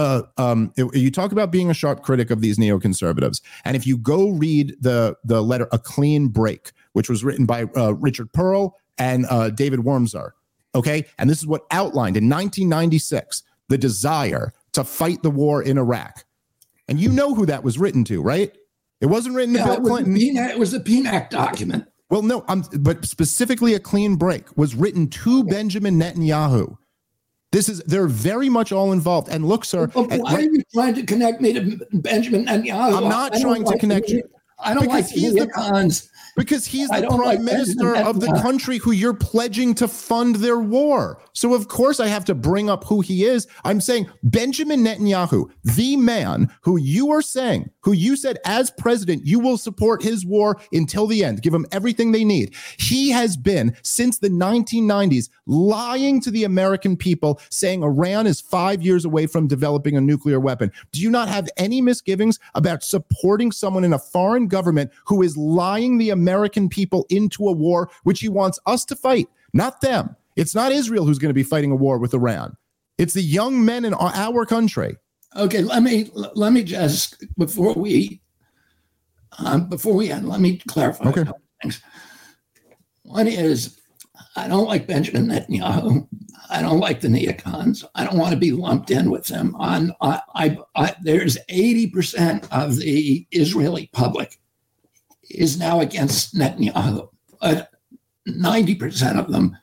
uh, 0.00 0.22
um, 0.38 0.72
it- 0.76 0.94
you 0.96 1.10
talk 1.10 1.32
about 1.32 1.50
being 1.50 1.70
a 1.70 1.74
sharp 1.74 2.02
critic 2.02 2.30
of 2.30 2.40
these 2.40 2.58
neoconservatives, 2.58 3.40
and 3.64 3.76
if 3.76 3.86
you 3.86 3.96
go 3.98 4.30
read 4.30 4.76
the 4.80 5.16
the 5.24 5.42
letter 5.42 5.68
"A 5.72 5.78
Clean 5.78 6.28
Break," 6.28 6.72
which 6.92 7.08
was 7.10 7.22
written 7.24 7.44
by 7.46 7.64
uh, 7.76 7.94
Richard 7.94 8.32
Perle 8.32 8.72
and 8.98 9.26
uh, 9.28 9.50
David 9.50 9.80
Wurmser, 9.80 10.30
okay, 10.74 11.04
and 11.18 11.28
this 11.28 11.38
is 11.38 11.46
what 11.46 11.62
outlined 11.70 12.16
in 12.16 12.28
1996 12.28 13.42
the 13.68 13.78
desire 13.78 14.52
to 14.72 14.84
fight 14.84 15.22
the 15.22 15.30
war 15.30 15.62
in 15.62 15.78
Iraq, 15.78 16.24
and 16.88 16.98
you 17.00 17.10
know 17.10 17.34
who 17.34 17.46
that 17.46 17.62
was 17.64 17.78
written 17.78 18.02
to, 18.04 18.22
right? 18.22 18.52
It 19.00 19.06
wasn't 19.06 19.34
written 19.34 19.54
to 19.54 19.60
Yeah, 19.60 19.64
Bill 19.66 19.74
it, 19.74 19.82
was 19.82 19.90
Clinton. 19.90 20.16
it 20.16 20.58
was 20.58 20.74
a 20.74 20.80
PNAC 20.80 21.30
document. 21.30 21.84
Well, 22.10 22.22
no, 22.22 22.44
um, 22.48 22.64
but 22.80 23.04
specifically 23.04 23.74
a 23.74 23.78
clean 23.80 24.16
break 24.16 24.44
was 24.56 24.74
written 24.74 25.06
to 25.08 25.44
Benjamin 25.44 25.98
Netanyahu. 25.98 26.76
This 27.52 27.68
is 27.68 27.80
they're 27.80 28.06
very 28.06 28.48
much 28.48 28.70
all 28.70 28.92
involved. 28.92 29.28
And 29.28 29.44
look, 29.46 29.64
sir, 29.64 29.84
at- 29.84 29.94
why 30.20 30.34
are 30.34 30.40
you 30.40 30.62
trying 30.72 30.94
to 30.94 31.02
connect 31.04 31.40
me 31.40 31.52
to 31.52 31.84
Benjamin 31.94 32.46
Netanyahu? 32.46 32.96
I'm 32.96 33.08
not 33.08 33.32
trying 33.40 33.64
to 33.64 33.70
like 33.70 33.80
connect 33.80 34.06
the- 34.06 34.14
you. 34.14 34.22
I 34.62 34.74
don't 34.74 34.82
Because 34.84 35.06
like 35.06 35.14
he's 35.14 35.32
the 35.34 35.46
neocons. 35.46 36.09
Because 36.36 36.66
he's 36.66 36.88
the 36.88 37.06
prime 37.06 37.18
like 37.18 37.40
minister 37.40 37.96
of 37.96 38.20
the 38.20 38.32
country 38.42 38.78
who 38.78 38.92
you're 38.92 39.14
pledging 39.14 39.74
to 39.74 39.88
fund 39.88 40.36
their 40.36 40.58
war. 40.58 41.20
So 41.32 41.54
of 41.54 41.68
course 41.68 42.00
I 42.00 42.06
have 42.08 42.24
to 42.26 42.34
bring 42.34 42.70
up 42.70 42.84
who 42.84 43.00
he 43.00 43.24
is. 43.24 43.46
I'm 43.64 43.80
saying 43.80 44.08
Benjamin 44.22 44.84
Netanyahu, 44.84 45.50
the 45.64 45.96
man 45.96 46.50
who 46.62 46.76
you 46.76 47.10
are 47.10 47.22
saying, 47.22 47.70
who 47.80 47.92
you 47.92 48.16
said 48.16 48.38
as 48.44 48.70
president, 48.70 49.26
you 49.26 49.38
will 49.38 49.58
support 49.58 50.02
his 50.02 50.24
war 50.24 50.60
until 50.72 51.06
the 51.06 51.24
end, 51.24 51.42
give 51.42 51.54
him 51.54 51.66
everything 51.72 52.12
they 52.12 52.24
need. 52.24 52.54
He 52.78 53.10
has 53.10 53.36
been 53.36 53.76
since 53.82 54.18
the 54.18 54.28
1990s 54.28 55.30
lying 55.46 56.20
to 56.20 56.30
the 56.30 56.44
American 56.44 56.96
people, 56.96 57.40
saying 57.50 57.82
Iran 57.82 58.26
is 58.26 58.40
five 58.40 58.82
years 58.82 59.04
away 59.04 59.26
from 59.26 59.46
developing 59.46 59.96
a 59.96 60.00
nuclear 60.00 60.40
weapon. 60.40 60.70
Do 60.92 61.00
you 61.00 61.10
not 61.10 61.28
have 61.28 61.48
any 61.56 61.80
misgivings 61.80 62.38
about 62.54 62.82
supporting 62.82 63.52
someone 63.52 63.84
in 63.84 63.92
a 63.92 63.98
foreign 63.98 64.48
government 64.48 64.90
who 65.06 65.22
is 65.22 65.36
lying 65.36 65.98
the 65.98 66.10
American 66.20 66.68
people 66.68 67.06
into 67.08 67.48
a 67.48 67.52
war 67.52 67.90
which 68.04 68.20
he 68.20 68.28
wants 68.28 68.58
us 68.66 68.84
to 68.86 68.96
fight, 68.96 69.28
not 69.52 69.80
them? 69.80 70.14
It's 70.36 70.54
not 70.54 70.72
Israel 70.72 71.04
who's 71.04 71.18
going 71.18 71.30
to 71.30 71.34
be 71.34 71.42
fighting 71.42 71.70
a 71.72 71.76
war 71.76 71.98
with 71.98 72.14
Iran. 72.14 72.56
It's 72.98 73.14
the 73.14 73.22
young 73.22 73.64
men 73.64 73.84
in 73.84 73.94
our- 73.94 74.46
country. 74.46 74.96
Okay, 75.36 75.62
let 75.62 75.82
me 75.82 76.10
let 76.34 76.52
me 76.52 76.62
just 76.64 77.24
before 77.38 77.74
we 77.74 78.20
um, 79.38 79.68
before 79.68 79.94
we 79.94 80.10
end, 80.10 80.28
let 80.28 80.40
me 80.40 80.58
clarify 80.68 81.08
Okay. 81.08 81.20
a 81.20 81.24
couple 81.26 81.40
things. 81.62 81.80
One 83.04 83.28
is 83.28 83.78
I 84.36 84.48
don't 84.48 84.66
like 84.66 84.86
Benjamin 84.88 85.26
Netanyahu. 85.28 86.06
I 86.50 86.62
don't 86.62 86.80
like 86.80 87.00
the 87.00 87.08
neocons. 87.08 87.84
I 87.94 88.04
don't 88.04 88.18
want 88.18 88.32
to 88.32 88.36
be 88.38 88.50
lumped 88.50 88.90
in 88.90 89.08
with 89.10 89.26
them. 89.26 89.54
On 89.56 89.92
I, 90.00 90.20
I, 90.34 90.58
I 90.74 90.94
there's 91.02 91.38
80% 91.48 92.48
of 92.50 92.76
the 92.76 93.24
Israeli 93.30 93.88
public 93.92 94.39
is 95.30 95.58
now 95.58 95.80
against 95.80 96.34
Netanyahu. 96.34 97.08
But 97.40 97.70
90% 98.28 99.18
of 99.18 99.32
them 99.32 99.56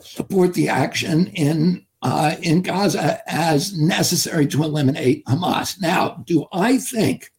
support 0.00 0.54
the 0.54 0.68
action 0.68 1.28
in 1.28 1.84
uh, 2.02 2.36
in 2.42 2.62
Gaza 2.62 3.20
as 3.26 3.76
necessary 3.76 4.46
to 4.48 4.62
eliminate 4.62 5.24
Hamas. 5.24 5.80
Now, 5.80 6.22
do 6.26 6.46
I 6.52 6.78
think 6.78 7.32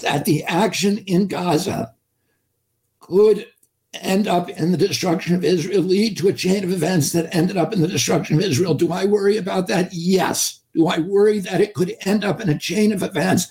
that 0.00 0.24
the 0.24 0.42
action 0.44 0.98
in 1.06 1.28
Gaza 1.28 1.94
could 2.98 3.46
end 3.94 4.26
up 4.26 4.48
in 4.48 4.72
the 4.72 4.78
destruction 4.78 5.34
of 5.34 5.44
Israel, 5.44 5.82
lead 5.82 6.16
to 6.18 6.28
a 6.28 6.32
chain 6.32 6.64
of 6.64 6.72
events 6.72 7.12
that 7.12 7.32
ended 7.34 7.56
up 7.56 7.72
in 7.72 7.80
the 7.80 7.88
destruction 7.88 8.36
of 8.36 8.42
Israel? 8.42 8.74
Do 8.74 8.92
I 8.92 9.04
worry 9.04 9.36
about 9.36 9.68
that? 9.68 9.90
Yes. 9.92 10.60
Do 10.74 10.86
I 10.86 10.98
worry 10.98 11.38
that 11.40 11.60
it 11.60 11.74
could 11.74 11.94
end 12.04 12.24
up 12.24 12.40
in 12.40 12.48
a 12.48 12.58
chain 12.58 12.92
of 12.92 13.02
events 13.02 13.48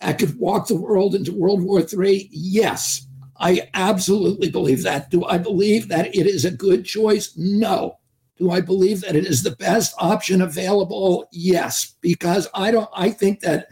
that 0.00 0.18
could 0.18 0.38
walk 0.38 0.66
the 0.66 0.76
world 0.76 1.14
into 1.14 1.32
World 1.32 1.62
War 1.62 1.80
III? 1.80 2.28
Yes. 2.32 3.06
I 3.38 3.68
absolutely 3.74 4.50
believe 4.50 4.82
that. 4.82 5.10
Do 5.10 5.24
I 5.24 5.38
believe 5.38 5.88
that 5.88 6.14
it 6.14 6.26
is 6.26 6.44
a 6.44 6.50
good 6.50 6.84
choice? 6.84 7.36
No. 7.36 7.98
Do 8.36 8.50
I 8.50 8.60
believe 8.60 9.00
that 9.02 9.16
it 9.16 9.26
is 9.26 9.42
the 9.42 9.56
best 9.56 9.94
option 9.98 10.42
available? 10.42 11.28
Yes, 11.30 11.94
because 12.00 12.48
I 12.54 12.70
don't 12.70 12.88
I 12.94 13.10
think 13.10 13.40
that 13.40 13.68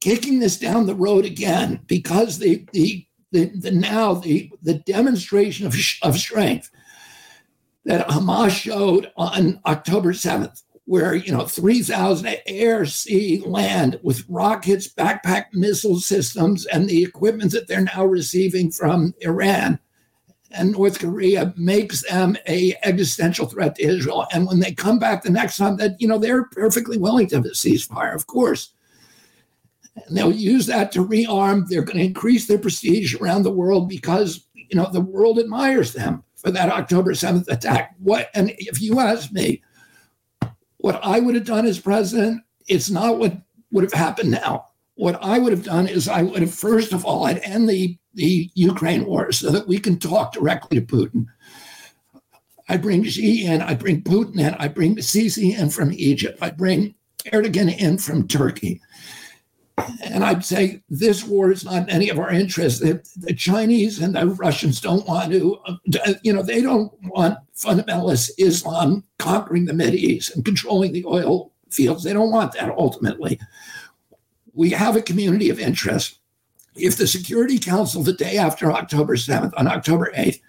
kicking 0.00 0.38
this 0.38 0.58
down 0.58 0.86
the 0.86 0.94
road 0.94 1.24
again 1.24 1.80
because 1.86 2.38
the 2.38 2.66
the 2.72 3.06
the, 3.32 3.46
the 3.46 3.70
now 3.70 4.14
the 4.14 4.50
the 4.62 4.74
demonstration 4.74 5.66
of, 5.66 5.74
of 6.02 6.18
strength 6.18 6.70
that 7.84 8.08
Hamas 8.08 8.50
showed 8.50 9.10
on 9.16 9.60
October 9.64 10.12
7th 10.12 10.62
where 10.86 11.14
you 11.14 11.32
know 11.32 11.44
3000 11.44 12.38
air 12.46 12.86
sea 12.86 13.42
land 13.44 14.00
with 14.02 14.24
rockets 14.28 14.88
backpack 14.88 15.46
missile 15.52 15.98
systems 15.98 16.64
and 16.66 16.88
the 16.88 17.02
equipment 17.02 17.52
that 17.52 17.68
they're 17.68 17.82
now 17.82 18.04
receiving 18.04 18.70
from 18.70 19.12
Iran 19.20 19.78
and 20.52 20.72
North 20.72 20.98
Korea 20.98 21.52
makes 21.56 22.08
them 22.08 22.36
a 22.46 22.74
existential 22.84 23.46
threat 23.46 23.74
to 23.76 23.84
Israel. 23.84 24.26
And 24.32 24.46
when 24.46 24.60
they 24.60 24.72
come 24.72 24.98
back 24.98 25.22
the 25.22 25.30
next 25.30 25.56
time, 25.56 25.76
that 25.76 26.00
you 26.00 26.08
know 26.08 26.18
they're 26.18 26.44
perfectly 26.44 26.98
willing 26.98 27.26
to 27.28 27.36
have 27.36 27.44
a 27.44 27.50
ceasefire, 27.50 28.14
of 28.14 28.26
course. 28.26 28.72
And 29.94 30.16
they'll 30.16 30.32
use 30.32 30.66
that 30.66 30.92
to 30.92 31.06
rearm. 31.06 31.68
They're 31.68 31.82
going 31.82 31.98
to 31.98 32.04
increase 32.04 32.46
their 32.46 32.58
prestige 32.58 33.14
around 33.14 33.42
the 33.42 33.50
world 33.50 33.88
because 33.88 34.46
you 34.54 34.76
know 34.76 34.88
the 34.92 35.00
world 35.00 35.38
admires 35.38 35.92
them 35.92 36.22
for 36.36 36.50
that 36.50 36.70
October 36.70 37.14
seventh 37.14 37.48
attack. 37.48 37.94
What? 37.98 38.30
And 38.34 38.52
if 38.58 38.80
you 38.80 39.00
ask 39.00 39.32
me, 39.32 39.62
what 40.78 41.00
I 41.02 41.20
would 41.20 41.34
have 41.34 41.44
done 41.44 41.66
as 41.66 41.78
president, 41.78 42.42
it's 42.68 42.90
not 42.90 43.18
what 43.18 43.36
would 43.70 43.84
have 43.84 43.92
happened 43.92 44.30
now. 44.30 44.68
What 44.94 45.18
I 45.22 45.38
would 45.38 45.52
have 45.52 45.64
done 45.64 45.88
is 45.88 46.08
I 46.08 46.22
would 46.22 46.40
have 46.40 46.54
first 46.54 46.92
of 46.92 47.04
all 47.04 47.26
I'd 47.26 47.38
end 47.38 47.68
the 47.68 47.96
the 48.14 48.50
Ukraine 48.54 49.04
war 49.04 49.30
so 49.30 49.50
that 49.50 49.68
we 49.68 49.78
can 49.78 49.98
talk 49.98 50.32
directly 50.32 50.80
to 50.80 50.86
Putin. 50.86 51.26
I 52.68 52.78
bring 52.78 53.04
Xi 53.04 53.44
in, 53.44 53.60
I 53.60 53.74
bring 53.74 54.02
Putin 54.02 54.40
in, 54.40 54.54
I 54.54 54.68
bring 54.68 54.96
Sisi 54.96 55.56
in 55.56 55.68
from 55.70 55.92
Egypt, 55.92 56.38
I 56.40 56.50
bring 56.50 56.94
Erdogan 57.26 57.76
in 57.78 57.98
from 57.98 58.26
Turkey. 58.26 58.80
And 60.02 60.24
I'd 60.24 60.44
say 60.44 60.82
this 60.88 61.24
war 61.24 61.50
is 61.50 61.64
not 61.64 61.82
in 61.82 61.90
any 61.90 62.08
of 62.08 62.18
our 62.18 62.30
interests. 62.30 62.80
The, 62.80 63.06
the 63.16 63.34
Chinese 63.34 64.00
and 64.00 64.14
the 64.14 64.26
Russians 64.26 64.80
don't 64.80 65.06
want 65.06 65.32
to, 65.32 65.58
uh, 65.66 66.14
you 66.22 66.32
know, 66.32 66.42
they 66.42 66.62
don't 66.62 66.92
want 67.04 67.38
fundamentalist 67.54 68.30
Islam 68.38 69.04
conquering 69.18 69.66
the 69.66 69.74
Mideast 69.74 70.34
and 70.34 70.44
controlling 70.44 70.92
the 70.92 71.04
oil 71.04 71.52
fields. 71.70 72.04
They 72.04 72.14
don't 72.14 72.30
want 72.30 72.52
that 72.52 72.70
ultimately. 72.70 73.38
We 74.54 74.70
have 74.70 74.96
a 74.96 75.02
community 75.02 75.50
of 75.50 75.60
interest 75.60 76.20
if 76.74 76.96
the 76.96 77.06
Security 77.06 77.58
Council 77.58 78.02
the 78.02 78.12
day 78.12 78.38
after 78.38 78.72
October 78.72 79.16
7th, 79.16 79.52
on 79.56 79.66
October 79.66 80.12
8th, 80.16 80.40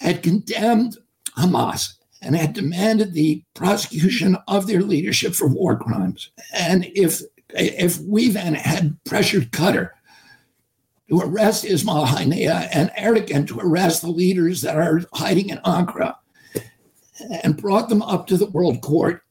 had 0.00 0.22
condemned 0.22 0.98
Hamas 1.36 1.94
and 2.20 2.34
had 2.34 2.52
demanded 2.52 3.12
the 3.12 3.42
prosecution 3.54 4.36
of 4.48 4.66
their 4.66 4.82
leadership 4.82 5.34
for 5.34 5.48
war 5.48 5.76
crimes, 5.76 6.30
and 6.52 6.86
if 6.94 7.22
if 7.58 7.98
we 8.00 8.28
then 8.28 8.54
had 8.54 8.96
pressured 9.04 9.50
Qatar 9.50 9.90
to 11.08 11.20
arrest 11.20 11.64
Ismail 11.64 12.06
Haniyeh 12.06 12.68
and 12.72 12.90
Erdogan 12.98 13.46
to 13.48 13.60
arrest 13.60 14.02
the 14.02 14.08
leaders 14.10 14.62
that 14.62 14.76
are 14.76 15.02
hiding 15.14 15.50
in 15.50 15.58
Ankara 15.58 16.16
and 17.42 17.56
brought 17.56 17.88
them 17.88 18.02
up 18.02 18.26
to 18.26 18.36
the 18.36 18.50
World 18.50 18.82
Court, 18.82 19.22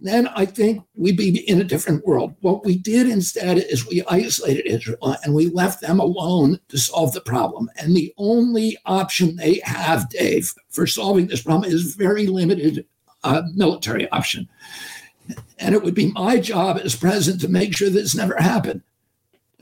then 0.00 0.26
I 0.28 0.46
think 0.46 0.82
we'd 0.94 1.16
be 1.16 1.48
in 1.48 1.60
a 1.60 1.64
different 1.64 2.04
world. 2.06 2.34
What 2.40 2.64
we 2.64 2.76
did 2.76 3.08
instead 3.08 3.58
is 3.58 3.86
we 3.86 4.02
isolated 4.08 4.66
Israel 4.66 5.16
and 5.22 5.34
we 5.34 5.48
left 5.50 5.80
them 5.80 6.00
alone 6.00 6.58
to 6.68 6.78
solve 6.78 7.12
the 7.12 7.20
problem. 7.20 7.70
And 7.76 7.94
the 7.94 8.12
only 8.16 8.76
option 8.86 9.36
they 9.36 9.60
have, 9.64 10.08
Dave, 10.08 10.52
for 10.70 10.86
solving 10.86 11.26
this 11.26 11.42
problem 11.42 11.70
is 11.70 11.94
very 11.94 12.26
limited 12.26 12.86
uh, 13.22 13.42
military 13.54 14.08
option. 14.10 14.48
And 15.58 15.74
it 15.74 15.82
would 15.82 15.94
be 15.94 16.12
my 16.12 16.38
job 16.38 16.78
as 16.82 16.94
president 16.94 17.40
to 17.42 17.48
make 17.48 17.76
sure 17.76 17.90
this 17.90 18.14
never 18.14 18.36
happened. 18.36 18.82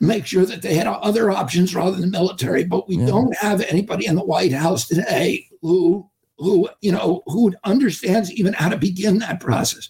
Make 0.01 0.27
sure 0.27 0.45
that 0.45 0.61
they 0.62 0.74
had 0.74 0.86
other 0.86 1.31
options 1.31 1.74
rather 1.74 1.93
than 1.93 2.11
the 2.11 2.19
military, 2.19 2.65
but 2.65 2.89
we 2.89 2.97
Yeah. 2.97 3.07
don't 3.07 3.36
have 3.36 3.61
anybody 3.62 4.07
in 4.07 4.16
the 4.16 4.24
White 4.24 4.53
House 4.53 4.86
today 4.89 5.47
who 5.62 6.11
who 6.36 6.69
you 6.82 6.91
know 6.91 7.23
who 7.27 7.55
understands 7.62 8.31
even 8.32 8.53
how 8.53 8.69
to 8.69 8.77
begin 8.77 9.19
that 9.20 9.39
process. 9.41 9.89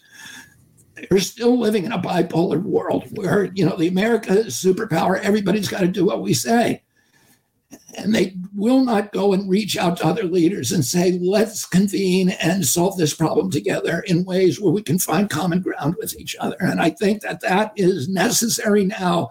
They're 1.10 1.18
still 1.18 1.58
living 1.58 1.84
in 1.84 1.92
a 1.92 1.98
bipolar 1.98 2.62
world 2.62 3.04
where 3.16 3.50
you 3.54 3.64
know 3.64 3.76
the 3.76 3.88
America 3.88 4.38
is 4.46 4.54
superpower. 4.54 5.18
Everybody's 5.20 5.68
got 5.68 5.80
to 5.80 5.88
do 5.88 6.04
what 6.04 6.22
we 6.22 6.34
say, 6.34 6.82
and 7.96 8.14
they 8.14 8.34
will 8.54 8.84
not 8.84 9.12
go 9.12 9.32
and 9.32 9.48
reach 9.48 9.76
out 9.76 9.96
to 9.98 10.06
other 10.06 10.24
leaders 10.24 10.72
and 10.72 10.84
say, 10.84 11.18
"Let's 11.18 11.64
convene 11.64 12.30
and 12.30 12.66
solve 12.66 12.96
this 12.96 13.14
problem 13.14 13.50
together 13.50 14.00
in 14.06 14.24
ways 14.24 14.60
where 14.60 14.72
we 14.72 14.82
can 14.82 14.98
find 14.98 15.30
common 15.30 15.60
ground 15.60 15.96
with 15.98 16.18
each 16.18 16.36
other." 16.40 16.56
And 16.60 16.80
I 16.80 16.90
think 16.90 17.22
that 17.22 17.40
that 17.40 17.72
is 17.76 18.08
necessary 18.08 18.84
now. 18.84 19.30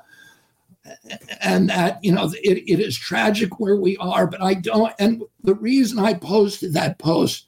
And 1.42 1.70
that 1.70 2.04
you 2.04 2.12
know 2.12 2.32
it, 2.44 2.64
it 2.68 2.80
is 2.80 2.98
tragic 2.98 3.58
where 3.58 3.78
we 3.78 3.96
are 3.98 4.28
but 4.28 4.42
i 4.42 4.54
don't 4.54 4.92
and 5.00 5.24
the 5.42 5.56
reason 5.56 5.98
i 5.98 6.14
posted 6.14 6.74
that 6.74 7.00
post 7.00 7.48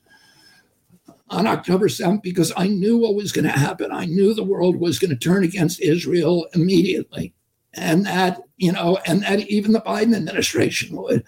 on 1.30 1.46
october 1.46 1.90
7th 1.90 2.24
because 2.24 2.54
i 2.56 2.66
knew 2.66 2.98
what 2.98 3.14
was 3.14 3.34
going 3.34 3.44
to 3.44 3.52
happen. 3.52 3.92
I 3.92 4.06
knew 4.06 4.34
the 4.34 4.44
world 4.44 4.78
was 4.78 5.00
going 5.00 5.12
to 5.12 5.18
turn 5.18 5.44
against 5.44 5.82
israel 5.82 6.48
immediately 6.54 7.34
and 7.76 8.06
that 8.06 8.42
you 8.58 8.72
know 8.72 8.98
and 9.06 9.22
that 9.24 9.40
even 9.42 9.72
the 9.72 9.82
biden 9.82 10.16
administration 10.16 10.96
would 10.96 11.24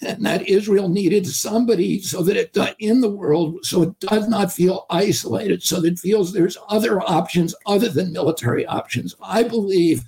and 0.00 0.24
that 0.24 0.48
israel 0.48 0.88
needed 0.88 1.26
somebody 1.26 2.00
so 2.00 2.22
that 2.22 2.36
it 2.36 2.74
in 2.78 3.00
the 3.00 3.10
world 3.10 3.58
so 3.64 3.82
it 3.82 4.00
does 4.00 4.28
not 4.28 4.52
feel 4.52 4.86
isolated 4.90 5.62
so 5.62 5.80
that 5.80 5.92
it 5.92 5.98
feels 5.98 6.32
there's 6.32 6.58
other 6.68 7.00
options 7.00 7.54
other 7.66 7.88
than 7.88 8.12
military 8.12 8.66
options 8.66 9.14
i 9.22 9.42
believe 9.42 10.04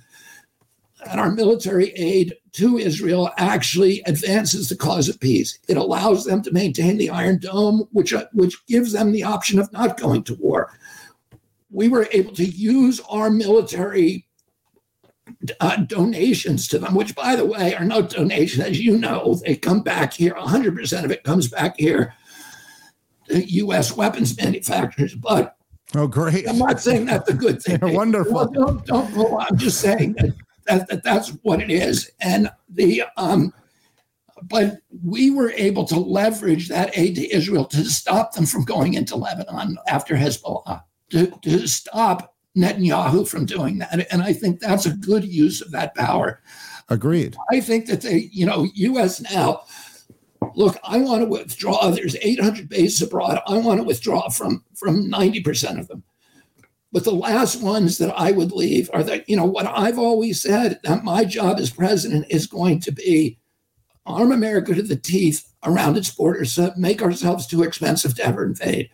that 1.05 1.19
our 1.19 1.31
military 1.31 1.91
aid 1.93 2.35
to 2.53 2.77
Israel 2.77 3.31
actually 3.37 4.03
advances 4.05 4.69
the 4.69 4.75
cause 4.75 5.09
of 5.09 5.19
peace. 5.19 5.57
It 5.67 5.77
allows 5.77 6.25
them 6.25 6.41
to 6.43 6.51
maintain 6.51 6.97
the 6.97 7.09
Iron 7.09 7.39
Dome, 7.39 7.87
which, 7.91 8.13
uh, 8.13 8.25
which 8.33 8.63
gives 8.67 8.91
them 8.91 9.11
the 9.11 9.23
option 9.23 9.59
of 9.59 9.71
not 9.73 9.99
going 9.99 10.23
to 10.25 10.35
war. 10.35 10.77
We 11.69 11.87
were 11.87 12.07
able 12.11 12.33
to 12.33 12.45
use 12.45 12.99
our 13.09 13.29
military 13.29 14.27
uh, 15.59 15.77
donations 15.77 16.67
to 16.69 16.79
them, 16.79 16.95
which, 16.95 17.15
by 17.15 17.35
the 17.35 17.45
way, 17.45 17.73
are 17.75 17.85
no 17.85 18.01
donation, 18.01 18.61
as 18.61 18.79
you 18.79 18.97
know. 18.97 19.39
They 19.45 19.55
come 19.55 19.81
back 19.81 20.13
here, 20.13 20.33
100% 20.33 21.03
of 21.03 21.11
it 21.11 21.23
comes 21.23 21.47
back 21.47 21.75
here 21.77 22.13
to 23.27 23.43
U.S. 23.43 23.95
weapons 23.95 24.37
manufacturers. 24.37 25.15
But 25.15 25.57
Oh, 25.93 26.07
great. 26.07 26.47
I'm 26.47 26.57
not 26.57 26.79
saying 26.79 27.05
that's 27.05 27.29
a 27.29 27.33
good 27.33 27.61
thing. 27.61 27.77
They're 27.81 27.93
wonderful. 27.93 28.33
Well, 28.33 28.47
don't, 28.47 28.85
don't 28.85 29.13
pull. 29.13 29.37
I'm 29.39 29.57
just 29.57 29.81
saying 29.81 30.13
that, 30.13 30.33
that, 30.67 30.87
that 30.87 31.03
that's 31.03 31.29
what 31.41 31.61
it 31.61 31.69
is. 31.69 32.09
And 32.21 32.49
the 32.69 33.03
um, 33.17 33.53
but 34.43 34.77
we 35.03 35.31
were 35.31 35.51
able 35.51 35.85
to 35.85 35.99
leverage 35.99 36.69
that 36.69 36.97
aid 36.97 37.15
to 37.15 37.35
Israel 37.35 37.65
to 37.65 37.83
stop 37.85 38.33
them 38.33 38.45
from 38.45 38.63
going 38.63 38.95
into 38.95 39.15
Lebanon 39.15 39.77
after 39.87 40.15
Hezbollah, 40.15 40.83
to, 41.11 41.27
to 41.43 41.67
stop 41.67 42.30
Netanyahu 42.57 43.27
from 43.27 43.45
doing 43.45 43.77
that. 43.79 44.07
And 44.11 44.21
I 44.21 44.33
think 44.33 44.59
that's 44.59 44.85
a 44.85 44.95
good 44.95 45.23
use 45.23 45.61
of 45.61 45.71
that 45.71 45.95
power. 45.95 46.41
Agreed. 46.89 47.37
I 47.51 47.61
think 47.61 47.85
that 47.85 48.01
they, 48.01 48.29
you 48.31 48.45
know, 48.45 48.67
U.S. 48.73 49.21
now. 49.21 49.63
Look, 50.55 50.77
I 50.83 50.97
want 50.97 51.21
to 51.21 51.29
withdraw. 51.29 51.91
There's 51.91 52.17
800 52.17 52.67
bases 52.67 53.01
abroad. 53.01 53.39
I 53.47 53.57
want 53.57 53.79
to 53.79 53.85
withdraw 53.85 54.27
from 54.29 54.63
from 54.75 55.09
90 55.09 55.41
percent 55.41 55.79
of 55.79 55.87
them. 55.87 56.03
But 56.91 57.05
the 57.05 57.11
last 57.11 57.61
ones 57.61 57.97
that 57.99 58.13
I 58.17 58.31
would 58.31 58.51
leave 58.51 58.89
are 58.93 59.03
that, 59.03 59.29
you 59.29 59.37
know, 59.37 59.45
what 59.45 59.65
I've 59.65 59.97
always 59.97 60.41
said 60.41 60.79
that 60.83 61.05
my 61.05 61.23
job 61.23 61.57
as 61.59 61.69
president 61.69 62.25
is 62.29 62.47
going 62.47 62.81
to 62.81 62.91
be 62.91 63.39
arm 64.05 64.31
America 64.31 64.73
to 64.73 64.81
the 64.81 64.97
teeth 64.97 65.47
around 65.63 65.95
its 65.95 66.11
borders, 66.13 66.51
so 66.51 66.73
make 66.75 67.01
ourselves 67.01 67.47
too 67.47 67.63
expensive 67.63 68.15
to 68.15 68.25
ever 68.25 68.43
invade. 68.43 68.89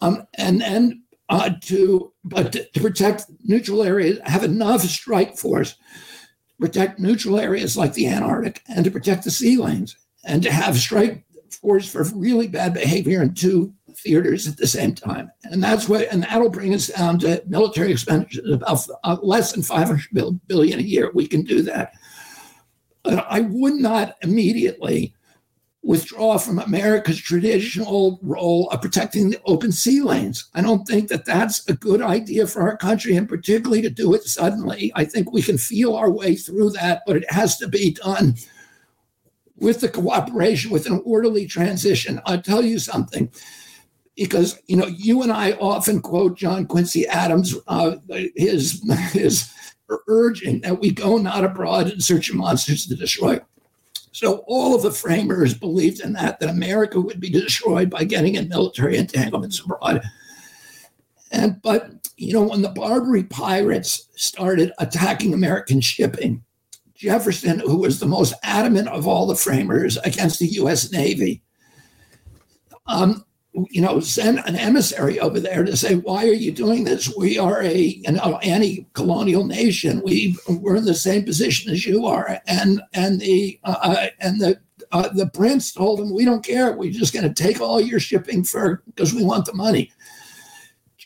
Um, 0.00 0.26
and 0.34 0.60
then 0.60 1.02
uh, 1.28 1.50
to 1.62 2.12
but 2.24 2.52
to, 2.52 2.80
protect 2.80 3.26
neutral 3.44 3.82
areas, 3.82 4.18
have 4.24 4.44
enough 4.44 4.82
strike 4.82 5.36
force 5.36 5.72
to 5.72 6.56
protect 6.60 7.00
neutral 7.00 7.38
areas 7.38 7.76
like 7.76 7.92
the 7.94 8.06
Antarctic 8.06 8.62
and 8.68 8.84
to 8.84 8.90
protect 8.90 9.24
the 9.24 9.30
sea 9.30 9.56
lanes 9.56 9.96
and 10.24 10.42
to 10.42 10.52
have 10.52 10.76
strike 10.76 11.24
force 11.50 11.88
for 11.90 12.04
really 12.14 12.48
bad 12.48 12.74
behavior 12.74 13.22
in 13.22 13.34
two 13.34 13.72
theaters 13.96 14.46
at 14.46 14.56
the 14.56 14.66
same 14.66 14.94
time. 14.94 15.30
And 15.44 15.62
that's 15.62 15.88
what, 15.88 16.06
and 16.12 16.22
that'll 16.22 16.50
bring 16.50 16.74
us 16.74 16.88
down 16.88 17.18
to 17.20 17.42
military 17.46 17.92
expenditures 17.92 18.52
about 18.52 18.86
uh, 19.04 19.16
less 19.22 19.52
than 19.52 19.62
500 19.62 20.40
billion 20.46 20.78
a 20.78 20.82
year. 20.82 21.10
We 21.14 21.26
can 21.26 21.42
do 21.42 21.62
that. 21.62 21.92
But 23.02 23.24
I 23.28 23.40
would 23.40 23.74
not 23.74 24.16
immediately 24.22 25.14
withdraw 25.86 26.36
from 26.36 26.58
America's 26.58 27.20
traditional 27.20 28.18
role 28.20 28.68
of 28.70 28.82
protecting 28.82 29.30
the 29.30 29.40
open 29.44 29.70
sea 29.70 30.02
lanes. 30.02 30.50
I 30.52 30.60
don't 30.60 30.86
think 30.86 31.08
that 31.08 31.24
that's 31.24 31.66
a 31.68 31.74
good 31.74 32.02
idea 32.02 32.48
for 32.48 32.62
our 32.62 32.76
country, 32.76 33.14
and 33.14 33.28
particularly 33.28 33.82
to 33.82 33.90
do 33.90 34.12
it 34.12 34.24
suddenly. 34.24 34.90
I 34.96 35.04
think 35.04 35.32
we 35.32 35.42
can 35.42 35.58
feel 35.58 35.94
our 35.94 36.10
way 36.10 36.34
through 36.34 36.70
that, 36.70 37.02
but 37.06 37.16
it 37.16 37.30
has 37.30 37.56
to 37.58 37.68
be 37.68 37.92
done 37.92 38.34
with 39.54 39.80
the 39.80 39.88
cooperation, 39.88 40.72
with 40.72 40.86
an 40.86 41.00
orderly 41.04 41.46
transition. 41.46 42.20
I'll 42.26 42.42
tell 42.42 42.62
you 42.62 42.80
something, 42.80 43.30
because 44.16 44.58
you 44.66 44.76
know 44.76 44.88
you 44.88 45.22
and 45.22 45.30
I 45.30 45.52
often 45.52 46.00
quote 46.00 46.36
John 46.36 46.66
Quincy 46.66 47.06
Adams, 47.06 47.54
uh, 47.68 47.96
his 48.34 48.82
his 49.12 49.48
urging 50.08 50.62
that 50.62 50.80
we 50.80 50.90
go 50.90 51.16
not 51.16 51.44
abroad 51.44 51.92
in 51.92 52.00
search 52.00 52.28
of 52.28 52.34
monsters 52.34 52.86
to 52.86 52.96
destroy. 52.96 53.38
So 54.16 54.44
all 54.46 54.74
of 54.74 54.80
the 54.80 54.92
framers 54.92 55.52
believed 55.52 56.00
in 56.00 56.14
that, 56.14 56.40
that 56.40 56.48
America 56.48 56.98
would 56.98 57.20
be 57.20 57.28
destroyed 57.28 57.90
by 57.90 58.04
getting 58.04 58.36
in 58.36 58.48
military 58.48 58.96
entanglements 58.96 59.60
abroad. 59.60 60.00
And 61.32 61.60
but 61.60 61.90
you 62.16 62.32
know, 62.32 62.44
when 62.44 62.62
the 62.62 62.70
Barbary 62.70 63.24
pirates 63.24 64.08
started 64.16 64.72
attacking 64.78 65.34
American 65.34 65.82
shipping, 65.82 66.42
Jefferson, 66.94 67.58
who 67.58 67.76
was 67.76 68.00
the 68.00 68.06
most 68.06 68.32
adamant 68.42 68.88
of 68.88 69.06
all 69.06 69.26
the 69.26 69.36
framers 69.36 69.98
against 69.98 70.38
the 70.38 70.46
U.S. 70.46 70.90
Navy, 70.90 71.42
um, 72.86 73.22
you 73.70 73.80
know, 73.80 74.00
send 74.00 74.40
an 74.40 74.56
emissary 74.56 75.18
over 75.20 75.40
there 75.40 75.64
to 75.64 75.76
say, 75.76 75.94
"Why 75.94 76.24
are 76.26 76.32
you 76.32 76.52
doing 76.52 76.84
this? 76.84 77.12
We 77.16 77.38
are 77.38 77.62
a 77.62 77.76
you 77.76 78.12
know 78.12 78.38
anti-colonial 78.38 79.44
nation. 79.44 80.02
We 80.04 80.36
we're 80.48 80.76
in 80.76 80.84
the 80.84 80.94
same 80.94 81.24
position 81.24 81.72
as 81.72 81.86
you 81.86 82.06
are." 82.06 82.40
And 82.46 82.82
and 82.92 83.20
the 83.20 83.58
uh, 83.64 84.08
and 84.20 84.40
the 84.40 84.60
uh, 84.92 85.08
the 85.08 85.28
prince 85.28 85.72
told 85.72 86.00
him, 86.00 86.12
"We 86.12 86.24
don't 86.24 86.44
care. 86.44 86.72
We're 86.72 86.92
just 86.92 87.12
going 87.14 87.26
to 87.32 87.42
take 87.42 87.60
all 87.60 87.80
your 87.80 88.00
shipping 88.00 88.44
for 88.44 88.82
because 88.86 89.14
we 89.14 89.24
want 89.24 89.46
the 89.46 89.54
money." 89.54 89.90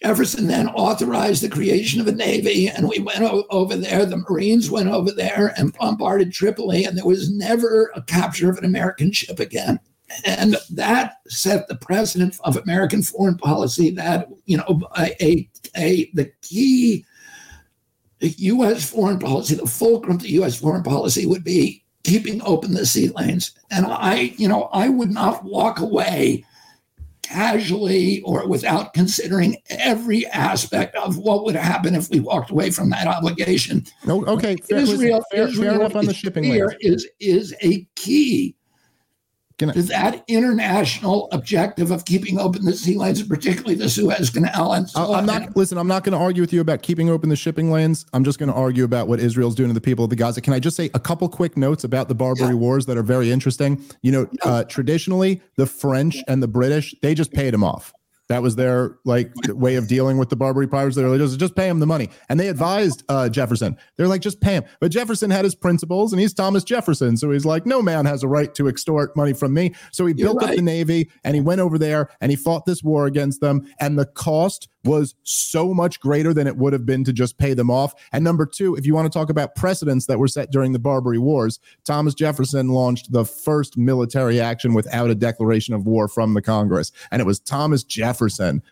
Jefferson 0.02 0.46
then 0.46 0.68
authorized 0.68 1.42
the 1.42 1.48
creation 1.48 2.00
of 2.00 2.08
a 2.08 2.12
navy, 2.12 2.68
and 2.68 2.88
we 2.88 3.00
went 3.00 3.22
o- 3.22 3.46
over 3.50 3.76
there. 3.76 4.06
The 4.06 4.24
Marines 4.28 4.70
went 4.70 4.88
over 4.88 5.12
there 5.12 5.52
and 5.58 5.76
bombarded 5.76 6.32
Tripoli, 6.32 6.84
and 6.84 6.96
there 6.96 7.04
was 7.04 7.30
never 7.30 7.92
a 7.94 8.02
capture 8.02 8.48
of 8.50 8.56
an 8.56 8.64
American 8.64 9.12
ship 9.12 9.38
again. 9.38 9.78
And 10.24 10.56
that 10.70 11.14
set 11.28 11.68
the 11.68 11.76
precedent 11.76 12.38
of 12.44 12.56
American 12.56 13.02
foreign 13.02 13.36
policy. 13.36 13.90
That 13.90 14.28
you 14.44 14.56
know, 14.56 14.80
a, 14.98 15.48
a, 15.76 16.10
the 16.14 16.32
key 16.42 17.04
U.S. 18.20 18.88
foreign 18.88 19.18
policy, 19.18 19.54
the 19.54 19.66
fulcrum 19.66 20.18
to 20.18 20.28
U.S. 20.28 20.58
foreign 20.58 20.82
policy 20.82 21.26
would 21.26 21.44
be 21.44 21.84
keeping 22.04 22.42
open 22.42 22.74
the 22.74 22.86
sea 22.86 23.08
lanes. 23.10 23.52
And 23.70 23.86
I, 23.86 24.34
you 24.36 24.48
know, 24.48 24.64
I 24.72 24.88
would 24.88 25.10
not 25.10 25.44
walk 25.44 25.80
away 25.80 26.44
casually 27.22 28.20
or 28.22 28.48
without 28.48 28.92
considering 28.92 29.56
every 29.68 30.26
aspect 30.26 30.96
of 30.96 31.16
what 31.16 31.44
would 31.44 31.54
happen 31.54 31.94
if 31.94 32.10
we 32.10 32.18
walked 32.20 32.50
away 32.50 32.70
from 32.70 32.90
that 32.90 33.06
obligation. 33.06 33.84
Oh, 34.06 34.24
okay. 34.26 34.56
Fair, 34.56 34.78
Israel, 34.78 35.22
fair, 35.30 35.46
Israel 35.46 35.72
fair 35.72 35.80
enough 35.80 35.96
on 35.96 36.06
the 36.06 36.14
shipping 36.14 36.44
here 36.44 36.68
lanes. 36.68 37.04
is 37.04 37.08
is 37.20 37.54
a 37.62 37.86
key 37.94 38.56
Can 39.60 39.70
I- 39.70 39.74
that 39.74 40.24
international 40.26 41.28
objective 41.32 41.90
of 41.90 42.04
keeping 42.04 42.38
open 42.40 42.64
the 42.64 42.72
sea 42.72 42.96
lanes, 42.96 43.20
and 43.20 43.28
particularly 43.28 43.74
the 43.76 43.88
Suez 43.88 44.30
Canal. 44.30 44.72
And 44.72 44.88
so 44.90 45.14
I'm 45.14 45.26
not 45.26 45.56
listen. 45.56 45.78
I'm 45.78 45.86
not 45.86 46.02
going 46.02 46.12
to 46.12 46.18
argue 46.18 46.42
with 46.42 46.52
you 46.52 46.60
about 46.60 46.82
keeping 46.82 47.08
open 47.08 47.28
the 47.28 47.36
shipping 47.36 47.70
lanes. 47.70 48.06
I'm 48.12 48.24
just 48.24 48.38
going 48.38 48.48
to 48.48 48.54
argue 48.54 48.84
about 48.84 49.06
what 49.06 49.20
Israel's 49.20 49.54
doing 49.54 49.68
to 49.68 49.74
the 49.74 49.80
people 49.80 50.04
of 50.04 50.10
the 50.10 50.16
Gaza. 50.16 50.40
Can 50.40 50.52
I 50.52 50.58
just 50.58 50.76
say 50.76 50.90
a 50.94 50.98
couple 51.00 51.28
quick 51.28 51.56
notes 51.56 51.84
about 51.84 52.08
the 52.08 52.14
Barbary 52.14 52.48
Yeah. 52.48 52.54
Wars 52.54 52.86
that 52.86 52.96
are 52.96 53.02
very 53.02 53.30
interesting? 53.30 53.80
You 54.02 54.12
know, 54.12 54.26
uh, 54.42 54.64
traditionally 54.64 55.40
the 55.56 55.66
French 55.66 56.16
and 56.26 56.42
the 56.42 56.48
British 56.48 56.94
they 57.02 57.14
just 57.14 57.32
paid 57.32 57.52
them 57.54 57.62
off. 57.62 57.92
That 58.30 58.42
was 58.42 58.54
their 58.54 58.96
like 59.04 59.32
way 59.48 59.74
of 59.74 59.88
dealing 59.88 60.16
with 60.16 60.28
the 60.28 60.36
Barbary 60.36 60.68
pirates. 60.68 60.94
They're 60.94 61.08
like, 61.08 61.18
just, 61.18 61.40
just 61.40 61.56
pay 61.56 61.68
him 61.68 61.80
the 61.80 61.86
money. 61.86 62.10
And 62.28 62.38
they 62.38 62.46
advised 62.46 63.02
uh, 63.08 63.28
Jefferson. 63.28 63.76
They're 63.96 64.06
like, 64.06 64.20
just 64.20 64.40
pay 64.40 64.52
him. 64.52 64.64
But 64.78 64.92
Jefferson 64.92 65.32
had 65.32 65.44
his 65.44 65.56
principles, 65.56 66.12
and 66.12 66.20
he's 66.20 66.32
Thomas 66.32 66.62
Jefferson, 66.62 67.16
so 67.16 67.32
he's 67.32 67.44
like, 67.44 67.66
no 67.66 67.82
man 67.82 68.06
has 68.06 68.22
a 68.22 68.28
right 68.28 68.54
to 68.54 68.68
extort 68.68 69.16
money 69.16 69.32
from 69.32 69.52
me. 69.52 69.74
So 69.90 70.06
he 70.06 70.14
You're 70.16 70.28
built 70.28 70.44
up 70.44 70.54
the 70.54 70.62
navy, 70.62 71.10
and 71.24 71.34
he 71.34 71.40
went 71.40 71.60
over 71.60 71.76
there 71.76 72.08
and 72.20 72.30
he 72.30 72.36
fought 72.36 72.66
this 72.66 72.84
war 72.84 73.06
against 73.06 73.40
them. 73.40 73.66
And 73.80 73.98
the 73.98 74.06
cost 74.06 74.68
was 74.84 75.16
so 75.24 75.74
much 75.74 76.00
greater 76.00 76.32
than 76.32 76.46
it 76.46 76.56
would 76.56 76.72
have 76.72 76.86
been 76.86 77.02
to 77.04 77.12
just 77.12 77.36
pay 77.36 77.52
them 77.52 77.68
off. 77.68 77.94
And 78.12 78.22
number 78.22 78.46
two, 78.46 78.76
if 78.76 78.86
you 78.86 78.94
want 78.94 79.12
to 79.12 79.18
talk 79.18 79.28
about 79.28 79.56
precedents 79.56 80.06
that 80.06 80.18
were 80.18 80.28
set 80.28 80.52
during 80.52 80.72
the 80.72 80.78
Barbary 80.78 81.18
Wars, 81.18 81.58
Thomas 81.84 82.14
Jefferson 82.14 82.68
launched 82.68 83.12
the 83.12 83.24
first 83.24 83.76
military 83.76 84.40
action 84.40 84.72
without 84.72 85.10
a 85.10 85.14
declaration 85.14 85.74
of 85.74 85.84
war 85.84 86.06
from 86.06 86.32
the 86.32 86.40
Congress. 86.40 86.92
And 87.10 87.20
it 87.20 87.26
was 87.26 87.40
Thomas 87.40 87.82
Jefferson. 87.82 88.19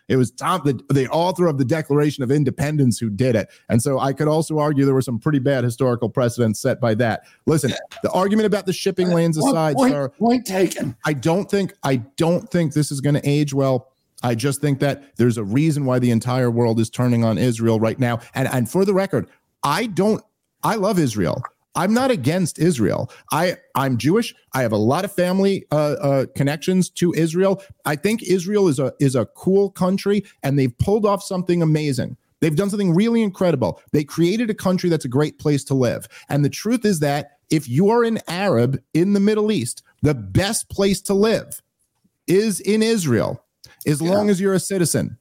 It 0.07 0.17
was 0.17 0.31
Tom, 0.31 0.61
the, 0.63 0.79
the 0.93 1.07
author 1.09 1.47
of 1.47 1.57
the 1.57 1.65
Declaration 1.65 2.23
of 2.23 2.31
Independence, 2.31 2.99
who 2.99 3.09
did 3.09 3.35
it. 3.35 3.49
And 3.69 3.81
so 3.81 3.99
I 3.99 4.13
could 4.13 4.27
also 4.27 4.59
argue 4.59 4.85
there 4.85 4.93
were 4.93 5.01
some 5.01 5.19
pretty 5.19 5.39
bad 5.39 5.63
historical 5.63 6.09
precedents 6.09 6.59
set 6.59 6.79
by 6.79 6.93
that. 6.95 7.23
Listen, 7.45 7.73
the 8.03 8.11
argument 8.11 8.45
about 8.45 8.65
the 8.65 8.73
shipping 8.73 9.09
lanes 9.09 9.37
aside, 9.37 9.75
point, 9.75 9.91
sir, 9.91 10.09
point 10.09 10.45
taken. 10.45 10.95
I 11.05 11.13
don't 11.13 11.49
think 11.49 11.73
I 11.83 11.97
don't 12.17 12.49
think 12.49 12.73
this 12.73 12.91
is 12.91 13.01
going 13.01 13.15
to 13.15 13.27
age 13.27 13.53
well. 13.53 13.91
I 14.21 14.35
just 14.35 14.61
think 14.61 14.79
that 14.79 15.15
there's 15.15 15.37
a 15.37 15.43
reason 15.43 15.85
why 15.85 15.99
the 15.99 16.11
entire 16.11 16.51
world 16.51 16.79
is 16.79 16.89
turning 16.89 17.23
on 17.23 17.37
Israel 17.37 17.79
right 17.79 17.97
now. 17.99 18.19
And 18.33 18.47
and 18.49 18.69
for 18.69 18.85
the 18.85 18.93
record, 18.93 19.29
I 19.63 19.85
don't 19.87 20.23
I 20.63 20.75
love 20.75 20.99
Israel. 20.99 21.41
I'm 21.75 21.93
not 21.93 22.11
against 22.11 22.59
Israel. 22.59 23.11
I 23.31 23.57
I'm 23.75 23.97
Jewish. 23.97 24.33
I 24.53 24.61
have 24.63 24.71
a 24.71 24.77
lot 24.77 25.05
of 25.05 25.11
family 25.11 25.65
uh, 25.71 25.75
uh, 26.01 26.25
connections 26.35 26.89
to 26.91 27.13
Israel. 27.13 27.63
I 27.85 27.95
think 27.95 28.23
Israel 28.23 28.67
is 28.67 28.79
a 28.79 28.93
is 28.99 29.15
a 29.15 29.25
cool 29.27 29.69
country, 29.69 30.23
and 30.43 30.57
they've 30.57 30.75
pulled 30.79 31.05
off 31.05 31.23
something 31.23 31.61
amazing. 31.61 32.17
They've 32.41 32.55
done 32.55 32.69
something 32.69 32.95
really 32.95 33.21
incredible. 33.21 33.81
They 33.91 34.03
created 34.03 34.49
a 34.49 34.53
country 34.53 34.89
that's 34.89 35.05
a 35.05 35.09
great 35.09 35.39
place 35.39 35.63
to 35.65 35.73
live. 35.73 36.07
And 36.29 36.43
the 36.43 36.49
truth 36.49 36.85
is 36.85 36.99
that 36.99 37.31
if 37.49 37.67
you 37.67 37.89
are 37.89 38.03
an 38.03 38.19
Arab 38.27 38.81
in 38.93 39.13
the 39.13 39.19
Middle 39.19 39.51
East, 39.51 39.83
the 40.01 40.15
best 40.15 40.69
place 40.69 41.01
to 41.01 41.13
live 41.13 41.61
is 42.27 42.59
in 42.61 42.81
Israel, 42.81 43.43
as 43.85 44.01
long 44.01 44.29
as 44.29 44.39
you're 44.39 44.53
a 44.53 44.59
citizen. 44.59 45.18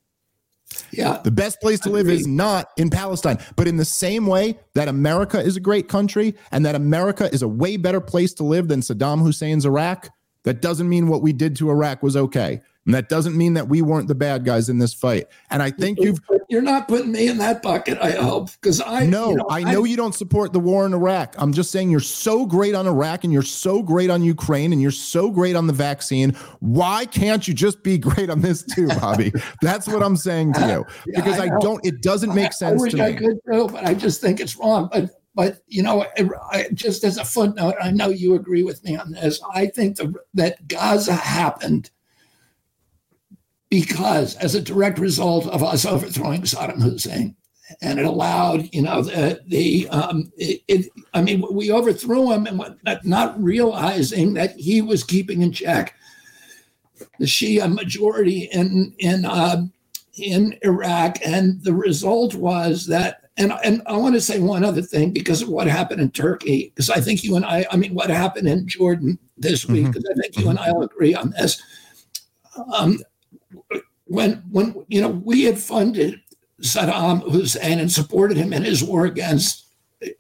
Yeah. 0.91 1.21
The 1.23 1.31
best 1.31 1.61
place 1.61 1.81
to 1.81 1.91
live 1.91 2.09
is 2.09 2.27
not 2.27 2.69
in 2.77 2.91
Palestine. 2.91 3.39
But 3.57 3.69
in 3.69 3.77
the 3.77 3.85
same 3.85 4.27
way 4.27 4.59
that 4.75 4.89
America 4.89 5.41
is 5.41 5.57
a 5.57 5.61
great 5.61 5.89
country 5.89 6.35
and 6.51 6.65
that 6.67 6.75
America 6.75 7.33
is 7.33 7.43
a 7.43 7.49
way 7.49 7.77
better 7.77 8.01
place 8.01 8.33
to 8.35 8.45
live 8.45 8.69
than 8.69 8.81
Saddam 8.81 9.23
Hussein's 9.23 9.65
Iraq, 9.65 10.11
that 10.45 10.63
doesn't 10.63 10.89
mean 10.89 11.09
what 11.09 11.23
we 11.23 11.33
did 11.33 11.57
to 11.57 11.71
Iraq 11.71 12.03
was 12.03 12.17
okay. 12.17 12.61
And 12.89 12.95
that 12.95 13.11
doesn't 13.11 13.37
mean 13.37 13.53
that 13.53 13.69
we 13.69 13.83
weren't 13.83 14.09
the 14.09 14.15
bad 14.15 14.47
guys 14.47 14.71
in 14.71 14.79
this 14.79 14.95
fight. 14.95 15.27
And 15.51 15.63
I 15.63 15.71
think 15.71 15.99
you've 16.01 16.19
You're 16.49 16.63
not 16.63 16.89
putting 16.89 17.13
me 17.13 17.29
in 17.29 17.37
that 17.37 17.61
bucket, 17.61 17.99
I 18.01 18.13
hope, 18.13 18.49
because 18.53 18.81
I 18.81 19.05
no, 19.05 19.29
you 19.29 19.37
know, 19.37 19.47
I 19.51 19.63
know 19.63 19.85
you 19.85 19.95
don't 19.95 20.15
support 20.15 20.55
the 20.55 20.59
war 20.59 20.87
in 20.87 20.95
Iraq. 20.95 21.35
I'm 21.37 21.53
just 21.53 21.71
saying 21.71 21.91
you're 21.91 22.01
so 22.01 22.47
great 22.47 22.75
on 22.75 22.87
Iraq 22.87 23.25
and 23.25 23.33
you're 23.33 23.43
so 23.43 23.83
great 23.83 24.09
on 24.09 24.23
Ukraine 24.25 24.73
and 24.73 24.81
you're 24.81 24.91
so 24.91 25.31
great 25.31 25.55
on 25.55 25.67
the 25.67 25.75
vaccine. 25.75 26.31
Why 26.61 27.05
can't 27.05 27.47
you 27.47 27.53
just 27.53 27.83
be 27.83 27.99
great 28.09 28.31
on 28.31 28.41
this 28.41 28.63
too, 28.63 28.89
Bobby? 28.89 29.35
That's 29.61 29.87
what 29.87 30.03
I'm 30.03 30.17
saying 30.17 30.55
to 30.55 30.67
you. 30.67 30.87
Because 31.15 31.39
I 31.39 31.55
I, 31.55 31.59
don't, 31.61 31.85
it 31.85 32.01
doesn't 32.01 32.31
I- 32.31 32.35
make 32.35 32.47
I 32.47 32.51
sense 32.53 32.81
wish 32.81 32.95
to 32.95 33.05
I 33.05 33.13
could 33.13 33.39
too, 33.53 33.69
but 33.69 33.85
I 33.85 33.93
just 33.93 34.23
think 34.23 34.41
it's 34.41 34.57
wrong. 34.57 34.89
But 34.91 35.11
but 35.35 35.59
you 35.67 35.83
know, 35.83 36.07
I, 36.17 36.29
I- 36.53 36.69
just 36.73 37.05
as 37.05 37.19
a 37.19 37.25
footnote, 37.27 37.75
I 37.83 37.91
know 37.91 38.09
you 38.09 38.35
agree 38.35 38.63
with 38.63 38.83
me 38.83 38.97
on 38.97 39.13
this. 39.13 39.43
I 39.53 39.67
think 39.67 39.99
the, 39.99 40.15
that 40.33 40.67
Gaza 40.69 41.13
happened 41.13 41.91
because, 43.71 44.37
as 44.37 44.55
a 44.55 44.61
direct 44.61 44.99
result 44.99 45.47
of 45.47 45.63
us 45.63 45.85
overthrowing 45.85 46.43
Saddam 46.43 46.81
Hussein, 46.81 47.37
and 47.83 47.99
it 47.99 48.07
allowed, 48.07 48.69
you 48.73 48.83
know, 48.83 49.03
the 49.03 49.41
the 49.47 49.89
um, 49.91 50.33
it, 50.37 50.63
it 50.69 50.91
I 51.15 51.23
mean, 51.23 51.45
we 51.51 51.71
overthrew 51.71 52.33
him, 52.33 52.47
and 52.47 52.59
what- 52.59 52.79
not, 53.05 53.41
realizing 53.43 54.35
that 54.35 54.57
he 54.57 54.81
was 54.81 55.05
keeping 55.05 55.43
in 55.43 55.53
check 55.53 55.95
the 57.19 57.27
Shia 57.27 57.73
majority 57.73 58.49
in 58.53 58.95
in 58.99 59.25
uh, 59.25 59.67
in 60.17 60.59
Iraq, 60.63 61.19
and 61.25 61.63
the 61.63 61.75
result 61.75 62.35
was 62.35 62.87
that. 62.87 63.23
And, 63.41 63.53
and 63.63 63.83
I 63.87 63.97
want 63.97 64.17
to 64.17 64.21
say 64.21 64.41
one 64.41 64.65
other 64.65 64.83
thing 64.83 65.13
because 65.13 65.43
of 65.43 65.49
what 65.49 65.69
happened 65.69 66.01
in 66.01 66.11
Turkey, 66.11 66.73
because 66.75 66.91
I 66.91 67.01
think 67.01 67.23
you 67.23 67.37
and 67.37 67.45
I, 67.45 67.65
I 67.71 67.77
mean, 67.77 67.95
what 67.95 68.11
happened 68.11 68.49
in 68.49 68.67
Jordan 68.67 69.17
this 69.37 69.65
week, 69.65 69.87
because 69.87 70.05
I 70.11 70.21
think 70.21 70.37
you 70.37 70.49
and 70.49 70.59
I 70.59 70.73
will 70.73 70.83
agree 70.83 71.15
on 71.15 71.31
this. 71.31 71.63
Um, 72.75 72.99
when 74.09 74.43
when 74.51 74.75
you 74.89 75.01
know 75.01 75.09
we 75.09 75.45
had 75.45 75.59
funded 75.59 76.21
Saddam 76.63 77.23
Hussein 77.31 77.79
and 77.79 77.93
supported 77.93 78.37
him 78.37 78.53
in 78.53 78.65
his 78.65 78.83
war 78.83 79.05
against 79.05 79.67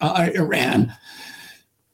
uh, 0.01 0.29
Iran, 0.35 0.95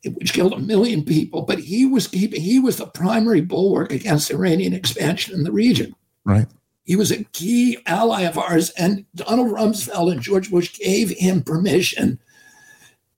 which 0.05 0.33
killed 0.33 0.53
a 0.53 0.59
million 0.59 1.05
people, 1.05 1.43
but 1.43 1.59
he 1.59 1.87
was 1.87 2.07
keeping 2.07 2.41
he 2.41 2.61
was 2.61 2.77
the 2.77 2.87
primary 2.87 3.41
bulwark 3.41 3.93
against 3.93 4.31
Iranian 4.31 4.75
expansion 4.75 5.35
in 5.35 5.45
the 5.45 5.53
region. 5.53 5.95
Right. 6.25 6.47
He 6.85 6.97
was 6.97 7.11
a 7.11 7.25
key 7.25 7.79
ally 7.87 8.23
of 8.23 8.37
ours, 8.37 8.71
and 8.71 9.07
Donald 9.15 9.53
Rumsfeld 9.53 10.13
and 10.13 10.21
George 10.21 10.51
Bush 10.51 10.79
gave 10.79 11.11
him 11.11 11.43
permission 11.43 12.19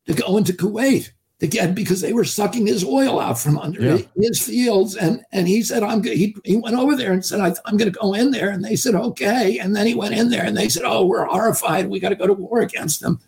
to 0.07 0.15
go 0.15 0.37
into 0.37 0.53
Kuwait 0.53 1.11
get 1.45 1.75
because 1.75 2.01
they 2.01 2.15
were 2.15 2.25
sucking 2.25 2.67
his 2.67 2.83
oil 2.83 3.21
out 3.21 3.39
from 3.39 3.59
under 3.59 3.83
Yeah. 3.83 3.99
his 4.17 4.41
fields, 4.41 4.97
and 4.97 5.23
and 5.33 5.47
he 5.47 5.63
said, 5.63 5.83
"I'm 5.83 6.01
good." 6.01 6.17
He, 6.17 6.35
he 6.45 6.57
went 6.57 6.77
over 6.77 6.97
there 6.97 7.13
and 7.13 7.25
said, 7.25 7.41
I, 7.41 7.55
"I'm 7.67 7.77
going 7.77 7.93
to 7.93 7.99
go 7.99 8.15
in 8.15 8.31
there," 8.31 8.49
and 8.51 8.65
they 8.65 8.77
said, 8.77 8.95
"Okay," 8.95 9.59
and 9.59 9.77
then 9.77 9.87
he 9.87 9.95
went 9.95 10.15
in 10.15 10.31
there, 10.31 10.45
and 10.45 10.57
they 10.57 10.71
said, 10.71 10.85
"Oh, 10.87 11.05
we're 11.05 11.27
horrified. 11.27 11.89
We 11.89 12.01
got 12.01 12.09
to 12.09 12.15
go 12.17 12.27
to 12.27 12.33
war 12.33 12.61
against 12.61 13.01
them." 13.01 13.21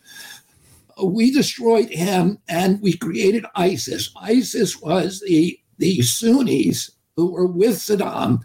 We 1.05 1.31
destroyed 1.31 1.91
him, 1.91 2.39
and 2.49 2.81
we 2.81 2.95
created 2.97 3.45
ISIS. 3.55 4.11
ISIS 4.17 4.81
was 4.81 5.21
the 5.27 5.59
the 5.77 6.01
Sunnis 6.03 6.91
who 7.17 7.31
were 7.31 7.47
with 7.47 7.77
Saddam 7.77 8.41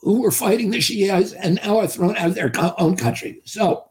who 0.00 0.22
were 0.22 0.30
fighting 0.30 0.70
the 0.70 0.78
Shias 0.78 1.34
and 1.38 1.56
now 1.56 1.78
are 1.78 1.86
thrown 1.86 2.16
out 2.16 2.28
of 2.28 2.34
their 2.34 2.52
own 2.78 2.96
country. 2.96 3.40
So 3.44 3.84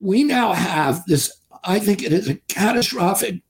we 0.00 0.24
now 0.24 0.52
have 0.52 1.04
this, 1.06 1.32
I 1.64 1.78
think 1.78 2.02
it 2.02 2.12
is 2.12 2.28
a 2.28 2.34
catastrophic 2.48 3.40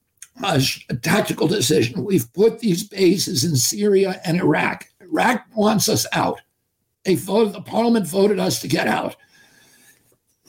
uh, 0.43 0.61
tactical 1.03 1.47
decision. 1.47 2.05
We've 2.05 2.33
put 2.33 2.59
these 2.59 2.89
bases 2.89 3.45
in 3.45 3.57
Syria 3.57 4.21
and 4.25 4.41
Iraq. 4.41 4.87
Iraq 5.01 5.45
wants 5.55 5.89
us 5.89 6.07
out. 6.13 6.41
They 7.05 7.17
voted, 7.17 7.53
the 7.53 7.63
parliament 7.63 8.07
voted 8.07 8.39
us 8.39 8.61
to 8.61 8.69
get 8.69 8.87
out. 8.87 9.17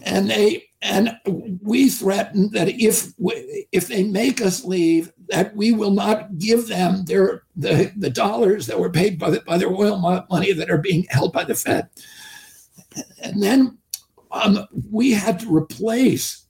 And 0.03 0.29
they 0.29 0.65
and 0.83 1.17
we 1.61 1.87
threatened 1.87 2.51
that 2.51 2.67
if 2.67 3.13
we, 3.17 3.67
if 3.71 3.87
they 3.87 4.03
make 4.03 4.41
us 4.41 4.65
leave, 4.65 5.13
that 5.29 5.55
we 5.55 5.71
will 5.71 5.91
not 5.91 6.37
give 6.37 6.67
them 6.67 7.05
their 7.05 7.43
the, 7.55 7.93
the 7.95 8.09
dollars 8.09 8.67
that 8.67 8.77
were 8.77 8.89
paid 8.89 9.17
by, 9.17 9.29
the, 9.29 9.39
by 9.41 9.57
their 9.57 9.73
oil 9.73 9.97
money 10.29 10.51
that 10.51 10.69
are 10.69 10.77
being 10.77 11.05
held 11.09 11.31
by 11.31 11.45
the 11.45 11.55
Fed. 11.55 11.87
And 13.21 13.41
then 13.41 13.77
um, 14.31 14.67
we 14.91 15.11
had 15.11 15.39
to 15.39 15.55
replace 15.55 16.42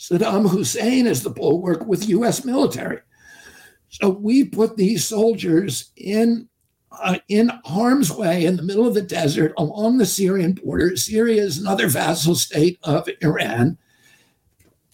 Saddam 0.00 0.48
Hussein 0.48 1.06
as 1.06 1.22
the 1.22 1.28
bulwark 1.28 1.84
with 1.86 2.08
U.S. 2.08 2.42
military. 2.42 3.00
So 3.90 4.08
we 4.08 4.44
put 4.44 4.78
these 4.78 5.04
soldiers 5.04 5.92
in 5.96 6.48
uh, 6.90 7.18
in 7.28 7.52
harm's 7.66 8.10
way 8.10 8.46
in 8.46 8.56
the 8.56 8.62
middle 8.62 8.86
of 8.88 8.94
the 8.94 9.02
desert 9.02 9.52
along 9.58 9.98
the 9.98 10.06
Syrian 10.06 10.52
border. 10.54 10.96
Syria 10.96 11.42
is 11.42 11.58
another 11.58 11.86
vassal 11.86 12.34
state 12.34 12.78
of 12.82 13.08
Iran, 13.20 13.76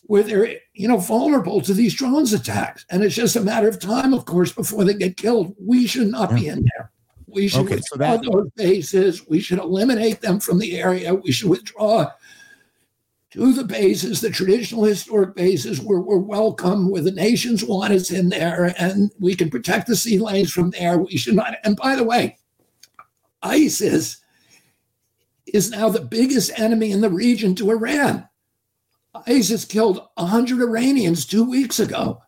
where 0.03 0.24
they're 0.24 0.57
you 0.74 0.89
know 0.89 0.99
vulnerable 0.99 1.61
to 1.61 1.73
these 1.73 1.95
drones 1.95 2.33
attacks, 2.33 2.85
and 2.91 3.05
it's 3.05 3.15
just 3.15 3.37
a 3.37 3.41
matter 3.41 3.69
of 3.69 3.78
time, 3.78 4.12
of 4.12 4.24
course, 4.24 4.51
before 4.51 4.83
they 4.83 4.95
get 4.95 5.16
killed. 5.16 5.55
We 5.65 5.87
should 5.87 6.09
not 6.09 6.35
be 6.35 6.49
in 6.49 6.66
there. 6.74 6.91
We 7.28 7.47
should 7.47 7.66
Okay, 7.66 7.77
so 7.77 7.97
withdraw 7.97 8.16
that- 8.16 8.31
those 8.33 8.51
bases. 8.57 9.28
We 9.28 9.39
should 9.39 9.61
eliminate 9.61 10.20
them 10.20 10.41
from 10.41 10.59
the 10.59 10.77
area. 10.81 11.15
We 11.15 11.31
should 11.31 11.49
withdraw 11.51 12.11
to 13.36 13.52
the 13.52 13.64
bases, 13.64 14.22
the 14.22 14.30
traditional 14.30 14.84
historic 14.84 15.34
bases 15.36 15.78
where 15.78 16.00
we're 16.00 16.16
welcome, 16.16 16.90
where 16.90 17.02
the 17.02 17.10
nations 17.10 17.62
want 17.62 17.92
us 17.92 18.10
in 18.10 18.30
there, 18.30 18.74
and 18.78 19.10
we 19.20 19.34
can 19.34 19.50
protect 19.50 19.86
the 19.86 19.94
sea 19.94 20.18
lanes 20.18 20.50
from 20.50 20.70
there. 20.70 20.96
We 20.96 21.18
should 21.18 21.34
not. 21.34 21.56
And 21.62 21.76
by 21.76 21.96
the 21.96 22.04
way, 22.04 22.38
ISIS 23.42 24.16
is 25.52 25.70
now 25.70 25.90
the 25.90 26.00
biggest 26.00 26.58
enemy 26.58 26.92
in 26.92 27.02
the 27.02 27.10
region 27.10 27.54
to 27.56 27.70
Iran. 27.70 28.26
ISIS 29.26 29.66
killed 29.66 30.00
100 30.14 30.62
Iranians 30.62 31.26
two 31.26 31.44
weeks 31.44 31.78
ago. 31.78 32.22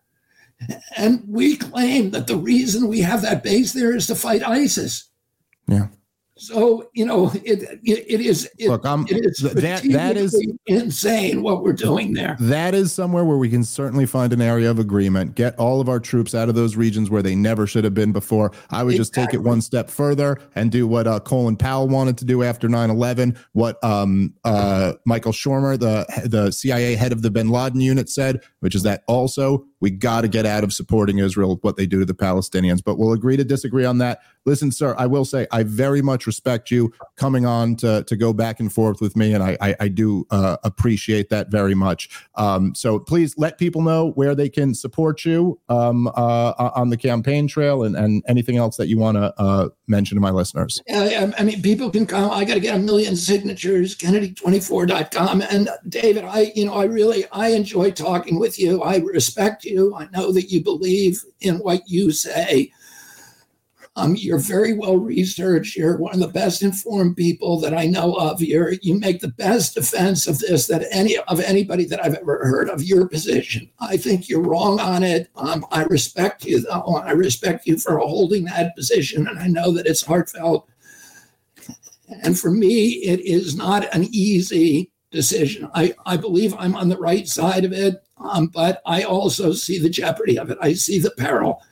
And 0.94 1.24
we 1.26 1.56
claim 1.56 2.10
that 2.10 2.26
the 2.26 2.36
reason 2.36 2.86
we 2.86 3.00
have 3.00 3.22
that 3.22 3.42
base 3.42 3.72
there 3.72 3.96
is 3.96 4.06
to 4.08 4.14
fight 4.14 4.46
ISIS. 4.46 5.08
Yeah. 5.66 5.86
So 6.38 6.88
you 6.94 7.04
know, 7.04 7.30
it 7.44 7.62
it, 7.82 8.04
it 8.08 8.20
is. 8.20 8.48
It, 8.58 8.68
Look, 8.68 8.86
I'm 8.86 9.06
it 9.08 9.24
is 9.24 9.38
that 9.38 9.82
that 9.92 10.16
is 10.16 10.40
insane 10.66 11.42
what 11.42 11.62
we're 11.62 11.72
doing 11.72 12.14
there. 12.14 12.36
That 12.40 12.74
is 12.74 12.92
somewhere 12.92 13.24
where 13.24 13.36
we 13.36 13.48
can 13.48 13.64
certainly 13.64 14.06
find 14.06 14.32
an 14.32 14.40
area 14.40 14.70
of 14.70 14.78
agreement. 14.78 15.34
Get 15.34 15.58
all 15.58 15.80
of 15.80 15.88
our 15.88 15.98
troops 15.98 16.34
out 16.34 16.48
of 16.48 16.54
those 16.54 16.76
regions 16.76 17.10
where 17.10 17.22
they 17.22 17.34
never 17.34 17.66
should 17.66 17.84
have 17.84 17.94
been 17.94 18.12
before. 18.12 18.52
I 18.70 18.84
would 18.84 18.96
just 18.96 19.12
take 19.12 19.34
it 19.34 19.42
one 19.42 19.60
step 19.60 19.90
further 19.90 20.38
and 20.54 20.70
do 20.70 20.86
what 20.86 21.06
uh, 21.06 21.20
Colin 21.20 21.56
Powell 21.56 21.88
wanted 21.88 22.16
to 22.18 22.24
do 22.24 22.42
after 22.42 22.68
9/11. 22.68 23.36
What 23.52 23.82
um, 23.82 24.32
uh, 24.44 24.94
Michael 25.04 25.32
Scheuer, 25.32 25.78
the 25.78 26.06
the 26.28 26.52
CIA 26.52 26.94
head 26.94 27.12
of 27.12 27.22
the 27.22 27.30
Bin 27.30 27.48
Laden 27.48 27.80
unit, 27.80 28.08
said, 28.08 28.42
which 28.60 28.74
is 28.74 28.84
that 28.84 29.02
also 29.08 29.66
we 29.80 29.90
got 29.90 30.22
to 30.22 30.28
get 30.28 30.46
out 30.46 30.64
of 30.64 30.72
supporting 30.72 31.18
Israel, 31.18 31.58
what 31.62 31.76
they 31.76 31.86
do 31.86 32.00
to 32.00 32.04
the 32.04 32.14
Palestinians. 32.14 32.82
But 32.82 32.98
we'll 32.98 33.12
agree 33.12 33.36
to 33.36 33.44
disagree 33.44 33.84
on 33.84 33.98
that. 33.98 34.20
Listen, 34.46 34.70
sir, 34.70 34.94
I 34.98 35.06
will 35.06 35.24
say 35.24 35.46
I 35.52 35.62
very 35.62 36.02
much 36.02 36.26
respect 36.26 36.70
you 36.70 36.92
coming 37.16 37.44
on 37.46 37.76
to 37.76 38.04
to 38.04 38.16
go 38.16 38.32
back 38.32 38.60
and 38.60 38.72
forth 38.72 39.00
with 39.00 39.16
me, 39.16 39.34
and 39.34 39.42
I 39.42 39.56
I, 39.60 39.76
I 39.80 39.88
do 39.88 40.26
uh, 40.30 40.56
appreciate 40.64 41.28
that 41.30 41.50
very 41.50 41.74
much. 41.74 42.08
Um, 42.36 42.74
so 42.74 42.98
please 42.98 43.36
let 43.36 43.58
people 43.58 43.82
know 43.82 44.12
where 44.12 44.34
they 44.34 44.48
can 44.48 44.74
support 44.74 45.24
you 45.24 45.60
um, 45.68 46.08
uh, 46.08 46.70
on 46.74 46.90
the 46.90 46.96
campaign 46.96 47.46
trail 47.46 47.84
and, 47.84 47.96
and 47.96 48.22
anything 48.28 48.56
else 48.56 48.76
that 48.76 48.88
you 48.88 48.98
want 48.98 49.16
to 49.16 49.34
uh, 49.38 49.68
mention 49.86 50.16
to 50.16 50.20
my 50.20 50.30
listeners. 50.30 50.82
I, 50.88 51.32
I 51.38 51.42
mean, 51.42 51.62
people 51.62 51.90
can 51.90 52.06
come. 52.06 52.30
I 52.30 52.44
got 52.44 52.54
to 52.54 52.60
get 52.60 52.74
a 52.74 52.78
million 52.78 53.16
signatures. 53.16 53.96
Kennedy24.com. 53.96 55.42
And 55.42 55.68
David, 55.88 56.24
I, 56.24 56.52
you 56.54 56.66
know, 56.66 56.74
I 56.74 56.84
really, 56.84 57.26
I 57.32 57.48
enjoy 57.48 57.90
talking 57.90 58.38
with 58.38 58.58
you. 58.58 58.82
I 58.82 58.98
respect 58.98 59.64
you. 59.64 59.67
I 59.96 60.08
know 60.12 60.32
that 60.32 60.50
you 60.50 60.62
believe 60.62 61.22
in 61.40 61.56
what 61.56 61.82
you 61.88 62.10
say. 62.10 62.72
Um, 63.96 64.14
you're 64.14 64.38
very 64.38 64.74
well 64.74 64.96
researched. 64.96 65.74
You're 65.76 65.96
one 65.96 66.14
of 66.14 66.20
the 66.20 66.28
best 66.28 66.62
informed 66.62 67.16
people 67.16 67.58
that 67.58 67.76
I 67.76 67.86
know 67.86 68.14
of. 68.14 68.40
You're, 68.40 68.74
you 68.80 68.94
make 68.94 69.20
the 69.20 69.26
best 69.26 69.74
defense 69.74 70.28
of 70.28 70.38
this 70.38 70.68
that 70.68 70.86
any 70.92 71.18
of 71.18 71.40
anybody 71.40 71.84
that 71.86 72.04
I've 72.04 72.14
ever 72.14 72.38
heard 72.46 72.70
of 72.70 72.84
your 72.84 73.08
position. 73.08 73.68
I 73.80 73.96
think 73.96 74.28
you're 74.28 74.40
wrong 74.40 74.78
on 74.78 75.02
it. 75.02 75.30
Um, 75.34 75.66
I 75.72 75.82
respect 75.84 76.44
you, 76.44 76.60
though. 76.60 77.02
I 77.04 77.10
respect 77.10 77.66
you 77.66 77.76
for 77.76 77.98
holding 77.98 78.44
that 78.44 78.76
position, 78.76 79.26
and 79.26 79.38
I 79.38 79.48
know 79.48 79.72
that 79.72 79.86
it's 79.86 80.06
heartfelt. 80.06 80.68
And 82.22 82.38
for 82.38 82.52
me, 82.52 82.90
it 83.04 83.18
is 83.20 83.56
not 83.56 83.92
an 83.92 84.06
easy 84.12 84.92
decision. 85.10 85.70
I, 85.74 85.94
I 86.06 86.16
believe 86.16 86.54
I'm 86.58 86.76
on 86.76 86.88
the 86.88 86.98
right 86.98 87.26
side 87.26 87.64
of 87.64 87.72
it, 87.72 88.02
um, 88.18 88.48
but 88.48 88.82
I 88.84 89.02
also 89.02 89.52
see 89.52 89.78
the 89.78 89.90
jeopardy 89.90 90.38
of 90.38 90.50
it. 90.50 90.58
I 90.60 90.74
see 90.74 90.98
the 90.98 91.10
peril. 91.12 91.62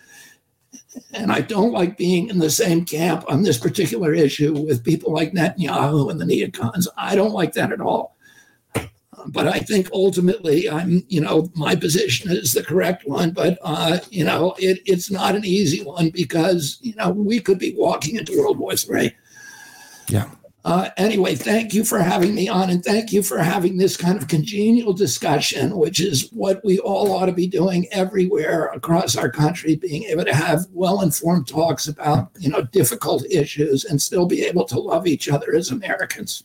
And 1.13 1.31
I 1.31 1.41
don't 1.43 1.73
like 1.73 1.99
being 1.99 2.29
in 2.29 2.39
the 2.39 2.51
same 2.51 2.85
camp 2.85 3.25
on 3.29 3.43
this 3.43 3.59
particular 3.59 4.15
issue 4.15 4.55
with 4.55 4.85
people 4.85 5.13
like 5.13 5.33
Netanyahu 5.33 6.11
and 6.11 6.21
the 6.21 6.25
neocons. 6.25 6.87
I 6.97 7.15
don't 7.15 7.33
like 7.33 7.53
that 7.53 7.73
at 7.73 7.81
all. 7.81 8.17
But 9.29 9.49
I 9.49 9.59
think 9.59 9.91
ultimately, 9.93 10.71
I'm, 10.71 11.05
you 11.09 11.21
know, 11.21 11.51
my 11.55 11.75
position 11.75 12.31
is 12.31 12.53
the 12.53 12.63
correct 12.63 13.07
one. 13.09 13.33
But, 13.33 13.59
uh, 13.63 13.99
you 14.11 14.25
know, 14.25 14.55
it, 14.59 14.81
it's 14.87 15.11
not 15.11 15.35
an 15.35 15.45
easy 15.45 15.83
one 15.83 16.11
because, 16.11 16.79
you 16.81 16.95
know, 16.95 17.11
we 17.11 17.41
could 17.41 17.59
be 17.59 17.75
walking 17.77 18.17
into 18.17 18.39
World 18.39 18.59
War 18.59 18.73
III. 18.73 19.15
Yeah. 20.09 20.31
Uh, 20.67 20.91
anyway, 20.97 21.37
thank 21.37 21.73
you 21.73 21.85
for 21.85 22.01
having 22.01 22.35
me 22.35 22.49
on, 22.49 22.71
and 22.71 22.85
thank 22.85 23.13
you 23.13 23.23
for 23.23 23.39
having 23.39 23.77
this 23.79 23.97
kind 23.97 24.21
of 24.21 24.27
congenial 24.27 24.93
discussion, 24.93 25.79
which 25.79 26.01
is 26.01 26.29
what 26.33 26.61
we 26.65 26.81
all 26.81 27.13
ought 27.13 27.27
to 27.27 27.33
be 27.33 27.47
doing 27.47 27.87
everywhere 27.93 28.67
across 28.75 29.17
our 29.17 29.31
country. 29.31 29.77
Being 29.77 30.03
able 30.03 30.25
to 30.25 30.35
have 30.35 30.67
well-informed 30.73 31.47
talks 31.47 31.87
about 31.87 32.31
you 32.41 32.51
know 32.51 32.63
difficult 32.63 33.25
issues 33.31 33.85
and 33.85 34.03
still 34.03 34.27
be 34.27 34.43
able 34.43 34.65
to 34.65 34.81
love 34.81 35.07
each 35.07 35.29
other 35.29 35.55
as 35.55 35.71
Americans. 35.71 36.43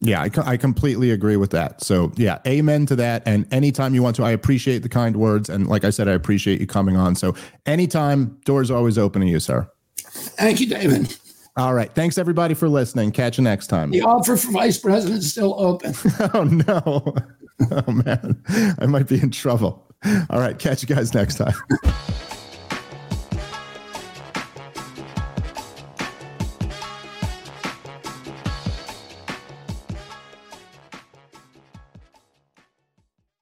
Yeah, 0.00 0.22
I, 0.22 0.30
I 0.44 0.56
completely 0.56 1.12
agree 1.12 1.36
with 1.36 1.52
that. 1.52 1.84
So, 1.84 2.10
yeah, 2.16 2.38
amen 2.44 2.86
to 2.86 2.96
that. 2.96 3.22
And 3.26 3.46
anytime 3.54 3.94
you 3.94 4.02
want 4.02 4.16
to, 4.16 4.24
I 4.24 4.32
appreciate 4.32 4.80
the 4.80 4.88
kind 4.88 5.14
words. 5.16 5.48
And 5.48 5.68
like 5.68 5.84
I 5.84 5.90
said, 5.90 6.08
I 6.08 6.12
appreciate 6.14 6.60
you 6.60 6.66
coming 6.66 6.96
on. 6.96 7.14
So, 7.14 7.36
anytime, 7.66 8.40
doors 8.44 8.72
are 8.72 8.76
always 8.76 8.98
open 8.98 9.22
to 9.22 9.28
you, 9.28 9.38
sir. 9.38 9.70
Thank 9.98 10.58
you, 10.58 10.66
David. 10.66 11.16
All 11.56 11.74
right. 11.74 11.92
Thanks, 11.94 12.16
everybody, 12.16 12.54
for 12.54 12.68
listening. 12.68 13.12
Catch 13.12 13.36
you 13.38 13.44
next 13.44 13.66
time. 13.66 13.90
The 13.90 14.00
offer 14.02 14.36
for 14.36 14.50
vice 14.52 14.78
president 14.78 15.18
is 15.20 15.30
still 15.30 15.54
open. 15.58 15.94
Oh, 16.34 16.44
no. 16.44 17.14
Oh, 17.70 17.92
man. 17.92 18.42
I 18.80 18.86
might 18.86 19.06
be 19.06 19.20
in 19.20 19.30
trouble. 19.30 19.86
All 20.30 20.40
right. 20.40 20.58
Catch 20.58 20.82
you 20.82 20.94
guys 20.94 21.12
next 21.14 21.36
time. 21.36 21.54